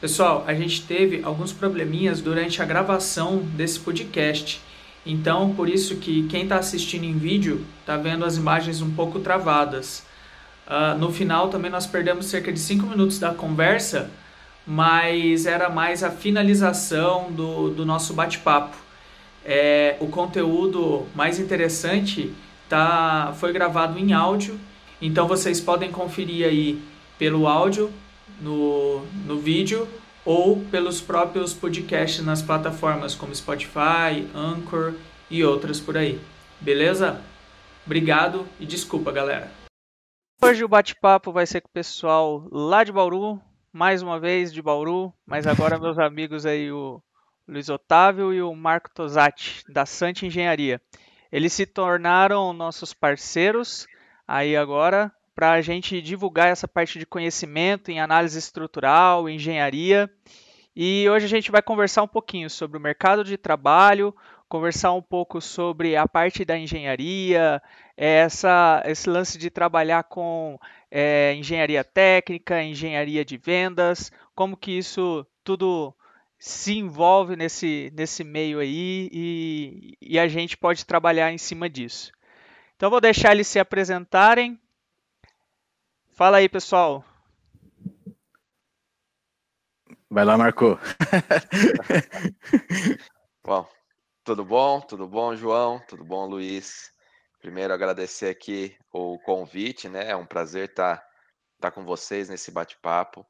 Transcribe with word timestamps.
Pessoal, 0.00 0.44
a 0.46 0.54
gente 0.54 0.82
teve 0.82 1.24
alguns 1.24 1.52
probleminhas 1.52 2.20
durante 2.20 2.62
a 2.62 2.64
gravação 2.64 3.38
desse 3.38 3.80
podcast. 3.80 4.62
Então, 5.04 5.52
por 5.54 5.68
isso 5.68 5.96
que 5.96 6.22
quem 6.28 6.44
está 6.44 6.56
assistindo 6.56 7.02
em 7.02 7.18
vídeo 7.18 7.66
está 7.80 7.96
vendo 7.96 8.24
as 8.24 8.36
imagens 8.36 8.80
um 8.80 8.94
pouco 8.94 9.18
travadas. 9.18 10.06
Uh, 10.68 10.96
no 10.96 11.10
final 11.10 11.48
também 11.48 11.68
nós 11.68 11.84
perdemos 11.84 12.26
cerca 12.26 12.52
de 12.52 12.60
5 12.60 12.86
minutos 12.86 13.18
da 13.18 13.34
conversa, 13.34 14.08
mas 14.64 15.46
era 15.46 15.68
mais 15.68 16.04
a 16.04 16.12
finalização 16.12 17.32
do, 17.32 17.70
do 17.70 17.84
nosso 17.84 18.14
bate-papo. 18.14 18.76
É, 19.44 19.96
o 19.98 20.06
conteúdo 20.06 21.06
mais 21.12 21.40
interessante 21.40 22.32
tá, 22.68 23.34
foi 23.40 23.52
gravado 23.52 23.98
em 23.98 24.12
áudio, 24.12 24.60
então 25.02 25.26
vocês 25.26 25.60
podem 25.60 25.90
conferir 25.90 26.46
aí 26.46 26.80
pelo 27.18 27.48
áudio 27.48 27.92
no, 28.40 29.04
no 29.26 29.38
vídeo 29.38 29.88
ou 30.24 30.62
pelos 30.70 31.00
próprios 31.00 31.54
podcasts 31.54 32.24
nas 32.24 32.42
plataformas 32.42 33.14
como 33.14 33.34
Spotify, 33.34 34.28
Anchor 34.34 34.94
e 35.30 35.44
outras 35.44 35.80
por 35.80 35.96
aí. 35.96 36.20
Beleza? 36.60 37.22
Obrigado 37.86 38.46
e 38.60 38.66
desculpa, 38.66 39.10
galera. 39.10 39.50
Hoje 40.42 40.62
o 40.62 40.68
bate-papo 40.68 41.32
vai 41.32 41.46
ser 41.46 41.60
com 41.60 41.68
o 41.68 41.72
pessoal 41.72 42.46
lá 42.52 42.84
de 42.84 42.92
Bauru, 42.92 43.40
mais 43.72 44.02
uma 44.02 44.20
vez 44.20 44.52
de 44.52 44.62
Bauru, 44.62 45.12
mas 45.26 45.46
agora 45.46 45.78
meus 45.80 45.98
amigos 45.98 46.44
aí, 46.44 46.70
o 46.70 47.02
Luiz 47.46 47.68
Otávio 47.68 48.32
e 48.32 48.42
o 48.42 48.54
Marco 48.54 48.90
Tosati, 48.94 49.62
da 49.68 49.86
Sante 49.86 50.26
Engenharia. 50.26 50.80
Eles 51.32 51.52
se 51.52 51.66
tornaram 51.66 52.52
nossos 52.52 52.92
parceiros 52.92 53.86
aí 54.26 54.54
agora 54.56 55.10
para 55.38 55.52
a 55.52 55.60
gente 55.60 56.02
divulgar 56.02 56.48
essa 56.48 56.66
parte 56.66 56.98
de 56.98 57.06
conhecimento 57.06 57.92
em 57.92 58.00
análise 58.00 58.36
estrutural, 58.36 59.28
engenharia. 59.28 60.10
E 60.74 61.08
hoje 61.08 61.26
a 61.26 61.28
gente 61.28 61.52
vai 61.52 61.62
conversar 61.62 62.02
um 62.02 62.08
pouquinho 62.08 62.50
sobre 62.50 62.76
o 62.76 62.80
mercado 62.80 63.22
de 63.22 63.36
trabalho, 63.36 64.12
conversar 64.48 64.92
um 64.94 65.00
pouco 65.00 65.40
sobre 65.40 65.94
a 65.94 66.08
parte 66.08 66.44
da 66.44 66.58
engenharia, 66.58 67.62
essa, 67.96 68.82
esse 68.84 69.08
lance 69.08 69.38
de 69.38 69.48
trabalhar 69.48 70.02
com 70.02 70.58
é, 70.90 71.32
engenharia 71.34 71.84
técnica, 71.84 72.60
engenharia 72.60 73.24
de 73.24 73.36
vendas, 73.36 74.10
como 74.34 74.56
que 74.56 74.76
isso 74.76 75.24
tudo 75.44 75.94
se 76.36 76.76
envolve 76.76 77.36
nesse, 77.36 77.92
nesse 77.94 78.24
meio 78.24 78.58
aí 78.58 79.08
e, 79.12 79.98
e 80.02 80.18
a 80.18 80.26
gente 80.26 80.56
pode 80.56 80.84
trabalhar 80.84 81.32
em 81.32 81.38
cima 81.38 81.70
disso. 81.70 82.10
Então 82.74 82.90
vou 82.90 83.00
deixar 83.00 83.30
eles 83.30 83.46
se 83.46 83.60
apresentarem. 83.60 84.58
Fala 86.18 86.38
aí, 86.38 86.48
pessoal. 86.48 87.04
Vai 90.10 90.24
lá, 90.24 90.36
Marco. 90.36 90.76
bom, 93.46 93.64
tudo 94.24 94.44
bom? 94.44 94.80
Tudo 94.80 95.06
bom, 95.06 95.36
João? 95.36 95.78
Tudo 95.86 96.04
bom, 96.04 96.26
Luiz? 96.26 96.92
Primeiro, 97.38 97.72
agradecer 97.72 98.30
aqui 98.30 98.76
o 98.92 99.16
convite, 99.20 99.88
né? 99.88 100.10
É 100.10 100.16
um 100.16 100.26
prazer 100.26 100.70
estar, 100.70 100.96
tá, 100.96 101.08
estar 101.54 101.60
tá 101.60 101.70
com 101.70 101.84
vocês 101.84 102.28
nesse 102.28 102.50
bate-papo. 102.50 103.24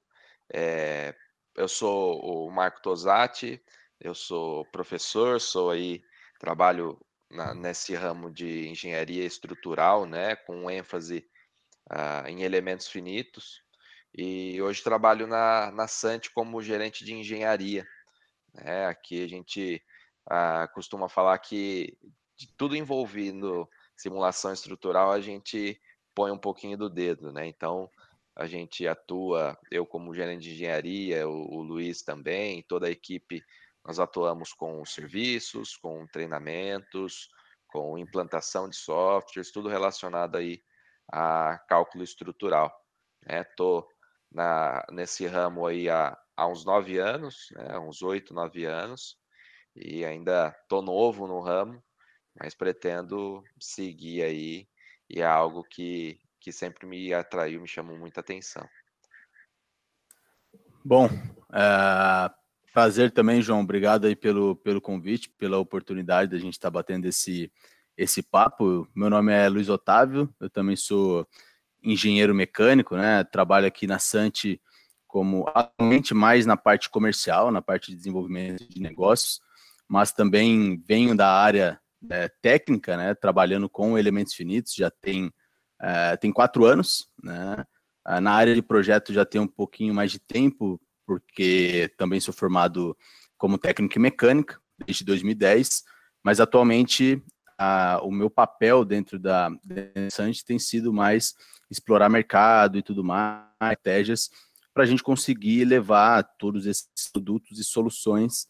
É, 0.50 1.14
eu 1.56 1.68
sou 1.68 2.18
o 2.24 2.50
Marco 2.50 2.80
Tosati, 2.80 3.62
eu 4.00 4.14
sou 4.14 4.64
professor, 4.72 5.42
sou 5.42 5.72
aí, 5.72 6.02
trabalho 6.40 6.98
na, 7.30 7.52
nesse 7.52 7.94
ramo 7.94 8.30
de 8.30 8.66
engenharia 8.66 9.26
estrutural, 9.26 10.06
né? 10.06 10.36
Com 10.36 10.70
ênfase 10.70 11.28
uh, 11.90 12.26
em 12.28 12.42
elementos 12.42 12.88
finitos. 12.88 13.62
E 14.14 14.60
hoje 14.62 14.82
trabalho 14.82 15.26
na, 15.26 15.70
na 15.70 15.86
Sant 15.86 16.30
como 16.34 16.62
gerente 16.62 17.04
de 17.04 17.14
engenharia. 17.14 17.86
Né? 18.54 18.86
Aqui 18.86 19.22
a 19.22 19.28
gente 19.28 19.82
uh, 20.30 20.72
costuma 20.74 21.08
falar 21.08 21.38
que 21.38 21.96
de 22.36 22.48
tudo 22.56 22.76
envolvendo 22.76 23.68
simulação 23.96 24.52
estrutural 24.52 25.10
a 25.10 25.20
gente 25.20 25.80
põe 26.14 26.30
um 26.30 26.38
pouquinho 26.38 26.78
do 26.78 26.88
dedo, 26.88 27.32
né? 27.32 27.46
Então 27.46 27.90
a 28.34 28.46
gente 28.46 28.86
atua, 28.86 29.58
eu 29.70 29.84
como 29.84 30.14
gerente 30.14 30.42
de 30.42 30.52
engenharia, 30.52 31.28
o, 31.28 31.56
o 31.56 31.62
Luiz 31.62 32.02
também, 32.02 32.62
toda 32.62 32.86
a 32.86 32.90
equipe, 32.90 33.42
nós 33.84 33.98
atuamos 33.98 34.52
com 34.52 34.84
serviços, 34.84 35.76
com 35.76 36.06
treinamentos, 36.06 37.28
com 37.66 37.98
implantação 37.98 38.68
de 38.68 38.76
softwares, 38.76 39.50
tudo 39.50 39.68
relacionado 39.68 40.36
aí 40.36 40.62
a 41.10 41.58
cálculo 41.68 42.04
estrutural. 42.04 42.72
Estou 43.26 43.86
né? 44.32 44.82
nesse 44.92 45.26
ramo 45.26 45.66
aí 45.66 45.88
há, 45.88 46.16
há 46.36 46.46
uns 46.46 46.64
nove 46.64 46.98
anos, 46.98 47.48
né? 47.52 47.78
uns 47.78 48.02
oito, 48.02 48.34
nove 48.34 48.64
anos, 48.64 49.16
e 49.74 50.04
ainda 50.04 50.54
estou 50.62 50.82
novo 50.82 51.26
no 51.26 51.40
ramo, 51.40 51.82
mas 52.38 52.54
pretendo 52.54 53.42
seguir 53.58 54.22
aí, 54.22 54.68
e 55.08 55.20
é 55.20 55.24
algo 55.24 55.64
que, 55.64 56.18
que 56.40 56.52
sempre 56.52 56.86
me 56.86 57.12
atraiu, 57.12 57.60
me 57.60 57.68
chamou 57.68 57.96
muita 57.96 58.20
atenção. 58.20 58.68
Bom, 60.84 61.06
uh, 61.06 62.32
prazer 62.72 63.10
também, 63.10 63.42
João. 63.42 63.60
Obrigado 63.60 64.06
aí 64.06 64.14
pelo, 64.14 64.56
pelo 64.56 64.80
convite, 64.80 65.28
pela 65.30 65.58
oportunidade 65.58 66.30
da 66.30 66.38
gente 66.38 66.54
estar 66.54 66.68
tá 66.68 66.72
batendo 66.72 67.06
esse, 67.06 67.52
esse 67.98 68.22
papo. 68.22 68.86
Meu 68.94 69.10
nome 69.10 69.32
é 69.32 69.48
Luiz 69.48 69.68
Otávio, 69.68 70.32
eu 70.40 70.48
também 70.48 70.76
sou 70.76 71.26
engenheiro 71.82 72.32
mecânico, 72.32 72.96
né? 72.96 73.24
Trabalho 73.24 73.66
aqui 73.66 73.88
na 73.88 73.98
Sante 73.98 74.60
como 75.06 75.48
atualmente 75.52 76.14
mais 76.14 76.46
na 76.46 76.56
parte 76.56 76.88
comercial, 76.88 77.50
na 77.50 77.60
parte 77.60 77.90
de 77.90 77.96
desenvolvimento 77.96 78.68
de 78.68 78.80
negócios, 78.80 79.40
mas 79.88 80.12
também 80.12 80.80
venho 80.86 81.16
da 81.16 81.32
área 81.32 81.80
é, 82.08 82.28
técnica, 82.40 82.96
né? 82.96 83.14
Trabalhando 83.14 83.68
com 83.68 83.98
elementos 83.98 84.34
finitos, 84.34 84.74
já 84.74 84.90
tem, 84.90 85.32
é, 85.80 86.16
tem 86.16 86.30
quatro 86.30 86.64
anos, 86.66 87.08
né? 87.20 87.64
Ah, 88.04 88.20
na 88.20 88.32
área 88.32 88.54
de 88.54 88.62
projeto 88.62 89.12
já 89.12 89.24
tem 89.24 89.40
um 89.40 89.46
pouquinho 89.46 89.92
mais 89.92 90.12
de 90.12 90.20
tempo, 90.20 90.80
porque 91.04 91.90
também 91.96 92.20
sou 92.20 92.32
formado 92.32 92.96
como 93.36 93.58
técnico 93.58 93.98
em 93.98 94.02
mecânica 94.02 94.60
desde 94.86 95.04
2010, 95.04 95.82
mas 96.22 96.38
atualmente 96.38 97.22
o 98.02 98.10
meu 98.10 98.30
papel 98.30 98.84
dentro 98.84 99.18
da 99.18 99.50
Sanji 100.10 100.44
tem 100.44 100.58
sido 100.58 100.92
mais 100.92 101.34
explorar 101.70 102.08
mercado 102.08 102.78
e 102.78 102.82
tudo 102.82 103.04
mais, 103.04 103.44
estratégias, 103.60 104.30
para 104.72 104.84
a 104.84 104.86
gente 104.86 105.02
conseguir 105.02 105.64
levar 105.64 106.22
todos 106.38 106.66
esses 106.66 106.88
produtos 107.12 107.58
e 107.58 107.64
soluções 107.64 108.46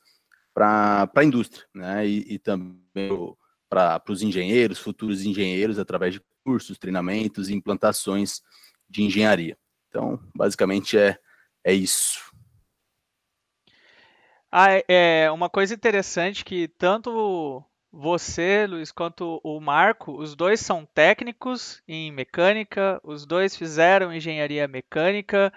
para 0.52 1.10
a 1.14 1.24
indústria, 1.24 1.66
né? 1.74 2.06
E, 2.06 2.34
e 2.34 2.38
também 2.38 2.76
para 3.68 4.02
os 4.08 4.22
engenheiros, 4.22 4.78
futuros 4.78 5.24
engenheiros, 5.24 5.78
através 5.78 6.14
de 6.14 6.22
cursos, 6.44 6.78
treinamentos 6.78 7.48
e 7.48 7.54
implantações 7.54 8.42
de 8.88 9.02
engenharia. 9.02 9.56
Então, 9.88 10.18
basicamente 10.34 10.98
é, 10.98 11.18
é 11.64 11.72
isso. 11.72 12.20
Ah, 14.50 14.68
é 14.88 15.30
uma 15.30 15.50
coisa 15.50 15.74
interessante 15.74 16.44
que 16.44 16.68
tanto 16.68 17.62
você, 17.92 18.66
Luiz, 18.66 18.92
quanto 18.92 19.40
o 19.42 19.60
Marco, 19.60 20.12
os 20.12 20.34
dois 20.34 20.60
são 20.60 20.84
técnicos 20.84 21.82
em 21.88 22.12
mecânica, 22.12 23.00
os 23.02 23.24
dois 23.24 23.56
fizeram 23.56 24.12
engenharia 24.12 24.68
mecânica. 24.68 25.52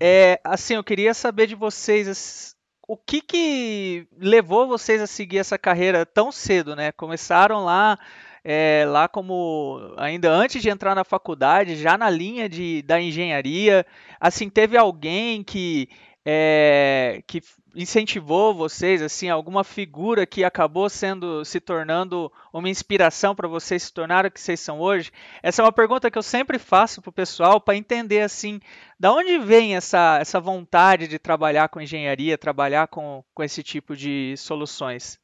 É, 0.00 0.40
assim, 0.44 0.74
eu 0.74 0.84
queria 0.84 1.14
saber 1.14 1.46
de 1.46 1.54
vocês 1.54 2.54
o 2.86 2.96
que, 2.96 3.20
que 3.22 4.06
levou 4.18 4.66
vocês 4.66 5.00
a 5.00 5.06
seguir 5.06 5.38
essa 5.38 5.58
carreira 5.58 6.04
tão 6.04 6.30
cedo, 6.30 6.76
né? 6.76 6.92
Começaram 6.92 7.64
lá, 7.64 7.98
é, 8.44 8.84
lá 8.86 9.08
como 9.08 9.94
ainda 9.96 10.30
antes 10.30 10.62
de 10.62 10.68
entrar 10.68 10.94
na 10.94 11.04
faculdade, 11.04 11.76
já 11.76 11.96
na 11.96 12.10
linha 12.10 12.46
de, 12.48 12.82
da 12.82 13.00
engenharia. 13.00 13.86
Assim, 14.20 14.50
teve 14.50 14.76
alguém 14.76 15.42
que 15.42 15.88
é, 16.24 17.22
que 17.26 17.42
incentivou 17.74 18.54
vocês, 18.54 19.02
assim, 19.02 19.28
alguma 19.28 19.62
figura 19.62 20.24
que 20.24 20.44
acabou 20.44 20.88
sendo 20.88 21.44
se 21.44 21.60
tornando 21.60 22.32
uma 22.52 22.68
inspiração 22.68 23.34
para 23.34 23.48
vocês 23.48 23.82
se 23.82 23.92
tornarem 23.92 24.28
o 24.28 24.32
que 24.32 24.40
vocês 24.40 24.60
são 24.60 24.80
hoje? 24.80 25.10
Essa 25.42 25.60
é 25.60 25.64
uma 25.64 25.72
pergunta 25.72 26.10
que 26.10 26.16
eu 26.16 26.22
sempre 26.22 26.58
faço 26.58 27.02
para 27.02 27.10
o 27.10 27.12
pessoal 27.12 27.60
para 27.60 27.76
entender 27.76 28.22
assim, 28.22 28.60
da 28.98 29.12
onde 29.12 29.38
vem 29.38 29.76
essa, 29.76 30.18
essa 30.20 30.40
vontade 30.40 31.08
de 31.08 31.18
trabalhar 31.18 31.68
com 31.68 31.80
engenharia, 31.80 32.38
trabalhar 32.38 32.88
com, 32.88 33.22
com 33.34 33.42
esse 33.42 33.62
tipo 33.62 33.94
de 33.94 34.34
soluções? 34.38 35.18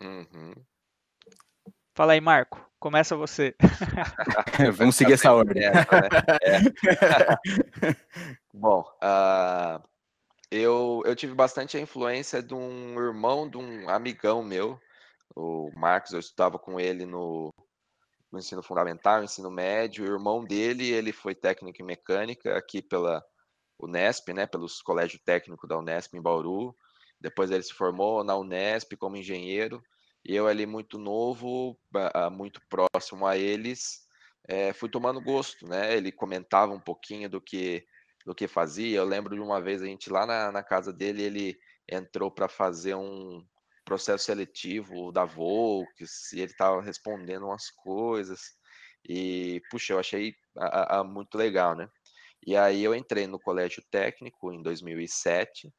Uhum. 0.00 0.54
Fala 1.94 2.14
aí, 2.14 2.20
Marco. 2.20 2.64
Começa 2.80 3.16
você. 3.16 3.54
Vamos 4.74 4.96
seguir 4.96 5.14
essa 5.14 5.32
ordem. 5.32 5.64
É. 5.64 5.70
Bom, 8.56 8.84
uh, 9.02 9.82
eu, 10.48 11.02
eu 11.04 11.16
tive 11.16 11.34
bastante 11.34 11.76
a 11.76 11.80
influência 11.80 12.40
de 12.40 12.54
um 12.54 12.94
irmão 13.00 13.50
de 13.50 13.56
um 13.56 13.88
amigão 13.88 14.44
meu, 14.44 14.80
o 15.34 15.72
Marcos. 15.74 16.12
Eu 16.12 16.20
estudava 16.20 16.56
com 16.56 16.78
ele 16.78 17.04
no, 17.04 17.52
no 18.30 18.38
ensino 18.38 18.62
fundamental, 18.62 19.24
ensino 19.24 19.50
médio. 19.50 20.04
O 20.04 20.08
irmão 20.08 20.44
dele, 20.44 20.88
ele 20.88 21.12
foi 21.12 21.34
técnico 21.34 21.82
em 21.82 21.84
mecânica 21.84 22.56
aqui 22.56 22.80
pela, 22.80 23.24
Unesp, 23.80 24.32
né, 24.32 24.46
pelos 24.46 24.80
colégio 24.80 25.18
técnico 25.24 25.66
da 25.66 25.76
Unesp 25.76 26.14
em 26.14 26.22
Bauru. 26.22 26.76
Depois 27.20 27.50
ele 27.50 27.64
se 27.64 27.74
formou 27.74 28.22
na 28.22 28.36
Unesp 28.36 28.96
como 28.96 29.16
engenheiro 29.16 29.82
e 30.24 30.32
eu 30.32 30.46
ali 30.46 30.64
muito 30.64 30.96
novo, 30.96 31.76
muito 32.30 32.60
próximo 32.68 33.26
a 33.26 33.36
eles, 33.36 34.06
é, 34.46 34.72
fui 34.72 34.88
tomando 34.88 35.20
gosto, 35.20 35.66
né? 35.66 35.96
Ele 35.96 36.12
comentava 36.12 36.72
um 36.72 36.80
pouquinho 36.80 37.28
do 37.28 37.40
que 37.40 37.84
do 38.24 38.34
que 38.34 38.48
fazia. 38.48 38.98
Eu 38.98 39.04
lembro 39.04 39.34
de 39.34 39.40
uma 39.40 39.60
vez 39.60 39.82
a 39.82 39.86
gente 39.86 40.10
lá 40.10 40.26
na, 40.26 40.52
na 40.52 40.62
casa 40.62 40.92
dele, 40.92 41.22
ele 41.22 41.58
entrou 41.88 42.30
para 42.30 42.48
fazer 42.48 42.94
um 42.94 43.44
processo 43.84 44.24
seletivo 44.24 45.12
da 45.12 45.24
Volks 45.24 46.32
e 46.32 46.40
ele 46.40 46.52
estava 46.52 46.80
respondendo 46.80 47.46
umas 47.46 47.70
coisas 47.70 48.40
e 49.06 49.60
puxa, 49.70 49.92
eu 49.92 49.98
achei 49.98 50.34
a, 50.56 51.00
a, 51.00 51.04
muito 51.04 51.36
legal, 51.36 51.76
né? 51.76 51.88
E 52.46 52.56
aí 52.56 52.82
eu 52.82 52.94
entrei 52.94 53.26
no 53.26 53.38
colégio 53.38 53.82
técnico 53.90 54.52
em 54.52 54.62
2007 54.62 55.70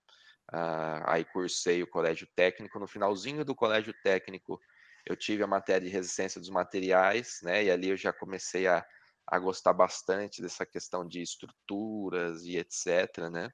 Uh, 0.54 1.02
aí 1.06 1.26
cursei 1.26 1.82
o 1.82 1.88
colégio 1.88 2.28
técnico. 2.36 2.80
No 2.80 2.88
finalzinho 2.88 3.44
do 3.44 3.56
colégio 3.56 3.94
técnico, 4.04 4.60
eu 5.06 5.16
tive 5.16 5.44
a 5.44 5.48
matéria 5.48 5.88
de 5.88 5.94
resistência 5.94 6.40
dos 6.40 6.50
materiais, 6.50 7.40
né? 7.42 7.64
E 7.64 7.72
ali 7.72 7.90
eu 7.90 7.98
já 7.98 8.14
comecei 8.14 8.68
a, 8.68 8.86
a 9.28 9.40
gostar 9.40 9.74
bastante 9.74 10.42
dessa 10.42 10.66
questão 10.66 11.08
de 11.08 11.22
estruturas 11.22 12.44
e 12.44 12.58
etc, 12.58 13.30
né? 13.32 13.50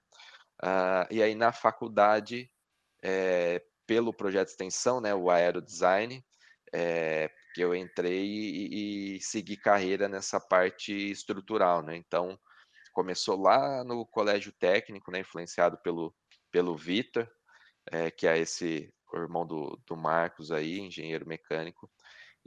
Uh, 0.63 1.07
e 1.09 1.23
aí 1.23 1.33
na 1.33 1.51
faculdade, 1.51 2.51
é, 3.03 3.63
pelo 3.87 4.13
projeto 4.13 4.47
de 4.47 4.51
extensão, 4.51 5.01
né, 5.01 5.13
o 5.13 5.29
Aerodesign, 5.29 6.23
é, 6.73 7.29
que 7.53 7.61
eu 7.61 7.75
entrei 7.75 8.25
e, 8.25 9.15
e 9.15 9.21
segui 9.21 9.57
carreira 9.57 10.07
nessa 10.07 10.39
parte 10.39 10.93
estrutural, 11.11 11.81
né? 11.81 11.95
Então, 11.95 12.39
começou 12.93 13.39
lá 13.39 13.83
no 13.83 14.05
colégio 14.05 14.51
técnico, 14.53 15.11
né, 15.11 15.19
influenciado 15.19 15.77
pelo 15.79 16.13
pelo 16.51 16.75
Vitor, 16.75 17.27
é, 17.91 18.11
que 18.11 18.27
é 18.27 18.37
esse 18.37 18.93
irmão 19.13 19.45
do, 19.45 19.79
do 19.87 19.95
Marcos 19.95 20.51
aí, 20.51 20.79
engenheiro 20.79 21.27
mecânico. 21.27 21.89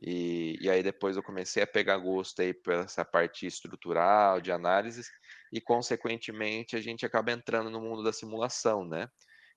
E, 0.02 0.58
e, 0.60 0.68
aí 0.68 0.82
depois 0.82 1.16
eu 1.16 1.22
comecei 1.22 1.62
a 1.62 1.66
pegar 1.66 1.96
gosto 1.98 2.42
aí 2.42 2.52
por 2.52 2.74
essa 2.74 3.04
parte 3.04 3.46
estrutural, 3.46 4.40
de 4.40 4.50
análises, 4.50 5.08
e 5.52 5.60
consequentemente 5.60 6.76
a 6.76 6.80
gente 6.80 7.06
acaba 7.06 7.32
entrando 7.32 7.70
no 7.70 7.80
mundo 7.80 8.02
da 8.02 8.12
simulação, 8.12 8.84
né? 8.84 9.08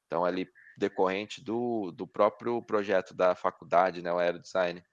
Então 0.06 0.24
ali 0.24 0.48
decorrente 0.78 1.44
do, 1.44 1.92
do 1.92 2.08
próprio 2.08 2.62
projeto 2.62 3.14
da 3.14 3.36
faculdade, 3.36 4.02
né, 4.02 4.14
o 4.14 4.20
Aerodesign, 4.20 4.84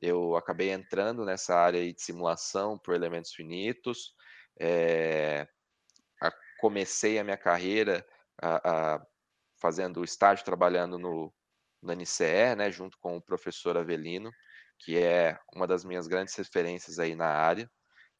eu 0.00 0.36
acabei 0.36 0.70
entrando 0.70 1.24
nessa 1.24 1.56
área 1.56 1.92
de 1.92 2.00
simulação 2.00 2.78
por 2.78 2.94
elementos 2.94 3.32
finitos, 3.32 4.14
é, 4.60 5.46
a, 6.22 6.32
comecei 6.60 7.18
a 7.18 7.24
minha 7.24 7.36
carreira 7.36 8.06
a, 8.40 8.94
a, 8.94 9.06
fazendo 9.60 10.04
estágio 10.04 10.44
trabalhando 10.44 10.98
no, 10.98 11.34
no 11.82 11.92
NCE, 11.92 12.54
né, 12.56 12.70
junto 12.70 12.96
com 12.98 13.16
o 13.16 13.22
professor 13.22 13.76
Avelino, 13.76 14.30
que 14.84 14.98
é 14.98 15.38
uma 15.54 15.66
das 15.66 15.84
minhas 15.84 16.06
grandes 16.06 16.34
referências 16.34 16.98
aí 16.98 17.14
na 17.14 17.28
área. 17.28 17.70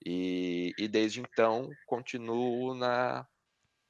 E, 0.05 0.73
e 0.79 0.89
desde 0.89 1.21
então 1.21 1.71
continuo 1.87 2.75
na, 2.75 3.27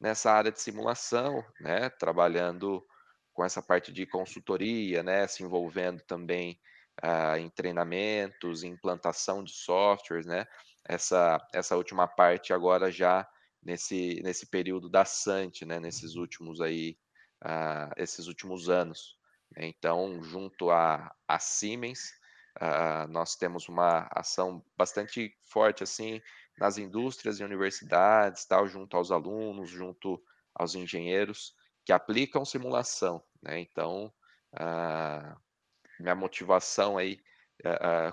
nessa 0.01 0.33
área 0.33 0.53
de 0.53 0.61
simulação, 0.61 1.45
né, 1.61 1.89
trabalhando 1.91 2.85
com 3.33 3.45
essa 3.45 3.63
parte 3.63 3.93
de 3.93 4.07
consultoria, 4.07 5.03
né, 5.03 5.27
se 5.27 5.43
envolvendo 5.43 6.03
também 6.03 6.61
uh, 7.03 7.37
em 7.37 7.49
treinamentos, 7.51 8.63
implantação 8.63 9.43
de 9.43 9.53
softwares, 9.53 10.27
né, 10.27 10.47
essa, 10.85 11.39
essa 11.53 11.77
última 11.77 12.07
parte 12.07 12.53
agora 12.53 12.91
já 12.91 13.27
nesse, 13.63 14.21
nesse 14.23 14.47
período 14.47 14.89
da 14.89 15.05
Sant, 15.05 15.63
né, 15.65 15.81
nesses 15.81 16.15
últimos 16.17 16.61
aí, 16.61 16.97
uh, 17.45 17.91
esses 17.97 18.27
últimos 18.27 18.69
anos. 18.69 19.17
Então, 19.57 20.23
junto 20.23 20.71
a, 20.71 21.15
a, 21.27 21.39
Siemens, 21.39 22.13
uh, 22.61 23.11
nós 23.11 23.37
temos 23.37 23.69
uma 23.69 24.09
ação 24.11 24.65
bastante 24.77 25.37
forte 25.43 25.83
assim 25.83 26.21
nas 26.59 26.79
indústrias 26.79 27.41
e 27.41 27.45
universidades, 27.45 28.45
tal, 28.45 28.67
junto 28.67 28.97
aos 28.97 29.11
alunos, 29.11 29.71
junto 29.71 30.23
aos 30.55 30.75
engenheiros 30.75 31.55
que 31.85 31.93
aplicam 31.93 32.45
simulação. 32.45 33.23
Né? 33.43 33.61
Então, 33.61 34.13
uh, 34.55 35.37
minha 36.01 36.15
motivação 36.15 36.97
aí 36.99 37.19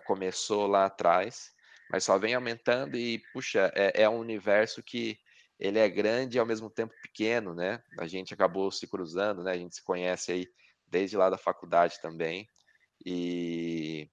começou 0.05 0.67
lá 0.67 0.85
atrás, 0.85 1.51
mas 1.89 2.03
só 2.03 2.17
vem 2.17 2.35
aumentando 2.35 2.95
e, 2.95 3.19
puxa, 3.33 3.71
é, 3.75 4.03
é 4.03 4.09
um 4.09 4.19
universo 4.19 4.83
que 4.83 5.19
ele 5.59 5.77
é 5.77 5.87
grande 5.87 6.37
e 6.37 6.39
ao 6.39 6.45
mesmo 6.45 6.69
tempo 6.69 6.93
pequeno, 7.03 7.53
né? 7.53 7.83
A 7.99 8.07
gente 8.07 8.33
acabou 8.33 8.71
se 8.71 8.87
cruzando, 8.87 9.43
né? 9.43 9.51
A 9.51 9.57
gente 9.57 9.75
se 9.75 9.83
conhece 9.83 10.31
aí 10.31 10.47
desde 10.87 11.15
lá 11.15 11.29
da 11.29 11.37
faculdade 11.37 12.01
também. 12.01 12.47
E, 13.05 14.09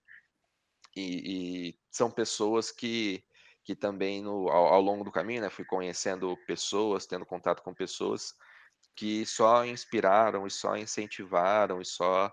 e, 0.99 1.69
e 1.69 1.79
são 1.91 2.11
pessoas 2.11 2.71
que, 2.71 3.25
que 3.65 3.75
também 3.75 4.23
no, 4.23 4.49
ao, 4.49 4.67
ao, 4.67 4.81
longo 4.81 5.05
do 5.05 5.13
caminho, 5.13 5.43
né? 5.43 5.51
Fui 5.51 5.65
conhecendo 5.65 6.37
pessoas, 6.47 7.07
tendo 7.07 7.25
contato 7.27 7.63
com 7.63 7.73
pessoas 7.75 8.35
que 8.97 9.25
só 9.25 9.65
inspiraram 9.65 10.47
e 10.47 10.51
só 10.51 10.77
incentivaram 10.77 11.81
e 11.81 11.85
só 11.85 12.33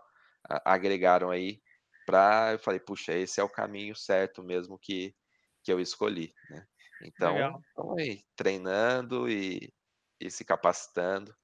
agregaram 0.63 1.29
aí 1.29 1.61
para 2.05 2.53
eu 2.53 2.59
falei, 2.59 2.79
puxa, 2.79 3.13
esse 3.13 3.39
é 3.39 3.43
o 3.43 3.49
caminho 3.49 3.95
certo 3.95 4.43
mesmo 4.43 4.77
que, 4.77 5.15
que 5.63 5.71
eu 5.71 5.79
escolhi, 5.79 6.33
né? 6.49 6.65
Então, 7.01 7.61
estamos 7.67 7.97
aí, 7.97 8.23
treinando 8.35 9.29
e, 9.29 9.73
e 10.19 10.31
se 10.31 10.45
capacitando, 10.45 11.35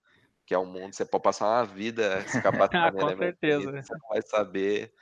que 0.45 0.53
é 0.53 0.59
um 0.59 0.65
mundo, 0.65 0.94
você 0.94 1.06
pode 1.06 1.24
passar 1.24 1.47
uma 1.47 1.65
vida 1.65 2.21
se 2.27 2.41
capacitando. 2.41 2.97
Com 2.97 3.17
certeza. 3.17 3.83
Você 3.83 3.94
não 3.94 4.09
vai 4.09 4.21
saber 4.21 4.94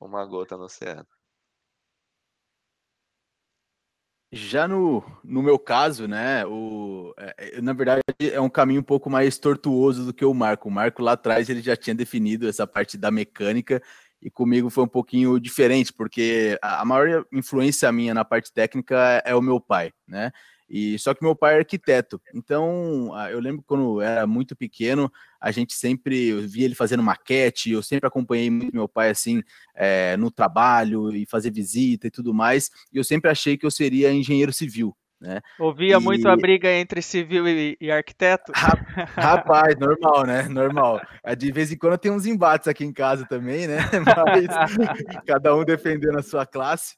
uma 0.00 0.24
gota 0.24 0.56
no 0.56 0.64
oceano. 0.64 1.06
Já 4.30 4.68
no, 4.68 5.02
no 5.24 5.42
meu 5.42 5.58
caso, 5.58 6.06
né, 6.06 6.44
o, 6.44 7.14
é, 7.16 7.62
na 7.62 7.72
verdade 7.72 8.02
é 8.20 8.38
um 8.38 8.50
caminho 8.50 8.80
um 8.80 8.84
pouco 8.84 9.08
mais 9.08 9.38
tortuoso 9.38 10.04
do 10.04 10.12
que 10.12 10.24
o 10.24 10.34
Marco. 10.34 10.68
O 10.68 10.72
Marco 10.72 11.02
lá 11.02 11.12
atrás 11.12 11.48
ele 11.48 11.62
já 11.62 11.74
tinha 11.74 11.94
definido 11.94 12.46
essa 12.46 12.66
parte 12.66 12.98
da 12.98 13.10
mecânica 13.10 13.82
e 14.20 14.30
comigo 14.30 14.68
foi 14.68 14.84
um 14.84 14.88
pouquinho 14.88 15.38
diferente, 15.40 15.92
porque 15.92 16.58
a 16.60 16.84
maior 16.84 17.24
influência 17.32 17.90
minha 17.90 18.12
na 18.12 18.24
parte 18.24 18.52
técnica 18.52 19.22
é 19.24 19.34
o 19.34 19.40
meu 19.40 19.60
pai, 19.60 19.92
né? 20.06 20.30
E 20.68 20.98
só 20.98 21.14
que 21.14 21.24
meu 21.24 21.34
pai 21.34 21.54
é 21.54 21.58
arquiteto. 21.60 22.20
Então, 22.34 23.10
eu 23.30 23.40
lembro 23.40 23.64
quando 23.66 24.02
era 24.02 24.26
muito 24.26 24.54
pequeno, 24.54 25.10
a 25.40 25.50
gente 25.50 25.74
sempre 25.74 26.40
via 26.46 26.64
ele 26.64 26.74
fazendo 26.74 27.02
maquete, 27.02 27.70
eu 27.70 27.82
sempre 27.82 28.06
acompanhei 28.06 28.50
muito 28.50 28.74
meu 28.74 28.88
pai 28.88 29.10
assim 29.10 29.42
é, 29.74 30.16
no 30.16 30.30
trabalho 30.30 31.14
e 31.14 31.26
fazer 31.26 31.50
visita 31.50 32.06
e 32.06 32.10
tudo 32.10 32.34
mais. 32.34 32.70
E 32.92 32.98
eu 32.98 33.04
sempre 33.04 33.30
achei 33.30 33.56
que 33.56 33.64
eu 33.64 33.70
seria 33.70 34.12
engenheiro 34.12 34.52
civil, 34.52 34.96
né? 35.20 35.40
Ouvia 35.58 35.96
e... 35.96 36.00
muito 36.00 36.28
a 36.28 36.36
briga 36.36 36.72
entre 36.72 37.02
civil 37.02 37.48
e, 37.48 37.76
e 37.80 37.90
arquiteto? 37.90 38.52
Rapaz, 39.16 39.76
normal, 39.76 40.26
né? 40.26 40.48
Normal. 40.48 41.00
É, 41.24 41.34
de 41.34 41.50
vez 41.52 41.72
em 41.72 41.76
quando 41.76 41.98
tem 41.98 42.10
uns 42.10 42.26
embates 42.26 42.68
aqui 42.68 42.84
em 42.84 42.92
casa 42.92 43.26
também, 43.26 43.66
né? 43.66 43.78
Mas 44.04 45.22
cada 45.26 45.54
um 45.54 45.64
defendendo 45.64 46.18
a 46.18 46.22
sua 46.22 46.46
classe. 46.46 46.96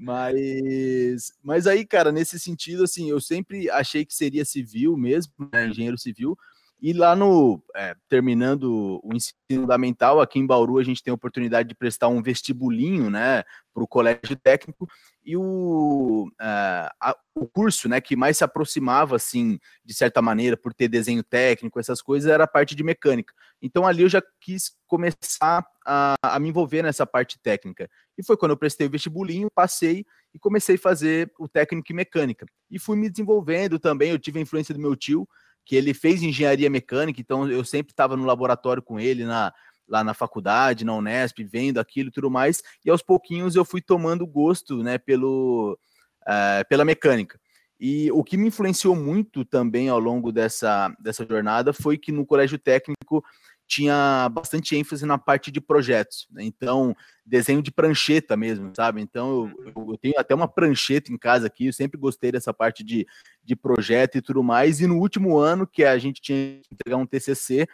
Mas, 0.00 1.32
mas 1.40 1.66
aí, 1.68 1.86
cara, 1.86 2.10
nesse 2.10 2.40
sentido, 2.40 2.82
assim, 2.82 3.08
eu 3.08 3.20
sempre 3.20 3.70
achei 3.70 4.04
que 4.04 4.12
seria 4.12 4.44
civil 4.44 4.96
mesmo, 4.96 5.32
né? 5.52 5.68
engenheiro 5.68 5.96
civil, 5.96 6.36
e 6.80 6.92
lá 6.92 7.16
no, 7.16 7.62
é, 7.74 7.96
terminando 8.08 9.00
o 9.02 9.14
ensino 9.14 9.62
fundamental, 9.62 10.20
aqui 10.20 10.38
em 10.38 10.46
Bauru, 10.46 10.78
a 10.78 10.84
gente 10.84 11.02
tem 11.02 11.10
a 11.10 11.14
oportunidade 11.14 11.68
de 11.68 11.74
prestar 11.74 12.08
um 12.08 12.22
vestibulinho, 12.22 13.08
né, 13.08 13.42
para 13.72 13.82
o 13.82 13.88
colégio 13.88 14.36
técnico, 14.36 14.86
e 15.24 15.36
o, 15.36 16.28
uh, 16.28 16.90
a, 17.00 17.16
o 17.34 17.46
curso, 17.46 17.88
né, 17.88 18.00
que 18.00 18.14
mais 18.14 18.38
se 18.38 18.44
aproximava, 18.44 19.16
assim, 19.16 19.58
de 19.84 19.94
certa 19.94 20.20
maneira, 20.20 20.56
por 20.56 20.74
ter 20.74 20.88
desenho 20.88 21.22
técnico, 21.22 21.80
essas 21.80 22.02
coisas, 22.02 22.30
era 22.30 22.44
a 22.44 22.48
parte 22.48 22.74
de 22.74 22.84
mecânica. 22.84 23.32
Então, 23.60 23.86
ali 23.86 24.02
eu 24.02 24.08
já 24.08 24.22
quis 24.40 24.76
começar 24.86 25.66
a, 25.84 26.14
a 26.22 26.38
me 26.38 26.50
envolver 26.50 26.82
nessa 26.82 27.06
parte 27.06 27.38
técnica. 27.38 27.88
E 28.18 28.22
foi 28.22 28.36
quando 28.36 28.52
eu 28.52 28.56
prestei 28.56 28.86
o 28.86 28.90
vestibulinho, 28.90 29.50
passei 29.54 30.04
e 30.34 30.38
comecei 30.38 30.76
a 30.76 30.78
fazer 30.78 31.32
o 31.38 31.48
técnico 31.48 31.90
em 31.90 31.96
mecânica. 31.96 32.44
E 32.70 32.78
fui 32.78 32.96
me 32.96 33.08
desenvolvendo 33.08 33.78
também, 33.78 34.10
eu 34.10 34.18
tive 34.18 34.38
a 34.38 34.42
influência 34.42 34.74
do 34.74 34.80
meu 34.80 34.94
tio, 34.94 35.26
que 35.66 35.74
ele 35.74 35.92
fez 35.92 36.22
engenharia 36.22 36.70
mecânica, 36.70 37.20
então 37.20 37.50
eu 37.50 37.64
sempre 37.64 37.92
estava 37.92 38.16
no 38.16 38.24
laboratório 38.24 38.80
com 38.80 39.00
ele 39.00 39.24
na, 39.24 39.52
lá 39.86 40.04
na 40.04 40.14
faculdade, 40.14 40.84
na 40.84 40.94
Unesp, 40.94 41.40
vendo 41.40 41.78
aquilo 41.78 42.08
e 42.08 42.12
tudo 42.12 42.30
mais, 42.30 42.62
e 42.84 42.90
aos 42.90 43.02
pouquinhos 43.02 43.56
eu 43.56 43.64
fui 43.64 43.82
tomando 43.82 44.24
gosto, 44.24 44.82
né, 44.82 44.96
pelo, 44.96 45.76
uh, 46.22 46.68
pela 46.68 46.84
mecânica. 46.84 47.38
E 47.78 48.10
o 48.12 48.24
que 48.24 48.36
me 48.36 48.46
influenciou 48.46 48.94
muito 48.96 49.44
também 49.44 49.88
ao 49.88 49.98
longo 49.98 50.32
dessa, 50.32 50.88
dessa 51.00 51.26
jornada 51.26 51.72
foi 51.72 51.98
que 51.98 52.10
no 52.10 52.24
colégio 52.24 52.58
técnico 52.58 53.22
tinha 53.66 54.28
bastante 54.32 54.76
ênfase 54.76 55.04
na 55.04 55.18
parte 55.18 55.50
de 55.50 55.60
projetos. 55.60 56.26
Né? 56.30 56.44
Então, 56.44 56.94
desenho 57.24 57.60
de 57.60 57.70
prancheta 57.70 58.36
mesmo, 58.36 58.72
sabe? 58.74 59.00
Então, 59.00 59.52
eu, 59.64 59.72
uhum. 59.76 59.92
eu, 59.92 59.98
tenho 59.98 60.14
até 60.18 60.34
uma 60.34 60.46
prancheta 60.46 61.12
em 61.12 61.18
casa 61.18 61.46
aqui, 61.48 61.66
eu 61.66 61.72
sempre 61.72 61.98
gostei 61.98 62.30
dessa 62.30 62.54
parte 62.54 62.84
de, 62.84 63.06
de 63.44 63.56
projeto 63.56 64.16
e 64.16 64.22
tudo 64.22 64.42
mais. 64.42 64.80
E 64.80 64.86
no 64.86 64.98
último 64.98 65.38
ano, 65.38 65.66
que 65.66 65.84
a 65.84 65.98
gente 65.98 66.20
tinha 66.20 66.60
que 66.62 66.68
entregar 66.72 66.96
um 66.96 67.06
TCC, 67.06 67.66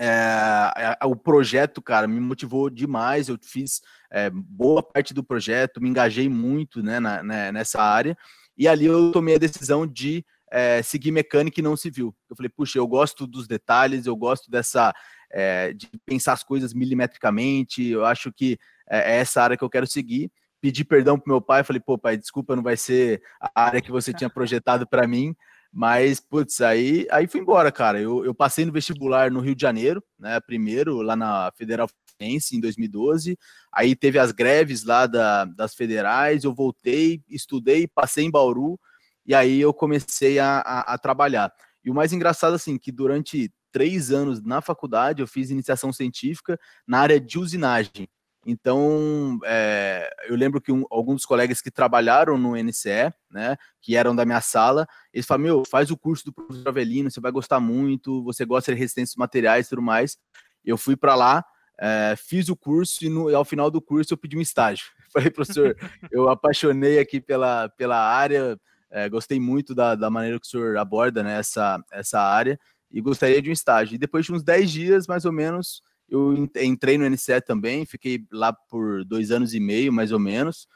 é, 0.00 0.96
o 1.04 1.16
projeto, 1.16 1.82
cara, 1.82 2.06
me 2.06 2.20
motivou 2.20 2.70
demais. 2.70 3.28
Eu 3.28 3.38
fiz 3.42 3.80
é, 4.10 4.30
boa 4.30 4.82
parte 4.82 5.14
do 5.14 5.24
projeto, 5.24 5.80
me 5.80 5.88
engajei 5.88 6.28
muito 6.28 6.82
né, 6.82 7.00
na, 7.00 7.22
né, 7.22 7.52
nessa 7.52 7.80
área. 7.80 8.16
E 8.56 8.66
ali 8.66 8.86
eu 8.86 9.12
tomei 9.12 9.36
a 9.36 9.38
decisão 9.38 9.86
de 9.86 10.24
é, 10.50 10.82
seguir 10.82 11.10
mecânica 11.10 11.60
e 11.60 11.62
não 11.62 11.76
civil. 11.76 12.14
Eu 12.28 12.36
falei, 12.36 12.48
puxa, 12.48 12.78
eu 12.78 12.86
gosto 12.86 13.26
dos 13.26 13.46
detalhes, 13.46 14.06
eu 14.06 14.16
gosto 14.16 14.50
dessa 14.50 14.94
é, 15.30 15.72
de 15.72 15.88
pensar 16.04 16.32
as 16.32 16.42
coisas 16.42 16.72
milimetricamente. 16.72 17.86
Eu 17.86 18.04
acho 18.04 18.32
que 18.32 18.58
é, 18.88 19.14
é 19.14 19.16
essa 19.18 19.42
área 19.42 19.56
que 19.56 19.64
eu 19.64 19.70
quero 19.70 19.86
seguir. 19.86 20.30
Pedi 20.60 20.84
perdão 20.84 21.18
pro 21.18 21.32
meu 21.32 21.40
pai, 21.40 21.62
falei, 21.62 21.80
pô, 21.80 21.96
pai, 21.96 22.16
desculpa, 22.16 22.56
não 22.56 22.62
vai 22.62 22.76
ser 22.76 23.22
a 23.40 23.62
área 23.62 23.80
que 23.80 23.92
você 23.92 24.12
tinha 24.12 24.28
projetado 24.28 24.86
para 24.86 25.06
mim. 25.06 25.34
Mas, 25.72 26.18
putz, 26.18 26.60
aí, 26.60 27.06
aí 27.10 27.26
fui 27.28 27.40
embora, 27.40 27.70
cara. 27.70 28.00
Eu, 28.00 28.24
eu 28.24 28.34
passei 28.34 28.64
no 28.64 28.72
vestibular 28.72 29.30
no 29.30 29.40
Rio 29.40 29.54
de 29.54 29.62
Janeiro, 29.62 30.02
né? 30.18 30.40
Primeiro, 30.40 31.02
lá 31.02 31.14
na 31.14 31.52
Federal 31.56 31.88
Fluminense, 32.18 32.56
em 32.56 32.60
2012. 32.60 33.38
Aí 33.72 33.94
teve 33.94 34.18
as 34.18 34.32
greves 34.32 34.82
lá 34.84 35.06
da, 35.06 35.44
das 35.44 35.74
federais. 35.74 36.42
Eu 36.42 36.54
voltei, 36.54 37.22
estudei, 37.28 37.86
passei 37.86 38.24
em 38.24 38.30
Bauru 38.30 38.80
e 39.28 39.34
aí 39.34 39.60
eu 39.60 39.74
comecei 39.74 40.38
a, 40.38 40.60
a, 40.60 40.94
a 40.94 40.98
trabalhar. 40.98 41.52
E 41.84 41.90
o 41.90 41.94
mais 41.94 42.14
engraçado, 42.14 42.54
assim, 42.54 42.78
que 42.78 42.90
durante 42.90 43.52
três 43.70 44.10
anos 44.10 44.42
na 44.42 44.62
faculdade 44.62 45.20
eu 45.20 45.26
fiz 45.26 45.50
iniciação 45.50 45.92
científica 45.92 46.58
na 46.86 46.98
área 46.98 47.20
de 47.20 47.38
usinagem. 47.38 48.08
Então, 48.46 49.38
é, 49.44 50.08
eu 50.26 50.34
lembro 50.34 50.62
que 50.62 50.72
um, 50.72 50.84
alguns 50.90 51.16
dos 51.16 51.26
colegas 51.26 51.60
que 51.60 51.70
trabalharam 51.70 52.38
no 52.38 52.56
NCE, 52.56 53.12
né, 53.30 53.58
que 53.82 53.94
eram 53.94 54.16
da 54.16 54.24
minha 54.24 54.40
sala, 54.40 54.86
eles 55.12 55.26
falaram, 55.26 55.44
meu, 55.44 55.64
faz 55.66 55.90
o 55.90 55.98
curso 55.98 56.24
do 56.24 56.32
professor 56.32 56.66
Avelino, 56.66 57.10
você 57.10 57.20
vai 57.20 57.30
gostar 57.30 57.60
muito, 57.60 58.24
você 58.24 58.46
gosta 58.46 58.72
de 58.72 58.78
resistência 58.78 59.16
materiais 59.18 59.66
e 59.66 59.68
tudo 59.68 59.82
mais. 59.82 60.16
Eu 60.64 60.78
fui 60.78 60.96
para 60.96 61.14
lá, 61.14 61.44
é, 61.78 62.14
fiz 62.16 62.48
o 62.48 62.56
curso 62.56 63.04
e, 63.04 63.10
no, 63.10 63.30
e, 63.30 63.34
ao 63.34 63.44
final 63.44 63.70
do 63.70 63.82
curso 63.82 64.14
eu 64.14 64.18
pedi 64.18 64.38
um 64.38 64.40
estágio. 64.40 64.86
Falei, 65.12 65.30
professor, 65.30 65.76
eu 66.10 66.30
apaixonei 66.30 66.98
aqui 66.98 67.20
pela, 67.20 67.68
pela 67.70 67.98
área, 67.98 68.58
é, 68.90 69.08
gostei 69.08 69.38
muito 69.38 69.74
da, 69.74 69.94
da 69.94 70.10
maneira 70.10 70.38
que 70.38 70.46
o 70.46 70.50
senhor 70.50 70.76
aborda 70.76 71.22
né, 71.22 71.38
essa, 71.38 71.82
essa 71.92 72.20
área 72.20 72.58
e 72.90 73.00
gostaria 73.00 73.40
de 73.42 73.50
um 73.50 73.52
estágio. 73.52 73.94
E 73.94 73.98
depois 73.98 74.24
de 74.24 74.32
uns 74.32 74.42
10 74.42 74.70
dias, 74.70 75.06
mais 75.06 75.24
ou 75.24 75.32
menos, 75.32 75.82
eu 76.08 76.34
entrei 76.56 76.96
no 76.96 77.08
NCE 77.08 77.40
também, 77.40 77.84
fiquei 77.84 78.24
lá 78.32 78.52
por 78.52 79.04
dois 79.04 79.30
anos 79.30 79.52
e 79.52 79.60
meio, 79.60 79.92
mais 79.92 80.10
ou 80.10 80.18
menos, 80.18 80.66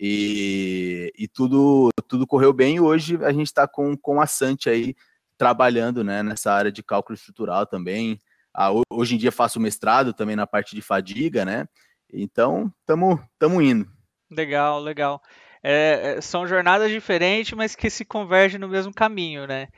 e, 0.00 1.12
e 1.18 1.28
tudo, 1.28 1.90
tudo 2.08 2.26
correu 2.26 2.52
bem. 2.52 2.76
E 2.76 2.80
hoje 2.80 3.18
a 3.22 3.32
gente 3.32 3.46
está 3.46 3.68
com, 3.68 3.96
com 3.96 4.20
a 4.20 4.26
Sante 4.26 4.70
aí, 4.70 4.94
trabalhando 5.36 6.02
né, 6.02 6.22
nessa 6.22 6.52
área 6.52 6.72
de 6.72 6.82
cálculo 6.82 7.14
estrutural 7.14 7.66
também. 7.66 8.18
Ah, 8.54 8.70
hoje 8.90 9.14
em 9.14 9.18
dia 9.18 9.30
faço 9.30 9.60
mestrado 9.60 10.12
também 10.12 10.34
na 10.34 10.46
parte 10.46 10.74
de 10.74 10.82
fadiga, 10.82 11.44
né? 11.44 11.68
Então, 12.12 12.72
estamos 12.80 13.62
indo. 13.62 13.86
Legal, 14.30 14.80
legal. 14.80 15.22
É, 15.62 16.16
é, 16.16 16.20
são 16.20 16.46
jornadas 16.46 16.90
diferentes, 16.90 17.52
mas 17.52 17.74
que 17.74 17.90
se 17.90 18.04
convergem 18.04 18.58
no 18.58 18.68
mesmo 18.68 18.92
caminho, 18.92 19.46
né? 19.46 19.68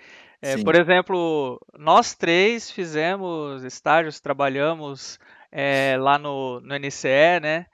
É, 0.42 0.56
por 0.62 0.74
exemplo, 0.74 1.60
nós 1.78 2.14
três 2.14 2.70
fizemos 2.70 3.62
estágios, 3.62 4.20
trabalhamos 4.20 5.18
é, 5.52 5.96
lá 5.98 6.18
no, 6.18 6.60
no 6.60 6.74
NCE, 6.78 7.40
né? 7.42 7.66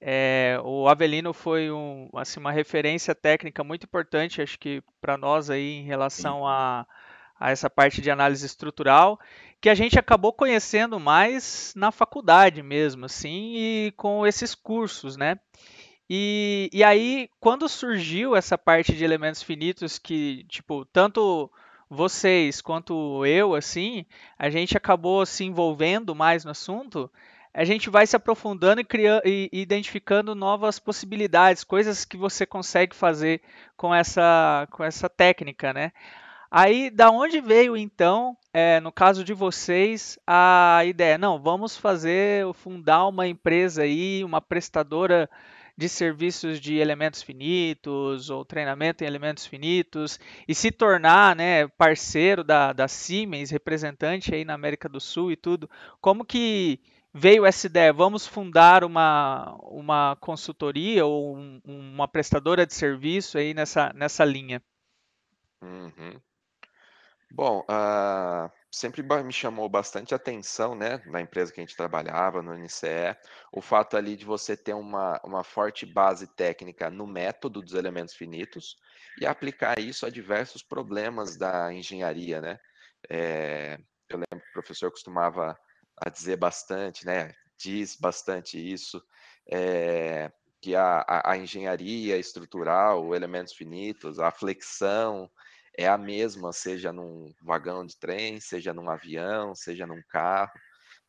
É, 0.00 0.58
o 0.64 0.88
Avelino 0.88 1.32
foi 1.32 1.70
um, 1.70 2.08
assim, 2.14 2.40
uma 2.40 2.52
referência 2.52 3.14
técnica 3.14 3.62
muito 3.62 3.84
importante, 3.84 4.40
acho 4.40 4.58
que 4.58 4.82
para 5.00 5.18
nós 5.18 5.50
aí 5.50 5.78
em 5.78 5.84
relação 5.84 6.46
a, 6.46 6.86
a 7.38 7.50
essa 7.50 7.68
parte 7.68 8.00
de 8.00 8.10
análise 8.10 8.44
estrutural, 8.44 9.18
que 9.60 9.68
a 9.68 9.74
gente 9.74 9.98
acabou 9.98 10.32
conhecendo 10.32 10.98
mais 10.98 11.74
na 11.76 11.92
faculdade 11.92 12.62
mesmo, 12.62 13.04
assim, 13.04 13.52
e 13.56 13.92
com 13.96 14.26
esses 14.26 14.54
cursos, 14.54 15.18
né? 15.18 15.38
E, 16.12 16.68
e 16.72 16.82
aí, 16.82 17.30
quando 17.38 17.68
surgiu 17.68 18.34
essa 18.34 18.58
parte 18.58 18.96
de 18.96 19.04
elementos 19.04 19.44
finitos 19.44 19.96
que, 19.96 20.42
tipo, 20.48 20.84
tanto 20.86 21.48
vocês 21.88 22.60
quanto 22.60 23.24
eu, 23.24 23.54
assim, 23.54 24.04
a 24.36 24.50
gente 24.50 24.76
acabou 24.76 25.24
se 25.24 25.44
envolvendo 25.44 26.12
mais 26.12 26.44
no 26.44 26.50
assunto, 26.50 27.08
a 27.54 27.64
gente 27.64 27.88
vai 27.88 28.08
se 28.08 28.16
aprofundando 28.16 28.80
e, 28.80 28.84
criando, 28.84 29.22
e 29.24 29.48
identificando 29.52 30.34
novas 30.34 30.80
possibilidades, 30.80 31.62
coisas 31.62 32.04
que 32.04 32.16
você 32.16 32.44
consegue 32.44 32.96
fazer 32.96 33.40
com 33.76 33.94
essa, 33.94 34.66
com 34.72 34.82
essa 34.82 35.08
técnica, 35.08 35.72
né? 35.72 35.92
Aí, 36.50 36.90
da 36.90 37.08
onde 37.12 37.40
veio 37.40 37.76
então, 37.76 38.36
é, 38.52 38.80
no 38.80 38.90
caso 38.90 39.22
de 39.22 39.32
vocês, 39.32 40.18
a 40.26 40.82
ideia? 40.84 41.16
Não, 41.16 41.40
vamos 41.40 41.76
fazer, 41.76 42.52
fundar 42.54 43.06
uma 43.06 43.28
empresa 43.28 43.82
aí, 43.82 44.24
uma 44.24 44.40
prestadora 44.40 45.30
de 45.80 45.88
serviços 45.88 46.60
de 46.60 46.76
elementos 46.76 47.22
finitos 47.22 48.28
ou 48.28 48.44
treinamento 48.44 49.02
em 49.02 49.06
elementos 49.06 49.46
finitos 49.46 50.20
e 50.46 50.54
se 50.54 50.70
tornar 50.70 51.34
né, 51.34 51.66
parceiro 51.68 52.44
da, 52.44 52.74
da 52.74 52.86
Siemens, 52.86 53.50
representante 53.50 54.34
aí 54.34 54.44
na 54.44 54.52
América 54.52 54.90
do 54.90 55.00
Sul 55.00 55.32
e 55.32 55.36
tudo. 55.36 55.70
Como 55.98 56.22
que 56.22 56.78
veio 57.14 57.46
essa 57.46 57.66
ideia? 57.66 57.94
Vamos 57.94 58.26
fundar 58.26 58.84
uma, 58.84 59.56
uma 59.62 60.16
consultoria 60.20 61.06
ou 61.06 61.34
um, 61.34 61.62
uma 61.64 62.06
prestadora 62.06 62.66
de 62.66 62.74
serviço 62.74 63.38
aí 63.38 63.54
nessa, 63.54 63.90
nessa 63.94 64.22
linha? 64.22 64.62
Uhum. 65.62 66.20
Bom, 67.30 67.60
uh, 67.60 68.50
sempre 68.70 69.02
me 69.02 69.32
chamou 69.32 69.68
bastante 69.68 70.14
atenção, 70.14 70.74
né, 70.74 71.02
na 71.06 71.20
empresa 71.20 71.52
que 71.52 71.60
a 71.60 71.64
gente 71.64 71.76
trabalhava, 71.76 72.40
no 72.40 72.54
NCE, 72.54 73.16
o 73.52 73.60
fato 73.60 73.96
ali 73.96 74.16
de 74.16 74.24
você 74.24 74.56
ter 74.56 74.74
uma, 74.74 75.20
uma 75.24 75.42
forte 75.42 75.84
base 75.84 76.26
técnica 76.28 76.88
no 76.88 77.06
método 77.06 77.60
dos 77.60 77.74
elementos 77.74 78.14
finitos 78.14 78.76
e 79.20 79.26
aplicar 79.26 79.78
isso 79.80 80.06
a 80.06 80.10
diversos 80.10 80.62
problemas 80.62 81.36
da 81.36 81.72
engenharia, 81.72 82.40
né? 82.40 82.58
É, 83.08 83.78
eu 84.08 84.18
lembro 84.18 84.44
que 84.44 84.50
o 84.50 84.52
professor 84.52 84.90
costumava 84.90 85.58
a 85.96 86.08
dizer 86.08 86.36
bastante, 86.36 87.04
né, 87.04 87.34
diz 87.58 87.96
bastante 87.96 88.56
isso, 88.58 89.02
é, 89.50 90.30
que 90.60 90.76
a, 90.76 91.00
a, 91.00 91.32
a 91.32 91.36
engenharia 91.36 92.16
estrutural, 92.16 93.14
elementos 93.14 93.52
finitos, 93.52 94.18
a 94.18 94.30
flexão, 94.30 95.28
é 95.76 95.86
a 95.88 95.98
mesma, 95.98 96.52
seja 96.52 96.92
num 96.92 97.32
vagão 97.42 97.84
de 97.86 97.96
trem, 97.98 98.40
seja 98.40 98.74
num 98.74 98.90
avião, 98.90 99.54
seja 99.54 99.86
num 99.86 100.02
carro, 100.08 100.52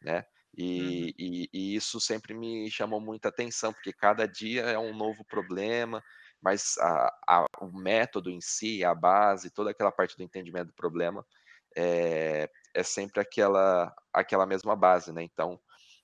né? 0.01 0.25
E, 0.57 0.81
uhum. 0.81 1.13
e, 1.17 1.49
e, 1.53 1.75
isso 1.75 1.99
sempre 1.99 2.33
me 2.33 2.69
chamou 2.69 2.99
muita 2.99 3.29
atenção, 3.29 3.71
porque 3.71 3.93
cada 3.93 4.27
dia 4.27 4.63
é 4.63 4.77
um 4.77 4.93
novo 4.93 5.23
problema, 5.25 6.03
mas 6.41 6.77
a, 6.77 7.15
a, 7.27 7.45
o 7.61 7.71
método 7.71 8.29
em 8.29 8.41
si, 8.41 8.83
a 8.83 8.93
base, 8.93 9.49
toda 9.49 9.71
aquela 9.71 9.91
parte 9.91 10.17
do 10.17 10.23
entendimento 10.23 10.67
do 10.67 10.73
problema 10.73 11.25
é, 11.75 12.49
é 12.73 12.83
sempre 12.83 13.21
aquela, 13.21 13.93
aquela 14.11 14.45
mesma 14.45 14.75
base, 14.75 15.13
né? 15.13 15.23
Então, 15.23 15.59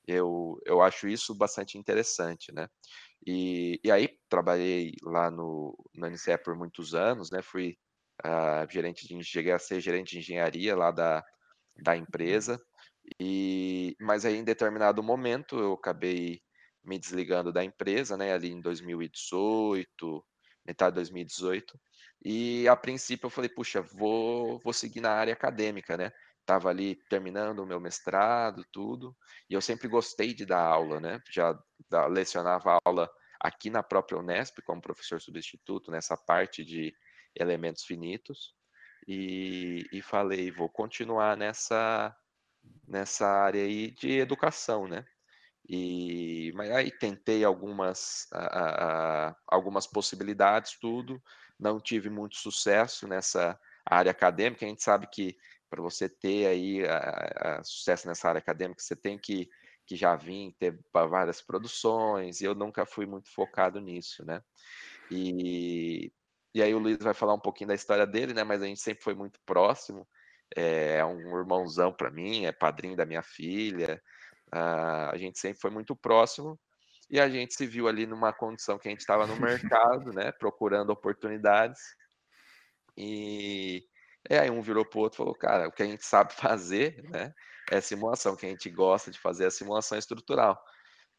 eu, 0.07 0.57
eu 0.65 0.81
acho 0.81 1.07
isso 1.07 1.35
bastante 1.35 1.77
interessante, 1.77 2.53
né? 2.53 2.69
E, 3.25 3.79
e 3.83 3.91
aí, 3.91 4.17
trabalhei 4.29 4.93
lá 5.03 5.29
no, 5.29 5.77
no 5.93 6.07
NCE 6.07 6.37
por 6.37 6.55
muitos 6.55 6.95
anos, 6.95 7.29
né? 7.31 7.41
Fui 7.41 7.77
uh, 8.25 8.71
gerente 8.71 9.07
de, 9.07 9.23
cheguei 9.23 9.51
a 9.51 9.59
ser 9.59 9.79
gerente 9.79 10.11
de 10.11 10.19
engenharia 10.19 10.75
lá 10.75 10.91
da, 10.91 11.23
da 11.75 11.95
empresa, 11.95 12.59
e, 13.19 13.95
mas 13.99 14.25
aí 14.25 14.35
em 14.35 14.43
determinado 14.43 15.01
momento 15.01 15.57
eu 15.59 15.73
acabei 15.73 16.41
me 16.83 16.97
desligando 16.97 17.51
da 17.51 17.63
empresa, 17.63 18.17
né, 18.17 18.33
ali 18.33 18.51
em 18.51 18.61
2018, 18.61 20.25
metade 20.65 20.93
de 20.93 20.95
2018, 20.95 21.79
e 22.23 22.67
a 22.67 22.75
princípio 22.75 23.27
eu 23.27 23.31
falei, 23.31 23.49
puxa, 23.49 23.81
vou, 23.81 24.59
vou 24.59 24.73
seguir 24.73 25.01
na 25.01 25.11
área 25.11 25.33
acadêmica, 25.33 25.97
né, 25.97 26.11
estava 26.39 26.69
ali 26.69 26.95
terminando 27.09 27.59
o 27.59 27.65
meu 27.65 27.79
mestrado, 27.79 28.65
tudo, 28.71 29.15
e 29.49 29.53
eu 29.53 29.61
sempre 29.61 29.87
gostei 29.87 30.33
de 30.33 30.45
dar 30.45 30.61
aula, 30.61 30.99
né, 30.99 31.21
já 31.29 31.57
da, 31.89 32.07
lecionava 32.07 32.79
aula 32.85 33.09
aqui 33.39 33.69
na 33.69 33.83
própria 33.83 34.17
Unesp 34.17 34.59
como 34.63 34.81
professor 34.81 35.21
substituto, 35.21 35.91
nessa 35.91 36.17
parte 36.17 36.63
de 36.63 36.93
elementos 37.39 37.83
finitos 37.83 38.53
e, 39.07 39.85
e 39.91 40.01
falei, 40.01 40.51
vou 40.51 40.69
continuar 40.69 41.37
nessa, 41.37 42.15
nessa 42.87 43.27
área 43.27 43.63
aí 43.63 43.91
de 43.91 44.17
educação, 44.17 44.87
né? 44.87 45.05
E 45.69 46.51
mas 46.55 46.71
aí 46.71 46.91
tentei 46.91 47.43
algumas, 47.43 48.27
a, 48.31 49.29
a, 49.29 49.35
algumas 49.47 49.85
possibilidades, 49.85 50.77
tudo, 50.79 51.21
não 51.59 51.79
tive 51.79 52.09
muito 52.09 52.37
sucesso 52.37 53.07
nessa 53.07 53.59
área 53.85 54.11
acadêmica. 54.11 54.65
A 54.65 54.69
gente 54.69 54.83
sabe 54.83 55.07
que 55.07 55.37
para 55.69 55.81
você 55.81 56.07
ter 56.07 56.47
aí 56.47 56.85
a, 56.85 57.61
sucesso 57.63 58.07
nessa 58.07 58.29
área 58.29 58.39
acadêmica, 58.39 58.81
você 58.81 58.95
tem 58.95 59.17
que, 59.17 59.49
que 59.85 59.95
já 59.95 60.15
vir, 60.15 60.55
ter 60.57 60.79
várias 60.93 61.41
produções, 61.41 62.39
e 62.39 62.45
eu 62.45 62.55
nunca 62.55 62.85
fui 62.85 63.05
muito 63.05 63.29
focado 63.29 63.81
nisso, 63.81 64.25
né? 64.25 64.41
E, 65.11 66.11
e 66.53 66.61
aí 66.61 66.73
o 66.73 66.79
Luiz 66.79 66.97
vai 66.99 67.13
falar 67.13 67.33
um 67.33 67.39
pouquinho 67.39 67.69
da 67.69 67.75
história 67.75 68.05
dele, 68.05 68.33
né? 68.33 68.43
Mas 68.43 68.61
a 68.61 68.65
gente 68.65 68.81
sempre 68.81 69.03
foi 69.03 69.15
muito 69.15 69.39
próximo, 69.45 70.07
é, 70.55 70.97
é 70.97 71.05
um 71.05 71.37
irmãozão 71.37 71.93
para 71.93 72.09
mim, 72.09 72.45
é 72.45 72.51
padrinho 72.51 72.95
da 72.95 73.05
minha 73.05 73.23
filha, 73.23 74.01
uh, 74.53 75.11
a 75.11 75.17
gente 75.17 75.39
sempre 75.39 75.59
foi 75.59 75.71
muito 75.71 75.95
próximo, 75.95 76.59
e 77.09 77.19
a 77.19 77.29
gente 77.29 77.53
se 77.53 77.65
viu 77.65 77.87
ali 77.87 78.05
numa 78.05 78.33
condição 78.33 78.77
que 78.77 78.87
a 78.87 78.91
gente 78.91 79.01
estava 79.01 79.27
no 79.27 79.35
mercado, 79.39 80.11
né? 80.13 80.31
Procurando 80.31 80.91
oportunidades, 80.91 81.81
e 82.97 83.85
e 84.29 84.35
aí 84.35 84.49
um 84.49 84.61
virou 84.61 84.85
pro 84.85 84.99
outro 84.99 85.15
e 85.15 85.19
falou, 85.19 85.35
cara, 85.35 85.67
o 85.67 85.71
que 85.71 85.83
a 85.83 85.85
gente 85.85 86.05
sabe 86.05 86.33
fazer, 86.35 87.01
né, 87.09 87.33
é 87.71 87.79
simulação, 87.81 88.33
o 88.33 88.37
que 88.37 88.45
a 88.45 88.49
gente 88.49 88.69
gosta 88.69 89.11
de 89.11 89.19
fazer 89.19 89.45
é 89.45 89.49
simulação 89.49 89.97
estrutural. 89.97 90.61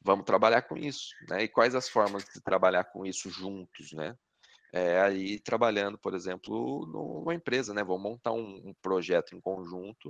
Vamos 0.00 0.24
trabalhar 0.24 0.62
com 0.62 0.76
isso, 0.76 1.08
né? 1.28 1.42
E 1.42 1.48
quais 1.48 1.74
as 1.74 1.88
formas 1.88 2.24
de 2.24 2.40
trabalhar 2.40 2.84
com 2.84 3.04
isso 3.04 3.28
juntos, 3.30 3.92
né? 3.92 4.16
É 4.72 5.00
aí 5.00 5.40
trabalhando, 5.40 5.98
por 5.98 6.14
exemplo, 6.14 6.86
numa 6.86 7.34
empresa, 7.34 7.72
né? 7.72 7.82
Vamos 7.82 8.02
montar 8.02 8.32
um, 8.32 8.68
um 8.68 8.74
projeto 8.82 9.34
em 9.34 9.40
conjunto, 9.40 10.08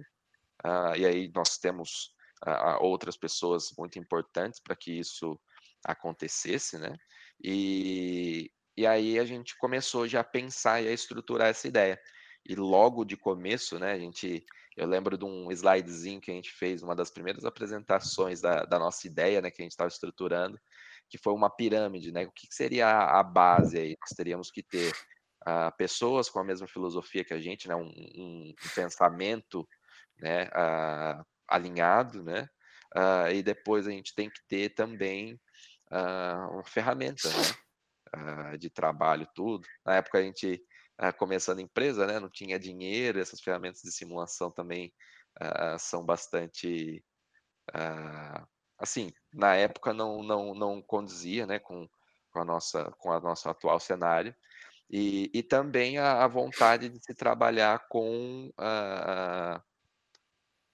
uh, 0.65 0.97
e 0.97 1.07
aí 1.07 1.31
nós 1.35 1.59
temos 1.59 2.13
uh, 2.45 2.83
outras 2.83 3.17
pessoas 3.17 3.73
muito 3.79 3.99
importantes 3.99 4.61
para 4.61 4.75
que 4.75 4.93
isso 4.99 5.39
acontecesse, 5.85 6.79
né? 6.79 6.97
E, 7.43 8.51
e 8.77 8.87
aí 8.87 9.19
a 9.19 9.25
gente 9.25 9.57
começou 9.59 10.09
já 10.09 10.21
a 10.21 10.25
pensar 10.25 10.83
e 10.83 10.89
a 10.89 10.93
estruturar 10.93 11.49
essa 11.49 11.69
ideia 11.69 12.01
e 12.49 12.55
logo 12.55 13.05
de 13.05 13.17
começo, 13.17 13.79
né, 13.79 13.93
a 13.93 13.99
gente, 13.99 14.45
eu 14.75 14.87
lembro 14.87 15.19
de 15.19 15.25
um 15.25 15.53
slidezinho 15.53 16.21
que 16.21 16.31
a 16.31 16.35
gente 16.35 16.51
fez, 16.51 16.83
uma 16.83 16.97
das 16.97 17.11
primeiras 17.11 17.45
apresentações 17.45 18.41
da, 18.41 18.65
da 18.65 18.79
nossa 18.79 19.07
ideia, 19.07 19.43
né, 19.43 19.51
que 19.51 19.61
a 19.61 19.65
gente 19.65 19.73
estava 19.73 19.89
estruturando, 19.89 20.59
que 21.09 21.19
foi 21.19 21.33
uma 21.33 21.51
pirâmide, 21.51 22.13
né, 22.13 22.27
o 22.27 22.33
que 22.33 22.47
seria 22.51 22.89
a, 22.89 23.23
base 23.23 23.79
aí? 23.79 23.97
Nós 24.01 24.17
teríamos 24.17 24.51
que 24.51 24.63
ter 24.63 24.93
uh, 25.47 25.75
pessoas 25.77 26.29
com 26.29 26.39
a 26.39 26.45
mesma 26.45 26.67
filosofia 26.67 27.25
que 27.25 27.35
a 27.35 27.41
gente, 27.41 27.69
né, 27.69 27.75
um, 27.75 27.89
um, 27.89 28.55
pensamento, 28.75 29.67
né, 30.19 30.49
uh, 30.49 31.25
alinhado, 31.49 32.23
né, 32.23 32.49
uh, 32.97 33.33
e 33.33 33.43
depois 33.43 33.87
a 33.87 33.91
gente 33.91 34.15
tem 34.15 34.29
que 34.29 34.41
ter 34.49 34.71
também 34.71 35.39
uma 35.91 36.65
ferramenta, 36.65 37.31
né, 37.31 38.59
de 38.59 38.69
trabalho, 38.69 39.27
tudo. 39.35 39.67
Na 39.87 39.97
época 39.97 40.19
a 40.19 40.23
gente 40.23 40.63
começando 41.17 41.61
empresa, 41.61 42.07
né? 42.07 42.21
Não 42.21 42.29
tinha 42.29 42.59
dinheiro, 42.59 43.19
essas 43.19 43.41
ferramentas 43.41 43.81
de 43.81 43.91
simulação 43.91 44.51
também 44.51 44.93
são 45.79 46.05
bastante, 46.05 47.03
uh, 47.75 48.47
assim, 48.79 49.13
na 49.33 49.55
época 49.57 49.93
não 49.93 50.23
não 50.23 50.55
não 50.55 50.83
condizia, 50.83 51.47
né? 51.47 51.59
Com, 51.59 51.89
com 52.31 52.41
a 52.41 52.45
nossa 52.45 52.85
com 52.99 53.13
a 53.13 53.21
nosso 53.21 53.49
atual 53.49 53.81
cenário 53.81 54.35
e, 54.91 55.31
e 55.35 55.43
também 55.43 55.99
a, 55.99 56.25
a 56.25 56.29
vontade 56.29 56.89
de 56.89 56.99
se 57.05 57.15
trabalhar 57.15 57.87
com 57.89 58.51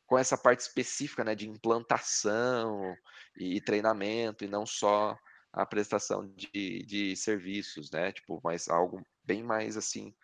com 0.06 0.18
essa 0.18 0.36
parte 0.36 0.60
específica, 0.60 1.24
né? 1.24 1.34
De 1.34 1.48
implantação 1.48 2.94
e, 3.36 3.56
e 3.56 3.60
treinamento 3.60 4.44
e 4.44 4.48
não 4.48 4.66
só 4.66 5.16
a 5.52 5.64
prestação 5.64 6.26
de, 6.34 6.84
de 6.84 7.16
serviços, 7.16 7.90
né? 7.90 8.12
Tipo, 8.12 8.40
mas 8.44 8.68
algo 8.68 9.04
bem 9.24 9.42
mais 9.42 9.76
assim 9.76 10.14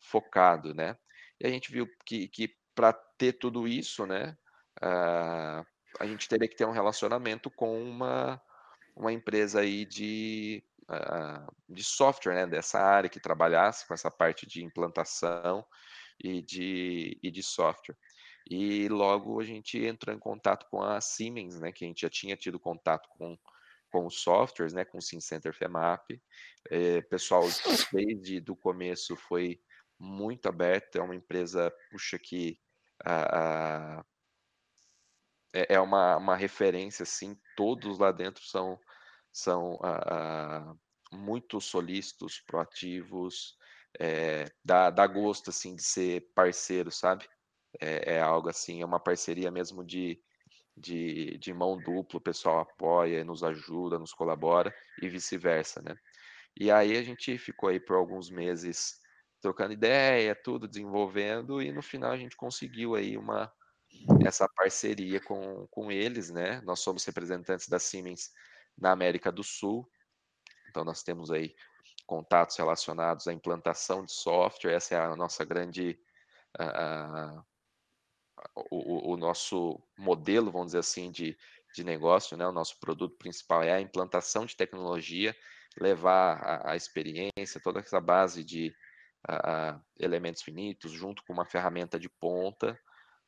focado, 0.00 0.74
né? 0.74 0.96
E 1.40 1.46
a 1.46 1.50
gente 1.50 1.72
viu 1.72 1.88
que, 2.04 2.28
que 2.28 2.54
para 2.74 2.92
ter 2.92 3.34
tudo 3.34 3.66
isso, 3.68 4.06
né, 4.06 4.36
uh, 4.82 5.66
a 5.98 6.06
gente 6.06 6.28
teria 6.28 6.48
que 6.48 6.56
ter 6.56 6.66
um 6.66 6.72
relacionamento 6.72 7.50
com 7.50 7.82
uma, 7.82 8.40
uma 8.96 9.12
empresa 9.12 9.60
aí 9.60 9.84
de, 9.84 10.62
uh, 10.84 11.54
de 11.68 11.84
software, 11.84 12.34
né, 12.34 12.46
dessa 12.46 12.80
área 12.80 13.10
que 13.10 13.20
trabalhasse 13.20 13.86
com 13.86 13.94
essa 13.94 14.10
parte 14.10 14.46
de 14.46 14.64
implantação 14.64 15.64
e 16.22 16.42
de, 16.42 17.18
e 17.22 17.30
de 17.30 17.42
software. 17.42 17.96
E 18.50 18.88
logo 18.88 19.40
a 19.40 19.44
gente 19.44 19.78
entrou 19.84 20.14
em 20.14 20.18
contato 20.18 20.66
com 20.70 20.82
a 20.82 21.00
Siemens, 21.00 21.60
né, 21.60 21.72
que 21.72 21.84
a 21.84 21.88
gente 21.88 22.02
já 22.02 22.10
tinha 22.10 22.36
tido 22.36 22.58
contato 22.58 23.08
com 23.10 23.38
com 23.92 24.06
os 24.06 24.22
softwares, 24.22 24.72
né, 24.72 24.86
com 24.86 24.96
o 24.96 25.02
SimCenter 25.02 25.54
FEMAP. 25.54 26.18
É, 26.70 27.02
pessoal, 27.02 27.44
desde 27.92 28.40
do 28.40 28.56
começo 28.56 29.14
foi 29.14 29.60
muito 29.98 30.48
aberto, 30.48 30.96
é 30.96 31.02
uma 31.02 31.14
empresa, 31.14 31.70
puxa, 31.90 32.18
que 32.18 32.58
uh, 33.02 34.02
é, 35.52 35.74
é 35.74 35.80
uma, 35.80 36.16
uma 36.16 36.36
referência, 36.36 37.02
assim, 37.02 37.36
todos 37.56 37.98
lá 37.98 38.10
dentro 38.10 38.42
são, 38.44 38.78
são 39.32 39.74
uh, 39.74 40.78
muito 41.12 41.60
solícitos, 41.60 42.40
proativos, 42.46 43.56
é, 44.00 44.46
dá, 44.64 44.90
dá 44.90 45.06
gosto, 45.06 45.50
assim, 45.50 45.76
de 45.76 45.82
ser 45.82 46.32
parceiro, 46.34 46.90
sabe? 46.90 47.28
É, 47.80 48.14
é 48.14 48.20
algo 48.20 48.48
assim, 48.48 48.82
é 48.82 48.84
uma 48.84 49.00
parceria 49.00 49.50
mesmo 49.50 49.84
de, 49.84 50.20
de, 50.76 51.38
de 51.38 51.52
mão 51.52 51.78
dupla, 51.78 52.18
o 52.18 52.22
pessoal 52.22 52.60
apoia, 52.60 53.24
nos 53.24 53.42
ajuda, 53.42 53.98
nos 53.98 54.12
colabora 54.12 54.74
e 55.00 55.08
vice-versa, 55.08 55.82
né? 55.82 55.94
E 56.58 56.70
aí 56.70 56.96
a 56.96 57.02
gente 57.02 57.38
ficou 57.38 57.70
aí 57.70 57.80
por 57.80 57.96
alguns 57.96 58.30
meses 58.30 59.00
trocando 59.40 59.72
ideia, 59.72 60.34
tudo 60.34 60.68
desenvolvendo 60.68 61.62
e 61.62 61.72
no 61.72 61.82
final 61.82 62.12
a 62.12 62.16
gente 62.16 62.36
conseguiu 62.36 62.94
aí 62.94 63.16
uma 63.16 63.50
essa 64.26 64.48
parceria 64.48 65.20
com, 65.20 65.66
com 65.68 65.90
eles, 65.90 66.30
né? 66.30 66.60
Nós 66.62 66.80
somos 66.80 67.04
representantes 67.04 67.68
da 67.68 67.78
Siemens 67.78 68.32
na 68.76 68.90
América 68.90 69.30
do 69.30 69.44
Sul, 69.44 69.88
então 70.68 70.84
nós 70.84 71.02
temos 71.02 71.30
aí 71.30 71.54
contatos 72.06 72.56
relacionados 72.56 73.28
à 73.28 73.32
implantação 73.32 74.04
de 74.04 74.12
software, 74.12 74.74
essa 74.74 74.94
é 74.94 74.98
a 74.98 75.14
nossa 75.14 75.44
grande 75.44 75.98
uh, 76.58 77.44
o, 78.70 79.12
o, 79.12 79.16
nosso 79.16 79.80
modelo, 79.96 80.50
vamos 80.50 80.68
dizer 80.68 80.78
assim, 80.78 81.10
de, 81.10 81.36
de 81.74 81.84
negócio, 81.84 82.36
né? 82.36 82.46
o 82.46 82.52
nosso 82.52 82.78
produto 82.80 83.16
principal 83.16 83.62
é 83.62 83.72
a 83.72 83.80
implantação 83.80 84.44
de 84.44 84.56
tecnologia, 84.56 85.36
levar 85.78 86.42
a, 86.42 86.72
a 86.72 86.76
experiência, 86.76 87.60
toda 87.62 87.80
essa 87.80 88.00
base 88.00 88.42
de 88.42 88.74
a, 89.28 89.80
elementos 89.98 90.42
finitos, 90.42 90.90
junto 90.90 91.22
com 91.24 91.32
uma 91.32 91.44
ferramenta 91.44 91.98
de 91.98 92.08
ponta 92.08 92.78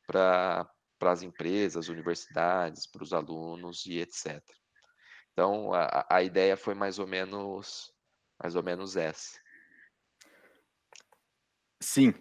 para 0.05 0.67
as 1.01 1.21
empresas, 1.21 1.89
universidades, 1.89 2.87
para 2.87 3.03
os 3.03 3.13
alunos 3.13 3.85
e 3.85 3.99
etc. 3.99 4.41
Então, 5.31 5.73
a, 5.73 6.05
a 6.09 6.23
ideia 6.23 6.55
foi 6.55 6.73
mais 6.73 6.99
ou 6.99 7.07
menos 7.07 7.93
mais 8.41 8.55
ou 8.55 8.63
menos 8.63 8.97
essa. 8.97 9.39
Sim, 11.81 12.13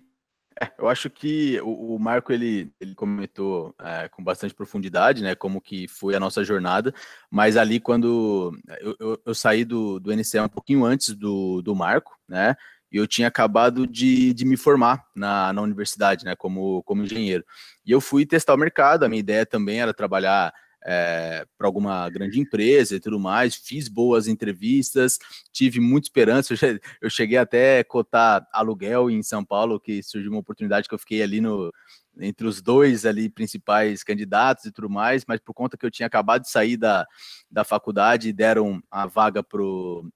é, 0.61 0.73
eu 0.79 0.89
acho 0.89 1.11
que 1.11 1.61
o, 1.63 1.99
Marco 1.99 2.33
ele, 2.33 2.73
ele 2.81 2.95
comentou 2.95 3.75
é, 3.81 4.09
com 4.09 4.23
bastante 4.23 4.55
profundidade, 4.55 5.23
né, 5.23 5.35
como 5.35 5.61
que 5.61 5.89
foi 5.89 6.15
a 6.15 6.21
nossa 6.21 6.45
jornada, 6.45 6.95
mas 7.31 7.57
ali 7.57 7.81
quando 7.81 8.57
eu, 8.81 8.97
eu, 9.01 9.23
eu 9.27 9.35
saí 9.35 9.65
do, 9.65 9.99
do 9.99 10.13
NCE 10.13 10.41
um 10.41 10.49
pouquinho 10.49 10.85
antes 10.85 11.15
do, 11.15 11.61
do 11.63 11.75
Marco, 11.75 12.17
né, 12.29 12.57
e 12.95 12.97
eu 12.97 13.09
tinha 13.09 13.27
acabado 13.27 13.89
de, 13.89 14.33
de 14.33 14.45
me 14.45 14.57
formar 14.57 15.05
na, 15.17 15.53
na 15.53 15.61
universidade, 15.61 16.25
né, 16.25 16.37
como, 16.37 16.81
como 16.85 17.03
engenheiro. 17.03 17.45
E 17.85 17.91
eu 17.91 18.01
fui 18.01 18.25
testar 18.25 18.55
o 18.55 18.57
mercado, 18.57 19.03
a 19.03 19.09
minha 19.09 19.19
ideia 19.19 19.45
também 19.45 19.81
era 19.81 19.93
trabalhar 19.93 20.55
é, 20.87 21.45
para 21.59 21.67
alguma 21.67 22.09
grande 22.09 22.39
empresa 22.39 22.95
e 22.95 23.01
tudo 23.01 23.19
mais. 23.19 23.57
Fiz 23.57 23.89
boas 23.89 24.29
entrevistas, 24.29 25.19
tive 25.53 25.81
muita 25.81 26.07
esperança. 26.07 26.55
Eu 27.03 27.11
cheguei 27.11 27.37
até 27.37 27.81
a 27.81 27.85
cotar 27.85 28.47
aluguel 28.53 29.11
em 29.11 29.25
São 29.25 29.45
Paulo, 29.45 29.81
que 29.81 30.01
surgiu 30.01 30.31
uma 30.31 30.39
oportunidade 30.39 30.89
que 30.89 30.95
eu 30.95 30.99
fiquei 30.99 31.21
ali 31.21 31.41
no 31.41 31.73
entre 32.21 32.47
os 32.47 32.63
dois 32.63 33.05
ali 33.05 33.29
principais 33.29 34.05
candidatos 34.05 34.67
e 34.67 34.71
tudo 34.71 34.89
mais, 34.89 35.25
mas 35.27 35.41
por 35.41 35.53
conta 35.53 35.77
que 35.77 35.85
eu 35.85 35.91
tinha 35.91 36.07
acabado 36.07 36.43
de 36.43 36.49
sair 36.49 36.77
da, 36.77 37.05
da 37.51 37.65
faculdade, 37.65 38.33
deram 38.33 38.81
a 38.89 39.05
vaga 39.05 39.43
para 39.43 39.61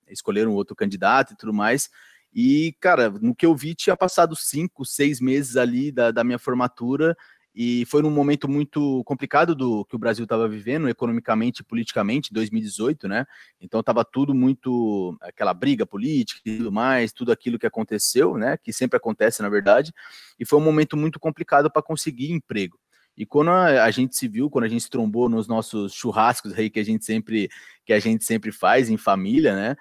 escolher 0.07 0.47
um 0.47 0.55
outro 0.55 0.77
candidato 0.77 1.33
e 1.33 1.37
tudo 1.37 1.53
mais. 1.53 1.91
E, 2.33 2.75
cara, 2.81 3.11
no 3.11 3.35
que 3.35 3.47
eu 3.47 3.55
vi, 3.55 3.75
tinha 3.75 3.97
passado 3.97 4.37
cinco, 4.37 4.85
seis 4.85 5.21
meses 5.21 5.57
ali 5.57 5.91
da, 5.91 6.11
da 6.11 6.23
minha 6.23 6.39
formatura 6.39 7.17
e 7.61 7.85
foi 7.87 8.03
num 8.03 8.11
momento 8.11 8.49
muito 8.49 9.03
complicado 9.03 9.53
do 9.53 9.85
que 9.85 9.97
o 9.97 9.99
Brasil 9.99 10.23
estava 10.23 10.47
vivendo 10.47 10.89
economicamente 10.89 11.61
e 11.61 11.65
politicamente, 11.65 12.33
2018, 12.33 13.09
né? 13.09 13.27
Então 13.61 13.81
estava 13.81 14.05
tudo 14.05 14.33
muito 14.33 15.17
aquela 15.21 15.53
briga 15.53 15.85
política 15.85 16.41
e 16.45 16.59
tudo 16.59 16.71
mais, 16.71 17.13
tudo 17.13 17.33
aquilo 17.33 17.59
que 17.59 17.67
aconteceu, 17.67 18.37
né? 18.37 18.57
Que 18.63 18.73
sempre 18.73 18.97
acontece 18.97 19.43
na 19.43 19.49
verdade, 19.49 19.93
e 20.39 20.47
foi 20.47 20.59
um 20.61 20.63
momento 20.63 20.97
muito 20.97 21.19
complicado 21.19 21.69
para 21.69 21.83
conseguir 21.83 22.31
emprego. 22.31 22.79
E 23.17 23.27
quando 23.27 23.51
a, 23.51 23.83
a, 23.83 23.91
gente 23.91 24.17
se 24.17 24.29
viu, 24.29 24.49
quando 24.49 24.67
a 24.67 24.69
gente 24.69 24.85
se 24.85 24.91
trombou 24.91 25.29
nos 25.29 25.49
nossos 25.49 25.93
churrascos 25.93 26.53
aí 26.57 26.71
que 26.71 26.79
a 26.79 26.85
gente 26.85 27.05
sempre 27.05 27.51
que 27.85 27.93
a 27.93 27.99
gente 27.99 28.25
sempre 28.25 28.53
faz 28.53 28.89
em 28.89 28.97
família, 28.97 29.57
né? 29.57 29.77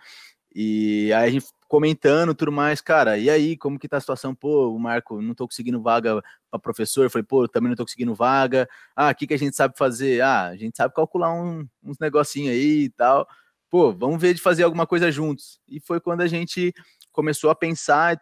E 0.59 1.13
aí 1.13 1.27
a 1.27 1.29
gente 1.29 1.45
comentando 1.67 2.33
tudo 2.33 2.51
mais, 2.51 2.81
cara, 2.81 3.15
e 3.15 3.29
aí, 3.29 3.55
como 3.55 3.77
que 3.77 3.87
tá 3.87 3.97
a 3.97 3.99
situação? 3.99 4.33
Pô, 4.33 4.69
o 4.73 4.79
Marco, 4.79 5.21
não 5.21 5.35
tô 5.35 5.47
conseguindo 5.47 5.79
vaga 5.79 6.19
para 6.49 6.59
professor. 6.59 7.03
Eu 7.03 7.11
falei, 7.11 7.23
pô, 7.23 7.47
também 7.47 7.69
não 7.69 7.75
tô 7.75 7.85
conseguindo 7.85 8.15
vaga. 8.15 8.67
Ah, 8.95 9.11
o 9.11 9.15
que, 9.15 9.27
que 9.27 9.35
a 9.35 9.37
gente 9.37 9.55
sabe 9.55 9.77
fazer? 9.77 10.19
Ah, 10.21 10.47
a 10.47 10.55
gente 10.55 10.75
sabe 10.75 10.95
calcular 10.95 11.31
um, 11.31 11.67
uns 11.83 11.99
negocinho 11.99 12.49
aí 12.51 12.85
e 12.85 12.89
tal. 12.89 13.27
Pô, 13.69 13.93
vamos 13.93 14.19
ver 14.19 14.33
de 14.33 14.41
fazer 14.41 14.63
alguma 14.63 14.87
coisa 14.87 15.11
juntos. 15.11 15.59
E 15.67 15.79
foi 15.79 15.99
quando 16.01 16.21
a 16.21 16.27
gente 16.27 16.73
começou 17.11 17.51
a 17.51 17.55
pensar, 17.55 18.19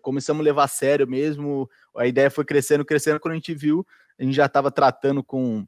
começamos 0.00 0.40
a 0.40 0.44
levar 0.44 0.64
a 0.64 0.68
sério 0.68 1.06
mesmo. 1.06 1.68
A 1.94 2.06
ideia 2.06 2.30
foi 2.30 2.46
crescendo, 2.46 2.82
crescendo. 2.82 3.20
Quando 3.20 3.32
a 3.32 3.36
gente 3.36 3.52
viu, 3.54 3.86
a 4.18 4.22
gente 4.22 4.34
já 4.34 4.46
estava 4.46 4.70
tratando 4.70 5.22
com 5.22 5.66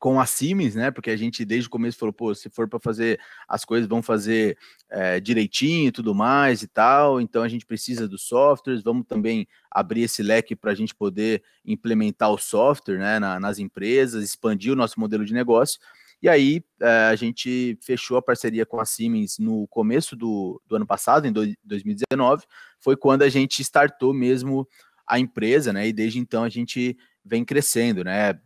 com 0.00 0.18
a 0.18 0.24
Siemens, 0.24 0.74
né? 0.74 0.90
Porque 0.90 1.10
a 1.10 1.16
gente 1.16 1.44
desde 1.44 1.68
o 1.68 1.70
começo 1.70 1.98
falou, 1.98 2.12
pô, 2.12 2.34
se 2.34 2.48
for 2.48 2.66
para 2.66 2.80
fazer 2.80 3.20
as 3.46 3.66
coisas, 3.66 3.86
vão 3.86 4.02
fazer 4.02 4.56
é, 4.88 5.20
direitinho 5.20 5.88
e 5.88 5.92
tudo 5.92 6.14
mais 6.14 6.62
e 6.62 6.66
tal. 6.66 7.20
Então 7.20 7.42
a 7.42 7.48
gente 7.48 7.66
precisa 7.66 8.08
dos 8.08 8.22
softwares, 8.22 8.82
vamos 8.82 9.06
também 9.06 9.46
abrir 9.70 10.04
esse 10.04 10.22
leque 10.22 10.56
para 10.56 10.72
a 10.72 10.74
gente 10.74 10.94
poder 10.94 11.42
implementar 11.66 12.32
o 12.32 12.38
software 12.38 12.98
né, 12.98 13.18
na, 13.18 13.38
nas 13.38 13.58
empresas, 13.58 14.24
expandir 14.24 14.72
o 14.72 14.76
nosso 14.76 14.98
modelo 14.98 15.22
de 15.22 15.34
negócio. 15.34 15.78
E 16.22 16.30
aí 16.30 16.64
é, 16.80 17.08
a 17.10 17.14
gente 17.14 17.78
fechou 17.82 18.16
a 18.16 18.22
parceria 18.22 18.64
com 18.64 18.80
a 18.80 18.86
Siemens 18.86 19.38
no 19.38 19.68
começo 19.68 20.16
do, 20.16 20.62
do 20.66 20.76
ano 20.76 20.86
passado, 20.86 21.26
em 21.26 21.32
do, 21.32 21.42
2019, 21.62 22.46
foi 22.78 22.96
quando 22.96 23.20
a 23.20 23.28
gente 23.28 23.60
startou 23.60 24.14
mesmo 24.14 24.66
a 25.06 25.18
empresa, 25.18 25.74
né? 25.74 25.88
E 25.88 25.92
desde 25.92 26.18
então 26.18 26.42
a 26.42 26.48
gente 26.48 26.96
vem 27.22 27.44
crescendo, 27.44 28.02
né? 28.02 28.38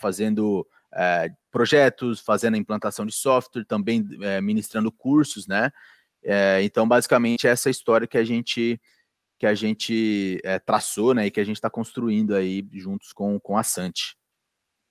Fazendo 0.00 0.66
é, 0.94 1.30
projetos, 1.50 2.20
fazendo 2.20 2.54
a 2.54 2.58
implantação 2.58 3.06
de 3.06 3.12
software, 3.12 3.64
também 3.64 4.06
é, 4.22 4.40
ministrando 4.40 4.90
cursos, 4.92 5.46
né? 5.46 5.70
É, 6.22 6.62
então, 6.62 6.86
basicamente, 6.86 7.46
essa 7.46 7.70
história 7.70 8.06
que 8.06 8.18
a 8.18 8.24
gente 8.24 8.80
que 9.38 9.46
a 9.46 9.54
gente 9.54 10.40
é, 10.44 10.58
traçou, 10.58 11.12
né, 11.12 11.26
e 11.26 11.30
que 11.30 11.38
a 11.38 11.44
gente 11.44 11.56
está 11.56 11.68
construindo 11.68 12.34
aí 12.34 12.66
juntos 12.72 13.12
com, 13.12 13.38
com 13.38 13.58
a 13.58 13.62
Sante. 13.62 14.16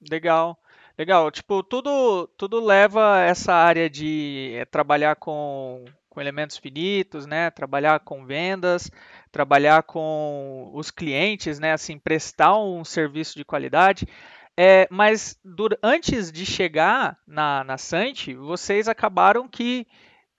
Legal, 0.10 0.56
legal. 0.98 1.32
Tipo, 1.32 1.64
tudo 1.64 2.28
tudo 2.38 2.64
leva 2.64 3.22
essa 3.22 3.54
área 3.54 3.90
de 3.90 4.52
é, 4.56 4.66
trabalhar 4.66 5.16
com, 5.16 5.84
com 6.10 6.22
elementos 6.22 6.58
finitos, 6.58 7.26
né? 7.26 7.50
Trabalhar 7.50 8.00
com 8.02 8.26
vendas, 8.26 8.92
trabalhar 9.32 9.84
com 9.84 10.70
os 10.74 10.92
clientes, 10.92 11.60
né? 11.60 11.74
Assim, 11.74 11.98
prestar 11.98 12.58
um 12.58 12.86
serviço 12.86 13.36
de 13.36 13.44
qualidade. 13.44 14.08
É, 14.58 14.88
mas 14.90 15.38
antes 15.84 16.32
de 16.32 16.46
chegar 16.46 17.20
na, 17.28 17.64
na 17.64 17.78
Sante, 17.78 18.34
vocês 18.34 18.88
acabaram 18.88 19.48
que 19.48 19.86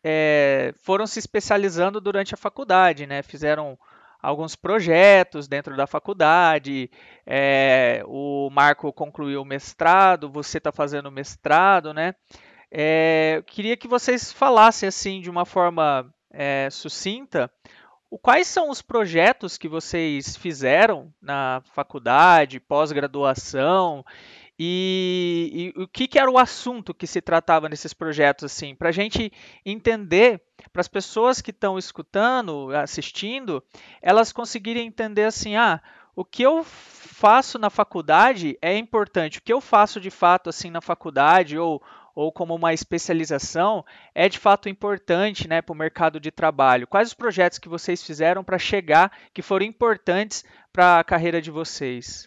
é, 0.02 0.72
foram 0.78 1.06
se 1.06 1.18
especializando 1.18 2.00
durante 2.00 2.32
a 2.32 2.38
faculdade, 2.38 3.06
né? 3.06 3.22
Fizeram 3.22 3.78
alguns 4.22 4.56
projetos 4.56 5.46
dentro 5.46 5.76
da 5.76 5.86
faculdade. 5.86 6.90
É, 7.26 8.02
o 8.06 8.48
Marco 8.50 8.92
concluiu 8.92 9.42
o 9.42 9.44
mestrado, 9.44 10.30
você 10.30 10.58
está 10.58 10.72
fazendo 10.72 11.10
mestrado, 11.10 11.92
né? 11.92 12.14
É, 12.70 13.42
queria 13.46 13.76
que 13.76 13.86
vocês 13.86 14.32
falassem 14.32 14.88
assim 14.88 15.20
de 15.20 15.30
uma 15.30 15.44
forma 15.44 16.12
é, 16.30 16.68
sucinta 16.70 17.50
Quais 18.22 18.46
são 18.46 18.70
os 18.70 18.82
projetos 18.82 19.58
que 19.58 19.68
vocês 19.68 20.36
fizeram 20.36 21.12
na 21.20 21.62
faculdade, 21.74 22.60
pós-graduação? 22.60 24.04
E, 24.58 25.72
e, 25.76 25.82
o 25.82 25.86
que, 25.86 26.08
que, 26.08 26.18
era 26.18 26.30
o 26.30 26.38
assunto 26.38 26.94
que 26.94 27.06
se 27.06 27.20
tratava 27.20 27.68
nesses 27.68 27.92
projetos, 27.92 28.44
assim, 28.44 28.74
para 28.74 28.88
a 28.88 28.92
gente 28.92 29.30
entender, 29.64 30.40
para 30.72 30.80
as 30.80 30.88
pessoas 30.88 31.42
que 31.42 31.50
estão 31.50 31.78
escutando, 31.78 32.70
assistindo, 32.74 33.62
elas 34.00 34.32
conseguirem 34.32 34.86
entender 34.86 35.24
assim, 35.24 35.56
ah, 35.56 35.80
o 36.14 36.24
que 36.24 36.42
eu 36.42 36.64
faço 36.64 37.58
na 37.58 37.68
faculdade 37.68 38.56
é 38.62 38.76
importante, 38.76 39.38
o 39.38 39.42
que 39.42 39.52
eu 39.52 39.60
faço 39.60 40.00
de 40.00 40.10
fato 40.10 40.48
assim 40.48 40.70
na 40.70 40.80
faculdade 40.80 41.58
ou 41.58 41.82
ou 42.16 42.32
como 42.32 42.54
uma 42.54 42.72
especialização 42.72 43.84
é 44.14 44.26
de 44.26 44.38
fato 44.38 44.70
importante 44.70 45.46
né, 45.46 45.60
para 45.60 45.74
o 45.74 45.76
mercado 45.76 46.18
de 46.18 46.30
trabalho? 46.30 46.86
Quais 46.86 47.08
os 47.08 47.14
projetos 47.14 47.58
que 47.58 47.68
vocês 47.68 48.02
fizeram 48.02 48.42
para 48.42 48.58
chegar 48.58 49.12
que 49.34 49.42
foram 49.42 49.66
importantes 49.66 50.42
para 50.72 50.98
a 50.98 51.04
carreira 51.04 51.42
de 51.42 51.50
vocês? 51.50 52.26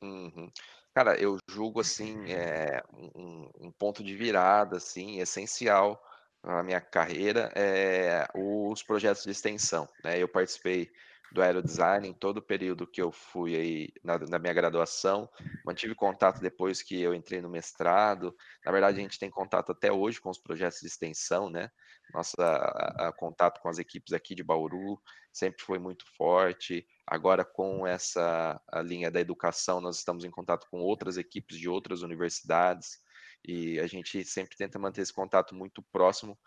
Uhum. 0.00 0.48
Cara, 0.94 1.16
eu 1.16 1.36
julgo 1.50 1.80
assim 1.80 2.30
é, 2.30 2.80
um, 2.92 3.50
um, 3.62 3.72
ponto 3.72 4.04
de 4.04 4.14
virada 4.14 4.76
assim 4.76 5.18
essencial 5.18 6.00
na 6.44 6.62
minha 6.62 6.80
carreira 6.80 7.50
é 7.56 8.28
os 8.36 8.84
projetos 8.84 9.24
de 9.24 9.30
extensão. 9.30 9.88
Né? 10.04 10.22
Eu 10.22 10.28
participei 10.28 10.88
do 11.34 11.42
aerodesign 11.42 12.06
em 12.06 12.14
todo 12.14 12.38
o 12.38 12.42
período 12.42 12.86
que 12.86 13.02
eu 13.02 13.10
fui 13.10 13.56
aí 13.56 13.92
na, 14.04 14.16
na, 14.20 14.38
minha 14.38 14.54
graduação. 14.54 15.28
Mantive 15.66 15.92
contato 15.92 16.40
depois 16.40 16.80
que 16.80 17.00
eu 17.00 17.12
entrei 17.12 17.40
no 17.40 17.48
mestrado. 17.48 18.34
Na 18.64 18.70
verdade, 18.70 19.00
a 19.00 19.02
gente 19.02 19.18
tem 19.18 19.28
contato 19.28 19.72
até 19.72 19.90
hoje 19.90 20.20
com 20.20 20.30
os 20.30 20.38
projetos 20.38 20.78
de 20.80 20.86
extensão, 20.86 21.50
né? 21.50 21.68
Nossa 22.12 22.40
a, 22.40 23.08
a, 23.08 23.12
contato 23.12 23.60
com 23.60 23.68
as 23.68 23.78
equipes 23.78 24.12
aqui 24.12 24.32
de 24.32 24.44
Bauru 24.44 25.02
sempre 25.32 25.60
foi 25.64 25.80
muito 25.80 26.04
forte. 26.16 26.86
Agora, 27.04 27.44
com 27.44 27.84
essa 27.84 28.60
linha 28.84 29.10
da 29.10 29.18
educação, 29.18 29.80
nós 29.80 29.96
estamos 29.96 30.24
em 30.24 30.30
contato 30.30 30.68
com 30.70 30.78
outras 30.78 31.16
equipes 31.16 31.58
de 31.58 31.68
outras 31.68 32.02
universidades 32.02 33.00
e 33.44 33.80
a 33.80 33.88
gente 33.88 34.24
sempre 34.24 34.56
tenta 34.56 34.78
manter 34.78 35.02
esse 35.02 35.12
contato 35.12 35.52
muito 35.52 35.82
próximo, 35.82 36.38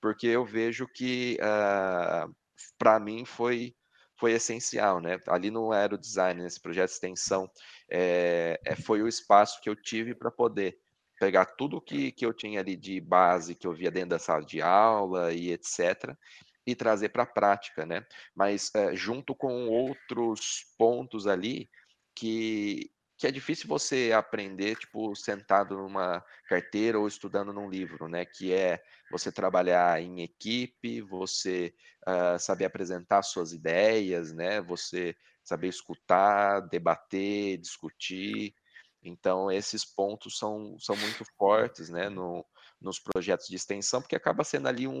porque 0.00 0.26
eu 0.26 0.44
vejo 0.44 0.88
que, 0.88 1.38
uh, 1.40 1.44
ah, 1.44 2.28
para 2.76 2.98
mim, 2.98 3.24
foi 3.24 3.74
foi 4.22 4.34
essencial, 4.34 5.00
né? 5.00 5.18
Ali 5.26 5.50
no 5.50 5.72
aerodesign, 5.72 6.40
nesse 6.40 6.60
projeto 6.60 6.90
de 6.90 6.94
extensão, 6.94 7.50
é, 7.90 8.60
é, 8.64 8.76
foi 8.76 9.02
o 9.02 9.08
espaço 9.08 9.60
que 9.60 9.68
eu 9.68 9.74
tive 9.74 10.14
para 10.14 10.30
poder 10.30 10.78
pegar 11.18 11.44
tudo 11.44 11.80
que, 11.80 12.12
que 12.12 12.24
eu 12.24 12.32
tinha 12.32 12.60
ali 12.60 12.76
de 12.76 13.00
base, 13.00 13.56
que 13.56 13.66
eu 13.66 13.72
via 13.72 13.90
dentro 13.90 14.10
da 14.10 14.20
sala 14.20 14.44
de 14.44 14.62
aula 14.62 15.32
e 15.32 15.50
etc., 15.50 16.16
e 16.64 16.76
trazer 16.76 17.08
para 17.08 17.24
a 17.24 17.26
prática, 17.26 17.84
né? 17.84 18.06
Mas 18.32 18.70
é, 18.76 18.94
junto 18.94 19.34
com 19.34 19.66
outros 19.66 20.66
pontos 20.78 21.26
ali 21.26 21.68
que, 22.14 22.92
que 23.22 23.26
é 23.28 23.30
difícil 23.30 23.68
você 23.68 24.10
aprender, 24.12 24.74
tipo, 24.74 25.14
sentado 25.14 25.76
numa 25.76 26.24
carteira 26.48 26.98
ou 26.98 27.06
estudando 27.06 27.52
num 27.52 27.70
livro, 27.70 28.08
né? 28.08 28.24
Que 28.24 28.52
é 28.52 28.82
você 29.12 29.30
trabalhar 29.30 30.02
em 30.02 30.22
equipe, 30.22 31.00
você 31.02 31.72
uh, 32.04 32.36
saber 32.36 32.64
apresentar 32.64 33.22
suas 33.22 33.52
ideias, 33.52 34.32
né? 34.32 34.60
Você 34.62 35.14
saber 35.44 35.68
escutar, 35.68 36.62
debater, 36.62 37.58
discutir. 37.58 38.56
Então, 39.00 39.52
esses 39.52 39.84
pontos 39.84 40.36
são, 40.36 40.76
são 40.80 40.96
muito 40.96 41.24
fortes, 41.38 41.90
né? 41.90 42.08
No, 42.08 42.44
nos 42.80 42.98
projetos 42.98 43.46
de 43.46 43.54
extensão, 43.54 44.00
porque 44.02 44.16
acaba 44.16 44.42
sendo 44.42 44.66
ali 44.66 44.88
um, 44.88 45.00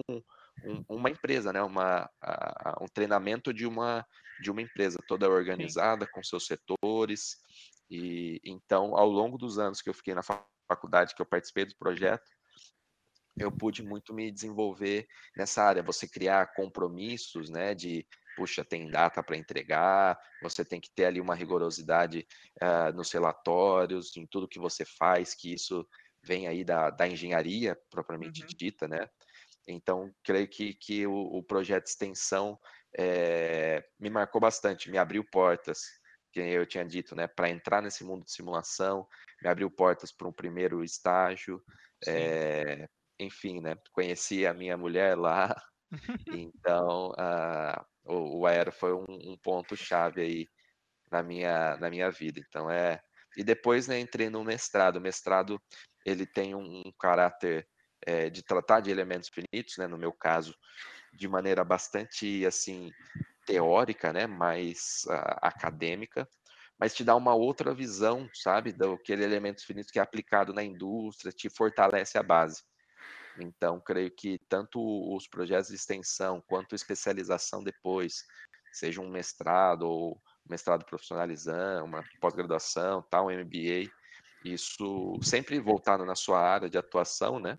um, 0.64 0.84
uma 0.88 1.10
empresa, 1.10 1.52
né? 1.52 1.60
Uma, 1.60 2.08
um 2.80 2.86
treinamento 2.86 3.52
de 3.52 3.66
uma, 3.66 4.06
de 4.40 4.48
uma 4.48 4.62
empresa 4.62 5.00
toda 5.08 5.28
organizada, 5.28 6.06
com 6.06 6.22
seus 6.22 6.46
setores, 6.46 7.42
e 7.92 8.40
então, 8.42 8.96
ao 8.96 9.06
longo 9.06 9.36
dos 9.36 9.58
anos 9.58 9.82
que 9.82 9.90
eu 9.90 9.92
fiquei 9.92 10.14
na 10.14 10.22
faculdade, 10.66 11.14
que 11.14 11.20
eu 11.20 11.26
participei 11.26 11.66
do 11.66 11.76
projeto, 11.76 12.26
eu 13.36 13.52
pude 13.52 13.82
muito 13.82 14.14
me 14.14 14.30
desenvolver 14.30 15.06
nessa 15.36 15.62
área. 15.62 15.82
Você 15.82 16.08
criar 16.08 16.54
compromissos, 16.54 17.50
né? 17.50 17.74
De 17.74 18.06
puxa, 18.34 18.64
tem 18.64 18.88
data 18.88 19.22
para 19.22 19.36
entregar, 19.36 20.18
você 20.40 20.64
tem 20.64 20.80
que 20.80 20.90
ter 20.90 21.04
ali 21.04 21.20
uma 21.20 21.34
rigorosidade 21.34 22.26
uh, 22.62 22.96
nos 22.96 23.12
relatórios, 23.12 24.16
em 24.16 24.26
tudo 24.26 24.48
que 24.48 24.58
você 24.58 24.86
faz, 24.86 25.34
que 25.34 25.52
isso 25.52 25.86
vem 26.22 26.48
aí 26.48 26.64
da, 26.64 26.88
da 26.88 27.06
engenharia 27.06 27.78
propriamente 27.90 28.40
uhum. 28.40 28.48
dita, 28.56 28.88
né? 28.88 29.06
Então, 29.68 30.10
creio 30.24 30.48
que, 30.48 30.72
que 30.72 31.06
o, 31.06 31.12
o 31.12 31.42
projeto 31.42 31.84
de 31.84 31.90
extensão 31.90 32.58
é, 32.96 33.84
me 34.00 34.08
marcou 34.08 34.40
bastante, 34.40 34.90
me 34.90 34.96
abriu 34.96 35.22
portas 35.30 36.00
que 36.32 36.40
eu 36.40 36.66
tinha 36.66 36.84
dito, 36.84 37.14
né, 37.14 37.26
para 37.26 37.50
entrar 37.50 37.82
nesse 37.82 38.02
mundo 38.04 38.24
de 38.24 38.32
simulação, 38.32 39.06
me 39.42 39.48
abriu 39.48 39.70
portas 39.70 40.10
para 40.10 40.26
um 40.26 40.32
primeiro 40.32 40.82
estágio, 40.82 41.62
é, 42.06 42.88
enfim, 43.20 43.60
né, 43.60 43.76
conheci 43.92 44.46
a 44.46 44.54
minha 44.54 44.76
mulher 44.76 45.16
lá, 45.16 45.54
então 46.28 47.10
uh, 47.10 47.84
o, 48.04 48.40
o 48.40 48.46
Aero 48.46 48.72
foi 48.72 48.94
um, 48.94 49.04
um 49.08 49.36
ponto 49.36 49.76
chave 49.76 50.22
aí 50.22 50.48
na 51.10 51.22
minha 51.22 51.76
na 51.76 51.90
minha 51.90 52.10
vida, 52.10 52.40
então 52.40 52.70
é 52.70 53.00
e 53.36 53.44
depois 53.44 53.86
né, 53.88 53.98
entrei 54.00 54.30
no 54.30 54.42
mestrado, 54.42 54.96
o 54.96 55.00
mestrado 55.00 55.60
ele 56.04 56.26
tem 56.26 56.54
um, 56.54 56.82
um 56.86 56.92
caráter 56.98 57.68
é, 58.06 58.28
de 58.28 58.42
tratar 58.42 58.80
de 58.80 58.90
elementos 58.90 59.28
finitos, 59.28 59.76
né, 59.78 59.86
no 59.86 59.96
meu 59.96 60.12
caso, 60.12 60.54
de 61.12 61.28
maneira 61.28 61.64
bastante 61.64 62.44
assim 62.46 62.90
teórica, 63.46 64.12
né, 64.12 64.26
mais 64.26 65.02
uh, 65.06 65.38
acadêmica, 65.42 66.28
mas 66.78 66.94
te 66.94 67.04
dá 67.04 67.14
uma 67.14 67.34
outra 67.34 67.74
visão, 67.74 68.28
sabe, 68.34 68.72
daquele 68.72 69.24
elemento 69.24 69.64
finito 69.64 69.92
que 69.92 69.98
é 69.98 70.02
aplicado 70.02 70.52
na 70.52 70.62
indústria, 70.62 71.32
te 71.32 71.48
fortalece 71.48 72.18
a 72.18 72.22
base. 72.22 72.62
Então, 73.38 73.80
creio 73.80 74.10
que 74.10 74.38
tanto 74.48 74.80
os 75.14 75.26
projetos 75.26 75.68
de 75.68 75.76
extensão 75.76 76.42
quanto 76.46 76.74
especialização 76.74 77.62
depois, 77.62 78.24
seja 78.72 79.00
um 79.00 79.10
mestrado 79.10 79.82
ou 79.82 80.20
mestrado 80.48 80.84
profissionalizante, 80.84 81.84
uma 81.84 82.02
pós-graduação, 82.20 83.02
tal, 83.10 83.28
um 83.28 83.30
MBA, 83.30 83.90
isso 84.44 85.18
sempre 85.22 85.60
voltado 85.60 86.04
na 86.04 86.14
sua 86.14 86.40
área 86.40 86.68
de 86.68 86.76
atuação, 86.76 87.38
né? 87.38 87.58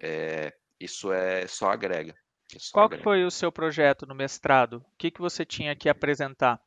É, 0.00 0.52
isso 0.80 1.12
é 1.12 1.46
só 1.46 1.70
agrega. 1.70 2.14
Qual 2.72 2.86
agrega. 2.86 3.02
foi 3.02 3.24
o 3.24 3.30
seu 3.30 3.50
projeto 3.50 4.06
no 4.06 4.14
mestrado? 4.14 4.78
O 4.78 4.96
que, 4.96 5.10
que 5.10 5.20
você 5.20 5.44
tinha 5.44 5.74
que 5.74 5.88
apresentar? 5.88 6.60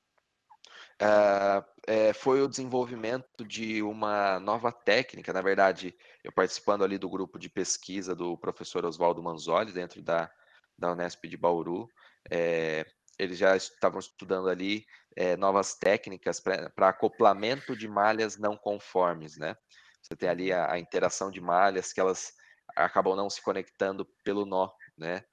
Uh, 1.01 1.63
é, 1.87 2.11
foi 2.11 2.41
o 2.41 2.47
desenvolvimento 2.47 3.45
de 3.45 3.81
uma 3.81 4.39
nova 4.39 4.71
técnica. 4.71 5.31
Na 5.31 5.41
verdade, 5.41 5.95
eu 6.23 6.31
participando 6.31 6.83
ali 6.83 6.97
do 6.97 7.09
grupo 7.09 7.39
de 7.39 7.49
pesquisa 7.49 8.13
do 8.13 8.37
professor 8.37 8.83
Oswaldo 8.85 9.23
Manzoli, 9.23 9.71
dentro 9.71 10.01
da, 10.01 10.29
da 10.77 10.91
Unesp 10.91 11.25
de 11.25 11.37
Bauru, 11.37 11.89
é, 12.29 12.85
eles 13.17 13.37
já 13.37 13.55
estavam 13.55 13.99
estudando 13.99 14.49
ali 14.49 14.85
é, 15.15 15.35
novas 15.35 15.75
técnicas 15.75 16.39
para 16.39 16.89
acoplamento 16.89 17.75
de 17.75 17.87
malhas 17.87 18.37
não 18.37 18.57
conformes, 18.57 19.37
né? 19.37 19.55
Você 20.01 20.15
tem 20.15 20.29
ali 20.29 20.51
a, 20.51 20.71
a, 20.71 20.79
interação 20.79 21.29
de 21.29 21.41
malhas 21.41 21.91
que 21.91 21.99
elas 21.99 22.33
acabam 22.75 23.15
não 23.15 23.29
se 23.29 23.41
conectando 23.41 24.05
pelo 24.23 24.45
nó, 24.45 24.69
né? 24.97 25.23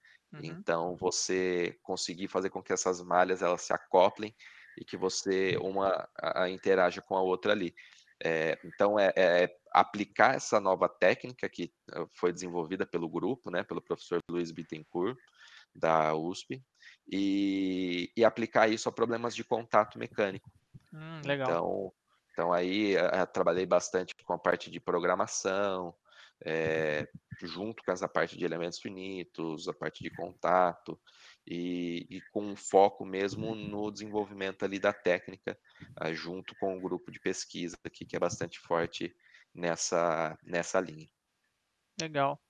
Uhum. 0.40 0.44
Então, 0.44 0.96
você 0.96 1.79
conseguir 1.83 2.29
fazer 2.29 2.51
com 2.51 2.62
que 2.62 2.72
essas 2.72 3.03
malhas 3.03 3.42
elas 3.42 3.62
se 3.62 3.72
acoplem 3.72 4.35
e 4.79 4.85
que 4.85 4.96
você 4.96 5.57
uma 5.59 6.09
a, 6.18 6.44
a 6.44 6.51
interaja 6.51 7.01
com 7.01 7.16
a 7.16 7.22
outra 7.22 7.53
ali. 7.53 7.75
É, 8.22 8.59
então, 8.64 8.99
é, 8.99 9.12
é, 9.16 9.57
aplicar 9.72 10.35
essa 10.35 10.59
nova 10.59 10.88
técnica 10.88 11.49
que 11.49 11.72
foi 12.14 12.33
desenvolvida 12.33 12.87
pelo 12.87 13.09
grupo, 13.09 13.51
né, 13.51 13.62
pelo 13.62 13.83
professor 13.83 14.20
Luiz 14.31 14.51
Bittencourt, 14.51 15.18
da 15.75 16.14
USP, 16.14 16.62
e, 17.11 18.11
e 18.16 18.25
aplicar 18.25 18.68
isso 18.68 18.88
a 18.88 18.92
problemas 18.92 19.35
de 19.35 19.44
contato 19.44 19.99
mecânico. 19.99 20.51
Hum, 20.92 21.20
legal. 21.25 21.49
Então, 21.49 21.92
então 22.33 22.53
aí 22.53 22.92
eu 22.94 23.27
trabalhei 23.27 23.66
bastante 23.66 24.14
com 24.25 24.33
a 24.33 24.38
parte 24.38 24.70
de 24.70 24.81
programação, 24.81 25.94
é, 26.44 27.09
junto 27.42 27.83
com 27.83 27.92
essa 27.92 28.09
parte 28.09 28.37
de 28.37 28.44
elementos 28.44 28.79
finitos, 28.79 29.68
a 29.68 29.72
parte 29.72 30.03
de 30.03 30.11
contato, 30.11 30.99
e, 31.46 32.07
e, 32.11 32.20
com 32.33 32.42
um 32.42 32.57
foco 32.57 33.05
mesmo 33.05 33.55
no 33.55 33.90
desenvolvimento 33.90 34.64
ali 34.64 34.79
da 34.79 34.92
técnica, 34.92 35.57
uh, 36.03 36.12
junto 36.12 36.55
com 36.59 36.77
o 36.77 36.81
grupo 36.81 37.11
de 37.11 37.20
pesquisa 37.20 37.77
aqui, 37.85 38.05
que 38.05 38.16
é 38.16 38.18
bastante 38.18 38.59
forte 38.59 39.14
nessa, 39.55 40.37
nessa 40.42 40.81
linha. 40.81 41.09
Legal. 42.01 42.40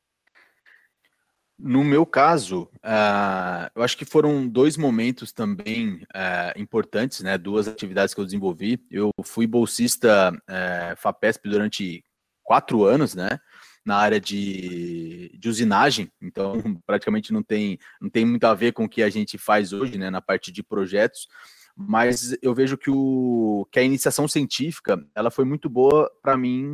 No 1.58 1.82
meu 1.82 2.04
caso, 2.04 2.68
uh, 2.84 3.70
eu 3.74 3.82
acho 3.82 3.96
que 3.96 4.04
foram 4.04 4.46
dois 4.46 4.76
momentos 4.76 5.32
também 5.32 6.02
uh, 6.14 6.52
importantes, 6.60 7.20
né? 7.20 7.38
Duas 7.38 7.66
atividades 7.66 8.12
que 8.12 8.20
eu 8.20 8.26
desenvolvi. 8.26 8.78
Eu 8.90 9.10
fui 9.24 9.46
bolsista 9.46 10.32
uh, 10.32 10.96
FAPESP 10.96 11.48
durante 11.48 12.04
quatro 12.42 12.84
anos, 12.84 13.14
né? 13.14 13.40
Na 13.86 13.96
área 13.96 14.20
de, 14.20 15.30
de 15.38 15.48
usinagem, 15.48 16.10
então 16.20 16.54
praticamente 16.84 17.32
não 17.32 17.42
tem, 17.42 17.78
não 18.00 18.10
tem 18.10 18.26
muito 18.26 18.44
a 18.44 18.52
ver 18.52 18.72
com 18.72 18.84
o 18.84 18.88
que 18.88 19.00
a 19.00 19.08
gente 19.08 19.38
faz 19.38 19.72
hoje, 19.72 19.96
né, 19.96 20.10
na 20.10 20.20
parte 20.20 20.50
de 20.50 20.60
projetos, 20.60 21.28
mas 21.76 22.36
eu 22.42 22.52
vejo 22.52 22.76
que, 22.76 22.90
o, 22.90 23.66
que 23.70 23.78
a 23.78 23.82
iniciação 23.82 24.26
científica 24.26 25.00
ela 25.14 25.30
foi 25.30 25.44
muito 25.44 25.68
boa 25.68 26.10
para 26.20 26.36
mim, 26.36 26.72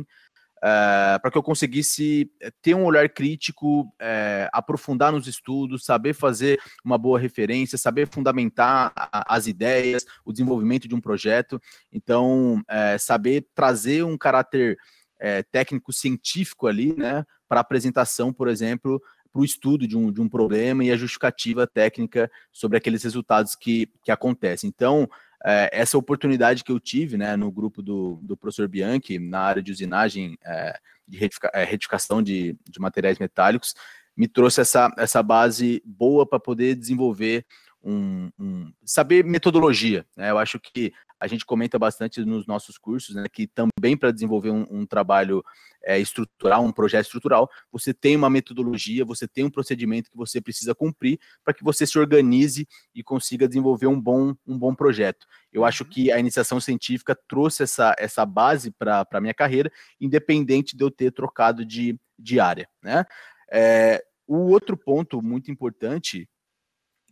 uh, 0.63 1.19
para 1.21 1.29
que 1.29 1.37
eu 1.37 1.43
conseguisse 1.43 2.31
ter 2.61 2.73
um 2.73 2.85
olhar 2.85 3.07
crítico, 3.09 3.81
uh, 3.81 4.49
aprofundar 4.51 5.11
nos 5.11 5.27
estudos, 5.27 5.85
saber 5.85 6.13
fazer 6.13 6.59
uma 6.83 6.97
boa 6.97 7.19
referência, 7.19 7.77
saber 7.77 8.07
fundamentar 8.07 8.91
a, 8.95 9.35
as 9.35 9.45
ideias, 9.45 10.05
o 10.25 10.31
desenvolvimento 10.31 10.87
de 10.87 10.95
um 10.95 11.01
projeto, 11.01 11.61
então 11.91 12.61
uh, 12.61 12.97
saber 12.97 13.45
trazer 13.53 14.03
um 14.03 14.17
caráter 14.17 14.77
é, 15.23 15.41
técnico 15.41 15.93
científico 15.93 16.67
ali, 16.67 16.93
né, 16.93 17.25
para 17.47 17.61
apresentação, 17.61 18.33
por 18.33 18.49
exemplo, 18.49 19.01
para 19.31 19.41
o 19.41 19.45
estudo 19.45 19.87
de 19.87 19.97
um, 19.97 20.11
de 20.11 20.19
um 20.19 20.27
problema 20.27 20.83
e 20.83 20.91
a 20.91 20.97
justificativa 20.97 21.65
técnica 21.65 22.29
sobre 22.51 22.77
aqueles 22.77 23.01
resultados 23.03 23.55
que, 23.55 23.89
que 24.03 24.11
acontecem. 24.11 24.67
Então, 24.67 25.09
é, 25.45 25.69
essa 25.71 25.97
oportunidade 25.97 26.61
que 26.61 26.71
eu 26.73 26.79
tive 26.79 27.17
né, 27.17 27.37
no 27.37 27.49
grupo 27.49 27.81
do, 27.81 28.19
do 28.21 28.35
professor 28.35 28.67
Bianchi, 28.67 29.17
na 29.17 29.39
área 29.39 29.63
de 29.63 29.71
usinagem, 29.71 30.37
é, 30.43 30.77
de 31.07 31.17
retifica, 31.17 31.49
é, 31.53 31.63
retificação 31.63 32.21
de, 32.21 32.57
de 32.69 32.79
materiais 32.81 33.17
metálicos, 33.17 33.73
me 34.15 34.27
trouxe 34.27 34.59
essa, 34.59 34.93
essa 34.97 35.23
base 35.23 35.81
boa 35.85 36.27
para 36.27 36.39
poder 36.39 36.75
desenvolver 36.75 37.45
um, 37.81 38.29
um, 38.37 38.73
saber 38.85 39.23
metodologia. 39.23 40.05
Né? 40.17 40.31
Eu 40.31 40.37
acho 40.37 40.59
que 40.59 40.93
a 41.23 41.27
gente 41.27 41.45
comenta 41.45 41.79
bastante 41.79 42.19
nos 42.25 42.45
nossos 42.45 42.77
cursos, 42.77 43.15
né, 43.15 43.23
que 43.31 43.47
também 43.47 43.95
para 43.95 44.11
desenvolver 44.11 44.49
um, 44.49 44.67
um 44.69 44.85
trabalho 44.85 45.41
é, 45.81 45.97
estrutural, 45.97 46.65
um 46.65 46.71
projeto 46.71 47.05
estrutural, 47.05 47.49
você 47.71 47.93
tem 47.93 48.17
uma 48.17 48.29
metodologia, 48.29 49.05
você 49.05 49.25
tem 49.25 49.45
um 49.45 49.49
procedimento 49.49 50.11
que 50.11 50.17
você 50.17 50.41
precisa 50.41 50.75
cumprir 50.75 51.17
para 51.41 51.53
que 51.53 51.63
você 51.63 51.87
se 51.87 51.97
organize 51.97 52.67
e 52.93 53.01
consiga 53.01 53.47
desenvolver 53.47 53.87
um 53.87 53.99
bom, 53.99 54.35
um 54.45 54.59
bom 54.59 54.75
projeto. 54.75 55.25
Eu 55.49 55.63
acho 55.63 55.85
uhum. 55.85 55.89
que 55.91 56.11
a 56.11 56.19
iniciação 56.19 56.59
científica 56.59 57.17
trouxe 57.25 57.63
essa, 57.63 57.95
essa 57.97 58.25
base 58.25 58.69
para 58.71 59.07
a 59.09 59.21
minha 59.21 59.33
carreira, 59.33 59.71
independente 60.01 60.75
de 60.75 60.83
eu 60.83 60.91
ter 60.91 61.09
trocado 61.09 61.63
de, 61.63 61.97
de 62.19 62.37
área. 62.37 62.67
Né? 62.81 63.05
É, 63.49 64.03
o 64.27 64.39
outro 64.51 64.75
ponto 64.75 65.21
muito 65.21 65.49
importante 65.49 66.27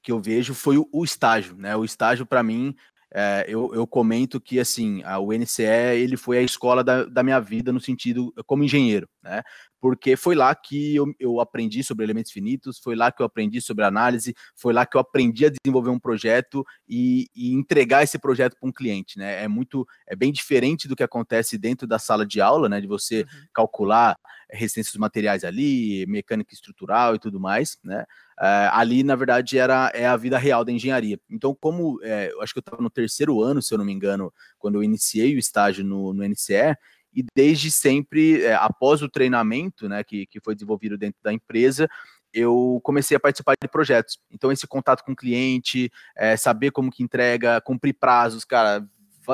que 0.03 0.11
eu 0.11 0.19
vejo 0.19 0.53
foi 0.53 0.77
o, 0.77 0.89
o 0.91 1.05
estágio, 1.05 1.55
né? 1.55 1.75
O 1.75 1.85
estágio 1.85 2.25
para 2.25 2.41
mim 2.41 2.75
é, 3.13 3.45
eu, 3.47 3.73
eu, 3.75 3.85
comento 3.85 4.39
que 4.39 4.57
assim 4.57 5.03
a, 5.03 5.19
o 5.19 5.33
NCE 5.33 5.65
ele 5.97 6.15
foi 6.15 6.37
a 6.37 6.41
escola 6.41 6.81
da, 6.81 7.03
da, 7.03 7.21
minha 7.21 7.41
vida 7.41 7.71
no 7.73 7.79
sentido 7.79 8.33
como 8.45 8.63
engenheiro, 8.63 9.07
né? 9.21 9.41
Porque 9.81 10.15
foi 10.15 10.33
lá 10.35 10.53
que 10.55 10.95
eu, 10.95 11.07
eu, 11.19 11.41
aprendi 11.41 11.83
sobre 11.83 12.05
elementos 12.05 12.31
finitos, 12.31 12.79
foi 12.79 12.95
lá 12.95 13.11
que 13.11 13.21
eu 13.21 13.25
aprendi 13.25 13.59
sobre 13.59 13.83
análise, 13.83 14.33
foi 14.55 14.71
lá 14.71 14.85
que 14.85 14.95
eu 14.95 15.01
aprendi 15.01 15.45
a 15.45 15.49
desenvolver 15.49 15.89
um 15.89 15.99
projeto 15.99 16.63
e, 16.87 17.27
e 17.35 17.51
entregar 17.53 18.03
esse 18.03 18.17
projeto 18.17 18.55
para 18.59 18.69
um 18.69 18.71
cliente, 18.71 19.17
né? 19.17 19.43
É 19.43 19.47
muito, 19.47 19.85
é 20.07 20.15
bem 20.15 20.31
diferente 20.31 20.87
do 20.87 20.95
que 20.95 21.03
acontece 21.03 21.57
dentro 21.57 21.85
da 21.87 21.99
sala 21.99 22.25
de 22.25 22.39
aula, 22.39 22.69
né? 22.69 22.79
De 22.79 22.87
você 22.87 23.21
uhum. 23.21 23.45
calcular 23.53 24.15
resistência 24.49 24.91
dos 24.91 24.99
materiais 24.99 25.43
ali, 25.43 26.05
mecânica 26.07 26.53
estrutural 26.53 27.15
e 27.15 27.19
tudo 27.19 27.39
mais, 27.39 27.77
né? 27.83 28.05
Uh, 28.41 28.71
ali, 28.71 29.03
na 29.03 29.15
verdade, 29.15 29.59
era 29.59 29.91
é 29.93 30.07
a 30.07 30.17
vida 30.17 30.35
real 30.35 30.65
da 30.65 30.71
engenharia. 30.71 31.19
Então, 31.29 31.55
como 31.61 31.99
é, 32.01 32.31
eu 32.31 32.41
acho 32.41 32.51
que 32.53 32.57
eu 32.57 32.61
estava 32.61 32.81
no 32.81 32.89
terceiro 32.89 33.39
ano, 33.39 33.61
se 33.61 33.71
eu 33.71 33.77
não 33.77 33.85
me 33.85 33.93
engano, 33.93 34.33
quando 34.57 34.75
eu 34.75 34.83
iniciei 34.83 35.35
o 35.35 35.37
estágio 35.37 35.85
no, 35.85 36.11
no 36.11 36.27
NCE, 36.27 36.75
e 37.13 37.23
desde 37.35 37.69
sempre, 37.69 38.41
é, 38.41 38.55
após 38.55 39.03
o 39.03 39.09
treinamento 39.09 39.87
né, 39.87 40.03
que, 40.03 40.25
que 40.25 40.39
foi 40.39 40.55
desenvolvido 40.55 40.97
dentro 40.97 41.19
da 41.21 41.31
empresa, 41.31 41.87
eu 42.33 42.81
comecei 42.83 43.15
a 43.15 43.19
participar 43.19 43.53
de 43.61 43.67
projetos. 43.67 44.17
Então, 44.31 44.51
esse 44.51 44.65
contato 44.65 45.03
com 45.03 45.11
o 45.11 45.15
cliente, 45.15 45.91
é, 46.15 46.35
saber 46.35 46.71
como 46.71 46.89
que 46.89 47.03
entrega, 47.03 47.61
cumprir 47.61 47.93
prazos, 47.93 48.43
cara, 48.43 48.83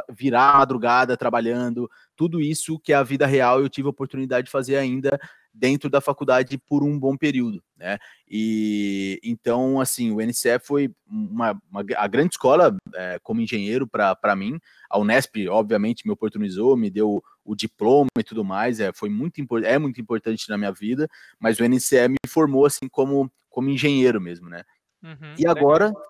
virar 0.09 0.57
madrugada 0.57 1.15
trabalhando, 1.15 1.89
tudo 2.13 2.41
isso 2.41 2.77
que 2.77 2.91
é 2.91 2.95
a 2.95 3.03
vida 3.03 3.25
real 3.25 3.61
eu 3.61 3.69
tive 3.69 3.87
a 3.87 3.91
oportunidade 3.91 4.45
de 4.45 4.51
fazer 4.51 4.75
ainda 4.75 5.17
dentro 5.57 5.89
da 5.89 5.99
faculdade 5.99 6.57
por 6.57 6.83
um 6.83 6.99
bom 6.99 7.17
período, 7.17 7.61
né? 7.75 7.97
E 8.29 9.19
então, 9.23 9.81
assim, 9.81 10.11
o 10.11 10.21
NCE 10.21 10.59
foi 10.61 10.89
uma, 11.07 11.59
uma 11.71 11.83
a 11.95 12.07
grande 12.07 12.33
escola 12.33 12.75
é, 12.93 13.19
como 13.23 13.41
engenheiro 13.41 13.87
para 13.87 14.35
mim. 14.35 14.59
A 14.89 14.99
Unesp, 14.99 15.47
obviamente, 15.49 16.05
me 16.05 16.13
oportunizou, 16.13 16.77
me 16.77 16.89
deu 16.89 17.23
o 17.43 17.55
diploma 17.55 18.09
e 18.17 18.23
tudo 18.23 18.43
mais. 18.43 18.79
É, 18.79 18.91
foi 18.93 19.09
muito 19.09 19.41
é 19.63 19.77
muito 19.77 19.99
importante 19.99 20.49
na 20.49 20.57
minha 20.57 20.71
vida, 20.71 21.07
mas 21.39 21.59
o 21.59 21.63
NCE 21.63 22.09
me 22.09 22.17
formou 22.27 22.65
assim 22.65 22.87
como 22.87 23.31
como 23.49 23.69
engenheiro 23.69 24.21
mesmo, 24.21 24.49
né? 24.49 24.63
Uhum, 25.03 25.35
e 25.37 25.47
agora 25.47 25.87
legal 25.87 26.07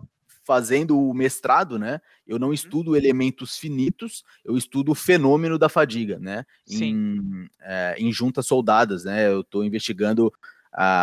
fazendo 0.48 0.98
o 0.98 1.14
mestrado, 1.14 1.78
né? 1.78 2.00
Eu 2.26 2.40
não 2.40 2.48
uhum. 2.48 2.54
estudo 2.54 2.96
elementos 2.96 3.58
finitos, 3.58 4.24
eu 4.46 4.56
estudo 4.56 4.94
o 4.94 4.96
fenômeno 4.96 5.60
da 5.60 5.68
fadiga, 5.68 6.18
né? 6.18 6.46
Em, 6.72 7.50
é, 7.60 7.96
em 8.00 8.14
juntas 8.14 8.48
soldadas, 8.48 9.04
né? 9.04 9.28
Eu 9.28 9.42
estou 9.42 9.66
investigando 9.66 10.32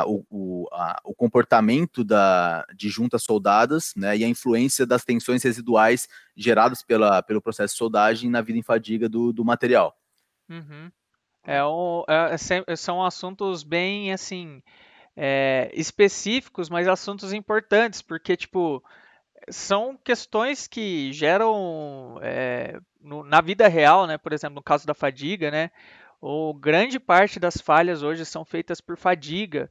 o, 0.06 0.24
o, 0.30 0.68
a, 0.72 0.98
o, 1.04 1.14
comportamento 1.14 2.02
da, 2.02 2.64
de 2.74 2.88
juntas 2.88 3.22
soldadas, 3.22 3.92
né? 3.94 4.16
E 4.16 4.24
a 4.24 4.28
influência 4.28 4.86
das 4.86 5.04
tensões 5.04 5.42
residuais 5.42 6.08
geradas 6.34 6.82
pela, 6.82 7.22
pelo 7.22 7.42
processo 7.42 7.74
de 7.74 7.78
soldagem 7.78 8.30
na 8.30 8.40
vida 8.40 8.58
em 8.58 8.62
fadiga 8.62 9.10
do, 9.10 9.30
do 9.30 9.44
material. 9.44 9.94
Uhum. 10.48 10.90
É, 11.46 11.62
um, 11.62 12.02
é, 12.08 12.34
é 12.66 12.76
são 12.76 13.04
assuntos 13.04 13.62
bem 13.62 14.10
assim 14.10 14.62
é, 15.14 15.70
específicos, 15.74 16.70
mas 16.70 16.88
assuntos 16.88 17.32
importantes, 17.34 18.00
porque 18.00 18.36
tipo 18.36 18.82
são 19.50 19.96
questões 19.96 20.66
que 20.66 21.12
geram 21.12 22.18
é, 22.22 22.78
no, 23.00 23.22
na 23.24 23.40
vida 23.40 23.68
real, 23.68 24.06
né? 24.06 24.18
Por 24.18 24.32
exemplo, 24.32 24.56
no 24.56 24.62
caso 24.62 24.86
da 24.86 24.94
fadiga, 24.94 25.50
né? 25.50 25.70
Ou 26.20 26.54
grande 26.54 26.98
parte 26.98 27.38
das 27.38 27.56
falhas 27.56 28.02
hoje 28.02 28.24
são 28.24 28.44
feitas 28.44 28.80
por 28.80 28.96
fadiga. 28.96 29.70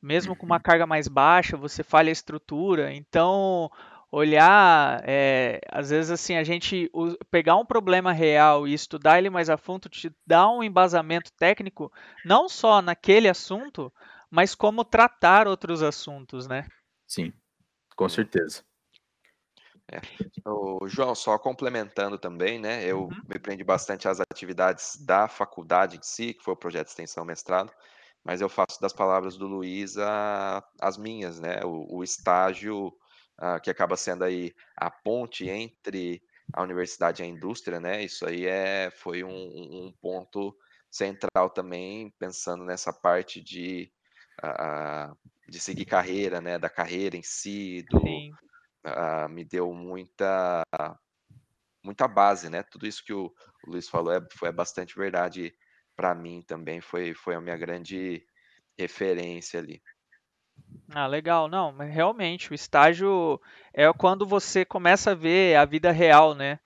mesmo 0.00 0.34
com 0.34 0.44
uma 0.44 0.56
uhum. 0.56 0.62
carga 0.62 0.86
mais 0.86 1.06
baixa, 1.06 1.56
você 1.56 1.82
falha 1.84 2.10
a 2.10 2.12
estrutura. 2.12 2.92
Então, 2.92 3.70
olhar, 4.10 5.00
é, 5.06 5.60
às 5.70 5.90
vezes 5.90 6.10
assim, 6.10 6.36
a 6.36 6.44
gente 6.44 6.90
pegar 7.30 7.56
um 7.56 7.64
problema 7.64 8.12
real 8.12 8.66
e 8.68 8.74
estudar 8.74 9.18
ele 9.18 9.30
mais 9.30 9.48
a 9.48 9.56
fundo 9.56 9.88
te 9.88 10.12
dá 10.26 10.48
um 10.50 10.62
embasamento 10.62 11.32
técnico, 11.32 11.90
não 12.24 12.48
só 12.48 12.82
naquele 12.82 13.28
assunto, 13.28 13.92
mas 14.30 14.54
como 14.54 14.84
tratar 14.84 15.46
outros 15.46 15.82
assuntos, 15.82 16.46
né? 16.48 16.66
Sim, 17.06 17.32
com 17.96 18.08
certeza. 18.08 18.62
É. 19.92 20.00
O 20.48 20.88
João, 20.88 21.14
só 21.14 21.38
complementando 21.38 22.18
também, 22.18 22.58
né? 22.58 22.82
Eu 22.84 23.02
uhum. 23.02 23.20
me 23.28 23.38
prendi 23.38 23.62
bastante 23.62 24.08
às 24.08 24.18
atividades 24.20 24.96
da 25.04 25.28
faculdade 25.28 25.98
em 25.98 26.02
si, 26.02 26.32
que 26.32 26.42
foi 26.42 26.54
o 26.54 26.56
projeto 26.56 26.86
de 26.86 26.92
extensão 26.92 27.26
mestrado, 27.26 27.70
mas 28.24 28.40
eu 28.40 28.48
faço 28.48 28.80
das 28.80 28.92
palavras 28.92 29.36
do 29.36 29.46
Luiz 29.46 29.98
a, 29.98 30.64
as 30.80 30.96
minhas, 30.96 31.38
né? 31.38 31.60
O, 31.62 31.98
o 31.98 32.02
estágio 32.02 32.86
uh, 32.86 33.60
que 33.62 33.70
acaba 33.70 33.96
sendo 33.96 34.24
aí 34.24 34.54
a 34.76 34.90
ponte 34.90 35.46
entre 35.48 36.22
a 36.54 36.62
universidade 36.62 37.22
e 37.22 37.24
a 37.24 37.28
indústria, 37.28 37.78
né? 37.78 38.02
Isso 38.02 38.26
aí 38.26 38.46
é, 38.46 38.90
foi 38.90 39.22
um, 39.22 39.30
um 39.30 39.94
ponto 40.00 40.56
central 40.90 41.50
também, 41.50 42.10
pensando 42.18 42.64
nessa 42.64 42.92
parte 42.92 43.42
de, 43.42 43.92
uh, 44.42 45.14
de 45.48 45.60
seguir 45.60 45.84
carreira, 45.84 46.40
né? 46.40 46.58
Da 46.58 46.70
carreira 46.70 47.16
em 47.16 47.22
si, 47.22 47.84
do, 47.90 48.00
uh, 48.86 49.28
me 49.28 49.44
deu 49.44 49.72
muita 49.72 50.62
muita 51.82 52.06
base, 52.06 52.48
né? 52.48 52.62
Tudo 52.62 52.86
isso 52.86 53.04
que 53.04 53.12
o, 53.12 53.26
o 53.66 53.70
Luiz 53.70 53.88
falou 53.88 54.12
é, 54.12 54.20
foi 54.32 54.52
bastante 54.52 54.96
verdade 54.96 55.52
para 55.96 56.14
mim 56.14 56.42
também, 56.42 56.80
foi, 56.80 57.12
foi 57.12 57.34
a 57.34 57.40
minha 57.40 57.56
grande 57.56 58.24
referência 58.78 59.60
ali. 59.60 59.82
Ah, 60.90 61.06
legal. 61.06 61.48
Não, 61.48 61.76
realmente, 61.78 62.50
o 62.50 62.54
estágio 62.54 63.40
é 63.72 63.90
quando 63.92 64.26
você 64.26 64.64
começa 64.64 65.12
a 65.12 65.14
ver 65.14 65.56
a 65.56 65.64
vida 65.64 65.90
real, 65.90 66.34
né? 66.34 66.58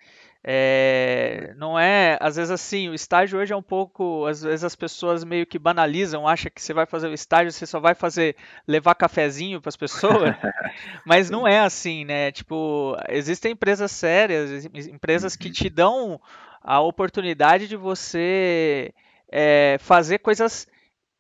É, 0.49 1.53
não 1.57 1.77
é, 1.77 2.17
às 2.21 2.37
vezes 2.37 2.53
assim, 2.53 2.89
o 2.89 2.95
estágio 2.95 3.37
hoje 3.37 3.53
é 3.53 3.57
um 3.57 3.63
pouco, 3.63 4.27
às 4.27 4.43
vezes 4.43 4.63
as 4.63 4.77
pessoas 4.77 5.25
meio 5.25 5.45
que 5.45 5.59
banalizam, 5.59 6.29
acham 6.29 6.53
que 6.55 6.63
você 6.63 6.73
vai 6.73 6.87
fazer 6.87 7.09
o 7.09 7.13
estágio, 7.13 7.51
você 7.51 7.67
só 7.67 7.81
vai 7.81 7.97
fazer 7.97 8.37
levar 8.65 8.95
cafezinho 8.95 9.61
para 9.61 9.71
as 9.71 9.77
pessoas, 9.77 10.37
mas 11.05 11.29
não 11.31 11.49
é 11.49 11.59
assim, 11.59 12.05
né? 12.05 12.31
Tipo, 12.31 12.97
existem 13.09 13.53
empresas 13.53 13.91
sérias, 13.91 14.65
empresas 14.87 15.35
que 15.35 15.49
uhum. 15.49 15.53
te 15.53 15.69
dão 15.69 16.21
a 16.63 16.79
oportunidade 16.79 17.67
de 17.67 17.77
você 17.77 18.95
é, 19.29 19.79
fazer 19.81 20.19
coisas 20.19 20.69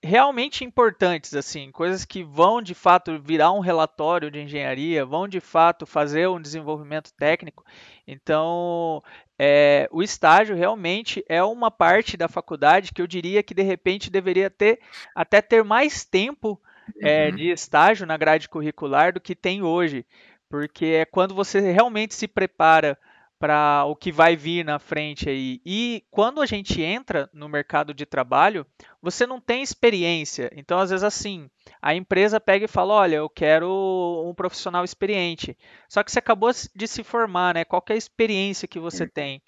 realmente 0.06 0.64
importantes, 0.64 1.34
assim, 1.34 1.70
coisas 1.72 2.04
que 2.04 2.22
vão 2.22 2.62
de 2.62 2.74
fato 2.74 3.20
virar 3.20 3.50
um 3.50 3.60
relatório 3.60 4.30
de 4.30 4.40
engenharia, 4.40 5.04
vão 5.04 5.26
de 5.26 5.40
fato 5.40 5.84
fazer 5.84 6.28
um 6.28 6.40
desenvolvimento 6.40 7.12
técnico. 7.12 7.64
Então, 8.06 9.02
é, 9.36 9.88
o 9.90 10.02
estágio 10.02 10.54
realmente 10.54 11.24
é 11.28 11.42
uma 11.42 11.70
parte 11.70 12.16
da 12.16 12.28
faculdade 12.28 12.92
que 12.92 13.02
eu 13.02 13.06
diria 13.06 13.42
que 13.42 13.52
de 13.52 13.62
repente 13.62 14.10
deveria 14.10 14.48
ter 14.48 14.78
até 15.14 15.42
ter 15.42 15.64
mais 15.64 16.04
tempo 16.04 16.60
é, 17.02 17.28
uhum. 17.28 17.36
de 17.36 17.50
estágio 17.50 18.06
na 18.06 18.16
grade 18.16 18.48
curricular 18.48 19.12
do 19.12 19.20
que 19.20 19.34
tem 19.34 19.62
hoje, 19.62 20.06
porque 20.48 20.86
é 20.86 21.04
quando 21.04 21.34
você 21.34 21.58
realmente 21.60 22.14
se 22.14 22.28
prepara 22.28 22.96
para 23.38 23.85
o 23.85 23.94
que 23.94 24.11
vai 24.11 24.35
vir 24.37 24.64
na 24.64 24.79
frente 24.79 25.29
aí. 25.29 25.61
E 25.64 26.05
quando 26.11 26.40
a 26.40 26.46
gente 26.46 26.81
entra 26.83 27.29
no 27.33 27.49
mercado 27.49 27.92
de 27.92 28.07
trabalho, 28.07 28.66
você 29.01 29.27
não 29.27 29.40
tem 29.40 29.62
experiência. 29.62 30.51
Então, 30.55 30.79
às 30.79 30.90
vezes, 30.90 31.05
assim, 31.05 31.51
a 31.81 31.94
empresa 31.94 32.40
pega 32.40 32.64
e 32.64 32.68
fala: 32.68 32.94
Olha, 32.94 33.16
eu 33.16 33.29
quero 33.29 34.25
um 34.27 34.35
profissional 34.35 34.85
experiente. 34.85 35.57
Só 35.88 36.03
que 36.03 36.11
você 36.11 36.18
acabou 36.18 36.51
de 36.75 36.88
se 36.88 37.03
formar, 37.03 37.55
né? 37.55 37.64
Qual 37.64 37.85
é 37.88 37.92
a 37.92 37.96
experiência 37.96 38.68
que 38.68 38.79
você 38.79 39.07
tem? 39.07 39.42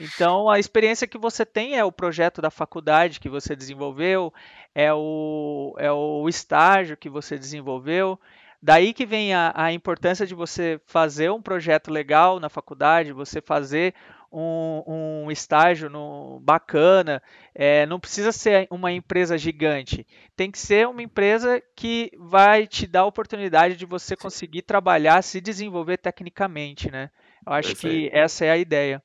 Então, 0.00 0.48
a 0.48 0.58
experiência 0.58 1.06
que 1.06 1.18
você 1.18 1.44
tem 1.44 1.76
é 1.76 1.84
o 1.84 1.92
projeto 1.92 2.40
da 2.40 2.50
faculdade 2.50 3.20
que 3.20 3.28
você 3.28 3.54
desenvolveu, 3.56 4.32
é 4.74 4.92
o, 4.92 5.74
é 5.78 5.90
o 5.90 6.28
estágio 6.28 6.96
que 6.96 7.08
você 7.08 7.38
desenvolveu. 7.38 8.18
Daí 8.60 8.92
que 8.92 9.06
vem 9.06 9.32
a, 9.32 9.52
a 9.54 9.72
importância 9.72 10.26
de 10.26 10.34
você 10.34 10.80
fazer 10.84 11.30
um 11.30 11.40
projeto 11.40 11.90
legal 11.90 12.40
na 12.40 12.48
faculdade, 12.48 13.12
você 13.12 13.40
fazer 13.40 13.94
um, 14.32 14.82
um, 15.24 15.30
estágio 15.30 15.88
no, 15.88 16.40
bacana. 16.40 17.22
É, 17.54 17.86
não 17.86 18.00
precisa 18.00 18.32
ser 18.32 18.66
uma 18.70 18.92
empresa 18.92 19.38
gigante. 19.38 20.06
Tem 20.36 20.50
que 20.50 20.58
ser 20.58 20.88
uma 20.88 21.02
empresa 21.02 21.62
que 21.76 22.10
vai 22.18 22.66
te 22.66 22.86
dar 22.86 23.00
a 23.00 23.06
oportunidade 23.06 23.76
de 23.76 23.86
você 23.86 24.16
conseguir 24.16 24.62
trabalhar, 24.62 25.22
se 25.22 25.40
desenvolver 25.40 25.98
tecnicamente, 25.98 26.90
né? 26.90 27.10
Eu 27.46 27.52
acho 27.52 27.74
que 27.76 28.10
essa 28.12 28.44
é 28.44 28.50
a 28.50 28.58
ideia. 28.58 29.02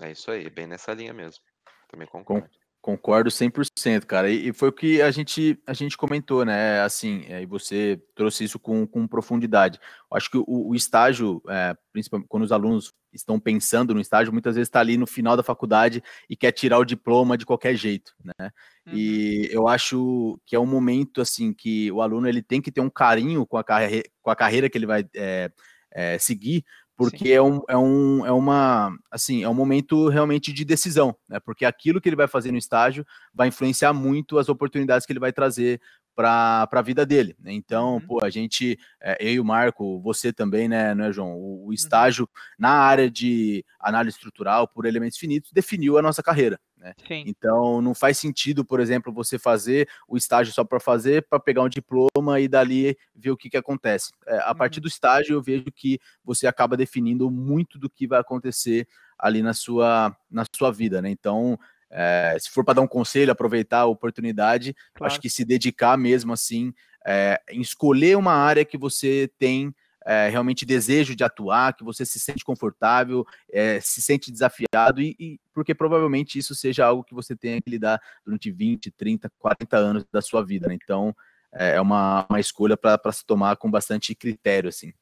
É 0.00 0.10
isso 0.10 0.30
aí, 0.30 0.50
bem 0.50 0.66
nessa 0.66 0.92
linha 0.92 1.12
mesmo. 1.12 1.42
Também 1.88 2.08
concordo. 2.08 2.50
Concordo 2.82 3.30
100%, 3.30 4.06
cara. 4.06 4.28
E, 4.28 4.52
foi 4.52 4.70
o 4.70 4.72
que 4.72 5.00
a 5.00 5.12
gente, 5.12 5.56
a 5.64 5.72
gente 5.72 5.96
comentou, 5.96 6.44
né? 6.44 6.80
Assim, 6.80 7.24
é, 7.28 7.40
e 7.40 7.46
você 7.46 8.02
trouxe 8.12 8.42
isso 8.42 8.58
com, 8.58 8.84
com 8.88 9.06
profundidade. 9.06 9.78
Eu 10.10 10.16
acho 10.16 10.28
que 10.28 10.36
o, 10.36 10.44
o 10.48 10.74
estágio, 10.74 11.40
é, 11.48 11.76
principalmente 11.92 12.26
quando 12.28 12.42
os 12.42 12.50
alunos 12.50 12.92
estão 13.12 13.38
pensando 13.38 13.94
no 13.94 14.00
estágio, 14.00 14.32
muitas 14.32 14.56
vezes 14.56 14.66
está 14.66 14.80
ali 14.80 14.96
no 14.96 15.06
final 15.06 15.36
da 15.36 15.44
faculdade 15.44 16.02
e 16.28 16.34
quer 16.34 16.50
tirar 16.50 16.80
o 16.80 16.84
diploma 16.84 17.38
de 17.38 17.46
qualquer 17.46 17.76
jeito, 17.76 18.12
né? 18.24 18.50
Uhum. 18.84 18.94
E 18.94 19.48
eu 19.52 19.68
acho 19.68 20.40
que 20.44 20.56
é 20.56 20.58
um 20.58 20.66
momento, 20.66 21.20
assim, 21.20 21.54
que 21.54 21.92
o 21.92 22.02
aluno 22.02 22.28
ele 22.28 22.42
tem 22.42 22.60
que 22.60 22.72
ter 22.72 22.80
um 22.80 22.90
carinho 22.90 23.46
com 23.46 23.58
a, 23.58 23.62
carre 23.62 24.02
com 24.20 24.30
a 24.30 24.34
carreira 24.34 24.68
que 24.68 24.76
ele 24.76 24.86
vai 24.86 25.04
é, 25.14 25.52
é, 25.92 26.18
seguir, 26.18 26.64
porque 27.10 27.30
é 27.30 27.42
um, 27.42 27.60
é, 27.68 27.76
um, 27.76 28.26
é 28.26 28.32
uma 28.32 28.96
assim 29.10 29.42
é 29.42 29.48
um 29.48 29.54
momento 29.54 30.08
realmente 30.08 30.52
de 30.52 30.64
decisão, 30.64 31.14
né? 31.28 31.38
Porque 31.40 31.64
aquilo 31.64 32.00
que 32.00 32.08
ele 32.08 32.16
vai 32.16 32.28
fazer 32.28 32.52
no 32.52 32.58
estágio 32.58 33.04
vai 33.34 33.48
influenciar 33.48 33.92
muito 33.92 34.38
as 34.38 34.48
oportunidades 34.48 35.06
que 35.06 35.12
ele 35.12 35.20
vai 35.20 35.32
trazer 35.32 35.80
para 36.14 36.68
a 36.70 36.82
vida 36.82 37.04
dele. 37.06 37.34
Né? 37.40 37.52
Então, 37.52 37.94
uhum. 37.94 38.00
pô, 38.00 38.24
a 38.24 38.30
gente, 38.30 38.78
é, 39.00 39.16
eu 39.20 39.32
e 39.32 39.40
o 39.40 39.44
Marco, 39.44 40.00
você 40.00 40.32
também, 40.32 40.68
né, 40.68 40.94
né 40.94 41.12
João? 41.12 41.32
O, 41.32 41.64
o 41.64 41.66
uhum. 41.66 41.72
estágio 41.72 42.24
uhum. 42.24 42.40
na 42.58 42.70
área 42.70 43.10
de 43.10 43.64
análise 43.80 44.16
estrutural 44.16 44.68
por 44.68 44.84
elementos 44.84 45.18
finitos 45.18 45.50
definiu 45.52 45.98
a 45.98 46.02
nossa 46.02 46.22
carreira. 46.22 46.60
Né? 46.82 46.94
Então, 47.26 47.80
não 47.80 47.94
faz 47.94 48.18
sentido, 48.18 48.64
por 48.64 48.80
exemplo, 48.80 49.12
você 49.12 49.38
fazer 49.38 49.88
o 50.08 50.16
estágio 50.16 50.52
só 50.52 50.64
para 50.64 50.80
fazer, 50.80 51.22
para 51.28 51.38
pegar 51.38 51.62
um 51.62 51.68
diploma 51.68 52.40
e 52.40 52.48
dali 52.48 52.96
ver 53.14 53.30
o 53.30 53.36
que, 53.36 53.48
que 53.48 53.56
acontece. 53.56 54.10
É, 54.26 54.38
a 54.40 54.48
uhum. 54.50 54.56
partir 54.56 54.80
do 54.80 54.88
estágio, 54.88 55.34
eu 55.34 55.42
vejo 55.42 55.66
que 55.72 56.00
você 56.24 56.46
acaba 56.46 56.76
definindo 56.76 57.30
muito 57.30 57.78
do 57.78 57.88
que 57.88 58.06
vai 58.06 58.18
acontecer 58.18 58.88
ali 59.16 59.42
na 59.42 59.54
sua, 59.54 60.16
na 60.28 60.44
sua 60.56 60.72
vida, 60.72 61.00
né? 61.00 61.08
Então, 61.08 61.56
é, 61.88 62.36
se 62.40 62.50
for 62.50 62.64
para 62.64 62.74
dar 62.74 62.82
um 62.82 62.88
conselho, 62.88 63.30
aproveitar 63.30 63.80
a 63.80 63.86
oportunidade, 63.86 64.74
claro. 64.94 65.12
acho 65.12 65.20
que 65.20 65.30
se 65.30 65.44
dedicar 65.44 65.96
mesmo 65.96 66.32
assim, 66.32 66.74
é, 67.06 67.40
em 67.48 67.60
escolher 67.60 68.16
uma 68.16 68.32
área 68.32 68.64
que 68.64 68.76
você 68.76 69.30
tem 69.38 69.72
é, 70.06 70.28
realmente 70.28 70.64
desejo 70.64 71.14
de 71.14 71.24
atuar, 71.24 71.74
que 71.74 71.84
você 71.84 72.04
se 72.04 72.18
sente 72.18 72.44
confortável, 72.44 73.26
é, 73.50 73.80
se 73.80 74.02
sente 74.02 74.30
desafiado, 74.30 75.00
e, 75.00 75.14
e, 75.18 75.40
porque 75.52 75.74
provavelmente 75.74 76.38
isso 76.38 76.54
seja 76.54 76.86
algo 76.86 77.04
que 77.04 77.14
você 77.14 77.36
tenha 77.36 77.60
que 77.60 77.70
lidar 77.70 78.00
durante 78.24 78.50
20, 78.50 78.90
30, 78.90 79.30
40 79.38 79.76
anos 79.76 80.04
da 80.12 80.20
sua 80.20 80.44
vida. 80.44 80.68
Né? 80.68 80.76
Então, 80.82 81.14
é, 81.52 81.76
é 81.76 81.80
uma, 81.80 82.26
uma 82.28 82.40
escolha 82.40 82.76
para 82.76 83.12
se 83.12 83.24
tomar 83.24 83.56
com 83.56 83.70
bastante 83.70 84.14
critério, 84.14 84.68
assim. 84.68 84.92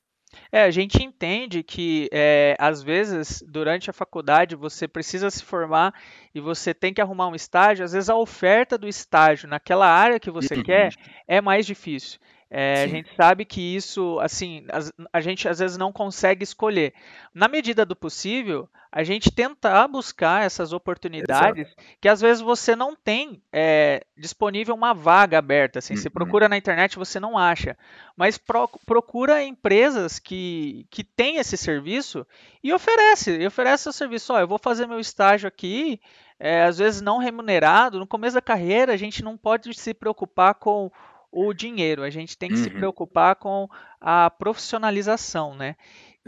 É, 0.53 0.63
a 0.63 0.71
gente 0.71 1.03
entende 1.03 1.63
que 1.63 2.09
é, 2.13 2.57
às 2.59 2.83
vezes 2.83 3.43
durante 3.49 3.91
a 3.91 3.93
faculdade 3.93 4.55
você 4.55 4.87
precisa 4.87 5.29
se 5.29 5.43
formar 5.43 5.93
e 6.35 6.41
você 6.41 6.73
tem 6.73 6.95
que 6.95 7.01
arrumar 7.01 7.29
um 7.29 7.35
estágio. 7.35 7.85
Às 7.85 7.93
vezes 7.93 8.09
a 8.09 8.17
oferta 8.17 8.79
do 8.79 8.89
estágio 8.89 9.49
naquela 9.49 9.89
área 9.89 10.21
que 10.21 10.31
você 10.31 10.55
uhum. 10.55 10.63
quer 10.63 10.93
é 11.27 11.41
mais 11.41 11.67
difícil. 11.67 12.21
É, 12.53 12.83
a 12.83 12.87
gente 12.89 13.15
sabe 13.15 13.45
que 13.45 13.61
isso, 13.61 14.19
assim, 14.19 14.67
a, 14.73 15.19
a, 15.19 15.21
gente 15.21 15.49
às 15.49 15.61
vezes 15.61 15.79
não 15.79 15.93
consegue 15.93 16.43
escolher. 16.43 16.93
Na 17.33 17.47
medida 17.47 17.87
do 17.87 17.95
possível, 17.95 18.69
a 18.91 19.05
gente 19.05 19.31
tentar 19.31 19.87
buscar 19.87 20.45
essas 20.45 20.73
oportunidades 20.73 21.69
Exato. 21.69 21.83
que 22.01 22.09
às 22.09 22.21
vezes 22.21 22.43
você 22.43 22.75
não 22.75 22.97
tem 22.97 23.41
é, 23.53 24.05
disponível 24.17 24.75
uma 24.75 24.93
vaga 24.93 25.39
aberta. 25.39 25.79
Assim, 25.79 25.95
uhum. 25.95 26.01
Você 26.01 26.11
procura 26.11 26.49
na 26.49 26.57
internet 26.57 26.99
você 26.99 27.21
não 27.21 27.39
acha. 27.39 27.79
Mas 28.17 28.37
pro, 28.37 28.69
procura 28.85 29.45
empresas 29.45 30.19
que, 30.19 30.89
que 30.91 31.05
têm 31.05 31.37
esse 31.37 31.57
serviço 31.57 32.27
e 32.65 32.73
oferece. 32.73 33.39
E 33.39 33.47
oferece 33.47 33.89
o 33.89 33.93
serviço. 33.93 34.33
Ó, 34.33 34.41
eu 34.41 34.49
vou 34.49 34.59
fazer 34.59 34.89
meu 34.89 34.99
estágio 34.99 35.47
aqui, 35.47 36.01
é, 36.37 36.65
às 36.65 36.79
vezes 36.79 37.01
não 37.01 37.19
remunerado. 37.19 38.01
No 38.01 38.09
começo 38.09 38.35
da 38.35 38.43
carreira, 38.43 38.93
a 38.93 38.97
gente 38.97 39.23
não 39.23 39.37
pode 39.37 39.73
se 39.73 39.95
preocupar 39.95 40.55
com 40.55 40.91
o 41.33 41.53
dinheiro, 41.53 42.03
a 42.03 42.11
gente 42.11 42.37
tem 42.37 42.49
que 42.49 42.57
uhum. 42.57 42.65
se 42.65 42.71
preocupar 42.71 43.37
com 43.37 43.69
a 44.01 44.31
profissionalização, 44.31 45.55
né? 45.55 45.77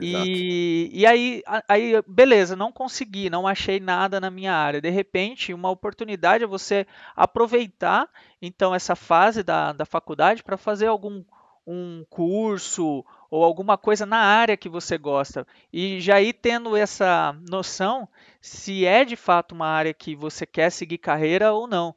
E, 0.00 0.90
e 0.92 1.06
aí, 1.06 1.42
aí, 1.68 2.02
beleza, 2.06 2.56
não 2.56 2.72
consegui, 2.72 3.28
não 3.28 3.46
achei 3.46 3.78
nada 3.78 4.18
na 4.20 4.30
minha 4.30 4.54
área. 4.54 4.80
De 4.80 4.88
repente, 4.88 5.52
uma 5.52 5.70
oportunidade 5.70 6.44
é 6.44 6.46
você 6.46 6.86
aproveitar 7.14 8.08
então 8.40 8.74
essa 8.74 8.96
fase 8.96 9.42
da, 9.42 9.72
da 9.72 9.84
faculdade 9.84 10.42
para 10.42 10.56
fazer 10.56 10.86
algum 10.86 11.22
um 11.66 12.04
curso 12.10 13.04
ou 13.30 13.44
alguma 13.44 13.78
coisa 13.78 14.04
na 14.04 14.18
área 14.18 14.56
que 14.56 14.68
você 14.68 14.98
gosta. 14.98 15.46
E 15.72 16.00
já 16.00 16.20
ir 16.20 16.32
tendo 16.32 16.76
essa 16.76 17.36
noção 17.48 18.08
se 18.40 18.84
é 18.84 19.04
de 19.04 19.14
fato 19.14 19.54
uma 19.54 19.68
área 19.68 19.94
que 19.94 20.16
você 20.16 20.44
quer 20.44 20.70
seguir 20.70 20.98
carreira 20.98 21.52
ou 21.52 21.66
não. 21.66 21.94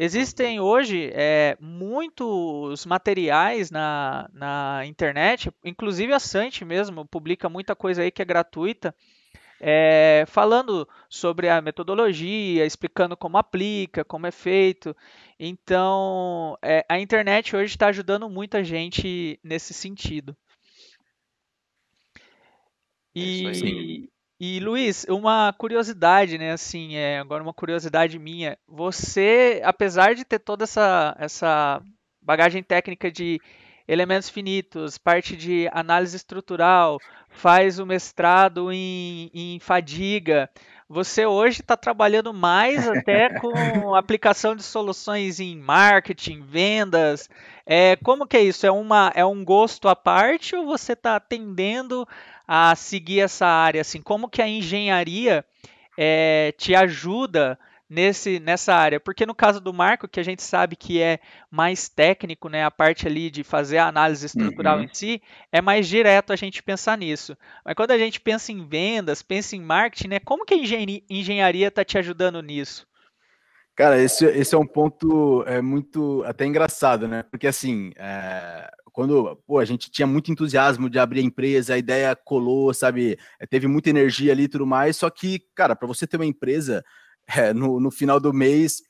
Existem 0.00 0.60
hoje 0.60 1.10
é, 1.12 1.56
muitos 1.60 2.86
materiais 2.86 3.68
na, 3.68 4.30
na 4.32 4.86
internet, 4.86 5.50
inclusive 5.64 6.12
a 6.12 6.20
Sante 6.20 6.64
mesmo 6.64 7.04
publica 7.04 7.48
muita 7.48 7.74
coisa 7.74 8.02
aí 8.02 8.10
que 8.12 8.22
é 8.22 8.24
gratuita, 8.24 8.94
é, 9.60 10.22
falando 10.28 10.88
sobre 11.08 11.48
a 11.48 11.60
metodologia, 11.60 12.64
explicando 12.64 13.16
como 13.16 13.38
aplica, 13.38 14.04
como 14.04 14.28
é 14.28 14.30
feito. 14.30 14.94
Então, 15.36 16.56
é, 16.62 16.86
a 16.88 17.00
internet 17.00 17.56
hoje 17.56 17.72
está 17.72 17.88
ajudando 17.88 18.30
muita 18.30 18.62
gente 18.62 19.40
nesse 19.42 19.74
sentido. 19.74 20.36
É 23.16 23.20
e, 23.20 24.08
e 24.40 24.60
Luiz, 24.60 25.04
uma 25.08 25.52
curiosidade, 25.52 26.38
né? 26.38 26.52
Assim, 26.52 26.94
é, 26.94 27.18
agora 27.18 27.42
uma 27.42 27.52
curiosidade 27.52 28.18
minha. 28.18 28.56
Você, 28.68 29.60
apesar 29.64 30.14
de 30.14 30.24
ter 30.24 30.38
toda 30.38 30.62
essa, 30.64 31.16
essa 31.18 31.82
bagagem 32.22 32.62
técnica 32.62 33.10
de 33.10 33.40
elementos 33.88 34.28
finitos, 34.28 34.96
parte 34.96 35.34
de 35.34 35.68
análise 35.72 36.14
estrutural, 36.14 36.98
faz 37.30 37.78
o 37.80 37.86
mestrado 37.86 38.70
em, 38.70 39.30
em 39.34 39.58
fadiga. 39.58 40.48
Você 40.88 41.26
hoje 41.26 41.60
está 41.60 41.76
trabalhando 41.76 42.32
mais 42.32 42.86
até 42.86 43.30
com 43.40 43.94
aplicação 43.94 44.54
de 44.54 44.62
soluções 44.62 45.40
em 45.40 45.56
marketing, 45.56 46.42
vendas. 46.42 47.28
É, 47.66 47.96
como 47.96 48.26
que 48.26 48.36
é 48.36 48.42
isso? 48.42 48.66
É, 48.66 48.70
uma, 48.70 49.10
é 49.14 49.24
um 49.24 49.44
gosto 49.44 49.88
à 49.88 49.96
parte 49.96 50.54
ou 50.54 50.64
você 50.64 50.92
está 50.92 51.16
atendendo 51.16 52.06
a 52.48 52.74
seguir 52.74 53.20
essa 53.20 53.46
área? 53.46 53.82
Assim, 53.82 54.00
como 54.00 54.28
que 54.28 54.40
a 54.40 54.48
engenharia 54.48 55.44
é, 55.98 56.54
te 56.56 56.74
ajuda 56.74 57.58
nesse, 57.88 58.40
nessa 58.40 58.74
área? 58.74 58.98
Porque 58.98 59.26
no 59.26 59.34
caso 59.34 59.60
do 59.60 59.74
Marco, 59.74 60.08
que 60.08 60.18
a 60.18 60.22
gente 60.22 60.42
sabe 60.42 60.74
que 60.74 61.00
é 61.00 61.20
mais 61.50 61.90
técnico, 61.90 62.48
né, 62.48 62.64
a 62.64 62.70
parte 62.70 63.06
ali 63.06 63.30
de 63.30 63.44
fazer 63.44 63.76
a 63.76 63.86
análise 63.86 64.24
estrutural 64.24 64.78
uhum. 64.78 64.84
em 64.84 64.88
si, 64.94 65.22
é 65.52 65.60
mais 65.60 65.86
direto 65.86 66.32
a 66.32 66.36
gente 66.36 66.62
pensar 66.62 66.96
nisso. 66.96 67.36
Mas 67.62 67.74
quando 67.74 67.90
a 67.90 67.98
gente 67.98 68.18
pensa 68.18 68.50
em 68.50 68.66
vendas, 68.66 69.22
pensa 69.22 69.54
em 69.54 69.60
marketing, 69.60 70.08
né, 70.08 70.18
como 70.18 70.46
que 70.46 70.54
a 70.54 70.58
engenharia 71.10 71.68
está 71.68 71.84
te 71.84 71.98
ajudando 71.98 72.40
nisso? 72.40 72.88
Cara, 73.78 73.96
esse, 73.96 74.24
esse 74.24 74.56
é 74.56 74.58
um 74.58 74.66
ponto 74.66 75.44
é, 75.46 75.62
muito 75.62 76.24
até 76.26 76.44
engraçado, 76.44 77.06
né? 77.06 77.22
Porque 77.22 77.46
assim, 77.46 77.92
é, 77.96 78.68
quando 78.98 79.36
pô, 79.46 79.60
a 79.60 79.64
gente 79.64 79.92
tinha 79.92 80.08
muito 80.08 80.32
entusiasmo 80.32 80.90
de 80.90 80.98
abrir 80.98 81.20
a 81.20 81.22
empresa, 81.22 81.74
a 81.74 81.78
ideia 81.78 82.16
colou, 82.16 82.74
sabe? 82.74 83.16
É, 83.38 83.46
teve 83.46 83.68
muita 83.68 83.88
energia 83.90 84.32
ali 84.32 84.42
e 84.42 84.48
tudo 84.48 84.66
mais. 84.66 84.96
Só 84.96 85.08
que, 85.08 85.38
cara, 85.54 85.76
para 85.76 85.86
você 85.86 86.04
ter 86.04 86.16
uma 86.16 86.26
empresa 86.26 86.84
é, 87.28 87.52
no, 87.52 87.78
no 87.78 87.92
final 87.92 88.18
do 88.18 88.32
mês, 88.32 88.82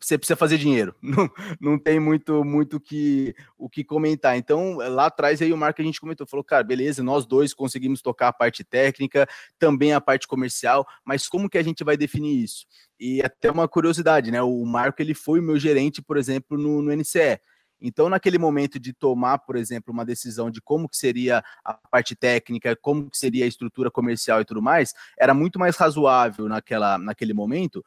você 0.00 0.16
precisa 0.16 0.34
fazer 0.34 0.56
dinheiro. 0.56 0.94
Não, 1.02 1.30
não 1.60 1.78
tem 1.78 2.00
muito 2.00 2.42
muito 2.42 2.80
que, 2.80 3.34
o 3.58 3.68
que 3.68 3.84
comentar. 3.84 4.34
Então, 4.38 4.78
lá 4.78 5.04
atrás, 5.04 5.42
aí 5.42 5.52
o 5.52 5.58
Marco 5.58 5.82
a 5.82 5.84
gente 5.84 6.00
comentou, 6.00 6.26
falou, 6.26 6.42
cara, 6.42 6.64
beleza, 6.64 7.02
nós 7.02 7.26
dois 7.26 7.52
conseguimos 7.52 8.00
tocar 8.00 8.28
a 8.28 8.32
parte 8.32 8.64
técnica, 8.64 9.28
também 9.58 9.92
a 9.92 10.00
parte 10.00 10.26
comercial, 10.26 10.86
mas 11.04 11.28
como 11.28 11.50
que 11.50 11.58
a 11.58 11.62
gente 11.62 11.84
vai 11.84 11.98
definir 11.98 12.42
isso? 12.42 12.64
E 12.98 13.20
até 13.20 13.50
uma 13.50 13.68
curiosidade, 13.68 14.30
né? 14.30 14.40
O 14.40 14.64
Marco, 14.64 15.02
ele 15.02 15.12
foi 15.12 15.38
o 15.38 15.42
meu 15.42 15.58
gerente, 15.58 16.00
por 16.00 16.16
exemplo, 16.16 16.56
no, 16.56 16.80
no 16.80 16.96
NCE. 16.96 17.38
Então, 17.80 18.08
naquele 18.08 18.38
momento 18.38 18.78
de 18.78 18.92
tomar, 18.92 19.38
por 19.38 19.56
exemplo, 19.56 19.92
uma 19.92 20.04
decisão 20.04 20.50
de 20.50 20.60
como 20.60 20.88
que 20.88 20.96
seria 20.96 21.42
a 21.64 21.74
parte 21.74 22.14
técnica, 22.14 22.76
como 22.76 23.10
que 23.10 23.16
seria 23.16 23.44
a 23.44 23.48
estrutura 23.48 23.90
comercial 23.90 24.40
e 24.40 24.44
tudo 24.44 24.60
mais, 24.60 24.92
era 25.18 25.32
muito 25.32 25.58
mais 25.58 25.76
razoável 25.76 26.48
naquela, 26.48 26.98
naquele 26.98 27.32
momento 27.32 27.84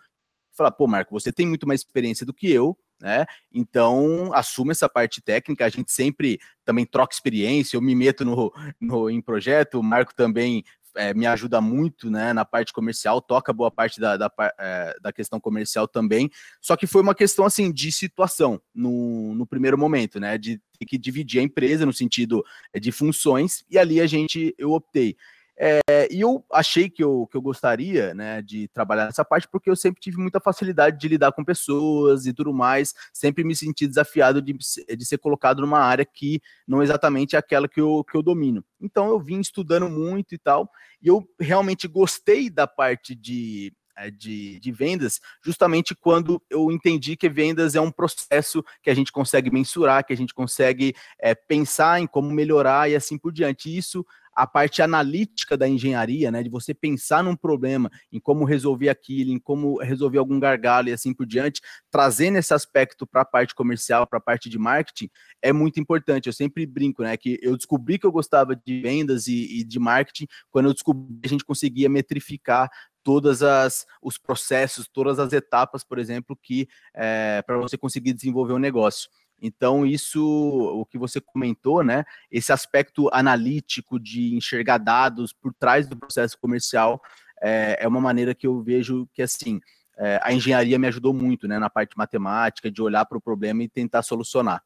falar, 0.56 0.72
pô, 0.72 0.88
Marco, 0.88 1.20
você 1.20 1.32
tem 1.32 1.48
muito 1.48 1.68
mais 1.68 1.82
experiência 1.82 2.26
do 2.26 2.34
que 2.34 2.52
eu, 2.52 2.78
né? 3.02 3.26
Então, 3.52 4.32
assuma 4.34 4.72
essa 4.72 4.88
parte 4.88 5.22
técnica, 5.22 5.66
a 5.66 5.70
gente 5.70 5.91
sempre 5.91 6.39
também 6.64 6.86
troca 6.86 7.14
experiência, 7.14 7.76
eu 7.76 7.82
me 7.82 7.96
meto 7.96 8.24
no, 8.24 8.54
no 8.80 9.10
em 9.10 9.22
projeto, 9.22 9.80
o 9.80 9.84
Marco 9.84 10.14
também 10.16 10.64
é, 10.96 11.14
me 11.14 11.26
ajuda 11.26 11.60
muito 11.62 12.10
né, 12.10 12.34
na 12.34 12.46
parte 12.46 12.74
comercial, 12.74 13.22
toca 13.22 13.54
boa 13.54 13.72
parte 13.72 14.00
da, 14.00 14.18
da, 14.18 14.32
é, 14.60 14.96
da, 15.02 15.12
questão 15.12 15.39
comercial 15.39 15.88
também. 15.88 16.30
Só 16.62 16.76
que 16.76 16.88
foi 16.88 17.02
uma 17.02 17.16
questão 17.16 17.46
assim 17.46 17.72
de 17.72 17.91
situação 17.91 18.62
no, 18.74 19.34
no 19.36 19.46
primeiro 19.46 19.78
momento, 19.78 20.20
né? 20.20 20.38
De 20.38 20.62
ter 20.78 20.86
que 20.86 20.98
dividir 20.98 21.39
a 21.39 21.44
empresa 21.44 21.86
no 21.86 21.94
sentido 21.94 22.44
é, 22.74 22.80
de 22.80 22.91
funções, 22.91 23.64
e 23.70 23.78
ali 23.78 24.02
a 24.02 24.08
gente 24.08 24.54
eu 24.58 24.72
optei. 24.72 25.16
É, 25.58 26.08
e 26.12 26.22
eu 26.22 26.43
achei 26.51 26.89
que 26.89 27.04
eu, 27.04 27.28
que 27.30 27.38
eu 27.38 27.41
gostaria 27.41 28.14
né, 28.14 28.41
de 28.41 28.68
trabalhar 28.70 29.06
nessa 29.06 29.24
parte 29.24 29.47
porque 29.47 29.70
eu 29.70 29.76
sempre 29.76 30.01
tive 30.01 30.18
muita 30.18 30.39
facilidade 30.39 30.97
de 30.99 31.08
lidar 31.08 31.32
com 31.32 31.45
pessoas 31.45 32.26
e 32.26 32.34
tudo 32.34 32.51
mais, 32.51 32.93
sempre 33.14 33.43
me 33.43 33.56
senti 33.56 33.88
desafiado 33.88 34.41
de, 34.41 34.54
de 34.54 35.06
ser 35.06 35.20
colocado 35.20 35.62
numa 35.62 35.80
área 35.80 36.06
que 36.06 36.41
não 36.68 36.82
exatamente 36.82 37.36
é 37.36 37.39
aquela 37.39 37.68
que 37.68 37.80
eu, 37.80 38.04
que 38.04 38.18
eu 38.18 38.24
domino. 38.24 38.66
Então 38.82 39.08
eu 39.10 39.20
vim 39.20 39.39
estudando 39.39 39.88
muito 39.88 40.34
e 40.34 40.39
tal, 40.39 40.70
e 41.01 41.08
eu 41.08 41.24
realmente 41.39 41.88
gostei 41.88 42.49
da 42.49 42.66
parte 42.66 43.14
de, 43.14 43.72
é, 43.95 44.10
de, 44.10 44.60
de, 44.60 44.72
vendas, 44.72 45.20
justamente 45.45 45.93
quando 45.93 46.41
eu 46.49 46.72
entendi 46.72 47.16
que 47.16 47.30
vendas 47.30 47.76
é 47.76 47.82
um 47.82 47.91
processo 47.91 48.64
que 48.82 48.89
a 48.89 48.93
gente 48.95 49.12
consegue 49.12 49.51
mensurar, 49.51 50.04
que 50.04 50.14
a 50.14 50.18
gente 50.18 50.34
consegue 50.34 50.95
é, 51.22 51.36
pensar 51.36 52.01
em 52.01 52.08
como 52.08 52.32
melhorar 52.32 52.89
e 52.89 52.95
assim 52.95 53.20
por 53.20 53.32
diante. 53.32 53.76
Isso 53.76 54.04
a 54.36 54.48
parte 54.48 54.82
analítica 54.82 55.58
da 55.58 55.68
engenharia, 55.68 56.32
né, 56.32 56.44
de 56.44 56.50
você 56.50 56.74
pensar 56.74 57.24
num 57.24 57.36
problema, 57.36 57.90
em 58.12 58.20
como 58.20 58.46
resolver 58.46 58.90
aquilo, 58.90 59.32
em 59.32 59.40
como 59.40 59.82
resolver 59.82 60.18
algum 60.18 60.40
gargalo 60.40 60.90
e 60.90 60.94
assim 60.94 61.14
por 61.14 61.26
diante, 61.26 61.62
trazendo 61.92 62.38
esse 62.38 62.54
aspecto 62.54 63.06
para 63.06 63.22
a 63.22 63.26
parte 63.26 63.54
comercial, 63.54 64.08
para 64.08 64.18
a 64.18 64.22
parte 64.22 64.50
de 64.50 64.58
marketing, 64.58 65.10
é 65.42 65.54
muito 65.54 65.80
importante. 65.80 66.28
Eu 66.28 66.34
sempre 66.34 66.66
brinco, 66.66 67.04
né, 67.04 67.16
que 67.18 67.40
eu 67.42 67.56
descobri 67.56 67.98
que 67.98 68.06
eu 68.06 68.12
gostava 68.12 68.56
de 68.56 68.82
vendas 68.82 69.28
e, 69.28 69.60
e 69.60 69.64
de 69.64 69.80
marketing 69.80 70.28
quando 70.50 70.68
eu 70.68 70.74
descobri 70.74 71.20
que 71.22 71.28
a 71.28 71.30
gente 71.30 71.46
conseguia 71.46 71.90
metrificar 71.90 72.70
todas 73.04 73.44
as 73.44 73.86
os 74.02 74.18
processos, 74.18 74.88
todas 74.88 75.20
as 75.20 75.34
etapas, 75.34 75.84
por 75.84 76.00
exemplo, 76.00 76.38
que 76.42 76.68
é, 76.96 77.42
para 77.42 77.58
você 77.58 77.78
conseguir 77.78 78.14
desenvolver 78.14 78.54
um 78.54 78.60
negócio. 78.60 79.10
Então, 79.46 79.86
isso, 79.86 80.24
o 80.26 80.86
que 80.86 80.98
você 80.98 81.20
comentou, 81.20 81.84
né? 81.84 82.06
Esse 82.32 82.54
aspecto 82.54 83.10
analítico 83.12 84.00
de 84.00 84.34
enxergar 84.34 84.78
dados 84.78 85.34
por 85.34 85.54
trás 85.54 85.86
do 85.86 85.98
processo 85.98 86.39
comercial 86.39 87.02
é, 87.41 87.78
é 87.82 87.86
uma 87.86 88.00
maneira 88.00 88.34
que 88.34 88.48
eu 88.48 88.64
vejo 88.64 89.06
que, 89.12 89.22
assim, 89.22 89.60
é, 89.98 90.18
a 90.24 90.32
engenharia 90.32 90.80
me 90.80 90.88
ajudou 90.88 91.14
muito, 91.14 91.46
né? 91.46 91.60
Na 91.60 91.70
parte 91.70 91.98
matemática, 91.98 92.72
de 92.72 92.82
olhar 92.82 93.06
para 93.06 93.18
o 93.18 93.22
problema 93.22 93.62
e 93.64 93.68
tentar 93.68 94.02
solucionar. 94.02 94.64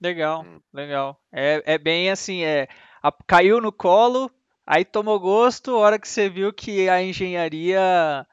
Legal, 0.00 0.44
hum. 0.44 0.60
legal. 0.72 1.20
É, 1.32 1.60
é 1.66 1.76
bem 1.76 2.08
assim, 2.08 2.44
é, 2.44 2.68
a, 3.02 3.12
caiu 3.26 3.60
no 3.60 3.72
colo, 3.72 4.30
aí 4.64 4.84
tomou 4.84 5.18
gosto, 5.18 5.72
a 5.72 5.78
hora 5.78 5.98
que 5.98 6.08
você 6.08 6.28
viu 6.28 6.52
que 6.52 6.88
a 6.88 7.02
engenharia 7.02 8.24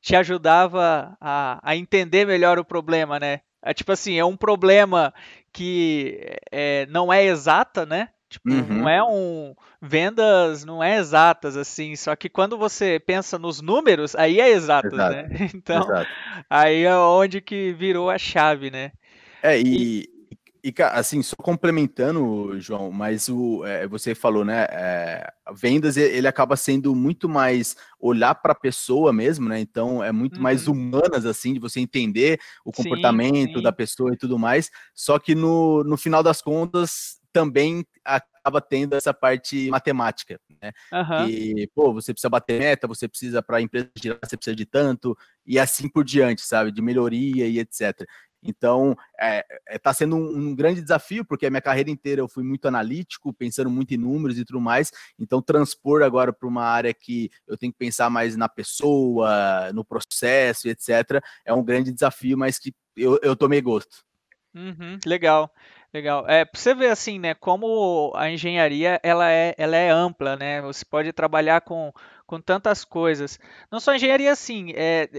te 0.00 0.16
ajudava 0.16 1.16
a, 1.20 1.60
a 1.62 1.76
entender 1.76 2.26
melhor 2.26 2.58
o 2.58 2.64
problema, 2.64 3.20
né? 3.20 3.42
É 3.62 3.74
tipo 3.74 3.92
assim, 3.92 4.18
é 4.18 4.24
um 4.24 4.36
problema 4.36 5.12
que 5.52 6.38
é, 6.50 6.86
não 6.86 7.12
é 7.12 7.24
exata, 7.24 7.84
né? 7.84 8.10
Tipo, 8.28 8.50
uhum. 8.50 8.80
não 8.80 8.88
é 8.88 9.02
um. 9.02 9.54
Vendas 9.80 10.64
não 10.64 10.82
é 10.82 10.98
exatas, 10.98 11.56
assim. 11.56 11.94
Só 11.94 12.14
que 12.16 12.28
quando 12.28 12.58
você 12.58 12.98
pensa 12.98 13.38
nos 13.38 13.60
números, 13.60 14.16
aí 14.16 14.40
é 14.40 14.50
exato, 14.50 14.88
Exato. 14.88 15.14
né? 15.14 15.28
Então, 15.54 15.82
Exato. 15.82 16.10
aí 16.50 16.84
é 16.84 16.96
onde 16.96 17.40
que 17.40 17.72
virou 17.72 18.10
a 18.10 18.18
chave, 18.18 18.70
né? 18.70 18.92
É, 19.42 19.60
e, 19.60 20.08
e, 20.66 20.74
assim, 20.82 21.22
só 21.22 21.36
complementando, 21.36 22.58
João, 22.58 22.90
mas 22.90 23.28
o, 23.28 23.64
é, 23.64 23.86
você 23.86 24.16
falou, 24.16 24.44
né? 24.44 24.66
É, 24.70 25.32
vendas 25.54 25.96
ele 25.96 26.26
acaba 26.26 26.56
sendo 26.56 26.92
muito 26.92 27.28
mais 27.28 27.76
olhar 28.00 28.34
para 28.34 28.50
a 28.50 28.58
pessoa 28.58 29.12
mesmo, 29.12 29.48
né? 29.48 29.60
Então 29.60 30.02
é 30.02 30.10
muito 30.10 30.36
uhum. 30.36 30.42
mais 30.42 30.66
humanas, 30.66 31.24
assim, 31.24 31.54
de 31.54 31.60
você 31.60 31.78
entender 31.78 32.40
o 32.64 32.72
comportamento 32.72 33.50
sim, 33.50 33.56
sim. 33.58 33.62
da 33.62 33.70
pessoa 33.70 34.12
e 34.12 34.16
tudo 34.16 34.40
mais. 34.40 34.68
Só 34.92 35.20
que 35.20 35.36
no, 35.36 35.84
no 35.84 35.96
final 35.96 36.20
das 36.20 36.42
contas, 36.42 37.20
também 37.36 37.84
acaba 38.02 38.62
tendo 38.62 38.94
essa 38.94 39.12
parte 39.12 39.68
matemática, 39.68 40.40
né? 40.62 40.72
Uhum. 40.90 41.28
E, 41.28 41.70
pô, 41.74 41.92
você 41.92 42.14
precisa 42.14 42.30
bater 42.30 42.58
meta, 42.58 42.86
você 42.86 43.06
precisa, 43.06 43.42
para 43.42 43.58
a 43.58 43.60
empresa 43.60 43.90
girar, 43.94 44.18
você 44.24 44.38
precisa 44.38 44.56
de 44.56 44.64
tanto, 44.64 45.14
e 45.44 45.58
assim 45.58 45.86
por 45.86 46.02
diante, 46.02 46.40
sabe? 46.40 46.72
De 46.72 46.80
melhoria 46.80 47.46
e 47.46 47.58
etc. 47.58 48.06
Então, 48.42 48.96
é, 49.20 49.44
é, 49.66 49.78
tá 49.78 49.92
sendo 49.92 50.16
um, 50.16 50.36
um, 50.36 50.54
grande 50.54 50.80
desafio, 50.80 51.24
porque 51.24 51.46
a 51.46 51.50
minha 51.50 51.60
carreira 51.60 51.90
inteira 51.90 52.20
eu 52.20 52.28
fui 52.28 52.44
muito 52.44 52.66
analítico, 52.68 53.32
pensando 53.32 53.70
muito 53.70 53.92
em 53.94 53.96
números 53.96 54.38
e 54.38 54.44
tudo 54.44 54.60
mais. 54.60 54.92
Então, 55.18 55.42
transpor 55.42 56.02
agora 56.02 56.32
para 56.32 56.48
uma 56.48 56.64
área 56.64 56.94
que 56.94 57.30
eu 57.46 57.56
tenho 57.56 57.72
que 57.72 57.78
pensar 57.78 58.10
mais 58.10 58.36
na 58.36 58.48
pessoa, 58.48 59.72
no 59.72 59.84
processo, 59.84 60.68
etc., 60.68 61.22
é 61.44 61.52
um 61.52 61.64
grande 61.64 61.92
desafio, 61.92 62.36
mas 62.38 62.58
que 62.58 62.74
eu, 62.96 63.18
eu 63.22 63.36
tomei 63.36 63.60
gosto. 63.60 64.04
Uhum, 64.54 64.98
legal, 65.04 65.52
legal. 65.92 66.24
É, 66.26 66.46
você 66.50 66.74
ver 66.74 66.90
assim, 66.90 67.18
né, 67.18 67.34
como 67.34 68.10
a 68.16 68.30
engenharia 68.30 68.98
ela 69.02 69.30
é, 69.30 69.54
ela 69.58 69.76
é 69.76 69.90
ampla, 69.90 70.34
né? 70.34 70.62
Você 70.62 70.82
pode 70.82 71.12
trabalhar 71.12 71.60
com, 71.60 71.92
com 72.26 72.40
tantas 72.40 72.82
coisas. 72.82 73.38
Não 73.70 73.78
só 73.78 73.94
engenharia, 73.94 74.32
assim, 74.32 74.72
é, 74.74 75.10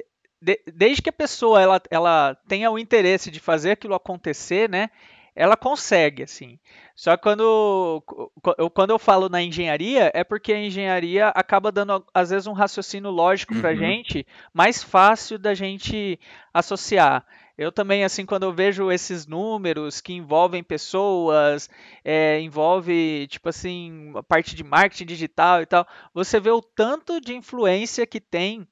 de, 0.42 0.60
desde 0.74 1.02
que 1.02 1.10
a 1.10 1.14
pessoa 1.14 1.62
ela, 1.62 1.82
ela 1.90 2.36
tenha 2.48 2.72
o 2.72 2.80
interesse 2.80 3.32
de 3.32 3.40
fazer 3.40 3.72
aquilo 3.72 3.96
acontecer, 3.96 4.70
né? 4.70 4.90
Ela 5.36 5.56
consegue, 5.56 6.24
assim. 6.24 6.58
Só 6.96 7.16
que 7.16 7.22
quando 7.22 7.44
eu, 7.44 8.70
quando 8.72 8.90
eu 8.90 8.98
falo 8.98 9.30
na 9.30 9.40
engenharia, 9.40 10.12
é 10.16 10.24
porque 10.24 10.52
a 10.52 10.60
engenharia 10.60 11.28
acaba 11.28 11.72
dando, 11.72 12.04
às 12.12 12.32
vezes, 12.32 12.48
um 12.48 12.54
raciocínio 12.54 13.12
lógico 13.12 13.54
para 13.56 13.70
a 13.70 13.74
uhum. 13.74 13.78
gente 13.78 14.26
mais 14.52 14.82
fácil 14.82 15.38
da 15.38 15.54
gente 15.54 16.20
associar. 16.52 17.24
Eu 17.56 17.72
também, 17.72 18.04
assim, 18.04 18.26
quando 18.26 18.44
eu 18.44 18.54
vejo 18.54 18.92
esses 18.92 19.28
números 19.28 20.02
que 20.02 20.14
envolvem 20.14 20.64
pessoas, 20.64 21.70
é, 22.04 22.40
envolve, 22.40 23.28
tipo 23.28 23.50
assim, 23.50 24.12
a 24.16 24.24
parte 24.24 24.56
de 24.56 24.64
marketing 24.64 25.06
digital 25.06 25.62
e 25.62 25.66
tal, 25.66 25.88
você 26.14 26.40
vê 26.40 26.52
o 26.52 26.62
tanto 26.62 27.22
de 27.22 27.36
influência 27.36 28.06
que 28.06 28.20
tem 28.20 28.68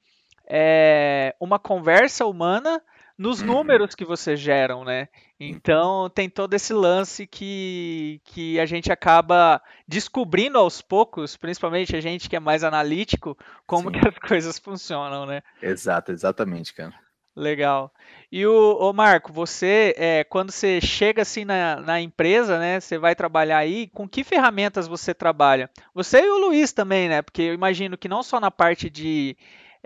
é, 0.48 1.34
uma 1.40 1.58
conversa 1.58 2.26
humana 2.26 2.80
nos 3.18 3.40
uhum. 3.40 3.46
números 3.46 3.94
que 3.94 4.04
você 4.04 4.36
geram, 4.36 4.84
né? 4.84 5.08
Então 5.40 6.10
tem 6.10 6.28
todo 6.28 6.52
esse 6.54 6.72
lance 6.72 7.26
que, 7.26 8.20
que 8.24 8.60
a 8.60 8.66
gente 8.66 8.92
acaba 8.92 9.60
descobrindo 9.88 10.58
aos 10.58 10.82
poucos, 10.82 11.36
principalmente 11.36 11.96
a 11.96 12.00
gente 12.00 12.28
que 12.28 12.36
é 12.36 12.40
mais 12.40 12.62
analítico, 12.62 13.36
como 13.66 13.90
Sim. 13.90 13.98
que 13.98 14.08
as 14.08 14.18
coisas 14.20 14.58
funcionam, 14.58 15.24
né? 15.26 15.42
Exato, 15.62 16.12
exatamente, 16.12 16.74
cara. 16.74 16.94
Legal. 17.34 17.92
E 18.32 18.46
o, 18.46 18.78
o 18.78 18.92
Marco, 18.94 19.30
você, 19.30 19.94
é, 19.98 20.24
quando 20.24 20.50
você 20.50 20.80
chega 20.80 21.20
assim 21.20 21.44
na, 21.44 21.76
na 21.76 22.00
empresa, 22.00 22.58
né, 22.58 22.80
você 22.80 22.96
vai 22.96 23.14
trabalhar 23.14 23.58
aí, 23.58 23.88
com 23.88 24.08
que 24.08 24.24
ferramentas 24.24 24.88
você 24.88 25.12
trabalha? 25.12 25.68
Você 25.94 26.22
e 26.22 26.30
o 26.30 26.38
Luiz 26.38 26.72
também, 26.72 27.10
né? 27.10 27.20
Porque 27.20 27.42
eu 27.42 27.52
imagino 27.52 27.98
que 27.98 28.08
não 28.08 28.22
só 28.22 28.40
na 28.40 28.50
parte 28.50 28.88
de 28.88 29.36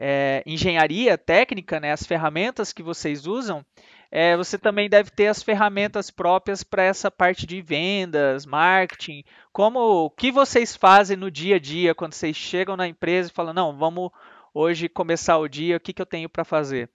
é, 0.01 0.43
engenharia 0.47 1.19
técnica, 1.19 1.79
né, 1.79 1.93
as 1.93 2.07
ferramentas 2.07 2.73
que 2.73 2.83
vocês 2.83 3.27
usam, 3.27 3.65
é, 4.11 4.35
você 4.35 4.59
também 4.59 4.89
deve 4.89 5.11
ter 5.11 5.27
as 5.27 5.43
ferramentas 5.43 6.11
próprias 6.11 6.65
para 6.65 6.83
essa 6.83 7.11
parte 7.11 7.47
de 7.47 7.61
vendas, 7.61 8.47
marketing. 8.47 9.23
Como 9.53 9.79
o 9.79 10.11
que 10.11 10.33
vocês 10.33 10.75
fazem 10.75 11.17
no 11.17 11.31
dia 11.31 11.57
a 11.57 11.59
dia 11.61 11.95
quando 11.95 12.15
vocês 12.15 12.35
chegam 12.35 12.77
na 12.77 12.89
empresa 12.89 13.29
e 13.29 13.35
falam, 13.35 13.53
não, 13.53 13.77
vamos 13.77 14.11
hoje 14.55 14.89
começar 14.89 15.37
o 15.39 15.47
dia, 15.47 15.77
o 15.77 15.81
que, 15.81 15.93
que 15.93 16.03
eu 16.03 16.07
tenho 16.07 16.29
para 16.29 16.45
fazer? 16.45 16.91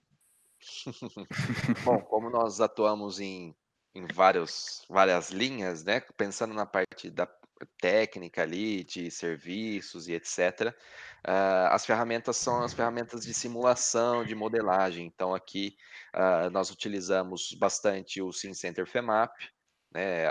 Bom, 1.84 2.00
como 2.00 2.28
nós 2.28 2.60
atuamos 2.60 3.20
em, 3.20 3.54
em 3.94 4.04
vários, 4.12 4.84
várias 4.90 5.30
linhas, 5.30 5.84
né? 5.84 6.00
Pensando 6.18 6.52
na 6.52 6.66
parte 6.66 7.08
da 7.08 7.26
técnica 7.80 8.42
ali, 8.42 8.84
de 8.84 9.10
serviços 9.10 10.08
e 10.08 10.14
etc., 10.14 10.74
Uh, 11.26 11.66
as 11.72 11.84
ferramentas 11.84 12.36
são 12.36 12.62
as 12.62 12.72
ferramentas 12.72 13.26
de 13.26 13.34
simulação, 13.34 14.24
de 14.24 14.32
modelagem. 14.32 15.04
Então, 15.06 15.34
aqui 15.34 15.76
uh, 16.14 16.48
nós 16.50 16.70
utilizamos 16.70 17.52
bastante 17.58 18.22
o 18.22 18.32
SimCenter 18.32 18.86
FEMAP, 18.86 19.32
né, 19.92 20.24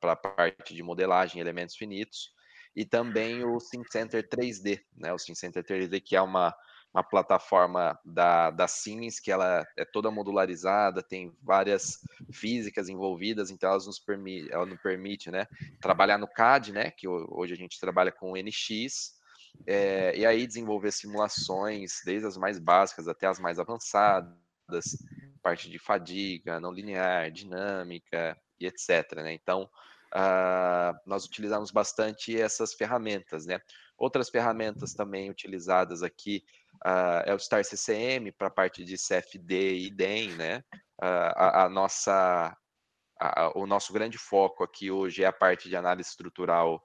para 0.00 0.12
a 0.12 0.16
parte 0.16 0.74
de 0.74 0.82
modelagem, 0.82 1.42
elementos 1.42 1.76
finitos, 1.76 2.30
e 2.74 2.86
também 2.86 3.44
o 3.44 3.60
SimCenter 3.60 4.26
3D, 4.26 4.80
né, 4.96 5.12
o 5.12 5.18
SimCenter 5.18 5.62
3D, 5.62 6.00
que 6.00 6.16
é 6.16 6.22
uma, 6.22 6.54
uma 6.92 7.02
plataforma 7.02 7.98
da, 8.04 8.50
da 8.50 8.66
Siemens, 8.66 9.20
que 9.20 9.30
ela 9.30 9.66
é 9.76 9.84
toda 9.84 10.10
modularizada, 10.10 11.02
tem 11.02 11.36
várias 11.42 11.98
físicas 12.32 12.88
envolvidas, 12.88 13.50
então 13.50 13.70
ela 13.70 13.78
nos 13.78 13.98
permite, 13.98 14.52
ela 14.52 14.66
nos 14.66 14.80
permite 14.80 15.30
né, 15.30 15.46
trabalhar 15.80 16.18
no 16.18 16.26
CAD, 16.26 16.72
né, 16.72 16.90
que 16.90 17.06
hoje 17.06 17.52
a 17.52 17.56
gente 17.56 17.78
trabalha 17.78 18.10
com 18.10 18.36
NX, 18.36 19.18
é, 19.66 20.16
e 20.16 20.24
aí 20.24 20.46
desenvolver 20.46 20.92
simulações, 20.92 22.00
desde 22.04 22.26
as 22.26 22.36
mais 22.36 22.58
básicas 22.58 23.06
até 23.06 23.26
as 23.26 23.38
mais 23.38 23.58
avançadas, 23.58 24.38
parte 25.42 25.70
de 25.70 25.78
fadiga, 25.78 26.60
não 26.60 26.72
linear, 26.72 27.30
dinâmica 27.30 28.36
e 28.60 28.66
etc. 28.66 29.16
Né? 29.16 29.32
Então, 29.32 29.68
uh, 30.14 30.98
nós 31.06 31.24
utilizamos 31.24 31.70
bastante 31.70 32.38
essas 32.38 32.74
ferramentas. 32.74 33.46
Né? 33.46 33.60
Outras 33.96 34.28
ferramentas 34.28 34.94
também 34.94 35.30
utilizadas 35.30 36.02
aqui 36.02 36.44
uh, 36.86 37.22
é 37.24 37.34
o 37.34 37.38
Star 37.38 37.64
CCM 37.64 38.32
para 38.32 38.48
a 38.48 38.50
parte 38.50 38.84
de 38.84 38.96
CFD 38.96 39.78
e 39.78 39.90
DEM. 39.90 40.34
Né? 40.36 40.58
Uh, 41.00 41.32
a, 41.36 41.64
a, 41.64 41.68
nossa, 41.68 42.56
a, 43.20 43.58
o 43.58 43.66
nosso 43.66 43.92
grande 43.92 44.18
foco 44.18 44.64
aqui 44.64 44.90
hoje 44.90 45.22
é 45.22 45.26
a 45.26 45.32
parte 45.32 45.68
de 45.68 45.76
análise 45.76 46.10
estrutural 46.10 46.82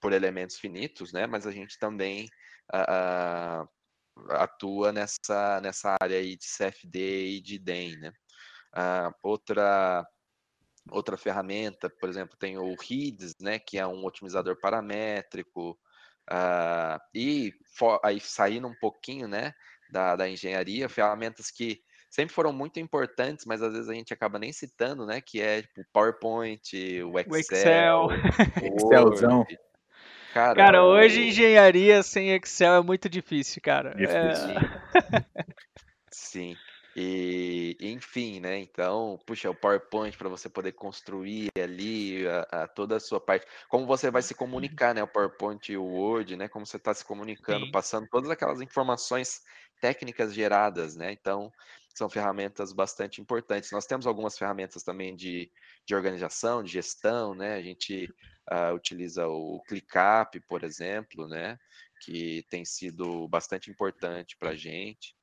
por 0.00 0.12
elementos 0.12 0.58
finitos, 0.58 1.12
né? 1.12 1.26
Mas 1.26 1.46
a 1.46 1.52
gente 1.52 1.78
também 1.78 2.26
uh, 2.74 3.68
atua 4.30 4.92
nessa, 4.92 5.60
nessa 5.60 5.96
área 6.00 6.18
aí 6.18 6.36
de 6.36 6.44
CFD 6.44 7.36
e 7.36 7.40
de 7.40 7.58
DEM, 7.58 7.96
né? 7.98 8.12
Uh, 8.74 9.14
outra 9.22 10.04
outra 10.90 11.16
ferramenta, 11.16 11.88
por 11.88 12.08
exemplo, 12.08 12.36
tem 12.36 12.58
o 12.58 12.74
RIDS, 12.74 13.36
né? 13.40 13.58
Que 13.58 13.78
é 13.78 13.86
um 13.86 14.04
otimizador 14.04 14.58
paramétrico. 14.60 15.78
Uh, 16.30 16.98
e 17.14 17.52
for, 17.76 18.00
aí 18.04 18.20
saindo 18.20 18.68
um 18.68 18.74
pouquinho, 18.74 19.28
né? 19.28 19.52
Da, 19.90 20.16
da 20.16 20.28
engenharia, 20.28 20.88
ferramentas 20.88 21.50
que 21.50 21.80
sempre 22.10 22.34
foram 22.34 22.52
muito 22.52 22.80
importantes, 22.80 23.44
mas 23.46 23.62
às 23.62 23.72
vezes 23.72 23.88
a 23.88 23.94
gente 23.94 24.12
acaba 24.12 24.38
nem 24.38 24.52
citando, 24.52 25.04
né? 25.04 25.20
Que 25.20 25.40
é 25.40 25.62
tipo, 25.62 25.80
o 25.80 25.84
PowerPoint, 25.92 27.02
o 27.02 27.18
Excel, 27.18 27.30
o 27.30 27.36
Excel. 27.36 28.08
O 28.62 28.76
Excelzão. 28.76 29.46
Cara, 30.32 30.54
cara 30.54 30.84
hoje 30.84 31.28
engenharia 31.28 32.02
sem 32.02 32.30
Excel 32.30 32.74
é 32.76 32.82
muito 32.82 33.08
difícil, 33.08 33.60
cara. 33.62 33.94
Difícil. 33.94 34.50
É... 34.50 35.34
Sim. 36.10 36.56
E, 36.94 37.76
enfim, 37.80 38.38
né? 38.40 38.58
Então, 38.58 39.18
puxa, 39.26 39.50
o 39.50 39.54
PowerPoint 39.54 40.16
para 40.16 40.28
você 40.28 40.48
poder 40.48 40.72
construir 40.72 41.50
ali 41.60 42.26
a, 42.26 42.64
a, 42.64 42.68
toda 42.68 42.96
a 42.96 43.00
sua 43.00 43.18
parte. 43.18 43.46
Como 43.68 43.86
você 43.86 44.10
vai 44.10 44.20
se 44.20 44.34
comunicar, 44.34 44.94
né? 44.94 45.02
O 45.02 45.08
PowerPoint 45.08 45.72
e 45.72 45.76
o 45.76 45.84
Word, 45.84 46.36
né? 46.36 46.48
Como 46.48 46.66
você 46.66 46.76
está 46.76 46.92
se 46.92 47.04
comunicando, 47.04 47.64
Sim. 47.64 47.72
passando 47.72 48.06
todas 48.10 48.30
aquelas 48.30 48.60
informações 48.60 49.40
técnicas 49.80 50.34
geradas, 50.34 50.94
né? 50.94 51.12
Então, 51.12 51.50
são 51.94 52.08
ferramentas 52.08 52.72
bastante 52.72 53.20
importantes. 53.20 53.70
Nós 53.70 53.86
temos 53.86 54.06
algumas 54.06 54.36
ferramentas 54.36 54.82
também 54.82 55.16
de, 55.16 55.50
de 55.86 55.94
organização, 55.94 56.62
de 56.62 56.72
gestão, 56.72 57.34
né? 57.34 57.54
A 57.54 57.62
gente 57.62 58.08
uh, 58.50 58.74
utiliza 58.74 59.26
o 59.26 59.62
ClickUp, 59.66 60.40
por 60.46 60.62
exemplo, 60.62 61.26
né? 61.26 61.58
Que 62.02 62.44
tem 62.50 62.64
sido 62.64 63.26
bastante 63.28 63.70
importante 63.70 64.36
para 64.36 64.50
a 64.50 64.56
gente. 64.56 65.14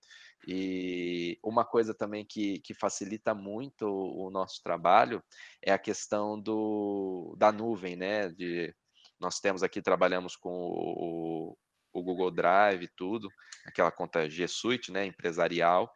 E 0.48 1.38
uma 1.44 1.66
coisa 1.66 1.94
também 1.94 2.26
que, 2.26 2.60
que 2.60 2.74
facilita 2.74 3.34
muito 3.34 3.86
o 3.86 4.30
nosso 4.30 4.62
trabalho 4.64 5.24
é 5.62 5.72
a 5.72 5.78
questão 5.78 6.40
do, 6.40 7.36
da 7.38 7.52
nuvem, 7.52 7.96
né? 7.96 8.30
De, 8.30 8.74
nós 9.20 9.40
temos 9.40 9.64
aqui, 9.64 9.82
trabalhamos 9.82 10.36
com 10.36 10.50
o, 10.52 11.58
o 11.94 12.04
Google 12.04 12.32
Drive 12.32 12.84
e 12.84 12.92
tudo, 12.96 13.30
aquela 13.66 13.92
conta 13.92 14.30
G 14.30 14.48
Suite, 14.48 14.92
né, 14.92 15.06
empresarial, 15.06 15.94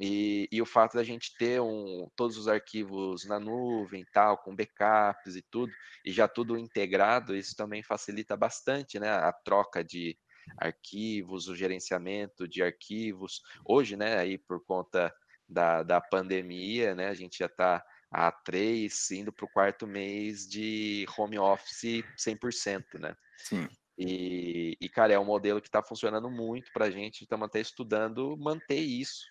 e, 0.00 0.48
e, 0.52 0.62
o 0.62 0.66
fato 0.66 0.96
da 0.96 1.02
gente 1.02 1.36
ter 1.36 1.60
um, 1.60 2.08
todos 2.14 2.36
os 2.36 2.46
arquivos 2.46 3.24
na 3.24 3.40
nuvem, 3.40 4.04
tal, 4.12 4.38
com 4.38 4.54
backups 4.54 5.34
e 5.34 5.42
tudo, 5.42 5.72
e 6.04 6.12
já 6.12 6.28
tudo 6.28 6.56
integrado, 6.56 7.34
isso 7.34 7.56
também 7.56 7.82
facilita 7.82 8.36
bastante 8.36 9.00
né, 9.00 9.10
a 9.10 9.32
troca 9.32 9.82
de 9.82 10.16
arquivos, 10.56 11.48
o 11.48 11.56
gerenciamento 11.56 12.48
de 12.48 12.62
arquivos. 12.62 13.42
Hoje, 13.64 13.96
né, 13.96 14.18
aí 14.18 14.38
por 14.38 14.64
conta 14.64 15.12
da, 15.48 15.82
da 15.82 16.00
pandemia, 16.00 16.94
né, 16.94 17.08
a 17.08 17.14
gente 17.14 17.38
já 17.38 17.46
está 17.46 17.84
há 18.10 18.32
três, 18.32 19.10
indo 19.10 19.32
para 19.32 19.44
o 19.44 19.50
quarto 19.50 19.86
mês 19.86 20.48
de 20.48 21.06
home 21.16 21.38
office 21.38 22.02
100%, 22.16 22.98
né? 22.98 23.14
Sim. 23.36 23.68
E, 23.98 24.76
e, 24.80 24.88
cara, 24.88 25.12
é 25.12 25.18
um 25.18 25.24
modelo 25.24 25.60
que 25.60 25.68
está 25.68 25.82
funcionando 25.82 26.30
muito 26.30 26.72
para 26.72 26.86
a 26.86 26.90
gente, 26.90 27.22
estamos 27.22 27.46
até 27.46 27.60
estudando 27.60 28.36
manter 28.38 28.78
isso, 28.78 29.26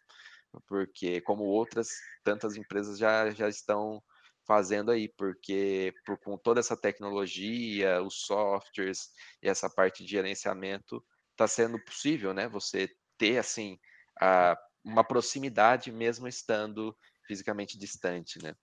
porque 0.68 1.22
como 1.22 1.44
outras 1.44 1.90
tantas 2.24 2.56
empresas 2.56 2.98
já, 2.98 3.30
já 3.32 3.48
estão 3.48 4.04
fazendo 4.48 4.92
aí, 4.92 5.10
porque 5.10 5.94
por, 6.06 6.18
com 6.18 6.38
toda 6.38 6.62
essa 6.62 6.78
tecnologia, 6.78 8.02
os 8.02 8.22
softwares 8.22 9.10
e 9.44 9.50
essa 9.50 9.70
parte 9.70 10.04
de 10.04 10.10
gerenciamento, 10.10 11.04
está 11.32 11.48
sendo 11.48 11.78
possível, 11.84 12.34
né? 12.34 12.48
Você 12.48 12.90
ter 13.18 13.38
assim 13.38 13.78
a, 14.20 14.58
uma 14.84 15.04
proximidade 15.04 15.92
mesmo 15.92 16.28
estando 16.28 16.98
fisicamente 17.28 17.78
distante, 17.78 18.42
né? 18.42 18.56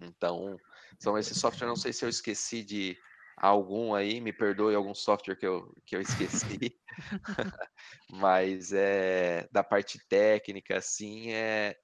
Então, 0.00 0.56
são 0.98 1.18
esses 1.18 1.36
softwares, 1.36 1.68
não 1.68 1.76
sei 1.76 1.92
se 1.92 2.04
eu 2.04 2.08
esqueci 2.08 2.62
de 2.62 2.96
algum 3.36 3.94
aí, 3.94 4.20
me 4.20 4.32
perdoe 4.32 4.74
algum 4.74 4.94
software 4.94 5.36
que 5.36 5.46
eu, 5.46 5.74
que 5.84 5.96
eu 5.96 6.00
esqueci, 6.00 6.78
mas 8.10 8.72
é 8.72 9.48
da 9.50 9.64
parte 9.64 9.98
técnica, 10.08 10.78
assim, 10.78 11.32
é, 11.32 11.76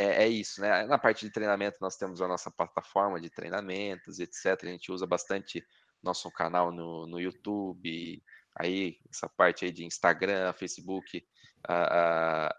é, 0.00 0.24
é, 0.24 0.28
isso, 0.28 0.62
né? 0.62 0.86
Na 0.86 0.98
parte 0.98 1.26
de 1.26 1.30
treinamento, 1.30 1.76
nós 1.78 1.94
temos 1.94 2.22
a 2.22 2.26
nossa 2.26 2.50
plataforma 2.50 3.20
de 3.20 3.28
treinamentos, 3.28 4.18
etc. 4.18 4.46
A 4.62 4.66
gente 4.66 4.90
usa 4.90 5.06
bastante 5.06 5.62
nosso 6.02 6.30
canal 6.30 6.72
no, 6.72 7.06
no 7.06 7.20
YouTube, 7.20 8.22
aí 8.56 8.98
essa 9.10 9.28
parte 9.28 9.66
aí 9.66 9.70
de 9.70 9.84
Instagram, 9.84 10.54
Facebook, 10.54 11.22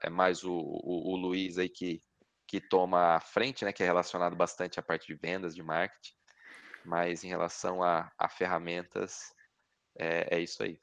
é 0.03 0.09
mais 0.11 0.43
o, 0.43 0.53
o, 0.53 1.13
o, 1.13 1.15
Luiz 1.15 1.57
aí 1.57 1.67
que, 1.67 2.03
que 2.45 2.61
toma 2.61 3.15
a 3.15 3.19
frente, 3.19 3.65
né? 3.65 3.73
Que 3.73 3.81
é 3.81 3.87
relacionado 3.87 4.35
bastante 4.35 4.79
à 4.79 4.83
parte 4.83 5.07
de 5.07 5.15
vendas, 5.15 5.55
de 5.55 5.63
marketing. 5.63 6.13
Mas 6.85 7.23
em 7.23 7.29
relação 7.29 7.81
a, 7.81 8.11
a 8.19 8.29
ferramentas, 8.29 9.33
é, 9.97 10.37
é 10.37 10.39
isso 10.39 10.61
aí. 10.61 10.79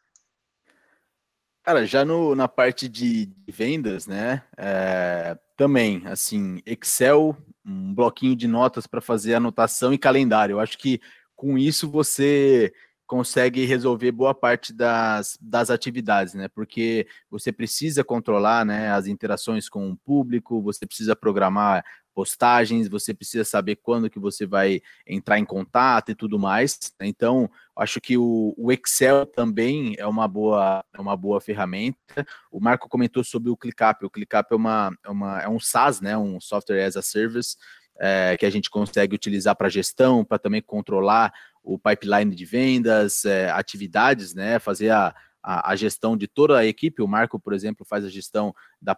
Cara, 1.68 1.84
já 1.84 2.02
no, 2.02 2.34
na 2.34 2.48
parte 2.48 2.88
de, 2.88 3.30
vendas, 3.46 4.06
né? 4.06 4.42
É, 4.56 5.36
também, 5.54 6.00
assim, 6.06 6.62
Excel, 6.64 7.36
um 7.62 7.92
bloquinho 7.92 8.34
de 8.34 8.48
notas 8.48 8.86
para 8.86 9.02
fazer 9.02 9.34
anotação 9.34 9.92
e 9.92 9.98
calendário. 9.98 10.54
Eu 10.54 10.60
acho 10.60 10.78
que 10.78 10.98
com 11.36 11.58
isso 11.58 11.86
você 11.90 12.72
consegue 13.06 13.66
resolver 13.66 14.10
boa 14.12 14.34
parte 14.34 14.72
das, 14.72 15.36
das 15.42 15.68
atividades, 15.68 16.32
né? 16.32 16.48
Porque 16.48 17.06
você 17.30 17.52
precisa 17.52 18.02
controlar 18.02 18.64
né, 18.64 18.90
as 18.90 19.06
interações 19.06 19.68
com 19.68 19.90
o 19.90 19.96
público, 19.98 20.62
você 20.62 20.86
precisa 20.86 21.14
programar 21.14 21.84
postagens, 22.18 22.88
você 22.88 23.14
precisa 23.14 23.44
saber 23.44 23.76
quando 23.76 24.10
que 24.10 24.18
você 24.18 24.44
vai 24.44 24.82
entrar 25.06 25.38
em 25.38 25.44
contato 25.44 26.10
e 26.10 26.16
tudo 26.16 26.36
mais. 26.36 26.76
Então, 27.00 27.48
acho 27.76 28.00
que 28.00 28.18
o, 28.18 28.52
o, 28.58 28.72
Excel 28.72 29.24
também 29.24 29.94
é 29.96 30.04
uma 30.04 30.26
boa, 30.26 30.84
é 30.92 31.00
uma 31.00 31.16
boa 31.16 31.40
ferramenta. 31.40 32.26
O 32.50 32.58
Marco 32.58 32.88
comentou 32.88 33.22
sobre 33.22 33.50
o 33.50 33.56
ClickUp. 33.56 34.04
O 34.04 34.10
ClickUp 34.10 34.50
é, 34.50 34.56
uma, 34.56 34.90
é, 35.06 35.08
uma, 35.08 35.40
é 35.42 35.48
um 35.48 35.60
SaaS, 35.60 36.00
né? 36.00 36.18
um 36.18 36.40
Software 36.40 36.84
as 36.84 36.96
a 36.96 37.02
Service, 37.02 37.56
é, 38.00 38.36
que 38.36 38.44
a 38.44 38.50
gente 38.50 38.68
consegue 38.68 39.14
utilizar 39.14 39.54
para 39.54 39.68
gestão, 39.68 40.24
para 40.24 40.40
também 40.40 40.60
controlar 40.60 41.32
o 41.62 41.78
pipeline 41.78 42.34
de 42.34 42.44
vendas, 42.44 43.24
é, 43.24 43.48
atividades, 43.48 44.34
né? 44.34 44.58
fazer 44.58 44.90
a, 44.90 45.14
a, 45.40 45.70
a 45.70 45.76
gestão 45.76 46.16
de 46.16 46.26
toda 46.26 46.58
a 46.58 46.66
equipe. 46.66 47.00
O 47.00 47.06
Marco, 47.06 47.38
por 47.38 47.52
exemplo, 47.52 47.86
faz 47.86 48.04
a 48.04 48.08
gestão 48.08 48.52
da 48.82 48.96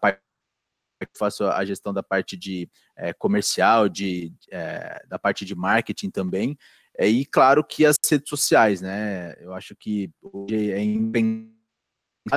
parte 1.06 1.18
faço 1.18 1.44
a 1.44 1.64
gestão 1.64 1.92
da 1.92 2.02
parte 2.02 2.36
de 2.36 2.68
é, 2.96 3.12
comercial, 3.12 3.88
de, 3.88 4.32
é, 4.50 5.02
da 5.08 5.18
parte 5.18 5.44
de 5.44 5.54
marketing 5.54 6.10
também. 6.10 6.56
É, 6.98 7.08
e 7.08 7.24
claro 7.24 7.64
que 7.64 7.86
as 7.86 7.96
redes 8.08 8.28
sociais, 8.28 8.80
né? 8.80 9.34
Eu 9.40 9.54
acho 9.54 9.74
que 9.74 10.10
hoje 10.22 10.70
é 10.70 10.82
impensável 10.82 11.50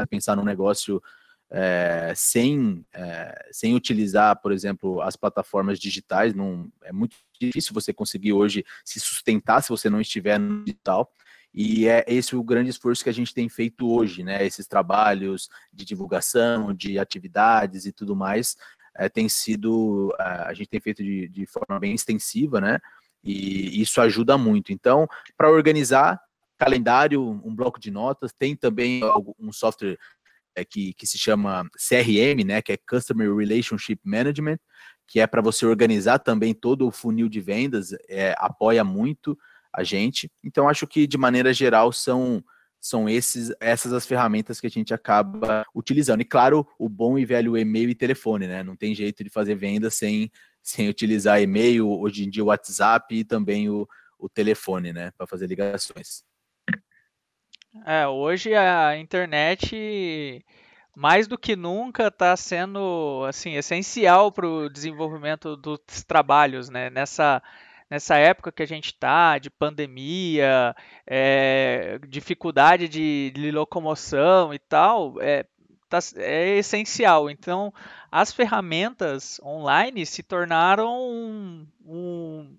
pensar 0.09 0.35
num 0.35 0.45
negócio 0.45 1.01
é, 1.51 2.13
sem, 2.15 2.83
sem 3.51 3.75
utilizar, 3.75 4.41
por 4.41 4.51
exemplo, 4.51 5.01
as 5.01 5.15
plataformas 5.15 5.79
digitais. 5.79 6.33
Não, 6.33 6.71
é 6.83 6.91
muito 6.91 7.15
difícil 7.39 7.73
você 7.73 7.93
conseguir 7.93 8.33
hoje 8.33 8.65
se 8.83 8.99
sustentar 8.99 9.61
se 9.61 9.69
você 9.69 9.89
não 9.89 10.01
estiver 10.01 10.39
no 10.39 10.63
digital. 10.63 11.11
E 11.53 11.87
é 11.87 12.03
esse 12.07 12.35
o 12.35 12.43
grande 12.43 12.71
esforço 12.71 13.03
que 13.03 13.09
a 13.09 13.13
gente 13.13 13.33
tem 13.33 13.47
feito 13.47 13.87
hoje, 13.87 14.23
né? 14.23 14.45
Esses 14.45 14.67
trabalhos 14.67 15.49
de 15.71 15.85
divulgação, 15.85 16.73
de 16.73 16.97
atividades 16.97 17.85
e 17.85 17.91
tudo 17.91 18.15
mais, 18.15 18.55
é, 18.97 19.07
tem 19.07 19.29
sido, 19.29 20.13
é, 20.19 20.23
a 20.23 20.53
gente 20.53 20.69
tem 20.69 20.79
feito 20.79 21.03
de, 21.03 21.27
de 21.27 21.45
forma 21.45 21.79
bem 21.79 21.93
extensiva, 21.93 22.59
né? 22.59 22.79
E 23.23 23.79
isso 23.81 24.01
ajuda 24.01 24.37
muito. 24.37 24.73
Então, 24.73 25.07
para 25.37 25.49
organizar 25.51 26.19
calendário, 26.57 27.21
um 27.21 27.55
bloco 27.55 27.79
de 27.79 27.91
notas, 27.91 28.33
tem 28.33 28.55
também 28.55 29.01
um 29.39 29.51
software 29.51 29.97
é, 30.55 30.65
que, 30.65 30.93
que 30.93 31.05
se 31.05 31.17
chama 31.19 31.69
CRM, 31.77 32.43
né? 32.43 32.61
Que 32.63 32.73
é 32.73 32.77
Customer 32.77 33.33
Relationship 33.33 33.99
Management, 34.03 34.57
que 35.07 35.19
é 35.19 35.27
para 35.27 35.41
você 35.41 35.67
organizar 35.67 36.17
também 36.17 36.53
todo 36.53 36.87
o 36.87 36.91
funil 36.91 37.29
de 37.29 37.39
vendas, 37.39 37.91
é, 38.09 38.33
apoia 38.37 38.83
muito 38.83 39.37
a 39.73 39.83
gente. 39.83 40.31
Então, 40.43 40.69
acho 40.69 40.85
que 40.85 41.07
de 41.07 41.17
maneira 41.17 41.53
geral 41.53 41.91
são 41.91 42.43
são 42.79 43.07
esses, 43.07 43.49
essas 43.61 43.93
as 43.93 44.05
ferramentas 44.05 44.59
que 44.59 44.67
a 44.67 44.69
gente 44.69 44.93
acaba 44.93 45.65
utilizando. 45.73 46.19
E 46.19 46.25
claro, 46.25 46.67
o 46.77 46.89
bom 46.89 47.17
e 47.17 47.23
velho 47.23 47.57
e-mail 47.57 47.89
e 47.89 47.95
telefone, 47.95 48.45
né? 48.45 48.61
Não 48.61 48.75
tem 48.75 48.93
jeito 48.93 49.23
de 49.23 49.29
fazer 49.29 49.55
venda 49.55 49.89
sem, 49.89 50.29
sem 50.61 50.89
utilizar 50.89 51.41
e-mail, 51.41 51.89
hoje 51.89 52.25
em 52.25 52.29
dia 52.29 52.43
o 52.43 52.47
WhatsApp 52.47 53.15
e 53.15 53.23
também 53.23 53.69
o, 53.69 53.87
o 54.19 54.27
telefone, 54.27 54.91
né? 54.91 55.11
Para 55.17 55.25
fazer 55.25 55.47
ligações. 55.47 56.25
É, 57.85 58.05
hoje 58.05 58.53
a 58.53 58.97
internet 58.97 60.43
mais 60.93 61.25
do 61.25 61.37
que 61.37 61.55
nunca 61.55 62.07
está 62.07 62.35
sendo 62.35 63.25
assim 63.27 63.55
essencial 63.55 64.29
para 64.29 64.45
o 64.45 64.69
desenvolvimento 64.69 65.55
dos 65.55 65.79
trabalhos, 66.05 66.69
né? 66.69 66.89
Nessa 66.89 67.41
nessa 67.93 68.17
época 68.17 68.51
que 68.51 68.63
a 68.63 68.67
gente 68.67 68.87
está, 68.87 69.37
de 69.37 69.51
pandemia, 69.51 70.75
é, 71.05 71.99
dificuldade 72.07 72.89
de, 72.89 73.31
de, 73.35 73.51
locomoção 73.51 74.51
e 74.51 74.57
tal, 74.57 75.21
é, 75.21 75.45
tá, 75.87 75.99
é 76.15 76.57
essencial. 76.57 77.29
Então, 77.29 77.71
as 78.11 78.33
ferramentas 78.33 79.39
online 79.43 80.07
se 80.07 80.23
tornaram 80.23 80.91
um, 80.91 81.67
um, 81.85 82.57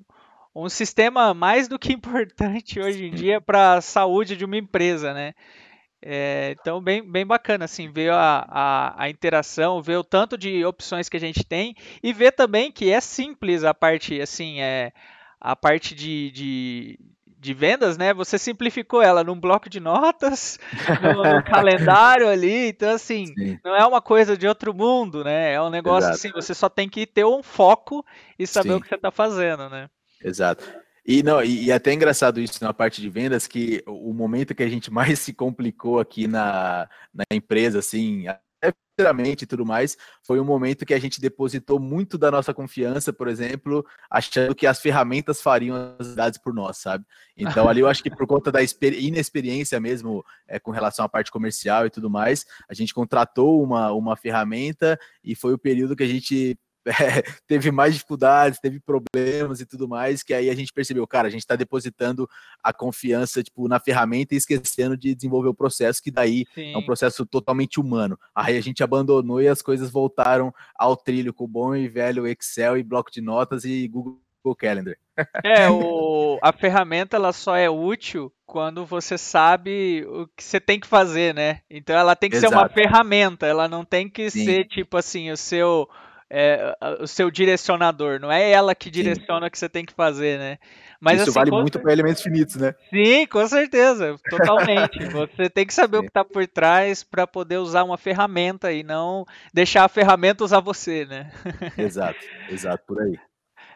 um 0.54 0.68
sistema 0.68 1.34
mais 1.34 1.66
do 1.66 1.80
que 1.80 1.90
importante 1.92 2.78
hoje 2.78 3.06
em 3.06 3.10
dia 3.10 3.40
para 3.40 3.74
a 3.74 3.80
saúde 3.80 4.36
de 4.36 4.44
uma 4.44 4.56
empresa, 4.56 5.12
né? 5.12 5.34
É, 6.00 6.54
então, 6.60 6.80
bem, 6.80 7.02
bem 7.02 7.26
bacana, 7.26 7.64
assim, 7.64 7.90
ver 7.90 8.12
a, 8.12 8.46
a, 8.48 9.04
a, 9.04 9.10
interação, 9.10 9.82
ver 9.82 9.96
o 9.96 10.04
tanto 10.04 10.38
de 10.38 10.64
opções 10.64 11.08
que 11.08 11.16
a 11.16 11.20
gente 11.20 11.42
tem 11.44 11.74
e 12.02 12.12
ver 12.12 12.30
também 12.32 12.70
que 12.70 12.90
é 12.90 13.00
simples 13.00 13.64
a 13.64 13.74
parte, 13.74 14.20
assim, 14.20 14.60
é, 14.60 14.92
a 15.44 15.54
parte 15.54 15.94
de, 15.94 16.30
de, 16.30 16.98
de, 17.38 17.52
vendas, 17.52 17.98
né? 17.98 18.14
Você 18.14 18.38
simplificou 18.38 19.02
ela 19.02 19.22
num 19.22 19.38
bloco 19.38 19.68
de 19.68 19.78
notas, 19.78 20.58
no, 21.02 21.36
no 21.36 21.44
calendário 21.44 22.26
ali. 22.26 22.68
Então, 22.68 22.94
assim, 22.94 23.26
Sim. 23.26 23.58
não 23.62 23.76
é 23.76 23.86
uma 23.86 24.00
coisa 24.00 24.38
de 24.38 24.48
outro 24.48 24.72
mundo, 24.72 25.22
né? 25.22 25.52
É 25.52 25.60
um 25.60 25.68
negócio 25.68 26.08
Exato. 26.08 26.14
assim, 26.14 26.30
você 26.30 26.54
só 26.54 26.70
tem 26.70 26.88
que 26.88 27.06
ter 27.06 27.26
um 27.26 27.42
foco 27.42 28.02
e 28.38 28.46
saber 28.46 28.70
Sim. 28.70 28.74
o 28.76 28.80
que 28.80 28.88
você 28.88 28.94
está 28.94 29.10
fazendo, 29.10 29.68
né? 29.68 29.90
Exato. 30.24 30.64
E 31.06 31.22
não, 31.22 31.44
e, 31.44 31.66
e 31.66 31.72
até 31.72 31.92
engraçado 31.92 32.40
isso 32.40 32.64
na 32.64 32.72
parte 32.72 33.02
de 33.02 33.10
vendas, 33.10 33.46
que 33.46 33.84
o 33.86 34.14
momento 34.14 34.54
que 34.54 34.62
a 34.62 34.68
gente 34.68 34.88
mais 34.90 35.18
se 35.18 35.34
complicou 35.34 36.00
aqui 36.00 36.26
na, 36.26 36.88
na 37.12 37.24
empresa, 37.30 37.80
assim, 37.80 38.24
financeiramente 38.72 39.42
e 39.42 39.46
tudo 39.46 39.66
mais, 39.66 39.96
foi 40.22 40.40
um 40.40 40.44
momento 40.44 40.86
que 40.86 40.94
a 40.94 40.98
gente 40.98 41.20
depositou 41.20 41.80
muito 41.80 42.16
da 42.16 42.30
nossa 42.30 42.54
confiança, 42.54 43.12
por 43.12 43.28
exemplo, 43.28 43.84
achando 44.08 44.54
que 44.54 44.66
as 44.66 44.80
ferramentas 44.80 45.42
fariam 45.42 45.96
as 45.98 46.14
dados 46.14 46.38
por 46.38 46.54
nós, 46.54 46.78
sabe? 46.78 47.04
Então 47.36 47.68
ali 47.68 47.80
eu 47.80 47.88
acho 47.88 48.02
que 48.02 48.10
por 48.10 48.26
conta 48.26 48.52
da 48.52 48.60
inexperiência 48.62 49.80
mesmo 49.80 50.24
é, 50.46 50.58
com 50.58 50.70
relação 50.70 51.04
à 51.04 51.08
parte 51.08 51.30
comercial 51.30 51.86
e 51.86 51.90
tudo 51.90 52.08
mais, 52.08 52.46
a 52.68 52.74
gente 52.74 52.94
contratou 52.94 53.62
uma, 53.62 53.92
uma 53.92 54.16
ferramenta 54.16 54.98
e 55.22 55.34
foi 55.34 55.52
o 55.52 55.58
período 55.58 55.96
que 55.96 56.04
a 56.04 56.08
gente 56.08 56.58
é, 57.00 57.22
teve 57.46 57.70
mais 57.70 57.94
dificuldades, 57.94 58.60
teve 58.60 58.78
problemas 58.80 59.60
e 59.60 59.66
tudo 59.66 59.88
mais, 59.88 60.22
que 60.22 60.34
aí 60.34 60.50
a 60.50 60.54
gente 60.54 60.72
percebeu, 60.72 61.06
cara, 61.06 61.28
a 61.28 61.30
gente 61.30 61.40
está 61.40 61.56
depositando 61.56 62.28
a 62.62 62.72
confiança 62.72 63.42
tipo, 63.42 63.66
na 63.68 63.80
ferramenta 63.80 64.34
e 64.34 64.38
esquecendo 64.38 64.96
de 64.96 65.14
desenvolver 65.14 65.48
o 65.48 65.54
processo, 65.54 66.02
que 66.02 66.10
daí 66.10 66.44
Sim. 66.54 66.74
é 66.74 66.78
um 66.78 66.84
processo 66.84 67.24
totalmente 67.24 67.80
humano. 67.80 68.18
Aí 68.34 68.56
a 68.56 68.60
gente 68.60 68.82
abandonou 68.82 69.40
e 69.40 69.48
as 69.48 69.62
coisas 69.62 69.90
voltaram 69.90 70.52
ao 70.74 70.96
trilho 70.96 71.32
com 71.32 71.44
o 71.44 71.48
bom 71.48 71.74
e 71.74 71.88
velho 71.88 72.26
Excel 72.26 72.76
e 72.76 72.82
bloco 72.82 73.10
de 73.10 73.20
notas 73.20 73.64
e 73.64 73.88
Google 73.88 74.20
Calendar. 74.58 74.96
É, 75.44 75.70
o, 75.70 76.40
a 76.42 76.52
ferramenta 76.52 77.16
ela 77.16 77.32
só 77.32 77.56
é 77.56 77.70
útil 77.70 78.32
quando 78.44 78.84
você 78.84 79.16
sabe 79.16 80.04
o 80.08 80.26
que 80.36 80.42
você 80.42 80.60
tem 80.60 80.80
que 80.80 80.88
fazer, 80.88 81.32
né? 81.32 81.60
Então 81.70 81.96
ela 81.96 82.16
tem 82.16 82.28
que 82.28 82.36
Exato. 82.36 82.52
ser 82.52 82.58
uma 82.58 82.68
ferramenta, 82.68 83.46
ela 83.46 83.68
não 83.68 83.84
tem 83.84 84.08
que 84.08 84.28
Sim. 84.28 84.44
ser 84.44 84.64
tipo 84.64 84.96
assim, 84.96 85.30
o 85.30 85.36
seu 85.36 85.88
é, 86.36 86.76
o 87.00 87.06
seu 87.06 87.30
direcionador, 87.30 88.18
não 88.18 88.30
é 88.30 88.50
ela 88.50 88.74
que 88.74 88.90
direciona 88.90 89.46
o 89.46 89.50
que 89.50 89.56
você 89.56 89.68
tem 89.68 89.84
que 89.84 89.92
fazer, 89.92 90.36
né? 90.36 90.58
Mas, 91.00 91.20
Isso 91.20 91.30
assim, 91.30 91.38
vale 91.38 91.50
muito 91.52 91.78
para 91.78 91.92
elementos 91.92 92.22
finitos, 92.22 92.56
né? 92.56 92.74
Sim, 92.90 93.26
com 93.26 93.46
certeza, 93.46 94.16
totalmente. 94.28 94.98
você 95.12 95.48
tem 95.48 95.64
que 95.64 95.72
saber 95.72 95.98
Sim. 95.98 96.00
o 96.00 96.02
que 96.02 96.08
está 96.08 96.24
por 96.24 96.44
trás 96.48 97.04
para 97.04 97.24
poder 97.26 97.58
usar 97.58 97.84
uma 97.84 97.96
ferramenta 97.96 98.72
e 98.72 98.82
não 98.82 99.24
deixar 99.52 99.84
a 99.84 99.88
ferramenta 99.88 100.42
usar 100.42 100.60
você, 100.60 101.04
né? 101.04 101.30
exato, 101.78 102.18
exato, 102.50 102.82
por 102.86 103.00
aí. 103.00 103.16